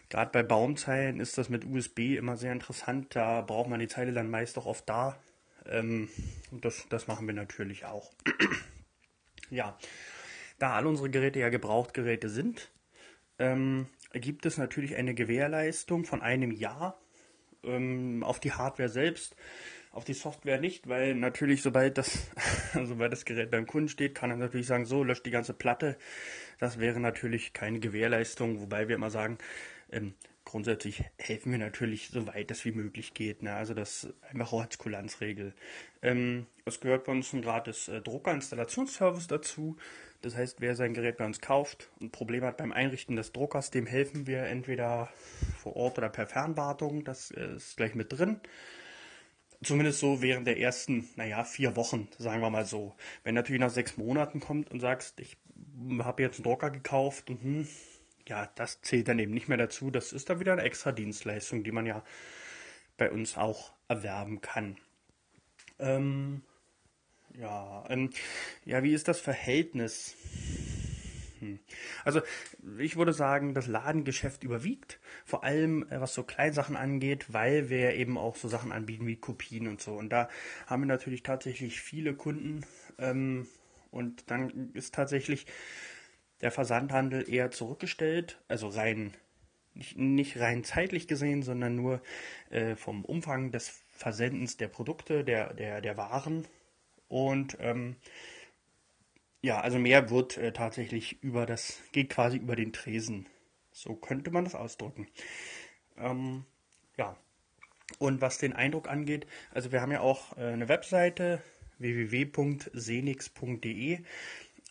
Gerade 0.09 0.31
bei 0.31 0.43
Baumzeilen 0.43 1.19
ist 1.19 1.37
das 1.37 1.49
mit 1.49 1.65
USB 1.65 2.15
immer 2.15 2.37
sehr 2.37 2.51
interessant. 2.51 3.15
Da 3.15 3.41
braucht 3.41 3.69
man 3.69 3.79
die 3.79 3.87
Zeile 3.87 4.13
dann 4.13 4.29
meist 4.29 4.57
auch 4.57 4.65
oft 4.65 4.87
da. 4.87 5.17
Ähm, 5.67 6.09
und 6.51 6.63
das, 6.63 6.85
das 6.89 7.07
machen 7.07 7.27
wir 7.27 7.33
natürlich 7.33 7.85
auch. 7.85 8.11
ja, 9.49 9.77
da 10.59 10.73
all 10.75 10.85
unsere 10.85 11.09
Geräte 11.09 11.39
ja 11.39 11.49
Gebrauchtgeräte 11.49 12.29
sind, 12.29 12.71
ähm, 13.39 13.87
gibt 14.13 14.45
es 14.45 14.57
natürlich 14.57 14.95
eine 14.95 15.13
Gewährleistung 15.13 16.05
von 16.05 16.21
einem 16.21 16.51
Jahr 16.51 16.99
ähm, 17.63 18.23
auf 18.23 18.39
die 18.39 18.53
Hardware 18.53 18.89
selbst. 18.89 19.35
Auf 19.91 20.03
die 20.03 20.13
Software 20.13 20.59
nicht, 20.59 20.89
weil 20.89 21.15
natürlich, 21.15 21.61
sobald 21.61 21.97
das, 21.97 22.27
sobald 22.73 23.13
das 23.13 23.23
Gerät 23.23 23.49
beim 23.49 23.65
Kunden 23.65 23.87
steht, 23.87 24.13
kann 24.13 24.29
er 24.29 24.35
natürlich 24.35 24.67
sagen, 24.67 24.85
so, 24.85 25.05
löscht 25.05 25.25
die 25.25 25.31
ganze 25.31 25.53
Platte. 25.53 25.97
Das 26.59 26.79
wäre 26.79 26.99
natürlich 26.99 27.53
keine 27.53 27.79
Gewährleistung, 27.79 28.59
wobei 28.59 28.89
wir 28.89 28.95
immer 28.95 29.09
sagen, 29.09 29.37
ähm, 29.95 30.13
grundsätzlich 30.43 31.03
helfen 31.17 31.51
wir 31.51 31.57
natürlich 31.57 32.09
so 32.09 32.27
weit 32.27 32.51
es 32.51 32.65
wie 32.65 32.71
möglich 32.71 33.13
geht. 33.13 33.41
Ne? 33.41 33.53
Also 33.53 33.73
das 33.73 34.07
einfach 34.29 34.53
auch 34.53 34.61
als 34.61 34.77
Kulanzregel. 34.77 35.53
Ähm, 36.01 36.45
es 36.65 36.79
gehört 36.79 37.05
bei 37.05 37.11
uns 37.11 37.33
ein 37.33 37.41
gratis 37.41 37.87
äh, 37.87 38.01
Druckerinstallationsservice 38.01 39.27
dazu. 39.27 39.77
Das 40.21 40.35
heißt, 40.35 40.61
wer 40.61 40.75
sein 40.75 40.93
Gerät 40.93 41.17
bei 41.17 41.25
uns 41.25 41.41
kauft 41.41 41.89
und 41.99 42.11
Probleme 42.11 42.47
hat 42.47 42.57
beim 42.57 42.71
Einrichten 42.71 43.15
des 43.15 43.31
Druckers, 43.31 43.71
dem 43.71 43.85
helfen 43.85 44.27
wir 44.27 44.43
entweder 44.43 45.09
vor 45.61 45.75
Ort 45.75 45.97
oder 45.97 46.09
per 46.09 46.27
Fernwartung. 46.27 47.03
Das 47.03 47.31
äh, 47.31 47.55
ist 47.55 47.77
gleich 47.77 47.95
mit 47.95 48.11
drin. 48.11 48.39
Zumindest 49.63 49.99
so 49.99 50.21
während 50.21 50.45
der 50.45 50.59
ersten, 50.59 51.09
naja, 51.15 51.43
vier 51.43 51.75
Wochen, 51.75 52.07
sagen 52.19 52.41
wir 52.41 52.49
mal 52.49 52.65
so. 52.65 52.95
Wenn 53.23 53.33
natürlich 53.33 53.61
nach 53.61 53.71
sechs 53.71 53.97
Monaten 53.97 54.39
kommt 54.39 54.69
und 54.69 54.79
sagst, 54.79 55.19
ich 55.19 55.37
habe 55.99 56.21
jetzt 56.21 56.37
einen 56.37 56.43
Drucker 56.43 56.69
gekauft 56.69 57.29
und 57.29 57.41
hm, 57.41 57.67
ja, 58.27 58.49
das 58.55 58.81
zählt 58.81 59.07
dann 59.07 59.19
eben 59.19 59.33
nicht 59.33 59.47
mehr 59.47 59.57
dazu. 59.57 59.91
Das 59.91 60.13
ist 60.13 60.29
dann 60.29 60.39
wieder 60.39 60.53
eine 60.53 60.63
extra 60.63 60.91
Dienstleistung, 60.91 61.63
die 61.63 61.71
man 61.71 61.85
ja 61.85 62.03
bei 62.97 63.11
uns 63.11 63.37
auch 63.37 63.73
erwerben 63.87 64.41
kann. 64.41 64.77
Ähm, 65.79 66.41
ja, 67.37 67.85
ähm, 67.89 68.09
ja, 68.63 68.81
wie 68.83 68.93
ist 68.93 69.07
das 69.07 69.19
Verhältnis? 69.19 70.15
Hm. 71.39 71.59
Also 72.05 72.21
ich 72.79 72.95
würde 72.95 73.13
sagen, 73.13 73.53
das 73.53 73.67
Ladengeschäft 73.67 74.43
überwiegt, 74.43 74.99
vor 75.25 75.43
allem 75.43 75.83
äh, 75.89 75.99
was 75.99 76.13
so 76.13 76.23
Kleinsachen 76.23 76.75
angeht, 76.75 77.33
weil 77.33 77.69
wir 77.69 77.93
eben 77.95 78.17
auch 78.17 78.35
so 78.37 78.47
Sachen 78.47 78.71
anbieten 78.71 79.05
wie 79.05 79.17
Kopien 79.17 79.67
und 79.67 79.81
so. 79.81 79.93
Und 79.93 80.09
da 80.09 80.29
haben 80.65 80.83
wir 80.83 80.87
natürlich 80.87 81.23
tatsächlich 81.23 81.81
viele 81.81 82.15
Kunden 82.15 82.65
ähm, 82.97 83.47
und 83.91 84.29
dann 84.31 84.71
ist 84.73 84.95
tatsächlich 84.95 85.45
der 86.41 86.51
Versandhandel 86.51 87.29
eher 87.29 87.51
zurückgestellt, 87.51 88.41
also 88.47 88.67
rein 88.67 89.13
nicht, 89.75 89.97
nicht 89.97 90.39
rein 90.39 90.63
zeitlich 90.63 91.07
gesehen, 91.07 91.43
sondern 91.43 91.75
nur 91.75 92.01
äh, 92.49 92.75
vom 92.75 93.05
Umfang 93.05 93.51
des 93.51 93.83
Versendens 93.89 94.57
der 94.57 94.67
Produkte, 94.69 95.23
der, 95.23 95.53
der, 95.53 95.81
der 95.81 95.97
Waren. 95.97 96.47
Und 97.07 97.57
ähm, 97.59 97.97
ja, 99.41 99.59
also 99.59 99.77
mehr 99.77 100.09
wird 100.09 100.37
äh, 100.37 100.53
tatsächlich 100.53 101.21
über 101.21 101.45
das, 101.45 101.81
geht 101.91 102.09
quasi 102.09 102.37
über 102.37 102.55
den 102.55 102.73
Tresen. 102.73 103.27
So 103.71 103.93
könnte 103.95 104.31
man 104.31 104.45
das 104.45 104.55
ausdrücken. 104.55 105.07
Ähm, 105.97 106.45
ja. 106.97 107.17
Und 107.99 108.21
was 108.21 108.39
den 108.39 108.53
Eindruck 108.53 108.89
angeht, 108.89 109.27
also 109.51 109.71
wir 109.71 109.81
haben 109.81 109.91
ja 109.91 109.99
auch 109.99 110.35
äh, 110.37 110.45
eine 110.45 110.67
Webseite 110.67 111.43
www.senix.de 111.77 112.69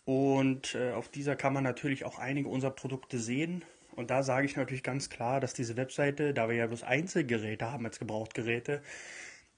und 0.05 0.75
äh, 0.75 0.91
auf 0.91 1.09
dieser 1.09 1.35
kann 1.35 1.53
man 1.53 1.63
natürlich 1.63 2.05
auch 2.05 2.19
einige 2.19 2.47
unserer 2.47 2.71
Produkte 2.71 3.19
sehen 3.19 3.63
und 3.95 4.11
da 4.11 4.23
sage 4.23 4.45
ich 4.45 4.55
natürlich 4.55 4.83
ganz 4.83 5.09
klar, 5.09 5.39
dass 5.39 5.53
diese 5.53 5.77
Webseite, 5.77 6.33
da 6.33 6.49
wir 6.49 6.55
ja 6.55 6.67
bloß 6.67 6.83
Einzelgeräte 6.83 7.71
haben 7.71 7.85
als 7.85 7.99
Gebrauchtgeräte, 7.99 8.81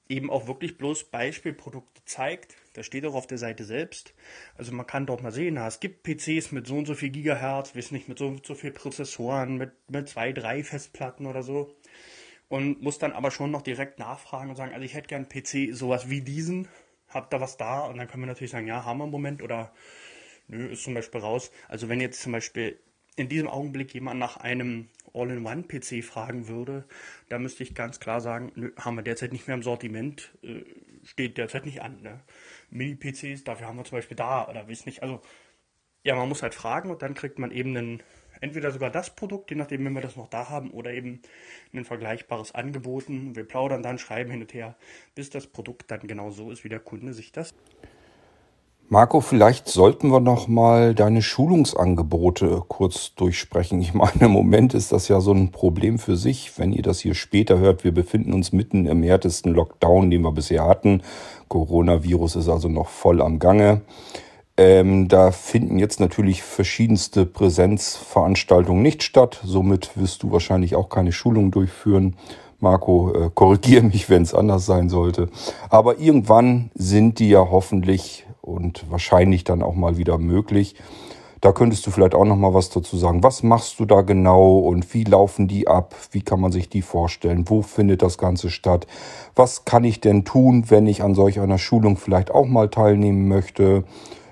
eben 0.10 0.30
auch 0.30 0.48
wirklich 0.48 0.78
bloß 0.78 1.06
Beispielprodukte 1.06 2.02
zeigt. 2.06 2.56
Das 2.74 2.86
steht 2.86 3.06
auch 3.06 3.16
auf 3.16 3.28
der 3.28 3.39
Seite 3.39 3.66
selbst. 3.66 4.14
Also 4.58 4.72
man 4.72 4.88
kann 4.88 5.06
dort 5.06 5.22
mal 5.24 5.32
sehen, 5.32 5.56
na, 5.56 5.68
es 5.68 5.80
gibt 5.80 6.04
PCs 6.04 6.52
mit 6.52 6.68
so 6.68 6.76
und 6.76 6.86
so 6.86 6.93
viel 6.93 7.10
Gigahertz, 7.10 7.76
wissen 7.76 7.95
nicht, 7.95 8.08
mit 8.08 8.20
so 8.20 8.28
und 8.28 8.45
so 8.45 8.56
viel 8.56 8.72
Prozessoren, 8.72 9.58
mit, 9.58 9.72
mit 9.89 10.08
zwei, 10.08 10.32
drei 10.32 10.64
Festplatten 10.64 11.26
oder 11.26 11.43
so. 11.43 11.76
Und 12.48 12.82
muss 12.82 13.00
dann 13.00 13.12
aber 13.12 13.32
schon 13.32 13.52
noch 13.52 13.64
direkt 13.64 14.00
nachfragen 14.00 14.50
und 14.50 14.56
sagen, 14.56 14.74
also 14.74 14.86
ich 14.86 14.93
hätte 14.93 15.08
gern 15.08 15.28
PC 15.28 15.76
sowas 15.76 16.10
wie 16.10 16.22
diesen, 16.22 16.70
habt 17.10 17.34
da 17.34 17.41
was 17.41 17.58
da? 17.58 17.82
Und 17.82 17.98
dann 17.98 18.08
können 18.08 18.24
wir 18.24 18.28
natürlich 18.28 18.52
sagen, 18.52 18.68
ja, 18.68 18.86
haben 18.86 19.00
wir 19.00 19.06
im 19.06 19.12
Moment 19.12 19.41
oder 19.41 19.74
nö, 20.48 20.68
ist 20.68 20.84
zum 20.84 20.93
Beispiel 20.93 21.22
raus. 21.22 21.52
Also 21.68 21.89
wenn 21.89 22.02
jetzt 22.02 22.22
zum 22.22 22.32
Beispiel 22.32 22.80
in 23.16 23.30
diesem 23.30 23.48
Augenblick 23.48 23.93
jemand 23.93 24.20
nach 24.20 24.38
einem 24.38 24.89
All-in-One-PC 25.14 26.04
fragen 26.04 26.48
würde, 26.48 26.86
da 27.30 27.39
müsste 27.39 27.64
ich 27.64 27.74
ganz 27.74 28.00
klar 28.00 28.22
sagen, 28.22 28.52
nö, 28.56 28.72
haben 28.78 28.95
wir 28.95 29.04
derzeit 29.04 29.34
nicht 29.34 29.48
mehr 29.48 29.56
im 29.56 29.64
Sortiment, 29.64 30.32
äh, 30.43 30.64
steht 31.04 31.38
derzeit 31.38 31.66
nicht 31.66 31.82
an. 31.82 32.02
Ne? 32.02 32.20
Mini-PCs, 32.70 33.43
dafür 33.43 33.68
haben 33.68 33.78
wir 33.78 33.86
zum 33.86 33.98
Beispiel 33.98 34.18
da 34.18 34.48
oder 34.48 34.70
weiß 34.70 34.86
nicht. 34.86 35.02
Also 35.02 35.22
ja, 36.04 36.16
man 36.16 36.30
muss 36.30 36.43
halt 36.43 36.54
fragen 36.54 36.91
und 36.91 37.02
dann 37.02 37.16
kriegt 37.16 37.39
man 37.39 37.52
eben 37.52 37.76
einen, 37.76 38.04
entweder 38.39 38.72
sogar 38.72 38.91
das 38.91 39.16
Produkt, 39.16 39.50
je 39.50 39.58
nachdem, 39.58 39.84
wenn 39.84 39.93
wir 39.93 40.02
das 40.02 40.16
noch 40.16 40.30
da 40.30 40.50
haben, 40.50 40.72
oder 40.72 40.93
eben 40.93 41.22
ein 41.74 41.86
vergleichbares 41.86 42.54
angeboten. 42.54 43.36
Wir 43.36 43.45
plaudern 43.45 43.82
dann, 43.82 43.98
schreiben 43.98 44.32
hin 44.32 44.41
und 44.41 44.54
her, 44.54 44.78
bis 45.16 45.30
das 45.30 45.48
Produkt 45.48 45.89
dann 45.89 46.08
genau 46.08 46.30
so 46.30 46.52
ist, 46.52 46.64
wie 46.64 46.70
der 46.70 46.80
Kunde 46.80 47.14
sich 47.14 47.32
das 47.32 47.56
Marco, 48.90 49.20
vielleicht 49.20 49.68
sollten 49.68 50.12
wir 50.14 50.22
noch 50.22 50.48
mal 50.48 50.96
deine 50.96 51.22
Schulungsangebote 51.22 52.64
kurz 52.70 53.14
durchsprechen. 53.16 53.82
Ich 53.82 53.94
meine, 53.94 54.22
im 54.22 54.32
Moment 54.32 54.74
ist 54.74 54.94
das 54.94 55.10
ja 55.10 55.20
so 55.20 55.34
ein 55.34 55.52
Problem 55.52 56.00
für 56.00 56.16
sich. 56.16 56.58
Wenn 56.58 56.72
ihr 56.72 56.84
das 56.84 57.02
hier 57.02 57.14
später 57.14 57.60
hört, 57.60 57.84
wir 57.84 57.94
befinden 57.94 58.32
uns 58.32 58.54
mitten 58.54 58.86
im 58.86 59.04
härtesten 59.04 59.54
Lockdown, 59.54 60.10
den 60.10 60.22
wir 60.22 60.32
bisher 60.32 60.64
hatten. 60.66 61.02
Coronavirus 61.50 62.38
ist 62.38 62.48
also 62.48 62.70
noch 62.70 62.88
voll 62.88 63.22
am 63.22 63.40
Gange. 63.40 63.82
Ähm, 64.56 65.10
da 65.10 65.32
finden 65.32 65.80
jetzt 65.80 66.00
natürlich 66.00 66.42
verschiedenste 66.42 67.26
Präsenzveranstaltungen 67.26 68.82
nicht 68.82 69.04
statt. 69.04 69.42
Somit 69.44 69.98
wirst 69.98 70.24
du 70.24 70.32
wahrscheinlich 70.32 70.78
auch 70.78 70.88
keine 70.88 71.12
Schulung 71.12 71.52
durchführen. 71.52 72.16
Marco, 72.62 73.14
äh, 73.14 73.30
korrigiere 73.34 73.84
mich, 73.84 74.10
wenn 74.10 74.24
es 74.24 74.34
anders 74.34 74.66
sein 74.66 74.88
sollte. 74.88 75.28
Aber 75.70 76.00
irgendwann 76.00 76.72
sind 76.74 77.20
die 77.20 77.30
ja 77.30 77.50
hoffentlich 77.52 78.26
und 78.48 78.89
wahrscheinlich 78.89 79.43
dann 79.43 79.62
auch 79.62 79.76
mal 79.76 79.98
wieder 79.98 80.18
möglich. 80.18 80.76
Da 81.41 81.52
könntest 81.52 81.86
du 81.86 81.91
vielleicht 81.91 82.16
auch 82.16 82.26
noch 82.26 82.36
mal 82.36 82.56
was 82.56 82.72
dazu 82.72 82.98
sagen. 82.98 83.22
Was 83.22 83.43
machst 83.43 83.80
du 83.80 83.86
da 83.86 84.02
genau 84.02 84.58
und 84.58 84.91
wie 84.95 85.04
laufen 85.04 85.48
die 85.48 85.68
ab? 85.68 85.93
Wie 86.12 86.22
kann 86.22 86.39
man 86.39 86.52
sich 86.52 86.68
die 86.68 86.82
vorstellen? 86.82 87.48
Wo 87.48 87.62
findet 87.62 88.02
das 88.02 88.18
Ganze 88.18 88.50
statt? 88.50 88.88
Was 89.36 89.64
kann 89.64 89.84
ich 89.84 90.02
denn 90.02 90.26
tun, 90.26 90.66
wenn 90.70 90.88
ich 90.88 91.04
an 91.04 91.14
solch 91.14 91.39
einer 91.39 91.60
Schulung 91.60 91.98
vielleicht 91.98 92.32
auch 92.32 92.48
mal 92.48 92.70
teilnehmen 92.70 93.28
möchte? 93.28 93.84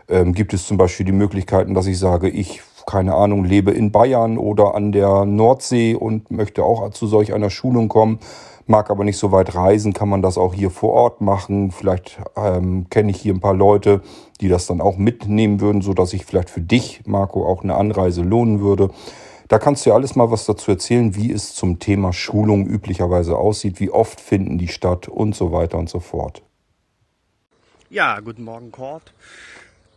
Ähm, 0.07 0.33
gibt 0.33 0.53
es 0.53 0.65
zum 0.65 0.77
Beispiel 0.77 1.05
die 1.05 1.11
Möglichkeiten, 1.11 1.75
dass 1.75 1.85
ich 1.85 1.99
sage, 1.99 2.29
ich 2.29 2.61
keine 2.87 3.15
Ahnung, 3.15 3.45
lebe 3.45 3.71
in 3.71 3.91
Bayern 3.91 4.37
oder 4.37 4.75
an 4.75 4.91
der 4.91 5.25
Nordsee 5.25 5.95
und 5.95 6.29
möchte 6.29 6.63
auch 6.63 6.91
zu 6.91 7.07
solch 7.07 7.33
einer 7.33 7.49
Schulung 7.49 7.87
kommen 7.87 8.19
mag 8.67 8.89
aber 8.89 9.03
nicht 9.03 9.17
so 9.17 9.31
weit 9.31 9.55
reisen, 9.55 9.93
kann 9.93 10.09
man 10.09 10.21
das 10.21 10.37
auch 10.37 10.53
hier 10.53 10.71
vor 10.71 10.91
Ort 10.91 11.21
machen. 11.21 11.71
Vielleicht 11.71 12.19
ähm, 12.35 12.89
kenne 12.89 13.11
ich 13.11 13.21
hier 13.21 13.33
ein 13.33 13.41
paar 13.41 13.53
Leute, 13.53 14.01
die 14.41 14.47
das 14.47 14.67
dann 14.67 14.81
auch 14.81 14.97
mitnehmen 14.97 15.61
würden, 15.61 15.81
so 15.81 15.93
dass 15.93 16.11
sich 16.11 16.25
vielleicht 16.25 16.49
für 16.49 16.61
dich, 16.61 17.01
Marco, 17.05 17.45
auch 17.45 17.63
eine 17.63 17.75
Anreise 17.75 18.21
lohnen 18.21 18.61
würde. 18.61 18.89
Da 19.47 19.59
kannst 19.59 19.85
du 19.85 19.91
ja 19.91 19.95
alles 19.95 20.15
mal 20.15 20.31
was 20.31 20.45
dazu 20.45 20.71
erzählen, 20.71 21.15
wie 21.15 21.31
es 21.31 21.53
zum 21.53 21.79
Thema 21.79 22.13
Schulung 22.13 22.65
üblicherweise 22.65 23.37
aussieht, 23.37 23.79
wie 23.79 23.91
oft 23.91 24.19
finden 24.19 24.57
die 24.57 24.67
statt 24.67 25.07
und 25.07 25.35
so 25.35 25.51
weiter 25.51 25.77
und 25.77 25.89
so 25.89 25.99
fort. 25.99 26.41
Ja, 27.89 28.19
guten 28.19 28.43
Morgen, 28.43 28.71
Kurt. 28.71 29.13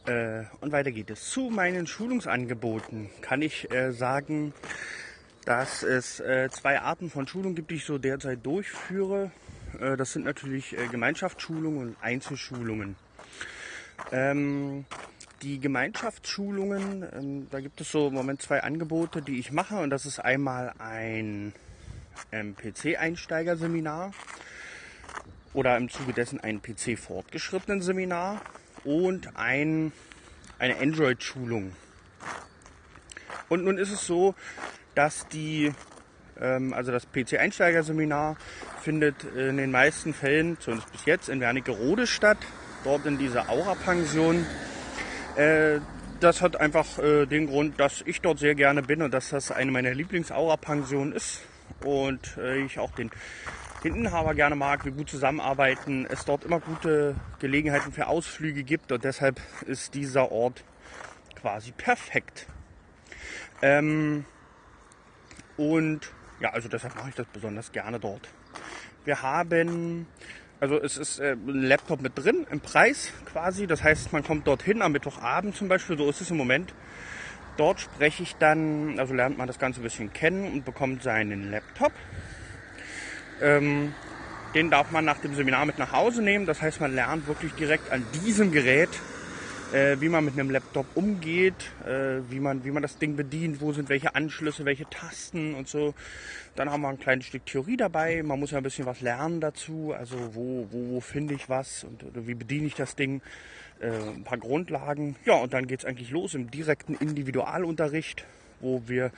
Äh, 0.07 0.45
und 0.61 0.73
weiter 0.73 0.91
geht 0.91 1.09
es. 1.11 1.31
Zu 1.31 1.49
meinen 1.51 1.87
Schulungsangeboten 1.87 3.09
kann 3.23 3.41
ich 3.41 3.73
äh, 3.73 3.93
sagen, 3.93 4.53
dass 5.45 5.82
es 5.82 6.20
äh, 6.20 6.49
zwei 6.51 6.80
Arten 6.80 7.11
von 7.11 7.26
Schulungen 7.26 7.55
gibt, 7.55 7.70
die 7.70 7.76
ich 7.76 7.84
so 7.84 7.99
derzeit 7.99 8.45
durchführe. 8.45 9.30
Äh, 9.80 9.97
das 9.97 10.12
sind 10.12 10.24
natürlich 10.24 10.76
äh, 10.76 10.89
Gemeinschaftsschulungen 10.89 11.89
und 11.89 11.97
Einzelschulungen. 12.01 12.97
Ähm, 14.12 14.84
die 15.43 15.61
Gemeinschaftsschulungen, 15.61 17.07
ähm, 17.12 17.47
da 17.51 17.61
gibt 17.61 17.80
es 17.80 17.91
so 17.91 18.09
im 18.09 18.14
Moment 18.14 18.43
zwei 18.43 18.62
Angebote, 18.62 19.22
die 19.22 19.39
ich 19.39 19.53
mache. 19.53 19.76
Und 19.76 19.91
das 19.91 20.07
ist 20.07 20.18
einmal 20.18 20.72
ein 20.78 21.53
ähm, 22.32 22.57
PC-Einsteigerseminar 22.57 24.12
oder 25.55 25.76
im 25.76 25.89
Zuge 25.89 26.12
dessen 26.12 26.41
ein 26.41 26.61
PC-fortgeschrittenen 26.61 27.82
Seminar 27.82 28.41
und 28.84 29.36
ein, 29.36 29.93
eine 30.59 30.76
Android-Schulung. 30.78 31.72
Und 33.49 33.64
nun 33.64 33.78
ist 33.78 33.91
es 33.91 34.07
so, 34.07 34.34
dass 34.99 35.28
die, 35.28 35.70
ähm, 36.40 36.74
also 36.74 36.90
das 36.90 37.07
PC-Einsteigerseminar 37.07 38.36
findet 38.82 39.22
in 39.22 39.57
den 39.57 39.70
meisten 39.70 40.12
Fällen, 40.12 40.59
zumindest 40.59 40.90
bis 40.90 41.05
jetzt, 41.05 41.28
in 41.28 41.40
Wernigerode 41.40 42.09
statt, 42.09 42.38
dort 42.82 43.07
in 43.07 43.16
dieser 43.16 43.49
Aura-Pension. 43.49 44.44
Äh, 45.36 45.78
das 46.18 46.42
hat 46.42 46.61
einfach 46.61 46.99
äh, 46.99 47.26
den 47.26 47.46
Grund, 47.46 47.78
dass 47.78 48.03
ich 48.07 48.20
dort 48.22 48.40
sehr 48.40 48.57
gerne 48.57 48.82
bin 48.82 49.01
und 49.01 49.14
dass 49.14 49.30
das 49.30 49.53
eine 49.53 49.70
meiner 49.70 49.94
Lieblings-Aura-Pensionen 49.94 51.12
ist 51.12 51.42
und 51.84 52.36
äh, 52.36 52.59
ich 52.64 52.80
auch 52.80 52.90
den, 52.90 53.12
den 53.84 53.94
Inhaber 53.94 54.34
gerne 54.34 54.57
mag, 54.57 54.84
wir 54.84 54.90
gut 54.90 55.09
zusammenarbeiten, 55.09 56.09
es 56.11 56.24
dort 56.24 56.42
immer 56.42 56.59
gute 56.59 57.14
Gelegenheiten 57.38 57.92
für 57.92 58.09
Ausflüge 58.09 58.64
gibt 58.64 58.90
und 58.90 59.05
deshalb 59.05 59.40
ist 59.64 59.94
dieser 59.94 60.32
Ort 60.32 60.64
quasi 61.36 61.70
perfekt. 61.70 62.49
Ähm, 63.62 64.24
und 65.59 66.11
ja, 66.41 66.51
also 66.51 66.69
deshalb 66.69 66.95
mache 66.95 67.11
ich 67.11 67.15
das 67.17 67.27
besonders 67.27 67.73
gerne 67.73 67.99
dort. 67.99 68.29
Wir 69.05 69.23
haben, 69.23 70.07
also 70.61 70.81
es 70.81 70.97
ist 70.97 71.19
äh, 71.19 71.33
ein 71.33 71.65
Laptop 71.65 72.01
mit 72.01 72.13
drin 72.17 72.47
im 72.51 72.61
Preis 72.61 73.13
quasi. 73.27 73.67
Das 73.67 73.83
heißt, 73.83 74.13
man 74.13 74.23
kommt 74.23 74.47
dorthin 74.47 74.81
am 74.81 74.93
Mittwochabend 74.93 75.57
zum 75.57 75.69
Beispiel, 75.69 75.99
so 75.99 76.09
ist 76.09 76.21
es 76.21 76.31
im 76.31 76.37
Moment. 76.37 76.73
Dort 77.57 77.81
spreche 77.81 78.23
ich 78.23 78.37
dann, 78.37 79.01
also 79.01 79.15
lernt 79.15 79.37
man 79.37 79.49
das 79.49 79.59
Ganze 79.59 79.81
ein 79.81 79.83
bisschen 79.83 80.13
kennen 80.13 80.53
und 80.53 80.65
bekommt 80.65 81.03
seinen 81.03 81.51
Laptop. 81.51 81.93
Ähm, 83.43 83.95
den 84.55 84.71
darf 84.71 84.93
man 84.93 85.05
nach 85.05 85.19
dem 85.19 85.35
Seminar 85.35 85.67
mit 85.67 85.79
nach 85.79 85.93
Hause 85.93 86.23
nehmen. 86.23 86.47
Das 86.47 86.63
heißt, 86.63 86.81
man 86.81 86.95
lernt 86.95 87.27
wirklich 87.27 87.53
direkt 87.55 87.91
an 87.91 88.07
diesem 88.25 88.53
Gerät 88.53 88.91
äh, 89.73 90.01
wie 90.01 90.09
man 90.09 90.25
mit 90.25 90.35
einem 90.35 90.51
Laptop 90.51 90.87
umgeht, 90.95 91.73
äh, 91.87 92.21
wie, 92.31 92.41
man, 92.41 92.64
wie 92.64 92.71
man 92.71 92.83
das 92.83 92.99
Ding 92.99 93.16
bedient, 93.16 93.61
wo 93.61 93.73
sind 93.73 93.89
welche 93.89 94.14
Anschlüsse, 94.14 94.64
welche 94.64 94.89
Tasten 94.89 95.55
und 95.55 95.69
so. 95.69 95.95
Dann 96.57 96.71
haben 96.71 96.83
wir 96.83 96.89
ein 96.89 96.99
kleines 96.99 97.27
Stück 97.27 97.47
Theorie 97.47 97.77
dabei. 97.77 98.23
Man 98.23 98.41
muss 98.41 98.51
ja 98.51 98.59
ein 98.59 98.64
bisschen 98.64 98.87
was 98.87 99.01
lernen 99.01 99.41
dazu. 99.41 99.95
Also 99.97 100.16
wo, 100.35 100.66
wo, 100.71 100.95
wo 100.95 101.01
finde 101.01 101.35
ich 101.35 101.49
was 101.49 101.85
und 101.85 102.05
wie 102.27 102.35
bediene 102.35 102.66
ich 102.66 102.75
das 102.75 102.97
Ding. 102.97 103.21
Äh, 103.81 103.91
ein 103.91 104.25
paar 104.25 104.39
Grundlagen. 104.39 105.16
Ja, 105.25 105.35
und 105.35 105.53
dann 105.53 105.66
geht 105.66 105.81
es 105.81 105.85
eigentlich 105.85 106.11
los 106.11 106.35
im 106.35 106.51
direkten 106.51 106.95
Individualunterricht 106.95 108.25
wo 108.61 108.83
wir, 108.87 109.12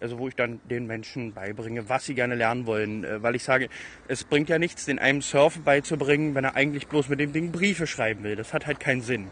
also 0.00 0.18
wo 0.18 0.26
ich 0.26 0.34
dann 0.34 0.60
den 0.68 0.88
Menschen 0.88 1.32
beibringe, 1.32 1.88
was 1.88 2.06
sie 2.06 2.14
gerne 2.14 2.34
lernen 2.34 2.66
wollen. 2.66 3.04
Äh, 3.04 3.22
weil 3.22 3.36
ich 3.36 3.44
sage, 3.44 3.68
es 4.08 4.24
bringt 4.24 4.48
ja 4.48 4.58
nichts, 4.58 4.84
den 4.84 4.98
einem 4.98 5.22
Surfen 5.22 5.62
beizubringen, 5.62 6.34
wenn 6.34 6.44
er 6.44 6.56
eigentlich 6.56 6.88
bloß 6.88 7.08
mit 7.08 7.20
dem 7.20 7.32
Ding 7.32 7.52
Briefe 7.52 7.86
schreiben 7.86 8.24
will. 8.24 8.34
Das 8.34 8.52
hat 8.52 8.66
halt 8.66 8.80
keinen 8.80 9.02
Sinn. 9.02 9.28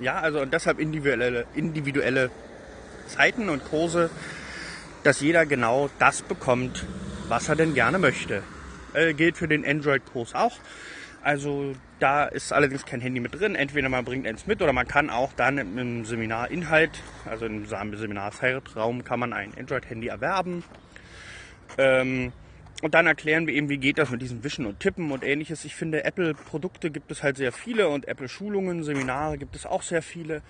Ja, 0.00 0.20
also 0.20 0.40
und 0.40 0.52
deshalb 0.52 0.78
individuelle, 0.78 1.46
individuelle 1.54 2.30
Zeiten 3.06 3.48
und 3.48 3.64
Kurse, 3.64 4.10
dass 5.02 5.20
jeder 5.20 5.46
genau 5.46 5.90
das 5.98 6.22
bekommt, 6.22 6.84
was 7.28 7.48
er 7.48 7.56
denn 7.56 7.74
gerne 7.74 7.98
möchte. 7.98 8.42
Äh, 8.94 9.14
gilt 9.14 9.36
für 9.36 9.48
den 9.48 9.66
Android-Kurs 9.66 10.34
auch. 10.34 10.58
Also 11.22 11.74
da 11.98 12.26
ist 12.26 12.52
allerdings 12.52 12.86
kein 12.86 13.00
Handy 13.00 13.20
mit 13.20 13.38
drin. 13.38 13.54
Entweder 13.54 13.88
man 13.88 14.04
bringt 14.04 14.26
eins 14.26 14.46
mit 14.46 14.62
oder 14.62 14.72
man 14.72 14.86
kann 14.86 15.10
auch 15.10 15.32
dann 15.34 15.58
im 15.58 16.04
Seminarinhalt, 16.04 17.02
also 17.24 17.46
im 17.46 17.66
Seminarzeitraum, 17.66 19.04
kann 19.04 19.20
man 19.20 19.32
ein 19.32 19.52
Android-Handy 19.58 20.08
erwerben. 20.08 20.64
Ähm, 21.76 22.32
und 22.82 22.94
dann 22.94 23.06
erklären 23.06 23.46
wir 23.46 23.54
eben, 23.54 23.68
wie 23.68 23.78
geht 23.78 23.98
das 23.98 24.10
mit 24.10 24.22
diesem 24.22 24.44
Wischen 24.44 24.64
und 24.64 24.78
Tippen 24.78 25.10
und 25.10 25.24
ähnliches. 25.24 25.64
Ich 25.64 25.74
finde, 25.74 26.04
Apple-Produkte 26.04 26.90
gibt 26.90 27.10
es 27.10 27.22
halt 27.22 27.36
sehr 27.36 27.50
viele 27.50 27.88
und 27.88 28.06
Apple-Schulungen, 28.06 28.84
Seminare 28.84 29.36
gibt 29.36 29.56
es 29.56 29.66
auch 29.66 29.82
sehr 29.82 30.02
viele. 30.02 30.42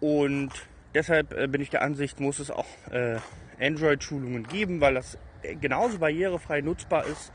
Und 0.00 0.50
deshalb 0.94 1.32
äh, 1.36 1.46
bin 1.46 1.60
ich 1.60 1.68
der 1.68 1.82
Ansicht, 1.82 2.20
muss 2.20 2.38
es 2.38 2.50
auch 2.50 2.66
äh, 2.90 3.16
Android-Schulungen 3.60 4.44
geben, 4.44 4.80
weil 4.80 4.94
das 4.94 5.18
genauso 5.60 5.98
barrierefrei 5.98 6.62
nutzbar 6.62 7.04
ist. 7.06 7.32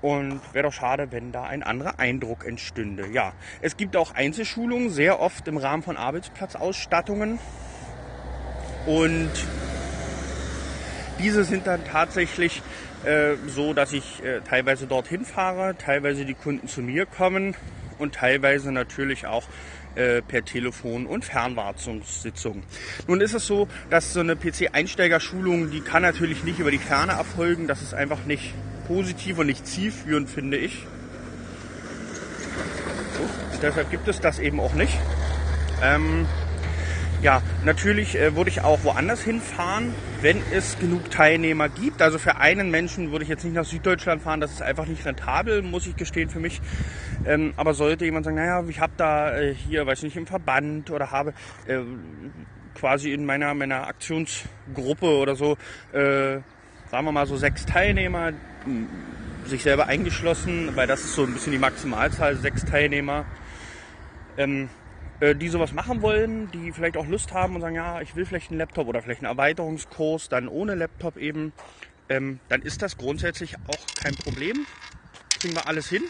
Und 0.00 0.40
wäre 0.52 0.64
doch 0.64 0.72
schade, 0.72 1.10
wenn 1.10 1.32
da 1.32 1.44
ein 1.44 1.62
anderer 1.62 1.98
Eindruck 1.98 2.44
entstünde. 2.44 3.08
Ja, 3.08 3.32
es 3.60 3.76
gibt 3.76 3.96
auch 3.96 4.14
Einzelschulungen, 4.14 4.90
sehr 4.90 5.20
oft 5.20 5.46
im 5.48 5.56
Rahmen 5.56 5.82
von 5.82 5.96
Arbeitsplatzausstattungen. 5.96 7.38
Und 8.86 9.30
diese 11.18 11.42
sind 11.42 11.66
dann 11.66 11.84
tatsächlich 11.84 12.62
äh, 13.04 13.36
so, 13.46 13.74
dass 13.74 13.92
ich 13.92 14.22
äh, 14.24 14.40
teilweise 14.40 14.86
dorthin 14.86 15.24
fahre, 15.24 15.76
teilweise 15.76 16.24
die 16.24 16.34
Kunden 16.34 16.68
zu 16.68 16.82
mir 16.82 17.06
kommen 17.06 17.54
und 17.98 18.14
teilweise 18.14 18.72
natürlich 18.72 19.26
auch 19.26 19.44
äh, 19.94 20.22
per 20.22 20.44
Telefon 20.44 21.06
und 21.06 21.24
Fernwartungssitzungen. 21.24 22.62
Nun 23.06 23.20
ist 23.20 23.34
es 23.34 23.46
so, 23.46 23.68
dass 23.90 24.12
so 24.12 24.20
eine 24.20 24.36
PC-Einsteigerschulung, 24.36 25.70
die 25.70 25.80
kann 25.80 26.02
natürlich 26.02 26.44
nicht 26.44 26.58
über 26.58 26.70
die 26.70 26.78
Ferne 26.78 27.12
erfolgen. 27.12 27.66
Das 27.66 27.82
ist 27.82 27.94
einfach 27.94 28.24
nicht 28.24 28.54
positiv 28.86 29.38
und 29.38 29.46
nicht 29.46 29.66
zielführend, 29.66 30.30
finde 30.30 30.56
ich. 30.56 30.86
So, 33.16 33.58
deshalb 33.60 33.90
gibt 33.90 34.08
es 34.08 34.20
das 34.20 34.38
eben 34.38 34.60
auch 34.60 34.74
nicht. 34.74 34.96
Ähm, 35.82 36.26
ja, 37.20 37.42
natürlich 37.64 38.16
äh, 38.16 38.36
würde 38.36 38.50
ich 38.50 38.60
auch 38.62 38.84
woanders 38.84 39.22
hinfahren, 39.22 39.92
wenn 40.20 40.40
es 40.52 40.78
genug 40.78 41.10
Teilnehmer 41.10 41.68
gibt. 41.68 42.00
Also 42.00 42.18
für 42.18 42.36
einen 42.36 42.70
Menschen 42.70 43.10
würde 43.10 43.24
ich 43.24 43.28
jetzt 43.28 43.44
nicht 43.44 43.54
nach 43.54 43.64
Süddeutschland 43.64 44.22
fahren, 44.22 44.40
das 44.40 44.52
ist 44.52 44.62
einfach 44.62 44.86
nicht 44.86 45.04
rentabel, 45.04 45.62
muss 45.62 45.86
ich 45.86 45.96
gestehen 45.96 46.30
für 46.30 46.38
mich. 46.38 46.60
Ähm, 47.26 47.54
aber 47.56 47.74
sollte 47.74 48.04
jemand 48.04 48.24
sagen, 48.24 48.36
naja, 48.36 48.62
ich 48.68 48.80
habe 48.80 48.92
da 48.96 49.36
äh, 49.36 49.54
hier, 49.54 49.86
weiß 49.86 50.02
nicht, 50.04 50.16
im 50.16 50.26
Verband 50.26 50.90
oder 50.90 51.10
habe 51.10 51.34
äh, 51.66 51.80
quasi 52.74 53.12
in 53.12 53.26
meiner, 53.26 53.52
meiner 53.54 53.88
Aktionsgruppe 53.88 55.06
oder 55.06 55.34
so, 55.34 55.56
äh, 55.92 56.38
sagen 56.90 57.04
wir 57.04 57.12
mal 57.12 57.26
so 57.26 57.36
sechs 57.36 57.66
Teilnehmer, 57.66 58.32
sich 59.44 59.62
selber 59.64 59.86
eingeschlossen, 59.86 60.70
weil 60.76 60.86
das 60.86 61.00
ist 61.00 61.14
so 61.14 61.24
ein 61.24 61.32
bisschen 61.32 61.52
die 61.52 61.58
Maximalzahl, 61.58 62.36
sechs 62.36 62.64
Teilnehmer. 62.64 63.24
Ähm, 64.36 64.64
äh, 64.64 64.87
die 65.20 65.48
sowas 65.48 65.72
machen 65.72 66.02
wollen, 66.02 66.50
die 66.52 66.72
vielleicht 66.72 66.96
auch 66.96 67.06
Lust 67.06 67.32
haben 67.32 67.56
und 67.56 67.60
sagen, 67.60 67.74
ja, 67.74 68.00
ich 68.00 68.14
will 68.14 68.24
vielleicht 68.24 68.50
einen 68.50 68.58
Laptop 68.58 68.86
oder 68.86 69.02
vielleicht 69.02 69.22
einen 69.22 69.30
Erweiterungskurs, 69.30 70.28
dann 70.28 70.48
ohne 70.48 70.74
Laptop 70.74 71.16
eben, 71.16 71.52
ähm, 72.08 72.40
dann 72.48 72.62
ist 72.62 72.82
das 72.82 72.96
grundsätzlich 72.96 73.56
auch 73.66 74.02
kein 74.02 74.14
Problem. 74.14 74.66
Kriegen 75.40 75.54
wir 75.54 75.66
alles 75.66 75.88
hin. 75.88 76.02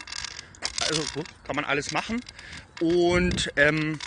Also 0.81 1.01
kann 1.43 1.55
man 1.55 1.65
alles 1.65 1.91
machen. 1.91 2.21
Und 2.81 3.51
ähm, 3.55 3.99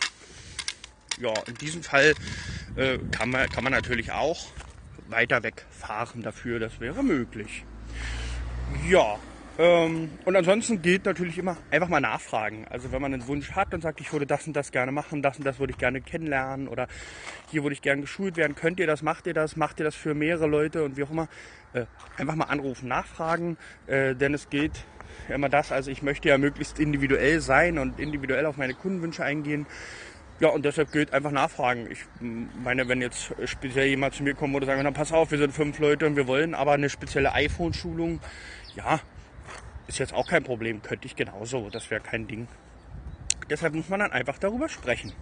ja, 1.21 1.33
in 1.47 1.55
diesem 1.55 1.83
Fall 1.83 2.15
äh, 2.77 2.99
kann, 3.11 3.31
man, 3.31 3.49
kann 3.49 3.65
man 3.65 3.73
natürlich 3.73 4.13
auch 4.13 4.47
weiter 5.09 5.43
wegfahren 5.43 6.23
dafür. 6.23 6.59
Das 6.59 6.81
wäre 6.81 7.03
möglich. 7.03 7.65
Ja, 8.89 9.19
und 9.63 10.37
ansonsten 10.37 10.83
gilt 10.83 11.05
natürlich 11.05 11.39
immer 11.39 11.57
einfach 11.71 11.89
mal 11.89 12.01
nachfragen. 12.01 12.67
Also 12.69 12.91
wenn 12.91 13.01
man 13.01 13.15
einen 13.15 13.29
Wunsch 13.29 13.53
hat 13.53 13.73
und 13.73 13.81
sagt, 13.81 14.01
ich 14.01 14.13
würde 14.13 14.27
das 14.27 14.47
und 14.47 14.55
das 14.55 14.73
gerne 14.73 14.91
machen, 14.91 15.23
das 15.23 15.39
und 15.39 15.45
das 15.45 15.61
würde 15.61 15.73
ich 15.73 15.79
gerne 15.79 16.01
kennenlernen 16.01 16.67
oder 16.67 16.89
hier 17.51 17.63
würde 17.63 17.75
ich 17.75 17.83
gerne 17.83 18.01
geschult 18.01 18.37
werden, 18.37 18.57
könnt 18.57 18.81
ihr 18.81 18.89
das, 18.89 19.03
macht 19.03 19.27
ihr 19.29 19.35
das, 19.35 19.55
macht 19.55 19.79
ihr 19.79 19.85
das 19.85 19.95
für 19.95 20.15
mehrere 20.15 20.49
Leute 20.49 20.83
und 20.83 20.97
wie 20.97 21.05
auch 21.05 21.11
immer, 21.11 21.29
äh, 21.75 21.85
einfach 22.17 22.35
mal 22.35 22.47
anrufen, 22.47 22.89
nachfragen, 22.89 23.57
äh, 23.87 24.17
denn 24.17 24.35
es 24.35 24.51
gilt 24.51 24.85
immer 25.29 25.49
das, 25.49 25.71
also 25.71 25.93
ich 25.93 26.03
möchte 26.03 26.29
ja 26.29 26.39
möglichst 26.39 26.81
individuell 26.81 27.41
sein 27.41 27.79
und 27.79 28.01
individuell 28.01 28.47
auf 28.47 28.57
meine 28.57 28.75
Kundenwünsche 28.75 29.23
eingehen. 29.23 29.67
Ja, 30.41 30.49
und 30.49 30.65
deshalb 30.65 30.91
gilt 30.91 31.13
einfach 31.13 31.31
nachfragen. 31.31 31.89
Ich 31.89 32.01
meine, 32.21 32.89
wenn 32.89 33.01
jetzt 33.01 33.33
speziell 33.45 33.87
jemand 33.87 34.15
zu 34.15 34.25
mir 34.25 34.35
kommt 34.35 34.57
oder 34.57 34.67
sagen, 34.67 34.83
dann 34.83 34.95
pass 34.95 35.13
auf, 35.13 35.31
wir 35.31 35.39
sind 35.39 35.53
fünf 35.53 35.79
Leute 35.79 36.05
und 36.05 36.17
wir 36.17 36.27
wollen 36.27 36.55
aber 36.57 36.73
eine 36.73 36.91
spezielle 36.91 37.33
iPhone-Schulung, 37.33 38.19
ja, 38.75 38.99
ist 39.93 39.99
jetzt 39.99 40.15
auch 40.15 40.27
kein 40.27 40.43
Problem, 40.43 40.83
könnte 40.83 41.07
ich 41.07 41.17
genauso, 41.17 41.69
das 41.71 41.91
wäre 41.91 42.01
kein 42.01 42.27
Ding. 42.27 42.49
Deshalb 43.51 43.75
muss 43.75 43.89
man 43.89 44.01
dann 44.01 44.13
einfach 44.13 44.39
darüber 44.39 44.69
sprechen. 44.69 45.13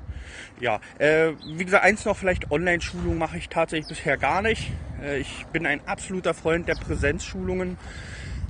Ja, 0.60 0.80
äh, 0.98 1.32
wie 1.56 1.64
gesagt, 1.64 1.84
eins 1.84 2.04
noch, 2.04 2.16
vielleicht 2.16 2.50
Online-Schulung 2.52 3.18
mache 3.18 3.38
ich 3.38 3.48
tatsächlich 3.48 3.88
bisher 3.88 4.16
gar 4.16 4.42
nicht. 4.42 4.70
Äh, 5.02 5.18
ich 5.18 5.46
bin 5.52 5.66
ein 5.66 5.80
absoluter 5.88 6.34
Freund 6.34 6.68
der 6.68 6.76
Präsenzschulungen. 6.76 7.78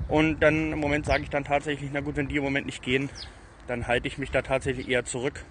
Und 0.08 0.40
dann 0.40 0.72
im 0.72 0.78
Moment 0.78 1.06
sage 1.06 1.22
ich 1.22 1.30
dann 1.30 1.44
tatsächlich, 1.44 1.88
na 1.92 2.00
gut, 2.00 2.16
wenn 2.16 2.28
die 2.28 2.36
im 2.36 2.42
Moment 2.42 2.66
nicht 2.66 2.82
gehen, 2.82 3.08
dann 3.66 3.86
halte 3.86 4.08
ich 4.08 4.18
mich 4.18 4.30
da 4.30 4.42
tatsächlich 4.42 4.88
eher 4.88 5.04
zurück 5.04 5.44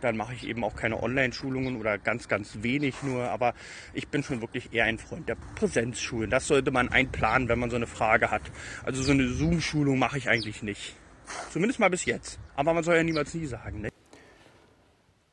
dann 0.00 0.16
mache 0.16 0.34
ich 0.34 0.46
eben 0.46 0.64
auch 0.64 0.76
keine 0.76 1.02
Online-Schulungen 1.02 1.76
oder 1.76 1.98
ganz, 1.98 2.28
ganz 2.28 2.58
wenig 2.62 3.02
nur. 3.02 3.30
Aber 3.30 3.54
ich 3.94 4.08
bin 4.08 4.22
schon 4.22 4.40
wirklich 4.40 4.72
eher 4.72 4.84
ein 4.84 4.98
Freund 4.98 5.28
der 5.28 5.36
Präsenzschulen. 5.54 6.30
Das 6.30 6.46
sollte 6.46 6.70
man 6.70 6.88
einplanen, 6.88 7.48
wenn 7.48 7.58
man 7.58 7.70
so 7.70 7.76
eine 7.76 7.86
Frage 7.86 8.30
hat. 8.30 8.42
Also 8.84 9.02
so 9.02 9.12
eine 9.12 9.28
Zoom-Schulung 9.28 9.98
mache 9.98 10.18
ich 10.18 10.28
eigentlich 10.28 10.62
nicht. 10.62 10.96
Zumindest 11.50 11.80
mal 11.80 11.90
bis 11.90 12.04
jetzt. 12.04 12.38
Aber 12.56 12.72
man 12.74 12.84
soll 12.84 12.96
ja 12.96 13.02
niemals 13.02 13.34
nie 13.34 13.46
sagen. 13.46 13.82
Ne? 13.82 13.90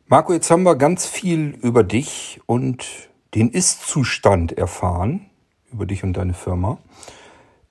Marco, 0.08 0.34
jetzt 0.34 0.52
haben 0.52 0.64
wir 0.64 0.76
ganz 0.76 1.06
viel 1.06 1.58
über 1.62 1.84
dich 1.84 2.42
und 2.46 3.10
den 3.34 3.50
Ist-Zustand 3.50 4.58
erfahren. 4.58 5.30
Über 5.72 5.86
dich 5.86 6.04
und 6.04 6.14
deine 6.14 6.34
Firma. 6.34 6.78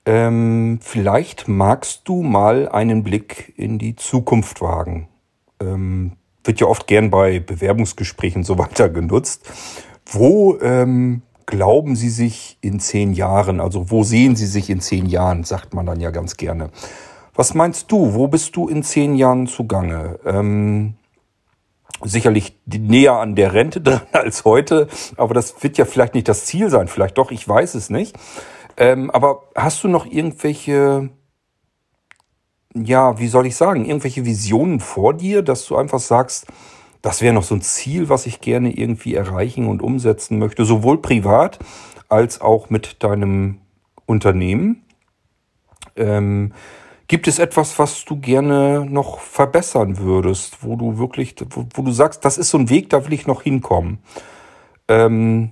Ähm, 0.05 0.79
vielleicht 0.81 1.47
magst 1.47 2.07
du 2.07 2.21
mal 2.21 2.69
einen 2.69 3.03
Blick 3.03 3.53
in 3.57 3.79
die 3.79 3.95
Zukunft 3.95 4.61
wagen. 4.61 5.07
Ähm, 5.59 6.17
wird 6.45 6.59
ja 6.59 6.67
oft 6.67 6.87
gern 6.87 7.09
bei 7.09 7.39
Bewerbungsgesprächen 7.39 8.43
so 8.43 8.57
weiter 8.57 8.89
genutzt. 8.89 9.49
Wo 10.05 10.57
ähm, 10.61 11.23
glauben 11.45 11.95
Sie 11.95 12.09
sich 12.09 12.57
in 12.61 12.79
zehn 12.79 13.13
Jahren? 13.13 13.59
Also 13.59 13.89
wo 13.91 14.03
sehen 14.03 14.35
Sie 14.35 14.45
sich 14.45 14.69
in 14.69 14.79
zehn 14.79 15.07
Jahren, 15.07 15.43
sagt 15.43 15.73
man 15.73 15.85
dann 15.85 15.99
ja 15.99 16.11
ganz 16.11 16.37
gerne. 16.37 16.69
Was 17.33 17.53
meinst 17.53 17.91
du? 17.91 18.13
Wo 18.13 18.27
bist 18.27 18.55
du 18.55 18.67
in 18.67 18.83
zehn 18.83 19.15
Jahren 19.15 19.47
zugange? 19.47 20.19
Ähm, 20.25 20.95
sicherlich 22.03 22.57
näher 22.65 23.13
an 23.13 23.35
der 23.35 23.53
Rente 23.53 23.81
dran 23.81 24.01
als 24.11 24.45
heute, 24.45 24.87
aber 25.17 25.33
das 25.33 25.61
wird 25.63 25.77
ja 25.77 25.85
vielleicht 25.85 26.13
nicht 26.13 26.27
das 26.27 26.45
Ziel 26.45 26.69
sein. 26.69 26.87
Vielleicht 26.87 27.17
doch, 27.17 27.31
ich 27.31 27.47
weiß 27.47 27.75
es 27.75 27.89
nicht. 27.89 28.15
Ähm, 28.77 29.09
aber 29.11 29.43
hast 29.55 29.83
du 29.83 29.87
noch 29.87 30.05
irgendwelche 30.05 31.09
ja, 32.75 33.17
wie 33.19 33.27
soll 33.27 33.45
ich 33.45 33.55
sagen, 33.55 33.85
irgendwelche 33.85 34.25
Visionen 34.25 34.79
vor 34.79 35.13
dir, 35.13 35.41
dass 35.41 35.65
du 35.65 35.77
einfach 35.77 35.99
sagst, 35.99 36.47
das 37.01 37.21
wäre 37.21 37.33
noch 37.33 37.43
so 37.43 37.55
ein 37.55 37.61
Ziel, 37.61 38.09
was 38.09 38.25
ich 38.25 38.41
gerne 38.41 38.71
irgendwie 38.71 39.15
erreichen 39.15 39.67
und 39.67 39.81
umsetzen 39.81 40.39
möchte, 40.39 40.65
sowohl 40.65 41.01
privat 41.01 41.59
als 42.09 42.41
auch 42.41 42.69
mit 42.69 43.03
deinem 43.03 43.59
Unternehmen. 44.05 44.83
Ähm, 45.95 46.53
gibt 47.07 47.27
es 47.27 47.39
etwas, 47.39 47.79
was 47.79 48.05
du 48.05 48.19
gerne 48.19 48.85
noch 48.85 49.19
verbessern 49.19 49.99
würdest, 49.99 50.63
wo 50.63 50.75
du 50.75 50.97
wirklich, 50.97 51.35
wo, 51.51 51.65
wo 51.73 51.81
du 51.83 51.91
sagst, 51.91 52.25
das 52.25 52.37
ist 52.37 52.49
so 52.49 52.57
ein 52.57 52.69
Weg, 52.69 52.89
da 52.89 53.05
will 53.05 53.13
ich 53.13 53.27
noch 53.27 53.43
hinkommen? 53.43 53.99
Ähm, 54.87 55.51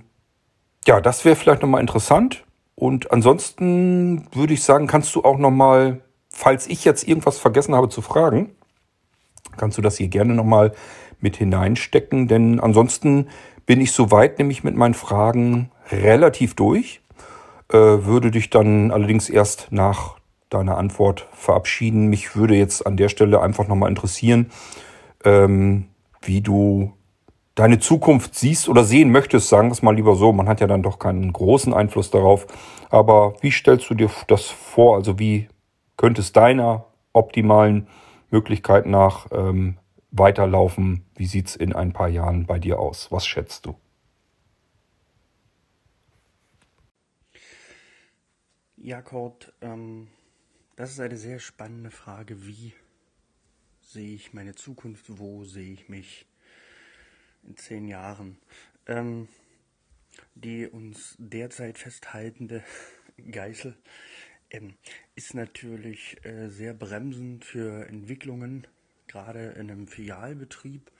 ja, 0.86 1.00
das 1.00 1.24
wäre 1.24 1.36
vielleicht 1.36 1.62
nochmal 1.62 1.80
interessant. 1.80 2.44
Und 2.74 3.12
ansonsten 3.12 4.26
würde 4.32 4.54
ich 4.54 4.62
sagen, 4.62 4.86
kannst 4.86 5.14
du 5.14 5.22
auch 5.22 5.38
nochmal 5.38 6.02
falls 6.34 6.66
ich 6.66 6.84
jetzt 6.84 7.06
irgendwas 7.06 7.38
vergessen 7.38 7.74
habe 7.74 7.88
zu 7.88 8.02
fragen, 8.02 8.50
kannst 9.56 9.78
du 9.78 9.82
das 9.82 9.96
hier 9.96 10.08
gerne 10.08 10.34
nochmal 10.34 10.72
mit 11.20 11.36
hineinstecken, 11.36 12.28
denn 12.28 12.60
ansonsten 12.60 13.28
bin 13.66 13.80
ich 13.80 13.92
soweit 13.92 14.38
nämlich 14.38 14.64
mit 14.64 14.74
meinen 14.74 14.94
Fragen 14.94 15.70
relativ 15.90 16.54
durch, 16.54 17.00
äh, 17.72 17.76
würde 17.76 18.30
dich 18.30 18.50
dann 18.50 18.90
allerdings 18.90 19.30
erst 19.30 19.68
nach 19.70 20.16
deiner 20.50 20.76
Antwort 20.76 21.28
verabschieden. 21.32 22.08
Mich 22.08 22.36
würde 22.36 22.56
jetzt 22.56 22.86
an 22.86 22.96
der 22.96 23.08
Stelle 23.08 23.40
einfach 23.40 23.68
nochmal 23.68 23.88
interessieren, 23.88 24.50
ähm, 25.24 25.86
wie 26.20 26.40
du 26.40 26.92
deine 27.54 27.78
Zukunft 27.78 28.34
siehst 28.34 28.68
oder 28.68 28.84
sehen 28.84 29.12
möchtest, 29.12 29.48
sagen 29.48 29.68
wir 29.68 29.72
es 29.72 29.82
mal 29.82 29.94
lieber 29.94 30.16
so. 30.16 30.32
Man 30.32 30.48
hat 30.48 30.60
ja 30.60 30.66
dann 30.66 30.82
doch 30.82 30.98
keinen 30.98 31.32
großen 31.32 31.72
Einfluss 31.72 32.10
darauf. 32.10 32.46
Aber 32.90 33.34
wie 33.40 33.52
stellst 33.52 33.88
du 33.88 33.94
dir 33.94 34.10
das 34.26 34.46
vor? 34.46 34.96
Also 34.96 35.18
wie 35.18 35.48
könnte 35.96 36.20
es 36.20 36.32
deiner 36.32 36.86
optimalen 37.12 37.88
Möglichkeit 38.30 38.86
nach 38.86 39.28
ähm, 39.32 39.78
weiterlaufen? 40.10 41.04
Wie 41.14 41.26
sieht 41.26 41.48
es 41.48 41.56
in 41.56 41.72
ein 41.72 41.92
paar 41.92 42.08
Jahren 42.08 42.46
bei 42.46 42.58
dir 42.58 42.78
aus? 42.78 43.10
Was 43.12 43.26
schätzt 43.26 43.66
du? 43.66 43.76
Ja, 48.76 49.00
Kurt, 49.00 49.52
ähm, 49.62 50.08
das 50.76 50.90
ist 50.90 51.00
eine 51.00 51.16
sehr 51.16 51.38
spannende 51.38 51.90
Frage. 51.90 52.46
Wie? 52.46 52.74
sehe 53.94 54.14
ich 54.14 54.32
meine 54.32 54.54
Zukunft? 54.54 55.04
Wo 55.06 55.44
sehe 55.44 55.72
ich 55.72 55.88
mich 55.88 56.26
in 57.44 57.56
zehn 57.56 57.86
Jahren? 57.86 58.38
Ähm, 58.86 59.28
die 60.34 60.66
uns 60.66 61.14
derzeit 61.18 61.78
festhaltende 61.78 62.62
Geißel 63.30 63.76
ähm, 64.54 64.74
ist 65.16 65.34
natürlich 65.34 66.24
äh, 66.24 66.48
sehr 66.48 66.74
bremsend 66.74 67.44
für 67.44 67.86
Entwicklungen, 67.88 68.66
gerade 69.08 69.50
in 69.50 69.70
einem 69.70 69.88
Filialbetrieb. 69.88 70.90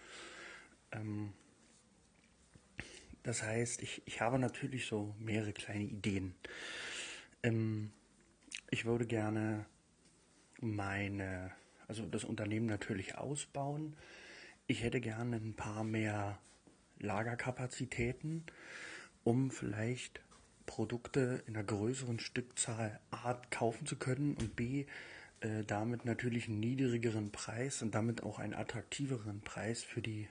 Ähm, 0.92 1.32
das 3.22 3.42
heißt, 3.42 3.82
ich, 3.82 4.02
ich 4.06 4.20
habe 4.20 4.38
natürlich 4.38 4.86
so 4.86 5.14
mehrere 5.18 5.52
kleine 5.52 5.84
Ideen. 5.84 6.34
Ähm, 7.42 7.92
ich 8.70 8.84
würde 8.84 9.06
gerne 9.06 9.66
meine, 10.60 11.52
also 11.86 12.06
das 12.06 12.24
Unternehmen 12.24 12.66
natürlich 12.66 13.16
ausbauen. 13.16 13.96
Ich 14.66 14.82
hätte 14.82 15.00
gerne 15.00 15.36
ein 15.36 15.54
paar 15.54 15.84
mehr 15.84 16.38
Lagerkapazitäten, 16.98 18.44
um 19.22 19.50
vielleicht 19.50 20.23
Produkte 20.66 21.42
in 21.46 21.56
einer 21.56 21.64
größeren 21.64 22.18
Stückzahl 22.18 23.00
A 23.10 23.34
kaufen 23.50 23.86
zu 23.86 23.96
können 23.96 24.36
und 24.36 24.56
B 24.56 24.86
äh, 25.40 25.64
damit 25.66 26.04
natürlich 26.04 26.48
einen 26.48 26.60
niedrigeren 26.60 27.30
Preis 27.30 27.82
und 27.82 27.94
damit 27.94 28.22
auch 28.22 28.38
einen 28.38 28.54
attraktiveren 28.54 29.40
Preis 29.40 29.82
für 29.82 30.00
die 30.00 30.28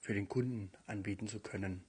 für 0.00 0.14
den 0.14 0.28
Kunden 0.28 0.70
anbieten 0.86 1.28
zu 1.28 1.40
können. 1.40 1.82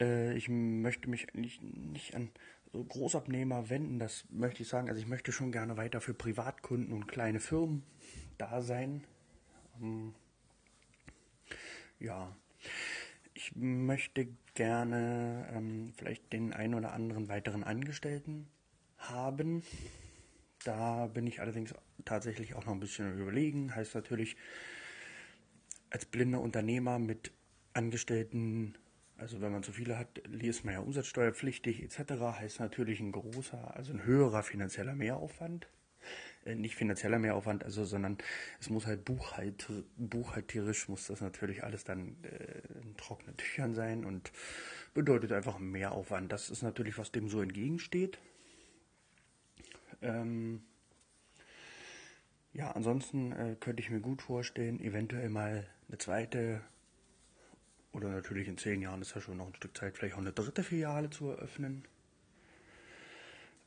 Äh, 0.00 0.36
ich 0.36 0.48
möchte 0.48 1.08
mich 1.08 1.34
eigentlich 1.34 1.60
nicht 1.62 2.14
an 2.14 2.30
so 2.72 2.84
Großabnehmer 2.84 3.70
wenden, 3.70 3.98
das 3.98 4.26
möchte 4.30 4.62
ich 4.62 4.68
sagen. 4.68 4.88
Also 4.88 5.00
ich 5.00 5.08
möchte 5.08 5.32
schon 5.32 5.50
gerne 5.50 5.76
weiter 5.76 6.00
für 6.00 6.14
Privatkunden 6.14 6.92
und 6.92 7.08
kleine 7.08 7.40
Firmen 7.40 7.82
da 8.36 8.60
sein. 8.60 9.04
Ähm, 9.80 10.14
ja, 11.98 12.36
ich 13.38 13.54
möchte 13.54 14.26
gerne 14.54 15.48
ähm, 15.54 15.92
vielleicht 15.96 16.32
den 16.32 16.52
einen 16.52 16.74
oder 16.74 16.92
anderen 16.92 17.28
weiteren 17.28 17.62
Angestellten 17.62 18.48
haben. 18.96 19.62
Da 20.64 21.06
bin 21.06 21.24
ich 21.28 21.40
allerdings 21.40 21.72
tatsächlich 22.04 22.54
auch 22.54 22.66
noch 22.66 22.72
ein 22.72 22.80
bisschen 22.80 23.16
überlegen. 23.16 23.72
Heißt 23.76 23.94
natürlich, 23.94 24.36
als 25.88 26.04
blinder 26.04 26.40
Unternehmer 26.40 26.98
mit 26.98 27.30
Angestellten 27.74 28.74
also 29.16 29.40
wenn 29.40 29.50
man 29.50 29.64
zu 29.64 29.72
viele 29.72 29.98
hat, 29.98 30.18
ist 30.18 30.64
man 30.64 30.74
ja 30.74 30.80
umsatzsteuerpflichtig 30.80 31.82
etc. 31.82 32.12
Heißt 32.38 32.60
natürlich 32.60 33.00
ein 33.00 33.10
großer, 33.10 33.76
also 33.76 33.92
ein 33.92 34.04
höherer 34.04 34.44
finanzieller 34.44 34.94
Mehraufwand. 34.94 35.68
Äh, 36.44 36.54
nicht 36.54 36.76
finanzieller 36.76 37.18
Mehraufwand, 37.18 37.64
also, 37.64 37.84
sondern 37.84 38.18
es 38.60 38.70
muss 38.70 38.86
halt 38.86 39.04
buchhalter, 39.04 39.82
buchhalterisch 39.96 40.88
muss 40.88 41.06
das 41.06 41.20
natürlich 41.20 41.64
alles 41.64 41.84
dann 41.84 42.16
äh, 42.22 42.60
in 42.82 42.96
trockenen 42.96 43.36
Tüchern 43.36 43.74
sein 43.74 44.04
und 44.04 44.32
bedeutet 44.94 45.32
einfach 45.32 45.58
Mehraufwand. 45.58 46.32
Das 46.32 46.50
ist 46.50 46.62
natürlich, 46.62 46.98
was 46.98 47.12
dem 47.12 47.28
so 47.28 47.40
entgegensteht. 47.40 48.18
Ähm, 50.00 50.62
ja, 52.52 52.70
ansonsten 52.72 53.32
äh, 53.32 53.56
könnte 53.58 53.82
ich 53.82 53.90
mir 53.90 54.00
gut 54.00 54.22
vorstellen, 54.22 54.80
eventuell 54.80 55.28
mal 55.28 55.68
eine 55.88 55.98
zweite 55.98 56.60
oder 57.92 58.10
natürlich 58.10 58.48
in 58.48 58.58
zehn 58.58 58.82
Jahren 58.82 59.00
ist 59.00 59.14
ja 59.14 59.20
schon 59.20 59.38
noch 59.38 59.46
ein 59.46 59.54
Stück 59.54 59.76
Zeit, 59.76 59.96
vielleicht 59.96 60.14
auch 60.14 60.20
eine 60.20 60.32
dritte 60.32 60.62
Filiale 60.62 61.10
zu 61.10 61.30
eröffnen. 61.30 61.84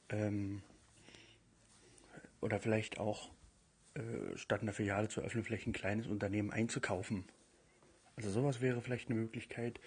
Ähm, 0.10 0.62
oder 2.42 2.60
vielleicht 2.60 3.00
auch 3.00 3.32
äh, 3.94 4.36
statt 4.36 4.62
einer 4.62 4.74
Filiale 4.74 5.08
zu 5.08 5.22
öffnen, 5.22 5.44
vielleicht 5.44 5.68
ein 5.68 5.74
kleines 5.74 6.08
Unternehmen 6.08 6.52
einzukaufen. 6.52 7.26
Also 8.16 8.30
sowas 8.30 8.62
wäre 8.62 8.82
vielleicht 8.82 9.10
eine 9.10 9.20
Möglichkeit. 9.20 9.80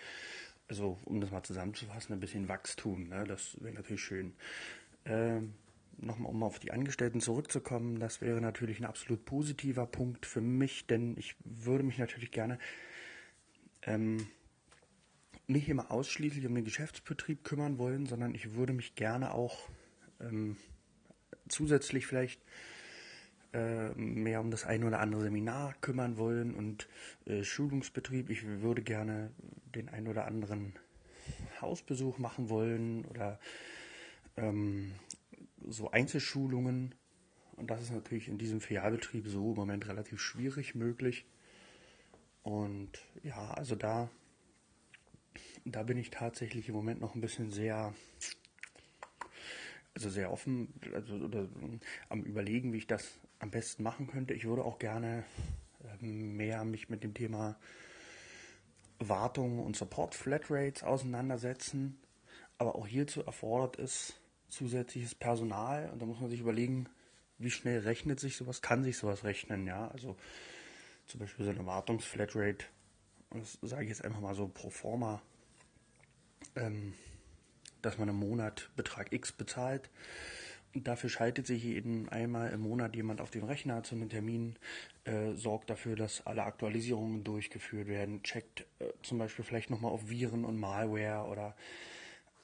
Also 0.69 0.99
um 1.05 1.21
das 1.21 1.31
mal 1.31 1.43
zusammenzufassen, 1.43 2.15
ein 2.15 2.21
bisschen 2.21 2.49
Wachstum, 2.49 3.09
ne? 3.09 3.25
das 3.25 3.61
wäre 3.61 3.75
natürlich 3.75 4.03
schön. 4.03 4.35
Ähm, 5.05 5.55
Nochmal, 5.99 6.31
um 6.31 6.43
auf 6.43 6.59
die 6.59 6.73
Angestellten 6.73 7.21
zurückzukommen, 7.21 8.01
das 8.01 8.21
wäre 8.21 8.41
natürlich 8.41 8.81
ein 8.81 8.85
absolut 8.85 9.25
positiver 9.25 9.87
Punkt 9.87 10.27
für 10.27 10.41
mich, 10.41 10.87
denn 10.87 11.17
ich 11.17 11.37
würde 11.45 11.85
mich 11.85 11.99
natürlich 11.99 12.31
gerne 12.31 12.59
ähm, 13.83 14.27
nicht 15.47 15.69
immer 15.69 15.91
ausschließlich 15.91 16.47
um 16.47 16.55
den 16.55 16.65
Geschäftsbetrieb 16.65 17.45
kümmern 17.45 17.79
wollen, 17.79 18.07
sondern 18.07 18.35
ich 18.35 18.55
würde 18.55 18.73
mich 18.73 18.95
gerne 18.95 19.33
auch 19.33 19.69
ähm, 20.21 20.57
zusätzlich 21.49 22.07
vielleicht 22.07 22.41
äh, 23.53 23.91
mehr 23.95 24.41
um 24.41 24.51
das 24.51 24.65
eine 24.65 24.87
oder 24.87 25.01
andere 25.01 25.23
Seminar 25.23 25.75
kümmern 25.81 26.19
wollen 26.19 26.55
und 26.55 26.89
äh, 27.27 27.45
Schulungsbetrieb. 27.45 28.31
Ich 28.31 28.45
würde 28.45 28.83
gerne 28.83 29.31
den 29.75 29.89
einen 29.89 30.09
oder 30.09 30.27
anderen 30.27 30.75
Hausbesuch 31.61 32.19
machen 32.19 32.49
wollen 32.49 33.05
oder 33.05 33.39
ähm, 34.37 34.93
so 35.69 35.91
Einzelschulungen. 35.91 36.95
Und 37.57 37.71
das 37.71 37.83
ist 37.83 37.93
natürlich 37.93 38.29
in 38.29 38.39
diesem 38.39 38.61
Filialbetrieb 38.61 39.29
so 39.29 39.51
im 39.51 39.57
Moment 39.57 39.87
relativ 39.87 40.21
schwierig 40.21 40.75
möglich. 40.75 41.25
Und 42.43 42.91
ja, 43.23 43.53
also 43.53 43.75
da, 43.75 44.11
da 45.65 45.83
bin 45.85 45.97
ich 45.97 46.11
tatsächlich 46.11 46.69
im 46.69 46.75
Moment 46.75 47.01
noch 47.01 47.15
ein 47.15 47.21
bisschen 47.21 47.51
sehr, 47.51 47.95
also 49.95 50.11
sehr 50.11 50.33
offen, 50.33 50.75
also 50.93 51.15
oder, 51.15 51.49
am 52.09 52.23
überlegen, 52.23 52.73
wie 52.73 52.79
ich 52.79 52.87
das 52.87 53.21
am 53.39 53.51
besten 53.51 53.83
machen 53.83 54.07
könnte. 54.07 54.35
Ich 54.35 54.45
würde 54.45 54.65
auch 54.65 54.79
gerne 54.79 55.25
ähm, 56.03 56.37
mehr 56.37 56.65
mich 56.65 56.89
mit 56.89 57.05
dem 57.05 57.15
Thema 57.15 57.57
Wartung 58.99 59.61
und 59.61 59.77
Support 59.77 60.15
Flatrates 60.15 60.83
auseinandersetzen. 60.83 61.99
Aber 62.59 62.77
auch 62.77 62.87
hierzu 62.87 63.23
erfordert 63.23 63.79
es 63.79 64.15
zusätzliches 64.49 65.15
Personal 65.15 65.91
und 65.91 66.01
da 66.01 66.07
muss 66.07 66.21
man 66.21 66.31
sich 66.31 66.41
überlegen, 66.41 66.89
wie 67.39 67.51
schnell 67.51 67.81
rechnet 67.81 68.21
sich 68.21 68.37
sowas, 68.37 68.63
kann 68.63 68.85
sich 68.85 68.97
sowas 68.97 69.25
rechnen, 69.25 69.67
ja. 69.67 69.89
Also 69.89 70.17
zum 71.07 71.21
Beispiel 71.21 71.45
so 71.45 71.51
eine 71.51 71.67
Wartungsflatrate, 71.67 72.65
das 73.31 73.59
sage 73.63 73.85
ich 73.85 73.89
jetzt 73.89 74.05
einfach 74.05 74.21
mal 74.21 74.35
so 74.35 74.49
pro 74.49 74.71
forma, 74.71 75.21
ähm, 76.55 76.95
dass 77.85 77.99
man 77.99 78.09
im 78.09 78.17
Monat 78.17 78.71
Betrag 78.77 79.13
X 79.13 79.33
bezahlt. 79.33 79.91
Und 80.75 80.89
dafür 80.89 81.09
schaltet 81.09 81.47
sich 81.47 81.65
eben 81.65 82.09
einmal 82.09 82.51
im 82.51 82.61
Monat 82.61 82.97
jemand 82.97 83.21
auf 83.21 83.31
den 83.31 83.45
Rechner 83.45 83.85
zu 83.85 83.95
einem 83.95 84.09
Termin, 84.09 84.57
äh, 85.05 85.35
sorgt 85.35 85.71
dafür, 85.71 85.95
dass 85.95 86.27
alle 86.27 86.43
Aktualisierungen 86.43 87.23
durchgeführt 87.23 87.87
werden, 87.87 88.25
checkt 88.25 88.67
äh, 88.81 88.87
zum 89.03 89.19
Beispiel 89.19 89.45
vielleicht 89.45 89.71
nochmal 89.71 89.93
auf 89.93 90.09
Viren 90.09 90.45
und 90.45 90.59
Malware 90.59 91.29
oder 91.29 91.55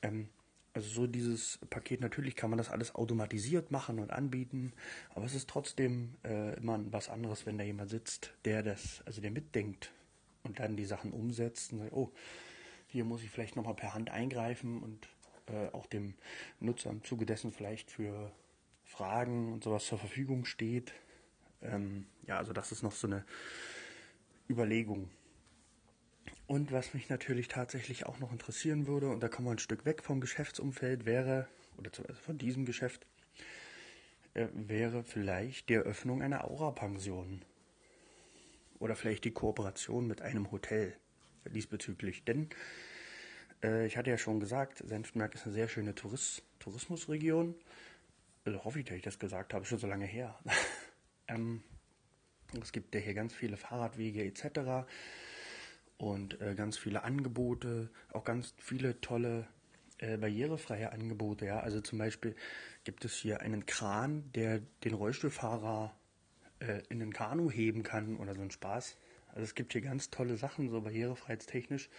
ähm, 0.02 0.28
also 0.72 0.88
so 0.88 1.06
dieses 1.08 1.58
Paket, 1.68 2.00
natürlich 2.00 2.36
kann 2.36 2.50
man 2.50 2.58
das 2.58 2.70
alles 2.70 2.94
automatisiert 2.94 3.72
machen 3.72 3.98
und 3.98 4.12
anbieten, 4.12 4.72
aber 5.14 5.24
es 5.24 5.34
ist 5.34 5.48
trotzdem 5.48 6.14
äh, 6.24 6.56
immer 6.58 6.80
was 6.92 7.08
anderes, 7.08 7.44
wenn 7.46 7.58
da 7.58 7.64
jemand 7.64 7.90
sitzt, 7.90 8.32
der 8.44 8.62
das, 8.62 9.02
also 9.04 9.20
der 9.20 9.32
mitdenkt 9.32 9.92
und 10.44 10.60
dann 10.60 10.76
die 10.76 10.84
Sachen 10.84 11.12
umsetzt 11.12 11.72
und 11.72 11.80
sagt, 11.80 11.92
oh, 11.92 12.12
hier 12.86 13.04
muss 13.04 13.22
ich 13.22 13.30
vielleicht 13.30 13.56
nochmal 13.56 13.74
per 13.74 13.94
Hand 13.94 14.10
eingreifen 14.10 14.80
und 14.82 15.08
äh, 15.52 15.74
auch 15.74 15.86
dem 15.86 16.14
Nutzer 16.60 16.90
im 16.90 17.04
Zuge 17.04 17.26
dessen 17.26 17.52
vielleicht 17.52 17.90
für 17.90 18.32
Fragen 18.84 19.52
und 19.52 19.64
sowas 19.64 19.86
zur 19.86 19.98
Verfügung 19.98 20.44
steht. 20.44 20.92
Ähm, 21.62 22.06
ja, 22.26 22.38
also 22.38 22.52
das 22.52 22.72
ist 22.72 22.82
noch 22.82 22.92
so 22.92 23.06
eine 23.06 23.24
Überlegung. 24.48 25.10
Und 26.46 26.72
was 26.72 26.94
mich 26.94 27.08
natürlich 27.08 27.46
tatsächlich 27.46 28.06
auch 28.06 28.18
noch 28.18 28.32
interessieren 28.32 28.88
würde, 28.88 29.08
und 29.08 29.20
da 29.20 29.28
kommen 29.28 29.46
wir 29.46 29.52
ein 29.52 29.58
Stück 29.58 29.84
weg 29.84 30.02
vom 30.02 30.20
Geschäftsumfeld, 30.20 31.06
wäre, 31.06 31.46
oder 31.78 31.90
also 32.08 32.20
von 32.20 32.38
diesem 32.38 32.64
Geschäft, 32.64 33.06
äh, 34.34 34.48
wäre 34.52 35.04
vielleicht 35.04 35.68
die 35.68 35.74
Eröffnung 35.74 36.22
einer 36.22 36.44
Aura-Pension. 36.44 37.42
Oder 38.80 38.96
vielleicht 38.96 39.24
die 39.24 39.30
Kooperation 39.30 40.06
mit 40.06 40.22
einem 40.22 40.50
Hotel 40.50 40.96
diesbezüglich. 41.44 42.24
Denn 42.24 42.48
äh, 43.62 43.86
ich 43.86 43.96
hatte 43.96 44.10
ja 44.10 44.18
schon 44.18 44.40
gesagt, 44.40 44.82
Senftenberg 44.86 45.34
ist 45.34 45.44
eine 45.44 45.54
sehr 45.54 45.68
schöne 45.68 45.94
Touris 45.94 46.42
Tourismusregion. 46.58 47.54
Also 48.44 48.64
hoffe 48.64 48.80
ich, 48.80 48.84
dass 48.86 48.96
ich 48.96 49.02
das 49.02 49.18
gesagt 49.18 49.54
habe, 49.54 49.64
schon 49.64 49.78
so 49.78 49.86
lange 49.86 50.06
her. 50.06 50.38
ähm, 51.28 51.62
es 52.60 52.72
gibt 52.72 52.94
ja 52.94 53.00
hier 53.00 53.14
ganz 53.14 53.34
viele 53.34 53.56
Fahrradwege 53.56 54.24
etc 54.24 54.86
und 56.00 56.40
äh, 56.40 56.54
ganz 56.54 56.78
viele 56.78 57.04
Angebote, 57.04 57.90
auch 58.12 58.24
ganz 58.24 58.54
viele 58.58 59.00
tolle 59.00 59.46
äh, 59.98 60.16
barrierefreie 60.16 60.92
Angebote. 60.92 61.44
Ja, 61.44 61.60
also 61.60 61.80
zum 61.82 61.98
Beispiel 61.98 62.34
gibt 62.84 63.04
es 63.04 63.14
hier 63.14 63.40
einen 63.42 63.66
Kran, 63.66 64.30
der 64.34 64.60
den 64.82 64.94
Rollstuhlfahrer 64.94 65.94
äh, 66.60 66.82
in 66.88 67.00
den 67.00 67.12
Kanu 67.12 67.50
heben 67.50 67.82
kann 67.82 68.16
oder 68.16 68.34
so 68.34 68.40
ein 68.40 68.50
Spaß. 68.50 68.96
Also 69.28 69.42
es 69.42 69.54
gibt 69.54 69.72
hier 69.72 69.82
ganz 69.82 70.10
tolle 70.10 70.38
Sachen, 70.38 70.70
so 70.70 70.80
barrierefreiheitstechnisch. 70.80 71.90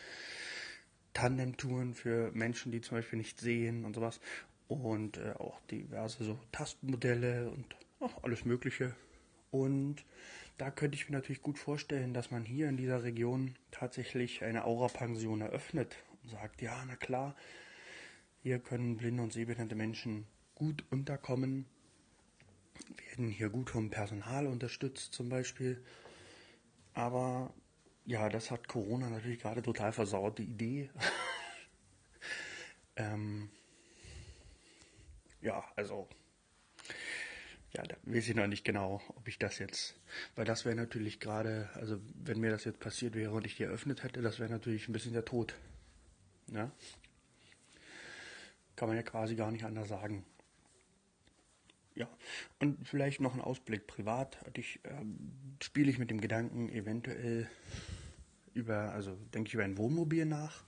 Tandemtouren 1.14 1.94
für 1.94 2.32
Menschen, 2.32 2.72
die 2.72 2.82
zum 2.82 2.98
Beispiel 2.98 3.18
nicht 3.18 3.40
sehen 3.40 3.86
und 3.86 3.96
sowas. 3.96 4.20
Und 4.68 5.18
äh, 5.18 5.34
auch 5.38 5.60
diverse 5.70 6.24
so 6.24 6.40
Tastenmodelle 6.52 7.50
und 7.50 7.66
ach, 8.00 8.24
alles 8.24 8.46
Mögliche. 8.46 8.96
Und 9.52 10.06
da 10.58 10.72
könnte 10.72 10.96
ich 10.96 11.10
mir 11.10 11.16
natürlich 11.16 11.42
gut 11.42 11.60
vorstellen, 11.60 12.14
dass 12.14 12.32
man 12.32 12.46
hier 12.46 12.70
in 12.70 12.78
dieser 12.78 13.04
Region 13.04 13.56
tatsächlich 13.72 14.44
eine 14.44 14.66
Aura-Pension 14.66 15.42
eröffnet 15.42 15.98
und 16.24 16.30
sagt, 16.30 16.62
ja, 16.62 16.84
na 16.88 16.96
klar, 16.96 17.36
hier 18.44 18.60
können 18.60 18.98
blinde 18.98 19.24
und 19.24 19.34
sehbehinderte 19.34 19.76
Menschen 19.76 20.26
gut 20.56 20.86
unterkommen, 20.90 21.66
werden 23.10 23.30
hier 23.30 23.50
gut 23.50 23.70
vom 23.70 23.90
Personal 23.90 24.48
unterstützt 24.48 25.14
zum 25.14 25.30
Beispiel. 25.30 25.84
Aber 26.94 27.54
ja, 28.06 28.30
das 28.30 28.52
hat 28.52 28.68
Corona 28.68 29.10
natürlich 29.10 29.40
gerade 29.40 29.62
total 29.62 29.92
versaut, 29.92 30.40
die 30.40 30.46
Idee. 30.46 30.90
ähm, 32.96 33.50
ja, 35.42 35.64
also 35.76 36.08
ja, 37.74 37.84
da 37.84 37.96
weiß 38.04 38.28
ich 38.28 38.36
noch 38.36 38.48
nicht 38.48 38.66
genau, 38.66 39.02
ob 39.16 39.28
ich 39.28 39.40
das 39.40 39.58
jetzt, 39.60 39.96
weil 40.36 40.44
das 40.44 40.66
wäre 40.66 40.76
natürlich 40.76 41.20
gerade, 41.22 41.70
also 41.76 42.00
wenn 42.16 42.40
mir 42.40 42.52
das 42.52 42.66
jetzt 42.66 42.80
passiert 42.80 43.16
wäre 43.16 43.32
und 43.32 43.46
ich 43.46 43.56
die 43.56 43.64
eröffnet 43.64 44.04
hätte, 44.04 44.22
das 44.22 44.40
wäre 44.40 44.50
natürlich 44.50 44.90
ein 44.90 44.94
bisschen 44.94 45.14
der 45.14 45.24
Tod. 45.24 45.56
Ja? 46.52 46.70
Kann 48.76 48.90
man 48.90 48.98
ja 48.98 49.04
quasi 49.04 49.36
gar 49.36 49.52
nicht 49.52 49.64
anders 49.64 49.88
sagen. 49.88 50.26
Ja, 52.02 52.10
und 52.60 52.88
vielleicht 52.88 53.22
noch 53.22 53.36
ein 53.36 53.42
Ausblick 53.42 53.86
privat. 53.86 54.40
Ich, 54.58 54.80
äh, 54.86 54.90
spiele 55.62 55.92
ich 55.92 56.00
mit 56.00 56.10
dem 56.10 56.20
Gedanken, 56.20 56.68
eventuell 56.70 57.48
über, 58.56 58.92
also 58.92 59.16
denke 59.36 59.50
ich 59.50 59.54
über 59.54 59.64
ein 59.64 59.78
Wohnmobil 59.78 60.26
nach. 60.26 60.64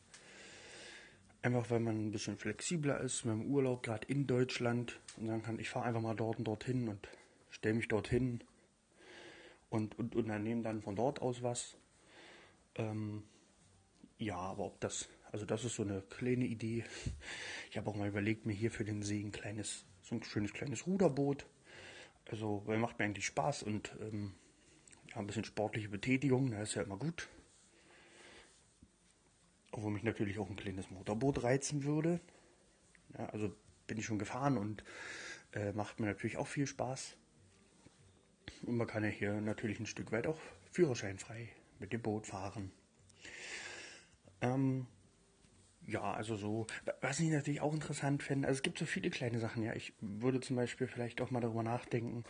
Einfach 1.42 1.72
weil 1.72 1.80
man 1.80 1.98
ein 1.98 2.12
bisschen 2.12 2.38
flexibler 2.38 3.00
ist 3.00 3.26
mit 3.26 3.34
dem 3.34 3.48
Urlaub, 3.48 3.82
gerade 3.82 4.08
in 4.10 4.28
Deutschland. 4.28 5.00
Und 5.18 5.26
sagen 5.26 5.42
kann, 5.42 5.58
ich 5.58 5.72
fahre 5.72 5.88
einfach 5.88 6.02
mal 6.02 6.14
dort 6.14 6.38
und 6.38 6.44
dorthin 6.44 6.88
und 6.88 7.10
stelle 7.50 7.74
mich 7.74 7.88
dorthin 7.88 8.44
und, 9.72 9.98
und 9.98 10.16
unternehme 10.16 10.62
dann 10.62 10.84
von 10.84 10.96
dort 10.96 11.20
aus 11.20 11.42
was. 11.42 11.78
Ähm, 12.76 13.24
ja, 14.20 14.38
aber 14.38 14.66
ob 14.66 14.80
das, 14.82 15.10
also 15.32 15.48
das 15.48 15.66
ist 15.66 15.78
so 15.78 15.82
eine 15.82 16.04
kleine 16.04 16.46
Idee. 16.46 16.86
Ich 17.72 17.78
habe 17.80 17.90
auch 17.90 17.96
mal 17.96 18.08
überlegt, 18.08 18.46
mir 18.46 18.54
hier 18.54 18.70
für 18.70 18.86
den 18.86 19.02
See 19.02 19.20
ein 19.20 19.32
kleines 19.32 19.88
so 20.14 20.20
ein 20.20 20.24
schönes 20.24 20.54
kleines 20.54 20.88
Ruderboot. 20.88 21.46
Also, 22.30 22.64
weil 22.66 22.78
macht 22.78 23.00
mir 23.00 23.06
eigentlich 23.06 23.26
Spaß 23.26 23.64
und 23.64 23.96
ähm, 24.00 24.34
ja, 25.10 25.18
ein 25.18 25.28
bisschen 25.28 25.44
sportliche 25.44 25.90
Betätigung, 25.90 26.52
das 26.52 26.70
ist 26.70 26.76
ja 26.76 26.84
immer 26.84 26.98
gut. 26.98 27.28
Obwohl 29.72 29.92
mich 29.92 30.04
natürlich 30.04 30.40
auch 30.40 30.50
ein 30.50 30.56
kleines 30.56 30.90
Motorboot 30.90 31.44
reizen 31.44 31.84
würde. 31.84 32.20
Ja, 33.18 33.26
also 33.28 33.56
bin 33.88 33.98
ich 33.98 34.06
schon 34.06 34.20
gefahren 34.20 34.58
und 34.58 34.84
äh, 35.54 35.74
macht 35.74 36.00
mir 36.00 36.08
natürlich 36.08 36.38
auch 36.38 36.48
viel 36.48 36.68
Spaß. 36.68 37.18
Und 38.64 38.78
man 38.78 38.88
kann 38.88 39.04
ja 39.04 39.10
hier 39.10 39.42
natürlich 39.42 39.80
ein 39.80 39.86
Stück 39.86 40.12
weit 40.12 40.28
auch 40.28 40.40
führerscheinfrei 40.72 41.50
mit 41.80 41.92
dem 41.92 42.02
Boot 42.02 42.28
fahren. 42.28 42.72
Ähm, 44.42 44.88
ja, 45.88 46.14
also 46.14 46.36
so, 46.36 46.68
was 47.02 47.20
ich 47.20 47.30
natürlich 47.30 47.62
auch 47.62 47.74
interessant 47.74 48.24
finde, 48.24 48.48
also 48.48 48.58
es 48.58 48.64
gibt 48.64 48.78
so 48.78 48.86
viele 48.86 49.10
kleine 49.10 49.40
Sachen, 49.40 49.64
ja. 49.64 49.74
Ich 49.74 49.94
würde 50.00 50.40
zum 50.40 50.56
Beispiel 50.56 50.88
vielleicht 50.88 51.22
auch 51.22 51.32
mal 51.32 51.42
darüber 51.42 51.64
nachdenken, 51.64 52.24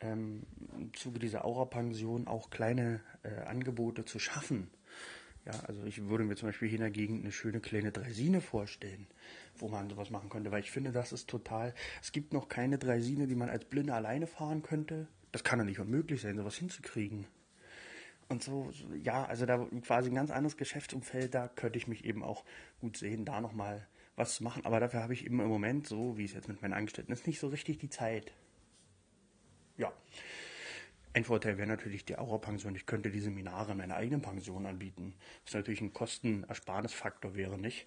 ähm, 0.00 0.42
im 0.76 0.92
Zuge 0.94 1.18
dieser 1.18 1.44
Aura-Pension 1.44 2.26
auch 2.26 2.50
kleine 2.50 3.00
äh, 3.22 3.42
Angebote 3.44 4.04
zu 4.04 4.18
schaffen. 4.18 4.70
Ja, 5.44 5.58
also 5.66 5.84
ich 5.84 6.06
würde 6.08 6.24
mir 6.24 6.36
zum 6.36 6.48
Beispiel 6.48 6.68
hier 6.68 6.78
in 6.78 6.82
der 6.82 6.90
Gegend 6.92 7.22
eine 7.22 7.32
schöne 7.32 7.60
kleine 7.60 7.90
Dreisine 7.90 8.40
vorstellen, 8.40 9.08
wo 9.56 9.68
man 9.68 9.90
sowas 9.90 10.10
machen 10.10 10.28
könnte, 10.28 10.52
weil 10.52 10.60
ich 10.60 10.70
finde, 10.70 10.92
das 10.92 11.12
ist 11.12 11.28
total, 11.28 11.74
es 12.00 12.12
gibt 12.12 12.32
noch 12.32 12.48
keine 12.48 12.78
Dreisine, 12.78 13.26
die 13.26 13.34
man 13.34 13.48
als 13.48 13.64
Blinde 13.64 13.94
alleine 13.94 14.28
fahren 14.28 14.62
könnte. 14.62 15.08
Das 15.32 15.42
kann 15.42 15.58
ja 15.58 15.64
nicht 15.64 15.80
unmöglich 15.80 16.20
sein, 16.20 16.36
sowas 16.36 16.56
hinzukriegen. 16.56 17.26
Und 18.32 18.42
so, 18.42 18.70
ja, 19.04 19.26
also 19.26 19.44
da 19.44 19.58
quasi 19.82 20.08
ein 20.08 20.14
ganz 20.14 20.30
anderes 20.30 20.56
Geschäftsumfeld, 20.56 21.34
da 21.34 21.48
könnte 21.48 21.76
ich 21.76 21.86
mich 21.86 22.06
eben 22.06 22.24
auch 22.24 22.44
gut 22.80 22.96
sehen, 22.96 23.26
da 23.26 23.42
nochmal 23.42 23.86
was 24.16 24.36
zu 24.36 24.42
machen. 24.42 24.64
Aber 24.64 24.80
dafür 24.80 25.02
habe 25.02 25.12
ich 25.12 25.26
eben 25.26 25.38
im 25.40 25.48
Moment, 25.48 25.86
so 25.86 26.16
wie 26.16 26.24
es 26.24 26.32
jetzt 26.32 26.48
mit 26.48 26.62
meinen 26.62 26.72
Angestellten 26.72 27.12
ist, 27.12 27.26
nicht 27.26 27.38
so 27.38 27.48
richtig 27.48 27.76
die 27.76 27.90
Zeit. 27.90 28.32
Ja. 29.76 29.92
Ein 31.12 31.24
Vorteil 31.24 31.58
wäre 31.58 31.68
natürlich 31.68 32.06
die 32.06 32.16
Aura-Pension. 32.16 32.74
Ich 32.74 32.86
könnte 32.86 33.10
die 33.10 33.20
Seminare 33.20 33.72
in 33.72 33.78
meiner 33.78 33.96
eigenen 33.96 34.22
Pension 34.22 34.64
anbieten. 34.64 35.14
Was 35.44 35.52
natürlich 35.52 35.82
ein 35.82 35.92
Kostenersparnisfaktor 35.92 37.34
wäre, 37.34 37.58
nicht? 37.58 37.86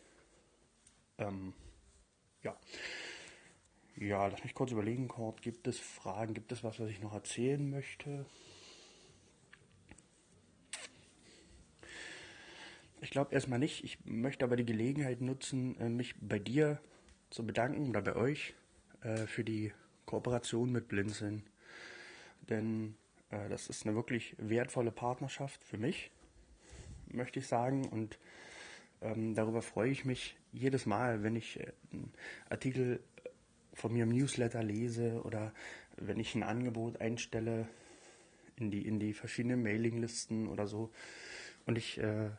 Ähm, 1.17 1.53
ja. 2.43 2.55
Ja, 3.95 4.27
lass 4.27 4.43
mich 4.43 4.53
kurz 4.53 4.72
überlegen, 4.72 5.07
Kurt. 5.07 5.41
Gibt 5.41 5.65
es 5.65 5.80
Fragen? 5.80 6.35
Gibt 6.35 6.51
es 6.51 6.63
was, 6.63 6.80
was 6.80 6.91
ich 6.91 7.01
noch 7.01 7.15
erzählen 7.15 7.67
möchte? 7.67 8.27
Ich 13.06 13.11
glaube 13.11 13.36
erstmal 13.36 13.60
nicht. 13.60 13.84
Ich 13.84 13.99
möchte 14.03 14.44
aber 14.44 14.56
die 14.56 14.65
Gelegenheit 14.65 15.22
nutzen, 15.22 15.80
äh, 15.80 15.90
mich 15.90 16.15
bei 16.19 16.40
dir 16.40 16.80
zu 17.30 17.45
bedanken 17.45 17.90
oder 17.90 18.02
bei 18.02 18.15
euch 18.15 18.56
äh, 19.03 19.27
für 19.27 19.44
die 19.44 19.72
Kooperation 20.07 20.72
mit 20.72 20.88
Blinzeln. 20.88 21.44
Denn 22.49 22.95
äh, 23.30 23.48
das 23.48 23.68
ist 23.68 23.86
eine 23.86 23.95
wirklich 23.95 24.36
wertvolle 24.40 24.90
Partnerschaft 24.90 25.64
für 25.64 25.77
mich, 25.77 26.10
möchte 27.06 27.38
ich 27.38 27.45
sagen. 27.45 27.88
Und 27.90 28.18
ähm, 29.03 29.36
darüber 29.36 29.61
freue 29.61 29.91
ich 29.91 30.03
mich 30.03 30.36
jedes 30.52 30.88
Mal, 30.88 31.22
wenn 31.22 31.36
ich 31.36 31.60
einen 31.94 32.11
Artikel 32.49 32.99
von 33.76 33.94
mir 33.94 34.06
im 34.06 34.10
Newsletter 34.18 34.64
lese 34.64 35.22
oder 35.22 35.53
wenn 35.98 36.19
ich 36.19 36.34
ein 36.34 36.41
Angebot 36.41 36.99
einstelle 36.99 37.68
in 38.56 38.72
die, 38.72 38.88
in 38.88 38.99
die 38.99 39.14
verschiedenen 39.14 39.61
Mailinglisten 39.61 40.48
oder 40.48 40.65
so. 40.65 40.90
Und 41.68 41.77
ich 41.77 41.99
äh, 41.99 42.32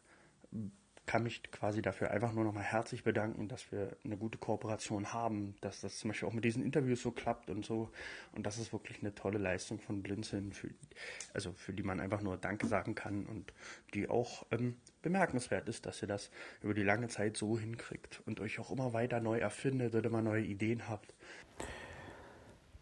kann 1.06 1.22
mich 1.22 1.40
quasi 1.52 1.82
dafür 1.82 2.10
einfach 2.10 2.32
nur 2.32 2.44
nochmal 2.44 2.64
herzlich 2.64 3.04
bedanken, 3.04 3.48
dass 3.48 3.70
wir 3.70 3.96
eine 4.04 4.16
gute 4.16 4.38
Kooperation 4.38 5.12
haben, 5.12 5.54
dass 5.60 5.80
das 5.80 5.98
zum 5.98 6.10
Beispiel 6.10 6.28
auch 6.28 6.32
mit 6.32 6.44
diesen 6.44 6.64
Interviews 6.64 7.00
so 7.00 7.12
klappt 7.12 7.48
und 7.48 7.64
so. 7.64 7.90
Und 8.32 8.44
das 8.44 8.58
ist 8.58 8.72
wirklich 8.72 9.00
eine 9.00 9.14
tolle 9.14 9.38
Leistung 9.38 9.78
von 9.78 10.02
Blinzeln, 10.02 10.52
für, 10.52 10.68
also 11.32 11.52
für 11.52 11.72
die 11.72 11.84
man 11.84 12.00
einfach 12.00 12.22
nur 12.22 12.36
Danke 12.36 12.66
sagen 12.66 12.96
kann 12.96 13.24
und 13.26 13.52
die 13.94 14.08
auch 14.08 14.46
ähm, 14.50 14.76
bemerkenswert 15.02 15.68
ist, 15.68 15.86
dass 15.86 16.02
ihr 16.02 16.08
das 16.08 16.30
über 16.60 16.74
die 16.74 16.82
lange 16.82 17.06
Zeit 17.06 17.36
so 17.36 17.56
hinkriegt 17.56 18.20
und 18.26 18.40
euch 18.40 18.58
auch 18.58 18.72
immer 18.72 18.92
weiter 18.92 19.20
neu 19.20 19.38
erfindet 19.38 19.94
oder 19.94 20.08
immer 20.08 20.22
neue 20.22 20.42
Ideen 20.42 20.88
habt. 20.88 21.14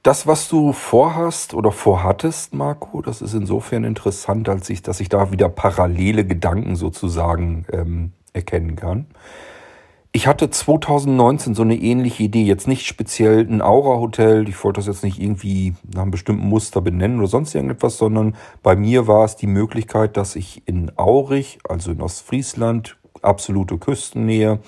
Das, 0.04 0.26
was 0.26 0.48
du 0.48 0.74
vorhast 0.74 1.54
oder 1.54 1.72
vorhattest, 1.72 2.52
Marco, 2.52 3.00
das 3.00 3.22
ist 3.22 3.32
insofern 3.32 3.84
interessant, 3.84 4.50
als 4.50 4.68
ich, 4.68 4.82
dass 4.82 5.00
ich 5.00 5.08
da 5.08 5.32
wieder 5.32 5.48
parallele 5.48 6.26
Gedanken 6.26 6.76
sozusagen 6.76 7.64
ähm, 7.72 8.12
erkennen 8.34 8.76
kann. 8.76 9.06
Ich 10.12 10.26
hatte 10.26 10.50
2019 10.50 11.54
so 11.54 11.62
eine 11.62 11.76
ähnliche 11.76 12.24
Idee, 12.24 12.42
jetzt 12.42 12.68
nicht 12.68 12.86
speziell 12.86 13.48
ein 13.48 13.62
Aura-Hotel, 13.62 14.46
ich 14.46 14.62
wollte 14.62 14.80
das 14.80 14.88
jetzt 14.88 15.04
nicht 15.04 15.18
irgendwie 15.18 15.72
nach 15.90 16.02
einem 16.02 16.10
bestimmten 16.10 16.50
Muster 16.50 16.82
benennen 16.82 17.18
oder 17.20 17.28
sonst 17.28 17.54
irgendetwas, 17.54 17.96
sondern 17.96 18.36
bei 18.62 18.76
mir 18.76 19.06
war 19.06 19.24
es 19.24 19.36
die 19.36 19.46
Möglichkeit, 19.46 20.18
dass 20.18 20.36
ich 20.36 20.68
in 20.68 20.92
Aurich, 20.98 21.60
also 21.66 21.92
in 21.92 22.02
Ostfriesland, 22.02 22.98
absolute 23.22 23.78
Küstennähe, 23.78 24.60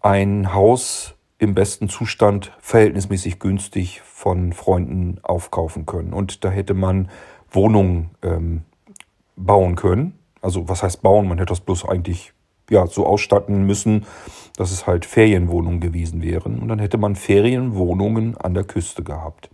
ein 0.00 0.54
Haus 0.54 1.17
im 1.38 1.54
besten 1.54 1.88
Zustand 1.88 2.52
verhältnismäßig 2.60 3.38
günstig 3.38 4.00
von 4.02 4.52
Freunden 4.52 5.18
aufkaufen 5.22 5.86
können. 5.86 6.12
Und 6.12 6.44
da 6.44 6.50
hätte 6.50 6.74
man 6.74 7.08
Wohnungen 7.50 8.10
ähm, 8.22 8.62
bauen 9.36 9.76
können. 9.76 10.18
Also 10.42 10.68
was 10.68 10.82
heißt 10.82 11.02
bauen? 11.02 11.28
Man 11.28 11.38
hätte 11.38 11.50
das 11.50 11.60
bloß 11.60 11.88
eigentlich 11.88 12.32
ja, 12.70 12.86
so 12.86 13.06
ausstatten 13.06 13.64
müssen, 13.66 14.04
dass 14.56 14.72
es 14.72 14.86
halt 14.86 15.06
Ferienwohnungen 15.06 15.80
gewesen 15.80 16.22
wären. 16.22 16.58
Und 16.58 16.68
dann 16.68 16.80
hätte 16.80 16.98
man 16.98 17.16
Ferienwohnungen 17.16 18.36
an 18.36 18.54
der 18.54 18.64
Küste 18.64 19.02
gehabt. 19.02 19.48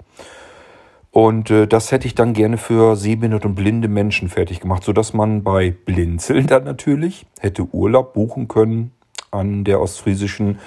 Und 1.10 1.50
äh, 1.50 1.68
das 1.68 1.92
hätte 1.92 2.08
ich 2.08 2.14
dann 2.16 2.32
gerne 2.32 2.56
für 2.56 2.96
sehbehinderte 2.96 3.46
und 3.46 3.54
blinde 3.54 3.86
Menschen 3.88 4.28
fertig 4.28 4.58
gemacht, 4.58 4.82
sodass 4.82 5.12
man 5.12 5.44
bei 5.44 5.70
Blinzeln 5.70 6.46
dann 6.48 6.64
natürlich 6.64 7.26
hätte 7.38 7.62
Urlaub 7.62 8.14
buchen 8.14 8.48
können 8.48 8.90
an 9.30 9.62
der 9.62 9.80
ostfriesischen 9.80 10.58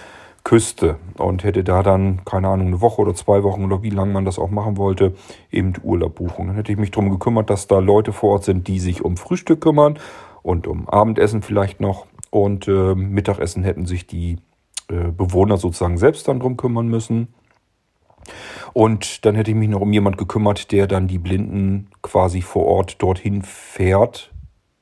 Küste 0.48 0.96
und 1.18 1.44
hätte 1.44 1.66
da 1.66 1.84
dann, 1.84 2.24
keine 2.24 2.48
Ahnung, 2.48 2.68
eine 2.68 2.80
Woche 2.80 3.02
oder 3.02 3.14
zwei 3.14 3.44
Wochen 3.44 3.66
oder 3.66 3.84
wie 3.84 3.90
lange 3.90 4.14
man 4.14 4.24
das 4.24 4.40
auch 4.40 4.50
machen 4.50 4.78
wollte, 4.78 5.14
eben 5.52 5.74
Urlaub 5.84 6.16
buchen. 6.16 6.48
Dann 6.48 6.56
hätte 6.56 6.72
ich 6.72 6.78
mich 6.78 6.92
darum 6.92 7.10
gekümmert, 7.10 7.50
dass 7.50 7.68
da 7.68 7.80
Leute 7.80 8.14
vor 8.14 8.32
Ort 8.32 8.46
sind, 8.46 8.66
die 8.70 8.80
sich 8.80 9.04
um 9.04 9.18
Frühstück 9.18 9.60
kümmern 9.60 10.00
und 10.44 10.66
um 10.66 10.88
Abendessen 10.88 11.42
vielleicht 11.42 11.82
noch. 11.82 12.06
Und 12.30 12.66
äh, 12.70 12.96
Mittagessen 12.96 13.66
hätten 13.66 13.86
sich 13.86 14.08
die 14.08 14.38
äh, 14.88 15.12
Bewohner 15.12 15.58
sozusagen 15.58 15.98
selbst 15.98 16.30
dann 16.30 16.40
drum 16.40 16.56
kümmern 16.56 16.88
müssen. 16.88 17.28
Und 18.72 19.26
dann 19.26 19.36
hätte 19.36 19.52
ich 19.52 19.58
mich 19.58 19.68
noch 19.68 19.82
um 19.82 19.92
jemand 19.92 20.18
gekümmert, 20.18 20.72
der 20.72 20.88
dann 20.88 21.10
die 21.10 21.20
Blinden 21.20 21.90
quasi 22.02 22.42
vor 22.42 22.68
Ort 22.68 23.02
dorthin 23.02 23.42
fährt. 23.42 24.32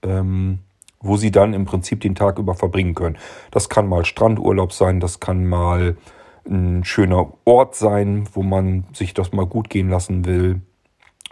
Ähm, 0.04 0.60
wo 1.06 1.18
sie 1.18 1.32
dann 1.32 1.54
im 1.54 1.66
Prinzip 1.66 2.02
den 2.02 2.16
Tag 2.16 2.40
über 2.40 2.56
verbringen 2.56 2.96
können. 2.96 3.18
Das 3.52 3.70
kann 3.70 3.88
mal 3.88 4.06
Strandurlaub 4.06 4.74
sein, 4.74 5.00
das 5.00 5.20
kann 5.20 5.46
mal 5.46 5.98
ein 6.48 6.84
schöner 6.84 7.34
Ort 7.46 7.76
sein, 7.76 8.28
wo 8.34 8.44
man 8.44 8.86
sich 8.94 9.14
das 9.14 9.32
mal 9.32 9.46
gut 9.46 9.70
gehen 9.70 9.90
lassen 9.90 10.26
will. 10.26 10.62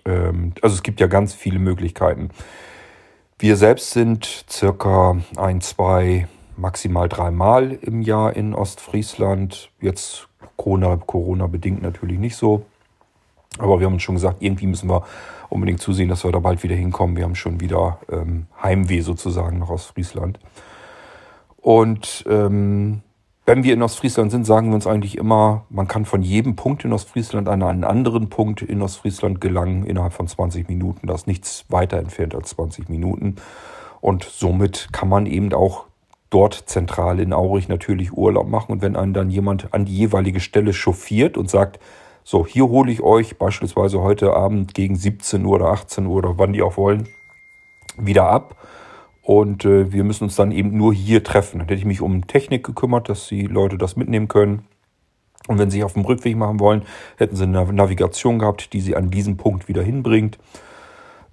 Ähm, 0.05 0.53
also 0.61 0.75
es 0.75 0.83
gibt 0.83 0.99
ja 0.99 1.07
ganz 1.07 1.33
viele 1.33 1.59
Möglichkeiten. 1.59 2.29
Wir 3.39 3.57
selbst 3.57 3.91
sind 3.91 4.45
circa 4.49 5.17
ein, 5.35 5.61
zwei, 5.61 6.27
maximal 6.55 7.09
dreimal 7.09 7.71
im 7.71 8.01
Jahr 8.01 8.35
in 8.35 8.53
Ostfriesland. 8.53 9.71
Jetzt 9.81 10.27
Corona, 10.55 10.97
Corona 10.97 11.47
bedingt 11.47 11.81
natürlich 11.81 12.19
nicht 12.19 12.35
so. 12.35 12.65
Aber 13.59 13.79
wir 13.79 13.85
haben 13.85 13.93
uns 13.93 14.03
schon 14.03 14.15
gesagt, 14.15 14.37
irgendwie 14.41 14.67
müssen 14.67 14.89
wir 14.89 15.03
unbedingt 15.49 15.79
zusehen, 15.79 16.09
dass 16.09 16.23
wir 16.23 16.31
da 16.31 16.39
bald 16.39 16.63
wieder 16.63 16.75
hinkommen. 16.75 17.15
Wir 17.15 17.23
haben 17.23 17.35
schon 17.35 17.59
wieder 17.59 17.99
ähm, 18.11 18.47
Heimweh 18.61 19.01
sozusagen 19.01 19.59
nach 19.59 19.69
Ostfriesland. 19.69 20.39
Und 21.57 22.25
ähm, 22.27 23.01
wenn 23.45 23.63
wir 23.63 23.73
in 23.73 23.83
Ostfriesland 23.83 24.31
sind, 24.31 24.45
sagen 24.45 24.69
wir 24.69 24.75
uns 24.75 24.87
eigentlich 24.87 25.17
immer, 25.17 25.65
man 25.69 25.87
kann 25.87 26.05
von 26.05 26.21
jedem 26.21 26.55
Punkt 26.55 26.85
in 26.85 26.93
Ostfriesland 26.93 27.49
an 27.49 27.61
einen 27.61 27.83
anderen 27.83 28.29
Punkt 28.29 28.61
in 28.61 28.81
Ostfriesland 28.81 29.41
gelangen 29.41 29.85
innerhalb 29.85 30.13
von 30.13 30.27
20 30.27 30.69
Minuten. 30.69 31.07
Das 31.07 31.21
ist 31.21 31.27
nichts 31.27 31.65
weiter 31.69 31.97
entfernt 31.97 32.35
als 32.35 32.49
20 32.51 32.89
Minuten. 32.89 33.35
Und 33.99 34.23
somit 34.23 34.89
kann 34.91 35.09
man 35.09 35.25
eben 35.25 35.53
auch 35.53 35.85
dort 36.29 36.53
zentral 36.65 37.19
in 37.19 37.31
Aurich 37.31 37.67
natürlich 37.67 38.13
Urlaub 38.13 38.47
machen. 38.47 38.71
Und 38.71 38.81
wenn 38.81 38.95
einen 38.95 39.13
dann 39.13 39.29
jemand 39.29 39.73
an 39.73 39.85
die 39.85 39.95
jeweilige 39.95 40.39
Stelle 40.39 40.73
chauffiert 40.73 41.37
und 41.37 41.49
sagt, 41.49 41.79
so, 42.23 42.45
hier 42.45 42.67
hole 42.69 42.91
ich 42.91 43.01
euch 43.01 43.37
beispielsweise 43.37 44.01
heute 44.01 44.33
Abend 44.33 44.73
gegen 44.73 44.95
17 44.95 45.45
Uhr 45.45 45.55
oder 45.55 45.67
18 45.67 46.05
Uhr 46.05 46.15
oder 46.15 46.37
wann 46.37 46.53
die 46.53 46.61
auch 46.61 46.77
wollen, 46.77 47.09
wieder 47.97 48.27
ab 48.27 48.55
und 49.23 49.63
äh, 49.63 49.91
wir 49.91 50.03
müssen 50.03 50.25
uns 50.25 50.35
dann 50.35 50.51
eben 50.51 50.77
nur 50.77 50.93
hier 50.93 51.23
treffen. 51.23 51.59
Dann 51.59 51.67
hätte 51.67 51.79
ich 51.79 51.85
mich 51.85 52.01
um 52.01 52.27
Technik 52.27 52.65
gekümmert, 52.65 53.07
dass 53.07 53.27
die 53.27 53.47
Leute 53.47 53.77
das 53.77 53.95
mitnehmen 53.95 54.27
können. 54.27 54.67
Und 55.47 55.59
wenn 55.59 55.71
sie 55.71 55.83
auf 55.83 55.93
dem 55.93 56.05
Rückweg 56.05 56.35
machen 56.35 56.59
wollen, 56.59 56.83
hätten 57.17 57.35
sie 57.35 57.43
eine 57.43 57.71
Navigation 57.71 58.39
gehabt, 58.39 58.73
die 58.73 58.81
sie 58.81 58.95
an 58.95 59.09
diesem 59.09 59.37
Punkt 59.37 59.67
wieder 59.67 59.81
hinbringt. 59.81 60.37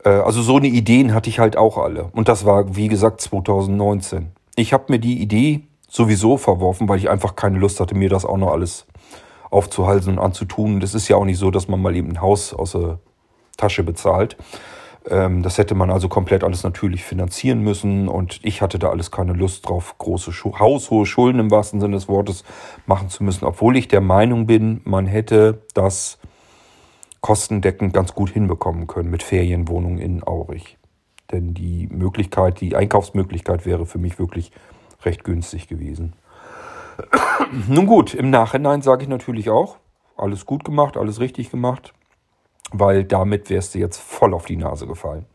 Äh, 0.05 0.11
also 0.11 0.41
so 0.41 0.57
eine 0.57 0.69
Ideen 0.69 1.15
hatte 1.15 1.29
ich 1.29 1.41
halt 1.41 1.57
auch 1.57 1.79
alle. 1.79 2.05
Und 2.13 2.29
das 2.29 2.45
war, 2.45 2.77
wie 2.77 2.89
gesagt, 2.89 3.21
2019. 3.21 4.31
Ich 4.55 4.73
habe 4.73 4.85
mir 4.89 4.99
die 5.01 5.21
Idee 5.21 5.63
sowieso 5.89 6.37
verworfen, 6.37 6.89
weil 6.89 6.99
ich 6.99 7.11
einfach 7.11 7.35
keine 7.35 7.59
Lust 7.59 7.81
hatte, 7.81 7.97
mir 7.97 8.09
das 8.09 8.25
auch 8.25 8.37
noch 8.37 8.53
alles 8.53 8.87
aufzuhalsen 9.51 10.15
und 10.15 10.25
anzutun. 10.25 10.81
Das 10.81 10.95
ist 10.95 11.09
ja 11.09 11.17
auch 11.17 11.25
nicht 11.25 11.39
so, 11.39 11.51
dass 11.51 11.69
man 11.69 11.83
mal 11.83 11.97
eben 11.97 12.11
ein 12.11 12.21
Haus 12.21 12.55
aus 12.55 12.73
der 12.73 12.99
Tasche 13.57 13.83
bezahlt. 13.83 14.37
Ähm, 15.09 15.43
das 15.43 15.59
hätte 15.59 15.75
man 15.75 15.91
also 15.91 16.09
komplett 16.09 16.45
alles 16.45 16.63
natürlich 16.63 17.05
finanzieren 17.05 17.61
müssen 17.61 18.09
und 18.09 18.41
ich 18.43 18.63
hatte 18.63 18.79
da 18.79 18.91
alles 18.91 19.11
keine 19.11 19.33
Lust 19.33 19.69
drauf, 19.69 19.97
große 19.99 20.33
haushohe 20.59 21.07
Schulden 21.07 21.41
im 21.41 21.51
wahrsten 21.51 21.81
Sinne 21.81 21.97
des 21.97 22.09
Wortes 22.09 22.45
machen 22.87 23.09
zu 23.09 23.25
müssen, 23.25 23.45
obwohl 23.45 23.77
ich 23.77 23.89
der 23.89 24.01
Meinung 24.01 24.47
bin, 24.47 24.81
man 24.85 25.07
hätte 25.07 25.63
das 25.75 26.19
kostendeckend 27.21 27.93
ganz 27.93 28.15
gut 28.15 28.31
hinbekommen 28.31 28.87
können 28.87 29.11
mit 29.11 29.23
Ferienwohnungen 29.23 29.99
in 29.99 30.23
Aurich. 30.23 30.79
Denn 31.31 31.55
die 31.55 31.87
Möglichkeit, 31.91 32.61
die 32.61 32.75
Einkaufsmöglichkeit 32.75 33.65
wäre 33.67 33.87
für 33.87 33.99
mich 33.99 34.19
wirklich 34.19 34.53
recht 35.05 35.25
günstig 35.25 35.69
gewesen. 35.69 36.15
Nun 37.69 37.87
gut, 37.87 38.15
im 38.15 38.31
Nachhinein 38.31 38.83
sage 38.83 39.03
ich 39.03 39.09
natürlich 39.09 39.51
auch, 39.51 39.77
alles 40.17 40.47
gut 40.47 40.65
gemacht, 40.65 40.97
alles 40.97 41.21
richtig 41.21 41.51
gemacht 41.51 41.93
weil 42.73 43.05
damit 43.05 43.51
wärst 43.51 43.75
du 43.75 43.79
jetzt 43.79 43.99
voll 43.99 44.35
auf 44.35 44.47
die 44.47 44.57
Nase 44.57 44.87
gefallen. 44.87 45.27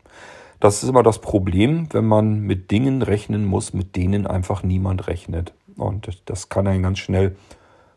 Das 0.60 0.82
ist 0.82 0.88
immer 0.88 1.02
das 1.02 1.20
Problem, 1.20 1.88
wenn 1.92 2.06
man 2.06 2.40
mit 2.40 2.70
Dingen 2.70 3.02
rechnen 3.02 3.44
muss, 3.44 3.74
mit 3.74 3.94
denen 3.94 4.26
einfach 4.26 4.62
niemand 4.62 5.06
rechnet. 5.06 5.52
Und 5.76 6.22
das 6.24 6.48
kann 6.48 6.66
einen 6.66 6.82
ganz 6.82 6.98
schnell 6.98 7.36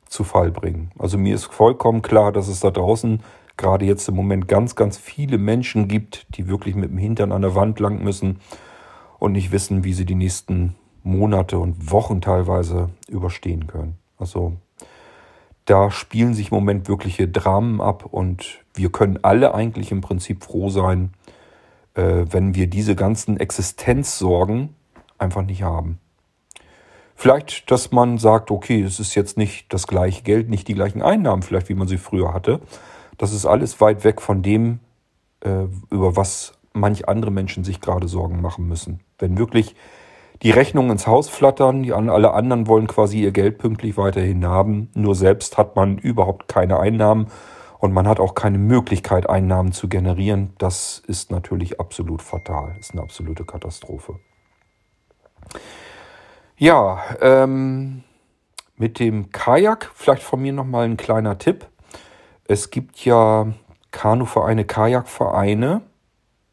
zu 0.07 0.23
Fall 0.23 0.51
bringen. 0.51 0.91
Also 0.99 1.17
mir 1.17 1.35
ist 1.35 1.45
vollkommen 1.45 2.01
klar, 2.01 2.31
dass 2.31 2.47
es 2.47 2.59
da 2.59 2.71
draußen 2.71 3.21
gerade 3.55 3.85
jetzt 3.85 4.09
im 4.09 4.15
Moment 4.15 4.47
ganz, 4.47 4.75
ganz 4.75 4.97
viele 4.97 5.37
Menschen 5.37 5.87
gibt, 5.87 6.25
die 6.35 6.47
wirklich 6.47 6.75
mit 6.75 6.91
dem 6.91 6.97
Hintern 6.97 7.31
an 7.31 7.41
der 7.41 7.55
Wand 7.55 7.79
lang 7.79 8.03
müssen 8.03 8.39
und 9.19 9.33
nicht 9.33 9.51
wissen, 9.51 9.83
wie 9.83 9.93
sie 9.93 10.05
die 10.05 10.15
nächsten 10.15 10.75
Monate 11.09 11.59
und 11.59 11.91
Wochen 11.91 12.21
teilweise 12.21 12.89
überstehen 13.07 13.67
können. 13.67 13.97
Also 14.17 14.53
da 15.65 15.91
spielen 15.91 16.33
sich 16.33 16.51
im 16.51 16.55
Moment 16.55 16.87
wirkliche 16.87 17.27
Dramen 17.27 17.81
ab 17.81 18.05
und 18.05 18.59
wir 18.73 18.91
können 18.91 19.19
alle 19.21 19.53
eigentlich 19.53 19.91
im 19.91 20.01
Prinzip 20.01 20.43
froh 20.43 20.69
sein, 20.69 21.13
äh, 21.93 22.25
wenn 22.29 22.55
wir 22.55 22.67
diese 22.67 22.95
ganzen 22.95 23.37
Existenzsorgen 23.37 24.75
einfach 25.17 25.43
nicht 25.43 25.63
haben. 25.63 25.99
Vielleicht, 27.15 27.69
dass 27.69 27.91
man 27.91 28.17
sagt, 28.17 28.49
okay, 28.49 28.81
es 28.81 28.99
ist 28.99 29.13
jetzt 29.13 29.37
nicht 29.37 29.73
das 29.73 29.87
gleiche 29.87 30.23
Geld, 30.23 30.49
nicht 30.49 30.67
die 30.69 30.73
gleichen 30.73 31.01
Einnahmen, 31.01 31.43
vielleicht 31.43 31.67
wie 31.67 31.75
man 31.75 31.87
sie 31.87 31.97
früher 31.97 32.33
hatte. 32.33 32.61
Das 33.17 33.33
ist 33.33 33.45
alles 33.45 33.81
weit 33.81 34.05
weg 34.05 34.21
von 34.21 34.41
dem, 34.41 34.79
äh, 35.41 35.65
über 35.91 36.15
was 36.15 36.53
manch 36.73 37.09
andere 37.09 37.31
Menschen 37.31 37.63
sich 37.63 37.81
gerade 37.81 38.07
Sorgen 38.07 38.41
machen 38.41 38.67
müssen. 38.67 39.01
Wenn 39.17 39.37
wirklich 39.37 39.75
die 40.41 40.51
Rechnungen 40.51 40.91
ins 40.91 41.07
Haus 41.07 41.29
flattern, 41.29 41.83
die 41.83 41.91
alle 41.91 42.33
anderen 42.33 42.67
wollen 42.67 42.87
quasi 42.87 43.21
ihr 43.21 43.31
Geld 43.31 43.57
pünktlich 43.57 43.97
weiterhin 43.97 44.45
haben. 44.45 44.89
Nur 44.93 45.15
selbst 45.15 45.57
hat 45.57 45.75
man 45.75 45.97
überhaupt 45.97 46.47
keine 46.47 46.79
Einnahmen 46.79 47.27
und 47.79 47.93
man 47.93 48.07
hat 48.07 48.19
auch 48.19 48.35
keine 48.35 48.57
Möglichkeit, 48.57 49.29
Einnahmen 49.29 49.71
zu 49.71 49.89
generieren. 49.89 50.53
Das 50.57 51.01
ist 51.07 51.31
natürlich 51.31 51.79
absolut 51.79 52.21
fatal, 52.21 52.75
ist 52.79 52.91
eine 52.91 53.01
absolute 53.01 53.45
Katastrophe. 53.45 54.19
Ja, 56.57 56.99
ähm, 57.21 58.03
mit 58.75 58.99
dem 58.99 59.31
Kajak, 59.31 59.91
vielleicht 59.93 60.23
von 60.23 60.41
mir 60.41 60.53
nochmal 60.53 60.85
ein 60.85 60.97
kleiner 60.97 61.37
Tipp. 61.37 61.67
Es 62.45 62.69
gibt 62.69 63.03
ja 63.05 63.47
Kanuvereine, 63.91 64.65
Kajakvereine, 64.65 65.81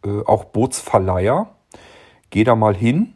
äh, 0.05 0.23
auch 0.25 0.45
Bootsverleiher. 0.45 1.49
Geh 2.31 2.45
da 2.45 2.55
mal 2.55 2.75
hin, 2.75 3.16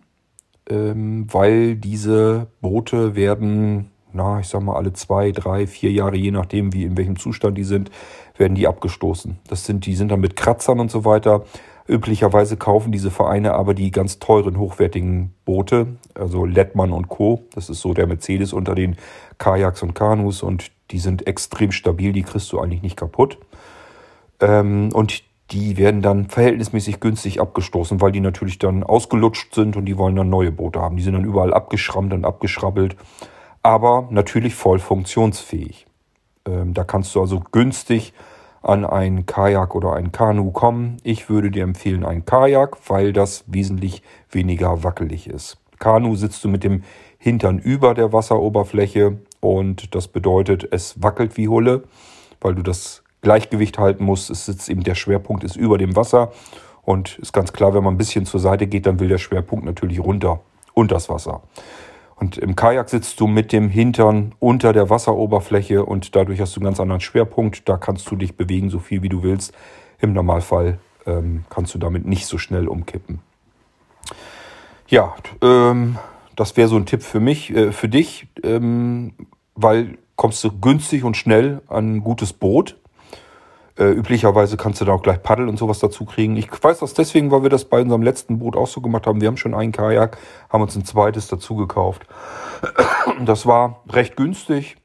ähm, 0.69 1.27
weil 1.33 1.77
diese 1.77 2.49
Boote 2.61 3.15
werden, 3.15 3.91
na, 4.13 4.41
ich 4.41 4.49
sag 4.49 4.63
mal, 4.63 4.77
alle 4.77 4.93
zwei, 4.93 5.33
drei, 5.33 5.67
vier 5.67 5.93
Jahre, 5.93 6.17
je 6.17 6.31
nachdem, 6.31 6.73
wie 6.73 6.85
in 6.85 6.97
welchem 6.97 7.19
Zustand 7.19 7.57
die 7.57 7.65
sind, 7.65 7.91
werden 8.37 8.55
die 8.55 8.67
abgestoßen. 8.67 9.39
Das 9.49 9.67
sind, 9.67 9.87
die 9.87 9.95
sind 9.95 10.11
dann 10.11 10.21
mit 10.21 10.37
Kratzern 10.37 10.81
und 10.81 10.91
so 10.91 11.05
weiter. 11.05 11.45
Üblicherweise 11.87 12.57
kaufen 12.57 12.93
diese 12.93 13.11
Vereine 13.11 13.55
aber 13.55 13.75
die 13.75 13.91
ganz 13.91 14.19
teuren, 14.21 14.59
hochwertigen 14.59 15.35
Boote, 15.45 15.89
also 16.15 16.45
Lettmann 16.45 16.93
und 16.93 17.09
Co. 17.09 17.45
Das 17.55 17.69
ist 17.69 17.81
so 17.81 17.95
der 17.95 18.07
Mercedes 18.07 18.53
unter 18.53 18.75
den 18.75 18.97
Kajaks 19.39 19.83
und 19.83 19.95
Kanus 19.95 20.43
und 20.43 20.71
die 20.91 20.99
sind 20.99 21.27
extrem 21.27 21.73
stabil, 21.73 22.13
die 22.13 22.23
kriegst 22.23 22.53
du 22.53 22.61
eigentlich 22.61 22.83
nicht 22.83 22.97
kaputt. 22.97 23.39
Ähm, 24.41 24.91
und 24.93 25.23
die 25.53 25.77
werden 25.77 26.03
dann 26.03 26.29
verhältnismäßig 26.29 27.01
günstig 27.01 27.41
abgestoßen, 27.41 28.01
weil 28.01 28.13
die 28.13 28.21
natürlich 28.21 28.59
dann 28.59 28.85
ausgelutscht 28.85 29.55
sind 29.55 29.77
und 29.77 29.87
die 29.87 29.99
wollen 29.99 30.17
dann 30.17 30.31
neue 30.31 30.53
Boote 30.53 30.81
haben. 30.81 30.97
Die 30.97 31.03
sind 31.03 31.15
dann 31.15 31.25
überall 31.25 31.53
abgeschrammt 31.53 32.13
und 32.13 32.25
abgeschrabbelt, 32.25 32.97
aber 33.63 34.09
natürlich 34.11 34.55
voll 34.55 34.79
funktionsfähig. 34.79 35.87
Ähm, 36.47 36.75
da 36.75 36.85
kannst 36.85 37.15
du 37.15 37.21
also 37.21 37.41
günstig 37.53 38.13
an 38.63 38.85
ein 38.85 39.27
Kajak 39.27 39.75
oder 39.75 39.95
ein 39.95 40.13
Kanu 40.13 40.51
kommen. 40.51 40.99
Ich 41.03 41.29
würde 41.29 41.51
dir 41.51 41.65
empfehlen 41.65 42.05
ein 42.05 42.25
Kajak, 42.25 42.77
weil 42.89 43.13
das 43.13 43.45
wesentlich 43.47 44.03
weniger 44.31 44.85
wackelig 44.85 45.27
ist. 45.29 45.59
Kanu 45.79 46.15
sitzt 46.15 46.45
du 46.45 46.49
mit 46.49 46.63
dem 46.63 46.83
Hintern 47.19 47.59
über 47.59 47.95
der 47.95 48.13
Wasseroberfläche 48.13 49.19
und 49.41 49.95
das 49.95 50.09
bedeutet, 50.09 50.69
es 50.71 51.03
wackelt 51.03 51.37
wie 51.37 51.49
Hulle, 51.49 51.85
weil 52.41 52.55
du 52.55 52.63
das 52.63 53.03
Gleichgewicht 53.23 53.79
halten 53.79 54.05
muss. 54.05 54.31
Es 54.31 54.47
sitzt 54.47 54.69
eben 54.69 54.83
der 54.83 54.95
Schwerpunkt 54.95 55.45
ist 55.45 55.57
über 55.57 55.79
dem 55.79 55.97
Wasser 55.97 56.33
und 56.83 57.19
ist 57.19 57.33
ganz 57.33 57.53
klar, 57.53 57.75
wenn 57.75 57.85
man 57.85 57.95
ein 57.95 57.99
bisschen 57.99 58.27
zur 58.27 58.41
Seite 58.41 58.67
geht, 58.67 58.87
dann 58.87 59.01
will 59.01 59.09
der 59.09 59.19
Schwerpunkt 59.19 59.65
natürlich 59.65 60.01
runter 60.01 60.41
unter 60.75 60.95
das 60.95 61.09
Wasser. 61.09 61.43
Und 62.17 62.37
im 62.37 62.55
Kajak 62.55 62.91
sitzt 62.91 63.19
du 63.21 63.27
mit 63.27 63.51
dem 63.51 63.71
Hintern 63.71 64.35
unter 64.39 64.75
der 64.75 64.91
Wasseroberfläche 64.91 65.85
und 65.85 66.15
dadurch 66.15 66.41
hast 66.41 66.55
du 66.55 66.61
einen 66.61 66.67
ganz 66.67 66.79
anderen 66.79 67.01
Schwerpunkt. 67.01 67.67
Da 67.69 67.79
kannst 67.79 68.11
du 68.11 68.17
dich 68.17 68.37
bewegen, 68.37 68.69
so 68.69 68.79
viel 68.79 69.03
wie 69.03 69.09
du 69.09 69.23
willst. 69.23 69.55
Im 70.01 70.13
Normalfall 70.13 70.79
ähm, 71.07 71.45
kannst 71.49 71.75
du 71.75 71.79
damit 71.79 72.07
nicht 72.07 72.27
so 72.27 72.37
schnell 72.37 72.69
umkippen. 72.69 73.21
Ja, 74.89 75.15
ähm, 75.41 75.99
das 76.37 76.57
wäre 76.57 76.69
so 76.69 76.77
ein 76.77 76.85
Tipp 76.85 77.03
für 77.03 77.21
mich, 77.21 77.55
äh, 77.55 77.73
für 77.73 77.89
dich, 77.89 78.29
ähm, 78.43 79.15
weil 79.55 79.97
kommst 80.17 80.45
du 80.45 80.51
günstig 80.51 81.05
und 81.05 81.17
schnell 81.17 81.63
an 81.69 81.97
ein 81.97 82.01
gutes 82.05 82.35
Boot. 82.35 82.77
Äh, 83.81 83.93
üblicherweise 83.93 84.59
kannst 84.59 84.83
du 84.83 84.85
da 84.85 84.93
auch 84.93 85.03
gleich 85.03 85.23
Paddel 85.23 85.49
und 85.49 85.59
sowas 85.59 85.79
dazu 85.79 86.05
kriegen. 86.05 86.37
Ich 86.37 86.49
weiß 86.63 86.81
das 86.81 86.93
deswegen, 86.93 87.31
weil 87.31 87.43
wir 87.43 87.49
das 87.49 87.65
bei 87.65 87.81
unserem 87.81 88.03
letzten 88.03 88.39
Boot 88.39 88.55
auch 88.55 88.67
so 88.67 88.83
gemacht 88.83 89.07
haben. 89.07 89.23
Wir 89.23 89.29
haben 89.29 89.39
schon 89.39 89.55
einen 89.55 89.73
Kajak, 89.73 90.19
haben 90.51 90.61
uns 90.61 90.77
ein 90.77 90.85
zweites 90.85 91.29
dazu 91.29 91.57
gekauft. 91.57 92.07
Das 93.25 93.45
war 93.45 93.83
recht 93.89 94.17
günstig. 94.17 94.77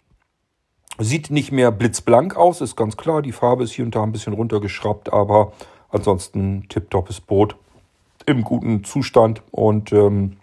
Sieht 0.98 1.30
nicht 1.30 1.52
mehr 1.52 1.72
blitzblank 1.72 2.36
aus, 2.36 2.62
ist 2.62 2.76
ganz 2.76 2.98
klar. 2.98 3.22
Die 3.22 3.32
Farbe 3.32 3.64
ist 3.64 3.74
hier 3.74 3.86
und 3.86 3.96
da 3.96 4.04
ein 4.04 4.12
bisschen 4.12 4.34
runtergeschraubt, 4.34 5.12
aber 5.14 5.52
ansonsten 5.90 6.68
tipptoppes 6.70 7.22
Boot 7.22 7.56
im 8.26 8.44
guten 8.44 8.84
Zustand 8.84 9.42
und 9.52 9.92
ähm, 9.94 10.38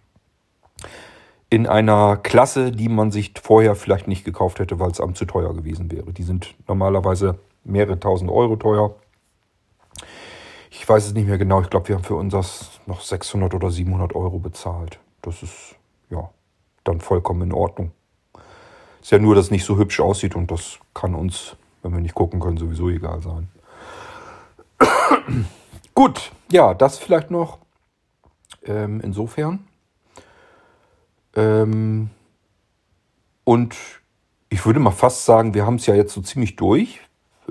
in 1.51 1.67
einer 1.67 2.17
Klasse, 2.19 2.71
die 2.71 2.89
man 2.89 3.11
sich 3.11 3.33
vorher 3.43 3.75
vielleicht 3.75 4.09
nicht 4.09 4.25
gekauft 4.25 4.59
hätte, 4.59 4.79
weil 4.79 4.91
es 4.91 5.01
am 5.01 5.15
zu 5.15 5.25
teuer 5.25 5.55
gewesen 5.55 5.91
wäre. 5.91 6.13
Die 6.13 6.23
sind 6.23 6.55
normalerweise 6.69 7.39
mehrere 7.65 7.99
tausend 7.99 8.31
Euro 8.31 8.57
teuer. 8.57 8.95
Ich 10.71 10.89
weiß 10.89 11.07
es 11.07 11.13
nicht 11.13 11.29
mehr 11.29 11.39
genau. 11.39 11.61
Ich 11.61 11.71
glaube, 11.71 11.89
wir 11.89 11.97
haben 11.97 12.05
für 12.05 12.17
uns 12.17 12.33
das 12.33 12.81
noch 12.87 13.01
600 13.01 13.55
oder 13.55 13.71
700 13.71 14.15
Euro 14.15 14.39
bezahlt. 14.39 14.99
Das 15.21 15.43
ist 15.43 15.77
ja 16.11 16.31
dann 16.85 17.01
vollkommen 17.01 17.43
in 17.43 17.53
Ordnung. 17.53 17.93
Ist 19.01 19.11
ja 19.11 19.19
nur, 19.19 19.35
dass 19.35 19.47
es 19.47 19.51
nicht 19.51 19.65
so 19.65 19.77
hübsch 19.77 20.01
aussieht 20.01 20.35
und 20.35 20.51
das 20.51 20.79
kann 20.95 21.15
uns, 21.15 21.57
wenn 21.83 21.93
wir 21.93 22.01
nicht 22.01 22.15
gucken 22.15 22.41
können, 22.41 22.57
sowieso 22.57 22.89
egal 22.89 23.21
sein. 23.21 23.49
Gut, 25.95 26.33
ja, 26.51 26.75
das 26.75 26.99
vielleicht 26.99 27.31
noch. 27.31 27.59
Ähm, 28.65 29.01
insofern. 29.01 29.67
Ähm, 31.35 32.11
und 33.45 33.77
ich 34.49 34.65
würde 34.67 34.81
mal 34.81 34.91
fast 34.91 35.25
sagen, 35.25 35.55
wir 35.55 35.67
haben 35.67 35.77
es 35.77 35.87
ja 35.87 35.95
jetzt 35.95 36.13
so 36.13 36.21
ziemlich 36.21 36.57
durch. 36.57 37.01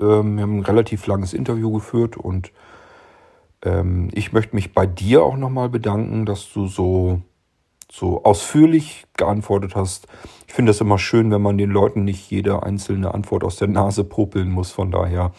Ähm, 0.02 0.36
wir 0.36 0.42
haben 0.42 0.58
ein 0.58 0.64
relativ 0.64 1.06
langes 1.06 1.32
Interview 1.32 1.72
geführt 1.72 2.16
und 2.16 2.52
ähm, 3.64 4.10
ich 4.12 4.32
möchte 4.32 4.54
mich 4.56 4.74
bei 4.74 4.86
dir 4.86 5.22
auch 5.22 5.36
nochmal 5.36 5.68
bedanken, 5.68 6.26
dass 6.26 6.52
du 6.52 6.66
so, 6.66 7.20
so 7.90 8.24
ausführlich 8.24 9.04
geantwortet 9.16 9.76
hast. 9.76 10.08
Ich 10.46 10.54
finde 10.54 10.72
es 10.72 10.80
immer 10.80 10.98
schön, 10.98 11.30
wenn 11.30 11.42
man 11.42 11.56
den 11.56 11.70
Leuten 11.70 12.04
nicht 12.04 12.30
jede 12.30 12.62
einzelne 12.62 13.14
Antwort 13.14 13.44
aus 13.44 13.56
der 13.56 13.68
Nase 13.68 14.04
popeln 14.04 14.50
muss. 14.50 14.72
Von 14.72 14.90
daher 14.90 15.32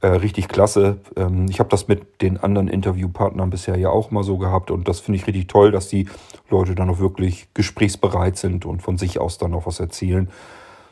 äh, 0.00 0.08
richtig 0.08 0.48
klasse. 0.48 0.98
Ähm, 1.16 1.46
ich 1.48 1.60
habe 1.60 1.70
das 1.70 1.88
mit 1.88 2.20
den 2.20 2.36
anderen 2.36 2.68
Interviewpartnern 2.68 3.48
bisher 3.48 3.78
ja 3.78 3.88
auch 3.88 4.10
mal 4.10 4.22
so 4.22 4.36
gehabt 4.36 4.70
und 4.70 4.86
das 4.86 5.00
finde 5.00 5.18
ich 5.18 5.26
richtig 5.26 5.48
toll, 5.48 5.72
dass 5.72 5.88
die 5.88 6.08
Leute 6.50 6.74
dann 6.74 6.90
auch 6.90 6.98
wirklich 6.98 7.48
gesprächsbereit 7.54 8.36
sind 8.36 8.66
und 8.66 8.82
von 8.82 8.98
sich 8.98 9.18
aus 9.18 9.38
dann 9.38 9.52
noch 9.52 9.66
was 9.66 9.80
erzählen, 9.80 10.28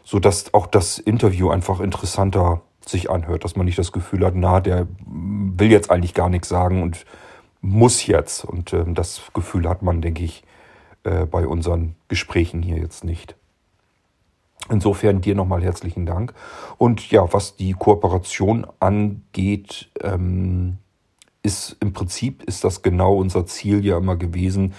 sodass 0.02 0.54
auch 0.54 0.66
das 0.66 0.98
Interview 0.98 1.50
einfach 1.50 1.80
interessanter 1.80 2.62
sich 2.88 3.10
anhört, 3.10 3.44
dass 3.44 3.56
man 3.56 3.66
nicht 3.66 3.78
das 3.78 3.92
Gefühl 3.92 4.24
hat, 4.24 4.34
na, 4.34 4.60
der 4.60 4.86
will 5.06 5.70
jetzt 5.70 5.90
eigentlich 5.90 6.14
gar 6.14 6.28
nichts 6.28 6.48
sagen 6.48 6.82
und 6.82 7.04
muss 7.60 8.06
jetzt. 8.06 8.44
Und 8.44 8.72
äh, 8.72 8.84
das 8.86 9.22
Gefühl 9.32 9.68
hat 9.68 9.82
man, 9.82 10.02
denke 10.02 10.24
ich, 10.24 10.42
äh, 11.04 11.26
bei 11.26 11.46
unseren 11.46 11.94
Gesprächen 12.08 12.62
hier 12.62 12.78
jetzt 12.78 13.04
nicht. 13.04 13.36
Insofern 14.68 15.20
dir 15.20 15.34
nochmal 15.34 15.62
herzlichen 15.62 16.06
Dank. 16.06 16.34
Und 16.78 17.10
ja, 17.10 17.32
was 17.32 17.56
die 17.56 17.72
Kooperation 17.72 18.66
angeht, 18.78 19.90
ähm, 20.00 20.78
ist 21.42 21.76
im 21.80 21.92
Prinzip 21.92 22.44
ist 22.44 22.62
das 22.62 22.82
genau 22.82 23.16
unser 23.16 23.46
Ziel 23.46 23.84
ja 23.84 23.98
immer 23.98 24.16
gewesen. 24.16 24.74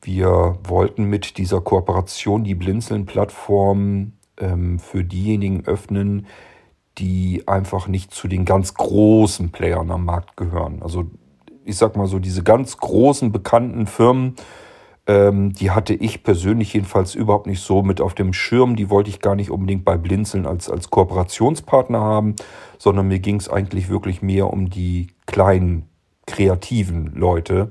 Wir 0.00 0.58
wollten 0.62 1.04
mit 1.04 1.38
dieser 1.38 1.60
Kooperation 1.60 2.44
die 2.44 2.54
Blinzeln-Plattform 2.54 4.12
ähm, 4.38 4.78
für 4.78 5.02
diejenigen 5.02 5.64
öffnen, 5.66 6.26
die 6.98 7.44
einfach 7.46 7.88
nicht 7.88 8.12
zu 8.12 8.28
den 8.28 8.44
ganz 8.44 8.74
großen 8.74 9.50
Playern 9.50 9.90
am 9.90 10.04
Markt 10.04 10.36
gehören. 10.36 10.82
Also 10.82 11.06
ich 11.64 11.76
sag 11.76 11.96
mal 11.96 12.06
so, 12.06 12.18
diese 12.18 12.42
ganz 12.42 12.76
großen 12.78 13.32
bekannten 13.32 13.86
Firmen, 13.86 14.36
ähm, 15.06 15.52
die 15.52 15.70
hatte 15.70 15.94
ich 15.94 16.22
persönlich 16.22 16.72
jedenfalls 16.72 17.14
überhaupt 17.14 17.46
nicht 17.46 17.60
so 17.60 17.82
mit 17.82 18.00
auf 18.00 18.14
dem 18.14 18.32
Schirm. 18.32 18.76
Die 18.76 18.90
wollte 18.90 19.10
ich 19.10 19.20
gar 19.20 19.36
nicht 19.36 19.50
unbedingt 19.50 19.84
bei 19.84 19.96
Blinzeln 19.96 20.46
als, 20.46 20.70
als 20.70 20.90
Kooperationspartner 20.90 22.00
haben, 22.00 22.36
sondern 22.78 23.08
mir 23.08 23.18
ging 23.18 23.36
es 23.36 23.48
eigentlich 23.48 23.88
wirklich 23.88 24.22
mehr 24.22 24.52
um 24.52 24.70
die 24.70 25.08
kleinen, 25.26 25.88
kreativen 26.26 27.14
Leute, 27.14 27.70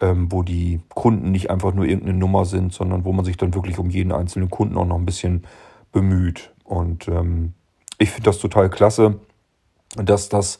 ähm, 0.00 0.30
wo 0.30 0.42
die 0.42 0.80
Kunden 0.94 1.30
nicht 1.30 1.50
einfach 1.50 1.72
nur 1.72 1.84
irgendeine 1.84 2.18
Nummer 2.18 2.44
sind, 2.44 2.72
sondern 2.72 3.04
wo 3.04 3.12
man 3.12 3.24
sich 3.24 3.36
dann 3.36 3.54
wirklich 3.54 3.78
um 3.78 3.90
jeden 3.90 4.12
einzelnen 4.12 4.50
Kunden 4.50 4.76
auch 4.76 4.86
noch 4.86 4.98
ein 4.98 5.06
bisschen 5.06 5.44
bemüht. 5.92 6.52
Und 6.64 7.06
ähm, 7.08 7.54
ich 7.98 8.10
finde 8.10 8.30
das 8.30 8.38
total 8.38 8.70
klasse, 8.70 9.20
dass 9.96 10.28
das 10.28 10.58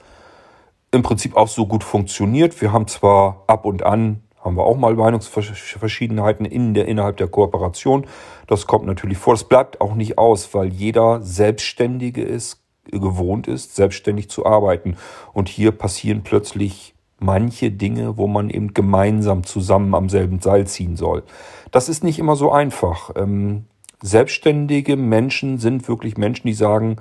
im 0.90 1.02
Prinzip 1.02 1.36
auch 1.36 1.48
so 1.48 1.66
gut 1.66 1.84
funktioniert. 1.84 2.60
Wir 2.60 2.72
haben 2.72 2.86
zwar 2.86 3.44
ab 3.46 3.64
und 3.64 3.82
an 3.82 4.22
haben 4.46 4.56
wir 4.56 4.64
auch 4.64 4.76
mal 4.76 4.94
Meinungsverschiedenheiten 4.94 6.46
in 6.46 6.72
der, 6.72 6.86
innerhalb 6.86 7.16
der 7.16 7.26
Kooperation. 7.26 8.06
Das 8.46 8.68
kommt 8.68 8.86
natürlich 8.86 9.18
vor. 9.18 9.34
Das 9.34 9.44
bleibt 9.44 9.80
auch 9.80 9.94
nicht 9.94 10.18
aus, 10.18 10.54
weil 10.54 10.72
jeder 10.72 11.20
Selbstständige 11.20 12.22
ist, 12.22 12.62
gewohnt 12.84 13.48
ist, 13.48 13.74
selbstständig 13.74 14.30
zu 14.30 14.46
arbeiten. 14.46 14.96
Und 15.32 15.48
hier 15.48 15.72
passieren 15.72 16.22
plötzlich 16.22 16.94
manche 17.18 17.72
Dinge, 17.72 18.18
wo 18.18 18.28
man 18.28 18.48
eben 18.48 18.72
gemeinsam 18.72 19.42
zusammen 19.42 19.94
am 19.96 20.08
selben 20.08 20.40
Seil 20.40 20.66
ziehen 20.68 20.96
soll. 20.96 21.24
Das 21.72 21.88
ist 21.88 22.04
nicht 22.04 22.20
immer 22.20 22.36
so 22.36 22.52
einfach. 22.52 23.10
Ähm, 23.16 23.64
selbstständige 24.00 24.96
Menschen 24.96 25.58
sind 25.58 25.88
wirklich 25.88 26.16
Menschen, 26.16 26.46
die 26.46 26.54
sagen, 26.54 26.98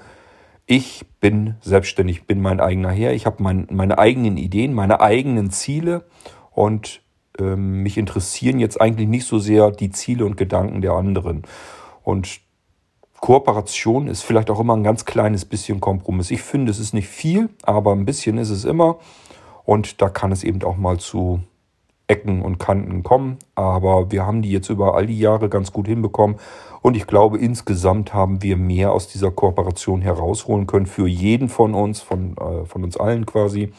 ich 0.68 1.06
bin 1.20 1.56
selbstständig, 1.62 2.26
bin 2.26 2.42
mein 2.42 2.60
eigener 2.60 2.92
Herr, 2.92 3.14
ich 3.14 3.26
habe 3.26 3.42
mein, 3.44 3.68
meine 3.72 3.98
eigenen 4.00 4.38
Ideen, 4.38 4.74
meine 4.74 5.00
eigenen 5.00 5.52
Ziele 5.52 6.06
und 6.52 7.02
ähm, 7.40 7.84
mich 7.84 7.98
interessieren 7.98 8.60
jetzt 8.60 8.80
eigentlich 8.80 9.08
nicht 9.08 9.28
so 9.28 9.40
sehr 9.40 9.72
die 9.72 9.92
Ziele 9.92 10.26
und 10.26 10.38
Gedanken 10.38 10.82
der 10.82 10.94
anderen. 10.94 11.44
Und 12.04 12.40
Kooperation 13.20 14.08
ist 14.08 14.24
vielleicht 14.24 14.50
auch 14.50 14.60
immer 14.60 14.76
ein 14.76 14.84
ganz 14.84 15.06
kleines 15.06 15.46
bisschen 15.46 15.82
Kompromiss. 15.82 16.32
Ich 16.32 16.42
finde, 16.42 16.72
es 16.72 16.80
ist 16.80 16.94
nicht 16.94 17.08
viel, 17.08 17.50
aber 17.64 17.92
ein 17.92 18.06
bisschen 18.06 18.38
ist 18.38 18.50
es 18.50 18.66
immer. 18.66 18.98
Und 19.64 20.02
da 20.02 20.10
kann 20.10 20.32
es 20.32 20.44
eben 20.44 20.62
auch 20.64 20.78
mal 20.78 21.00
zu 21.00 21.42
Ecken 22.08 22.44
und 22.44 22.60
Kanten 22.60 23.02
kommen. 23.02 23.38
Aber 23.56 24.12
wir 24.12 24.26
haben 24.26 24.42
die 24.42 24.52
jetzt 24.52 24.70
über 24.70 24.96
all 24.96 25.08
die 25.08 25.18
Jahre 25.18 25.50
ganz 25.50 25.72
gut 25.72 25.88
hinbekommen. 25.88 26.38
Und 26.86 26.96
ich 26.96 27.08
glaube, 27.08 27.40
insgesamt 27.40 28.14
haben 28.14 28.44
wir 28.44 28.58
mehr 28.58 28.92
aus 28.92 29.08
dieser 29.08 29.32
Kooperation 29.32 30.04
herausholen 30.04 30.68
können 30.68 30.86
für 30.86 31.08
jeden 31.08 31.50
von 31.50 31.74
uns, 31.74 32.00
von, 32.00 32.38
äh, 32.38 32.64
von 32.66 32.84
uns 32.84 32.96
allen 32.96 33.26
quasi, 33.26 33.74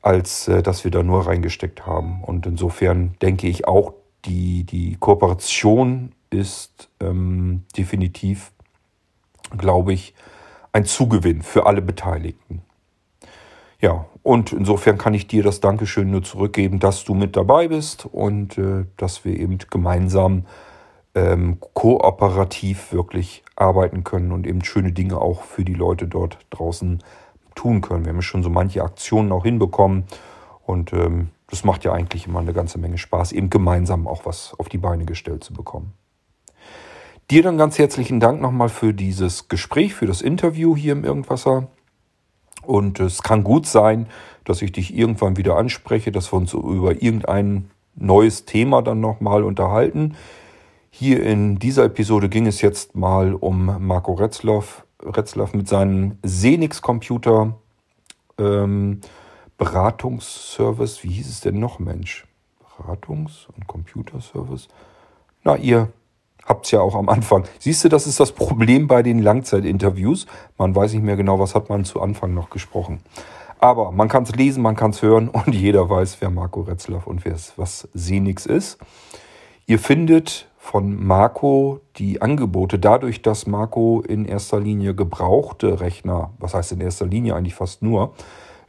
als 0.00 0.46
äh, 0.46 0.62
dass 0.62 0.84
wir 0.84 0.92
da 0.92 1.02
nur 1.02 1.26
reingesteckt 1.26 1.86
haben. 1.86 2.22
Und 2.22 2.46
insofern 2.46 3.16
denke 3.20 3.48
ich 3.48 3.66
auch, 3.66 3.94
die, 4.26 4.62
die 4.62 4.96
Kooperation 5.00 6.12
ist 6.30 6.88
ähm, 7.00 7.64
definitiv, 7.76 8.52
glaube 9.58 9.92
ich, 9.92 10.14
ein 10.70 10.84
Zugewinn 10.84 11.42
für 11.42 11.66
alle 11.66 11.82
Beteiligten. 11.82 12.62
Ja, 13.80 14.06
und 14.22 14.52
insofern 14.52 14.98
kann 14.98 15.14
ich 15.14 15.26
dir 15.26 15.42
das 15.42 15.58
Dankeschön 15.58 16.12
nur 16.12 16.22
zurückgeben, 16.22 16.78
dass 16.78 17.02
du 17.02 17.14
mit 17.14 17.34
dabei 17.34 17.66
bist 17.66 18.06
und 18.06 18.56
äh, 18.56 18.84
dass 18.98 19.24
wir 19.24 19.36
eben 19.36 19.58
gemeinsam 19.68 20.44
ähm, 21.14 21.58
kooperativ 21.74 22.92
wirklich 22.92 23.44
arbeiten 23.56 24.04
können 24.04 24.32
und 24.32 24.46
eben 24.46 24.64
schöne 24.64 24.92
Dinge 24.92 25.18
auch 25.18 25.42
für 25.42 25.64
die 25.64 25.74
Leute 25.74 26.08
dort 26.08 26.38
draußen 26.50 27.02
tun 27.54 27.80
können. 27.80 28.04
Wir 28.04 28.12
haben 28.12 28.22
schon 28.22 28.42
so 28.42 28.50
manche 28.50 28.82
Aktionen 28.82 29.30
auch 29.32 29.44
hinbekommen 29.44 30.04
und 30.66 30.92
ähm, 30.92 31.30
das 31.48 31.64
macht 31.64 31.84
ja 31.84 31.92
eigentlich 31.92 32.26
immer 32.26 32.40
eine 32.40 32.52
ganze 32.52 32.78
Menge 32.78 32.98
Spaß, 32.98 33.32
eben 33.32 33.50
gemeinsam 33.50 34.08
auch 34.08 34.26
was 34.26 34.54
auf 34.58 34.68
die 34.68 34.78
Beine 34.78 35.04
gestellt 35.04 35.44
zu 35.44 35.52
bekommen. 35.52 35.92
Dir 37.30 37.42
dann 37.42 37.56
ganz 37.56 37.78
herzlichen 37.78 38.20
Dank 38.20 38.40
nochmal 38.40 38.68
für 38.68 38.92
dieses 38.92 39.48
Gespräch, 39.48 39.94
für 39.94 40.06
das 40.06 40.20
Interview 40.20 40.76
hier 40.76 40.92
im 40.92 41.04
Irgendwasser. 41.04 41.68
Und 42.62 43.00
es 43.00 43.22
kann 43.22 43.44
gut 43.44 43.66
sein, 43.66 44.08
dass 44.44 44.62
ich 44.62 44.72
dich 44.72 44.94
irgendwann 44.94 45.36
wieder 45.36 45.56
anspreche, 45.56 46.12
dass 46.12 46.32
wir 46.32 46.36
uns 46.36 46.52
über 46.52 47.02
irgendein 47.02 47.70
neues 47.94 48.44
Thema 48.44 48.82
dann 48.82 49.00
nochmal 49.00 49.42
unterhalten. 49.42 50.16
Hier 50.96 51.24
in 51.24 51.58
dieser 51.58 51.86
Episode 51.86 52.28
ging 52.28 52.46
es 52.46 52.60
jetzt 52.60 52.94
mal 52.94 53.34
um 53.34 53.84
Marco 53.84 54.12
Retzloff, 54.12 54.86
Retzlaff 55.02 55.52
mit 55.52 55.66
seinem 55.66 56.18
Senix-Computer 56.22 57.58
ähm, 58.38 59.00
Beratungsservice. 59.58 61.02
Wie 61.02 61.08
hieß 61.08 61.28
es 61.28 61.40
denn 61.40 61.58
noch, 61.58 61.80
Mensch? 61.80 62.28
Beratungs- 62.78 63.48
und 63.56 63.66
Computerservice? 63.66 64.68
Na, 65.42 65.56
ihr 65.56 65.88
habt 66.44 66.66
es 66.66 66.70
ja 66.70 66.80
auch 66.80 66.94
am 66.94 67.08
Anfang. 67.08 67.42
Siehst 67.58 67.82
du, 67.82 67.88
das 67.88 68.06
ist 68.06 68.20
das 68.20 68.30
Problem 68.30 68.86
bei 68.86 69.02
den 69.02 69.18
Langzeitinterviews. 69.18 70.26
Man 70.58 70.76
weiß 70.76 70.92
nicht 70.92 71.02
mehr 71.02 71.16
genau, 71.16 71.40
was 71.40 71.56
hat 71.56 71.70
man 71.70 71.84
zu 71.84 72.00
Anfang 72.02 72.34
noch 72.34 72.50
gesprochen. 72.50 73.00
Aber 73.58 73.90
man 73.90 74.06
kann 74.06 74.22
es 74.22 74.36
lesen, 74.36 74.62
man 74.62 74.76
kann 74.76 74.92
es 74.92 75.02
hören 75.02 75.28
und 75.28 75.48
jeder 75.56 75.90
weiß, 75.90 76.18
wer 76.20 76.30
Marco 76.30 76.60
Retzlaff 76.60 77.08
und 77.08 77.24
wer 77.24 77.34
was 77.56 77.88
Senix 77.94 78.46
ist. 78.46 78.78
Ihr 79.66 79.80
findet 79.80 80.46
von 80.64 80.96
Marco 80.96 81.80
die 81.96 82.22
Angebote, 82.22 82.78
dadurch, 82.78 83.20
dass 83.20 83.46
Marco 83.46 84.00
in 84.00 84.24
erster 84.24 84.58
Linie 84.58 84.94
gebrauchte 84.94 85.78
Rechner, 85.80 86.32
was 86.38 86.54
heißt 86.54 86.72
in 86.72 86.80
erster 86.80 87.04
Linie 87.04 87.36
eigentlich 87.36 87.54
fast 87.54 87.82
nur, 87.82 88.14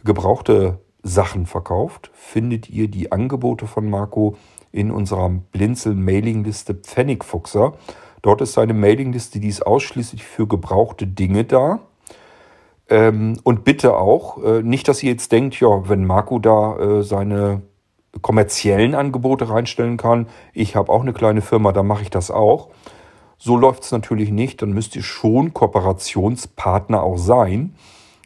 gebrauchte 0.04 0.80
Sachen 1.04 1.46
verkauft, 1.46 2.12
findet 2.14 2.70
ihr 2.70 2.90
die 2.90 3.14
Angebote 3.14 3.66
von 3.66 3.90
Marco 3.90 4.36
in 4.74 4.92
unserer 4.92 5.30
Blinzel-Mailingliste 5.30 6.74
Pfennigfuchser. 6.74 7.76
Dort 8.22 8.42
ist 8.42 8.58
eine 8.58 8.74
Mailingliste, 8.74 9.40
die 9.40 9.48
ist 9.48 9.66
ausschließlich 9.66 10.26
für 10.26 10.48
gebrauchte 10.48 11.08
Dinge 11.08 11.46
da. 11.46 11.80
Ähm, 12.90 13.40
und 13.44 13.64
bitte 13.64 13.96
auch, 13.96 14.44
äh, 14.44 14.62
nicht, 14.62 14.90
dass 14.90 15.02
ihr 15.02 15.12
jetzt 15.12 15.32
denkt, 15.32 15.62
ja, 15.62 15.88
wenn 15.88 16.06
Marco 16.06 16.40
da 16.40 16.78
äh, 16.78 17.04
seine 17.04 17.62
kommerziellen 18.22 18.96
Angebote 18.96 19.50
reinstellen 19.50 19.98
kann. 19.98 20.28
Ich 20.54 20.76
habe 20.76 20.92
auch 20.92 21.02
eine 21.02 21.14
kleine 21.14 21.42
Firma, 21.42 21.72
da 21.72 21.84
mache 21.84 22.04
ich 22.04 22.10
das 22.10 22.32
auch. 22.32 22.70
So 23.38 23.58
läuft 23.58 23.84
es 23.84 23.92
natürlich 23.92 24.32
nicht. 24.32 24.62
Dann 24.62 24.74
müsst 24.74 24.96
ihr 24.96 25.04
schon 25.04 25.54
Kooperationspartner 25.54 27.04
auch 27.04 27.18
sein. 27.18 27.76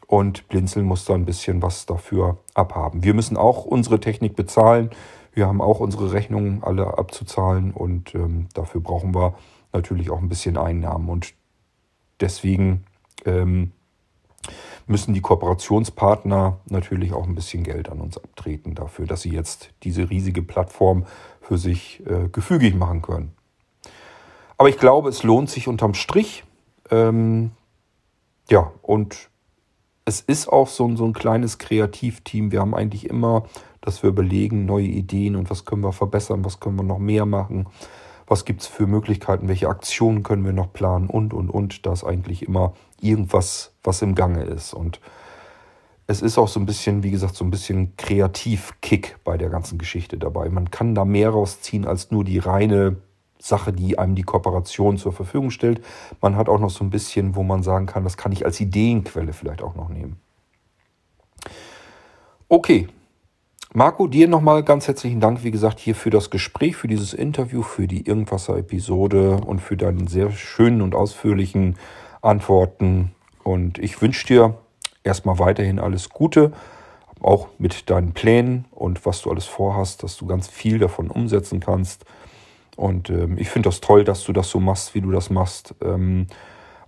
und 0.06 0.48
Blinzeln 0.48 0.86
muss 0.86 1.04
da 1.04 1.14
ein 1.14 1.24
bisschen 1.24 1.62
was 1.62 1.86
dafür 1.86 2.38
abhaben. 2.54 3.04
Wir 3.04 3.14
müssen 3.14 3.36
auch 3.36 3.64
unsere 3.64 4.00
Technik 4.00 4.34
bezahlen. 4.34 4.90
Wir 5.32 5.46
haben 5.46 5.60
auch 5.60 5.78
unsere 5.78 6.12
Rechnungen 6.12 6.64
alle 6.64 6.98
abzuzahlen 6.98 7.70
und 7.70 8.14
ähm, 8.16 8.48
dafür 8.52 8.80
brauchen 8.80 9.14
wir 9.14 9.34
natürlich 9.72 10.10
auch 10.10 10.18
ein 10.18 10.28
bisschen 10.28 10.56
Einnahmen. 10.56 11.08
Und 11.08 11.32
deswegen 12.20 12.84
ähm, 13.24 13.70
müssen 14.90 15.14
die 15.14 15.20
Kooperationspartner 15.20 16.58
natürlich 16.68 17.12
auch 17.12 17.26
ein 17.26 17.34
bisschen 17.34 17.62
Geld 17.62 17.88
an 17.88 18.00
uns 18.00 18.18
abtreten 18.18 18.74
dafür, 18.74 19.06
dass 19.06 19.22
sie 19.22 19.30
jetzt 19.30 19.70
diese 19.84 20.10
riesige 20.10 20.42
Plattform 20.42 21.06
für 21.40 21.58
sich 21.58 22.02
äh, 22.06 22.28
gefügig 22.28 22.74
machen 22.74 23.00
können. 23.00 23.32
Aber 24.58 24.68
ich 24.68 24.78
glaube, 24.78 25.08
es 25.08 25.22
lohnt 25.22 25.48
sich 25.48 25.68
unterm 25.68 25.94
Strich. 25.94 26.44
Ähm, 26.90 27.52
ja, 28.50 28.72
und 28.82 29.30
es 30.04 30.20
ist 30.20 30.48
auch 30.48 30.66
so, 30.66 30.94
so 30.96 31.04
ein 31.04 31.12
kleines 31.12 31.58
Kreativteam. 31.58 32.50
Wir 32.50 32.60
haben 32.60 32.74
eigentlich 32.74 33.08
immer, 33.08 33.44
dass 33.80 34.02
wir 34.02 34.10
überlegen, 34.10 34.66
neue 34.66 34.86
Ideen 34.86 35.36
und 35.36 35.50
was 35.50 35.64
können 35.64 35.82
wir 35.82 35.92
verbessern, 35.92 36.44
was 36.44 36.58
können 36.58 36.76
wir 36.76 36.82
noch 36.82 36.98
mehr 36.98 37.26
machen, 37.26 37.68
was 38.26 38.44
gibt 38.44 38.62
es 38.62 38.66
für 38.66 38.86
Möglichkeiten, 38.86 39.48
welche 39.48 39.68
Aktionen 39.68 40.24
können 40.24 40.44
wir 40.44 40.52
noch 40.52 40.72
planen 40.72 41.08
und, 41.08 41.32
und, 41.32 41.48
und. 41.48 41.86
Da 41.86 41.92
ist 41.92 42.04
eigentlich 42.04 42.46
immer 42.46 42.74
irgendwas, 43.02 43.72
was 43.82 44.02
im 44.02 44.14
Gange 44.14 44.44
ist. 44.44 44.74
Und 44.74 45.00
es 46.06 46.22
ist 46.22 46.38
auch 46.38 46.48
so 46.48 46.58
ein 46.58 46.66
bisschen, 46.66 47.02
wie 47.02 47.10
gesagt, 47.10 47.36
so 47.36 47.44
ein 47.44 47.50
bisschen 47.50 47.96
Kreativkick 47.96 49.18
bei 49.22 49.36
der 49.38 49.48
ganzen 49.48 49.78
Geschichte 49.78 50.18
dabei. 50.18 50.48
Man 50.48 50.70
kann 50.70 50.94
da 50.94 51.04
mehr 51.04 51.30
rausziehen 51.30 51.86
als 51.86 52.10
nur 52.10 52.24
die 52.24 52.38
reine 52.38 52.96
Sache, 53.38 53.72
die 53.72 53.98
einem 53.98 54.14
die 54.14 54.22
Kooperation 54.22 54.98
zur 54.98 55.12
Verfügung 55.12 55.50
stellt. 55.50 55.82
Man 56.20 56.36
hat 56.36 56.48
auch 56.48 56.58
noch 56.58 56.70
so 56.70 56.84
ein 56.84 56.90
bisschen, 56.90 57.36
wo 57.36 57.42
man 57.42 57.62
sagen 57.62 57.86
kann, 57.86 58.04
das 58.04 58.16
kann 58.16 58.32
ich 58.32 58.44
als 58.44 58.60
Ideenquelle 58.60 59.32
vielleicht 59.32 59.62
auch 59.62 59.74
noch 59.74 59.88
nehmen. 59.88 60.16
Okay. 62.48 62.88
Marco, 63.72 64.08
dir 64.08 64.26
nochmal 64.26 64.64
ganz 64.64 64.88
herzlichen 64.88 65.20
Dank, 65.20 65.44
wie 65.44 65.52
gesagt, 65.52 65.78
hier 65.78 65.94
für 65.94 66.10
das 66.10 66.30
Gespräch, 66.30 66.74
für 66.74 66.88
dieses 66.88 67.14
Interview, 67.14 67.62
für 67.62 67.86
die 67.86 68.04
Irgendwasser-Episode 68.04 69.36
und 69.46 69.60
für 69.60 69.76
deinen 69.76 70.08
sehr 70.08 70.32
schönen 70.32 70.82
und 70.82 70.96
ausführlichen 70.96 71.76
Antworten. 72.22 73.12
Und 73.42 73.78
ich 73.78 74.00
wünsche 74.02 74.26
dir 74.26 74.58
erstmal 75.04 75.38
weiterhin 75.38 75.78
alles 75.78 76.08
Gute, 76.10 76.52
auch 77.20 77.48
mit 77.58 77.90
deinen 77.90 78.12
Plänen 78.12 78.64
und 78.70 79.04
was 79.06 79.22
du 79.22 79.30
alles 79.30 79.46
vorhast, 79.46 80.02
dass 80.02 80.16
du 80.16 80.26
ganz 80.26 80.48
viel 80.48 80.78
davon 80.78 81.10
umsetzen 81.10 81.60
kannst. 81.60 82.04
Und 82.76 83.10
ähm, 83.10 83.36
ich 83.38 83.50
finde 83.50 83.68
das 83.68 83.80
toll, 83.80 84.04
dass 84.04 84.24
du 84.24 84.32
das 84.32 84.48
so 84.50 84.60
machst, 84.60 84.94
wie 84.94 85.00
du 85.00 85.10
das 85.10 85.30
machst. 85.30 85.74
Ähm, 85.82 86.26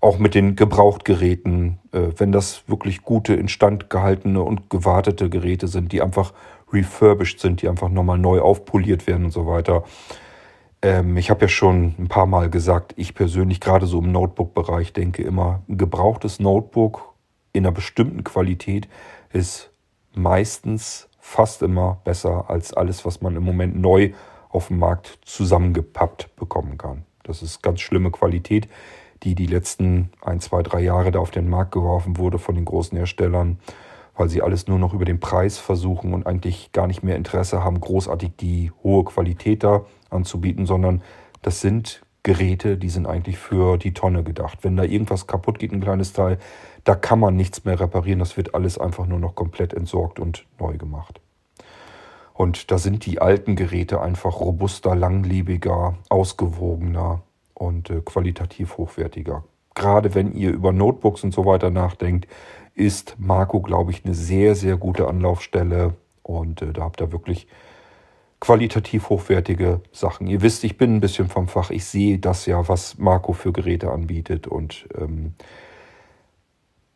auch 0.01 0.19
mit 0.19 0.35
den 0.35 0.57
Gebrauchtgeräten, 0.57 1.79
äh, 1.93 2.09
wenn 2.17 2.33
das 2.33 2.65
wirklich 2.67 3.03
gute, 3.03 3.35
instand 3.35 3.89
gehaltene 3.89 4.43
und 4.43 4.69
gewartete 4.69 5.31
Geräte 5.31 5.69
sind, 5.69 5.93
die 5.93 6.03
einfach 6.03 6.33
refurbished 6.73 7.41
sind, 7.41 7.63
die 7.63 7.69
einfach 7.69 7.89
nochmal 7.89 8.19
neu 8.19 8.41
aufpoliert 8.41 9.07
werden 9.07 9.27
und 9.27 9.31
so 9.31 9.47
weiter. 9.47 9.85
Ähm, 10.83 11.17
ich 11.17 11.31
habe 11.31 11.43
ja 11.43 11.49
schon 11.49 11.95
ein 11.99 12.09
paar 12.09 12.27
Mal 12.27 12.51
gesagt, 12.51 12.93
ich 12.97 13.15
persönlich 13.15 13.61
gerade 13.61 13.87
so 13.87 14.01
im 14.01 14.13
Notebook-Bereich 14.13 14.93
denke 14.93 15.23
immer, 15.23 15.63
ein 15.69 15.79
gebrauchtes 15.79 16.41
Notebook 16.41 17.15
in 17.53 17.65
einer 17.65 17.73
bestimmten 17.73 18.25
Qualität 18.25 18.89
ist 19.33 19.71
meistens 20.15 21.09
fast 21.21 21.63
immer 21.63 22.01
besser 22.05 22.51
als 22.51 22.75
alles, 22.75 23.05
was 23.05 23.21
man 23.21 23.37
im 23.37 23.45
Moment 23.45 23.81
neu 23.81 24.13
auf 24.49 24.69
dem 24.69 24.79
Markt 24.79 25.19
zusammengepappt 25.23 26.35
bekommen 26.37 26.77
kann. 26.77 27.05
Das 27.23 27.43
ist 27.43 27.63
ganz 27.63 27.81
schlimme 27.81 28.11
Qualität, 28.11 28.69
die 29.23 29.35
die 29.35 29.47
letzten 29.47 30.11
ein, 30.21 30.41
zwei, 30.41 30.63
drei 30.63 30.81
Jahre 30.81 31.13
da 31.13 31.21
auf 31.21 31.31
den 31.31 31.49
Markt 31.49 31.73
geworfen 31.73 32.19
wurde 32.19 32.39
von 32.39 32.57
den 32.57 32.65
großen 32.65 32.99
Herstellern, 32.99 33.59
weil 34.17 34.29
sie 34.29 34.43
alles 34.43 34.67
nur 34.67 34.79
noch 34.79 34.95
über 34.95 35.05
den 35.05 35.21
Preis 35.21 35.59
versuchen 35.59 36.15
und 36.15 36.27
eigentlich 36.27 36.73
gar 36.73 36.87
nicht 36.87 37.03
mehr 37.03 37.17
Interesse 37.17 37.65
haben, 37.65 37.81
großartig 37.81 38.33
die 38.39 38.71
hohe 38.83 39.05
Qualität 39.05 39.65
da 39.65 39.87
anzubieten, 40.11 40.67
sondern 40.67 41.03
das 41.43 41.61
sind 41.61 42.03
Geräte, 42.23 42.77
die 42.77 42.89
sind 42.89 43.07
eigentlich 43.07 43.39
für 43.39 43.79
die 43.79 43.95
Tonne 43.95 44.23
gedacht. 44.23 44.59
Wenn 44.63 44.77
da 44.77 44.85
irgendwas 44.85 45.27
kaputt 45.27 45.59
geht, 45.59 45.73
ein 45.73 45.81
kleines 45.81 46.13
Teil, 46.13 46.39
da 46.85 46.95
kann 46.95 47.19
man 47.19 47.35
nichts 47.35 47.65
mehr 47.65 47.81
reparieren. 47.81 48.21
Das 48.21 48.37
wird 48.37 48.55
alles 48.55 48.79
einfach 48.79 49.07
nur 49.07 49.19
noch 49.19 49.35
komplett 49.35 49.75
entsorgt 49.75 50.21
und 50.21 50.47
neu 50.61 50.77
gemacht. 50.77 51.21
Und 52.33 52.71
da 52.71 52.79
sind 52.79 53.07
die 53.07 53.21
alten 53.21 53.57
Geräte 53.57 54.01
einfach 54.01 54.41
robuster, 54.41 54.95
langlebiger, 54.95 55.97
ausgewogener 56.09 57.23
und 57.55 57.91
äh, 57.91 58.01
qualitativ 58.01 58.79
hochwertiger. 58.79 59.45
Gerade 59.75 60.15
wenn 60.15 60.33
ihr 60.33 60.51
über 60.51 60.73
Notebooks 60.73 61.25
und 61.25 61.33
so 61.33 61.45
weiter 61.45 61.71
nachdenkt, 61.71 62.29
ist 62.75 63.17
Marco, 63.19 63.61
glaube 63.61 63.91
ich, 63.91 64.05
eine 64.05 64.15
sehr, 64.15 64.55
sehr 64.55 64.77
gute 64.77 65.09
Anlaufstelle. 65.09 65.95
Und 66.23 66.63
äh, 66.63 66.73
da 66.73 66.83
habt 66.83 67.01
ihr 67.01 67.13
wirklich 67.13 67.47
qualitativ 68.41 69.09
hochwertige 69.09 69.81
Sachen. 69.93 70.27
Ihr 70.27 70.43
wisst, 70.43 70.65
ich 70.65 70.77
bin 70.77 70.97
ein 70.97 71.01
bisschen 71.01 71.29
vom 71.29 71.49
Fach. 71.49 71.71
Ich 71.71 71.85
sehe 71.85 72.19
das 72.19 72.47
ja, 72.47 72.69
was 72.69 72.99
Marco 72.99 73.33
für 73.33 73.53
Geräte 73.53 73.91
anbietet. 73.91 74.47
Und 74.47 74.89
ähm, 74.99 75.35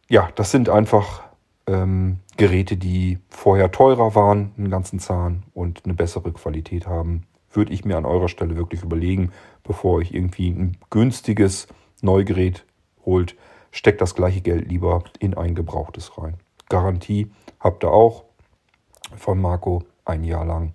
ja, 0.08 0.28
das 0.34 0.50
sind 0.50 0.68
einfach 0.68 1.22
ähm, 1.66 2.18
Geräte, 2.36 2.76
die 2.76 3.18
vorher 3.28 3.70
teurer 3.70 4.14
waren, 4.14 4.52
einen 4.56 4.70
ganzen 4.70 4.98
Zahn 4.98 5.44
und 5.54 5.82
eine 5.84 5.94
bessere 5.94 6.32
Qualität 6.32 6.86
haben, 6.86 7.24
würde 7.52 7.72
ich 7.72 7.84
mir 7.84 7.96
an 7.96 8.04
eurer 8.06 8.28
Stelle 8.28 8.56
wirklich 8.56 8.82
überlegen, 8.82 9.32
bevor 9.62 9.94
euch 9.94 10.12
irgendwie 10.12 10.50
ein 10.50 10.76
günstiges 10.90 11.68
Neugerät 12.02 12.64
holt, 13.04 13.36
steckt 13.70 14.00
das 14.00 14.14
gleiche 14.14 14.40
Geld 14.40 14.68
lieber 14.68 15.04
in 15.18 15.34
ein 15.34 15.54
gebrauchtes 15.54 16.18
rein. 16.18 16.34
Garantie 16.68 17.30
habt 17.60 17.84
ihr 17.84 17.92
auch 17.92 18.24
von 19.16 19.40
Marco 19.40 19.82
ein 20.04 20.24
Jahr 20.24 20.44
lang. 20.44 20.72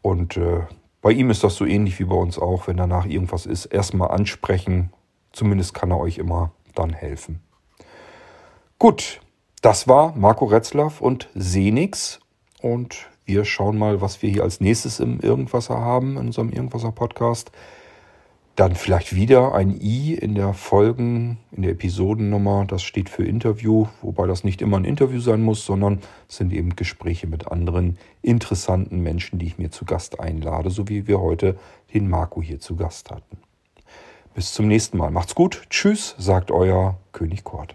Und 0.00 0.36
äh, 0.36 0.60
bei 1.00 1.12
ihm 1.12 1.30
ist 1.30 1.44
das 1.44 1.56
so 1.56 1.64
ähnlich 1.64 1.98
wie 1.98 2.04
bei 2.04 2.14
uns 2.14 2.38
auch. 2.38 2.66
Wenn 2.66 2.76
danach 2.76 3.06
irgendwas 3.06 3.46
ist, 3.46 3.66
erstmal 3.66 4.10
ansprechen. 4.10 4.92
Zumindest 5.32 5.74
kann 5.74 5.90
er 5.90 5.98
euch 5.98 6.18
immer 6.18 6.52
dann 6.74 6.92
helfen. 6.92 7.40
Gut, 8.78 9.20
das 9.62 9.88
war 9.88 10.14
Marco 10.16 10.44
Retzlaff 10.44 11.00
und 11.00 11.28
Senix. 11.34 12.20
Und 12.60 13.08
wir 13.24 13.44
schauen 13.44 13.78
mal, 13.78 14.00
was 14.00 14.22
wir 14.22 14.30
hier 14.30 14.42
als 14.42 14.60
nächstes 14.60 15.00
im 15.00 15.20
Irgendwasser 15.20 15.78
haben, 15.78 16.12
in 16.12 16.26
unserem 16.26 16.50
Irgendwasser-Podcast. 16.50 17.52
Dann 18.54 18.74
vielleicht 18.74 19.14
wieder 19.14 19.54
ein 19.54 19.80
I 19.80 20.14
in 20.14 20.34
der 20.34 20.52
Folgen, 20.52 21.38
in 21.52 21.62
der 21.62 21.72
Episodennummer. 21.72 22.66
Das 22.66 22.82
steht 22.82 23.08
für 23.08 23.24
Interview, 23.24 23.86
wobei 24.02 24.26
das 24.26 24.44
nicht 24.44 24.60
immer 24.60 24.76
ein 24.76 24.84
Interview 24.84 25.20
sein 25.20 25.42
muss, 25.42 25.64
sondern 25.64 26.00
es 26.28 26.36
sind 26.36 26.52
eben 26.52 26.76
Gespräche 26.76 27.26
mit 27.26 27.48
anderen 27.48 27.98
interessanten 28.20 29.00
Menschen, 29.00 29.38
die 29.38 29.46
ich 29.46 29.58
mir 29.58 29.70
zu 29.70 29.86
Gast 29.86 30.20
einlade, 30.20 30.68
so 30.68 30.88
wie 30.88 31.06
wir 31.06 31.20
heute 31.20 31.56
den 31.94 32.10
Marco 32.10 32.42
hier 32.42 32.60
zu 32.60 32.76
Gast 32.76 33.10
hatten. 33.10 33.38
Bis 34.34 34.52
zum 34.52 34.68
nächsten 34.68 34.98
Mal. 34.98 35.10
Macht's 35.10 35.34
gut. 35.34 35.62
Tschüss, 35.70 36.14
sagt 36.18 36.50
euer 36.50 36.98
König 37.12 37.44
Kort. 37.44 37.74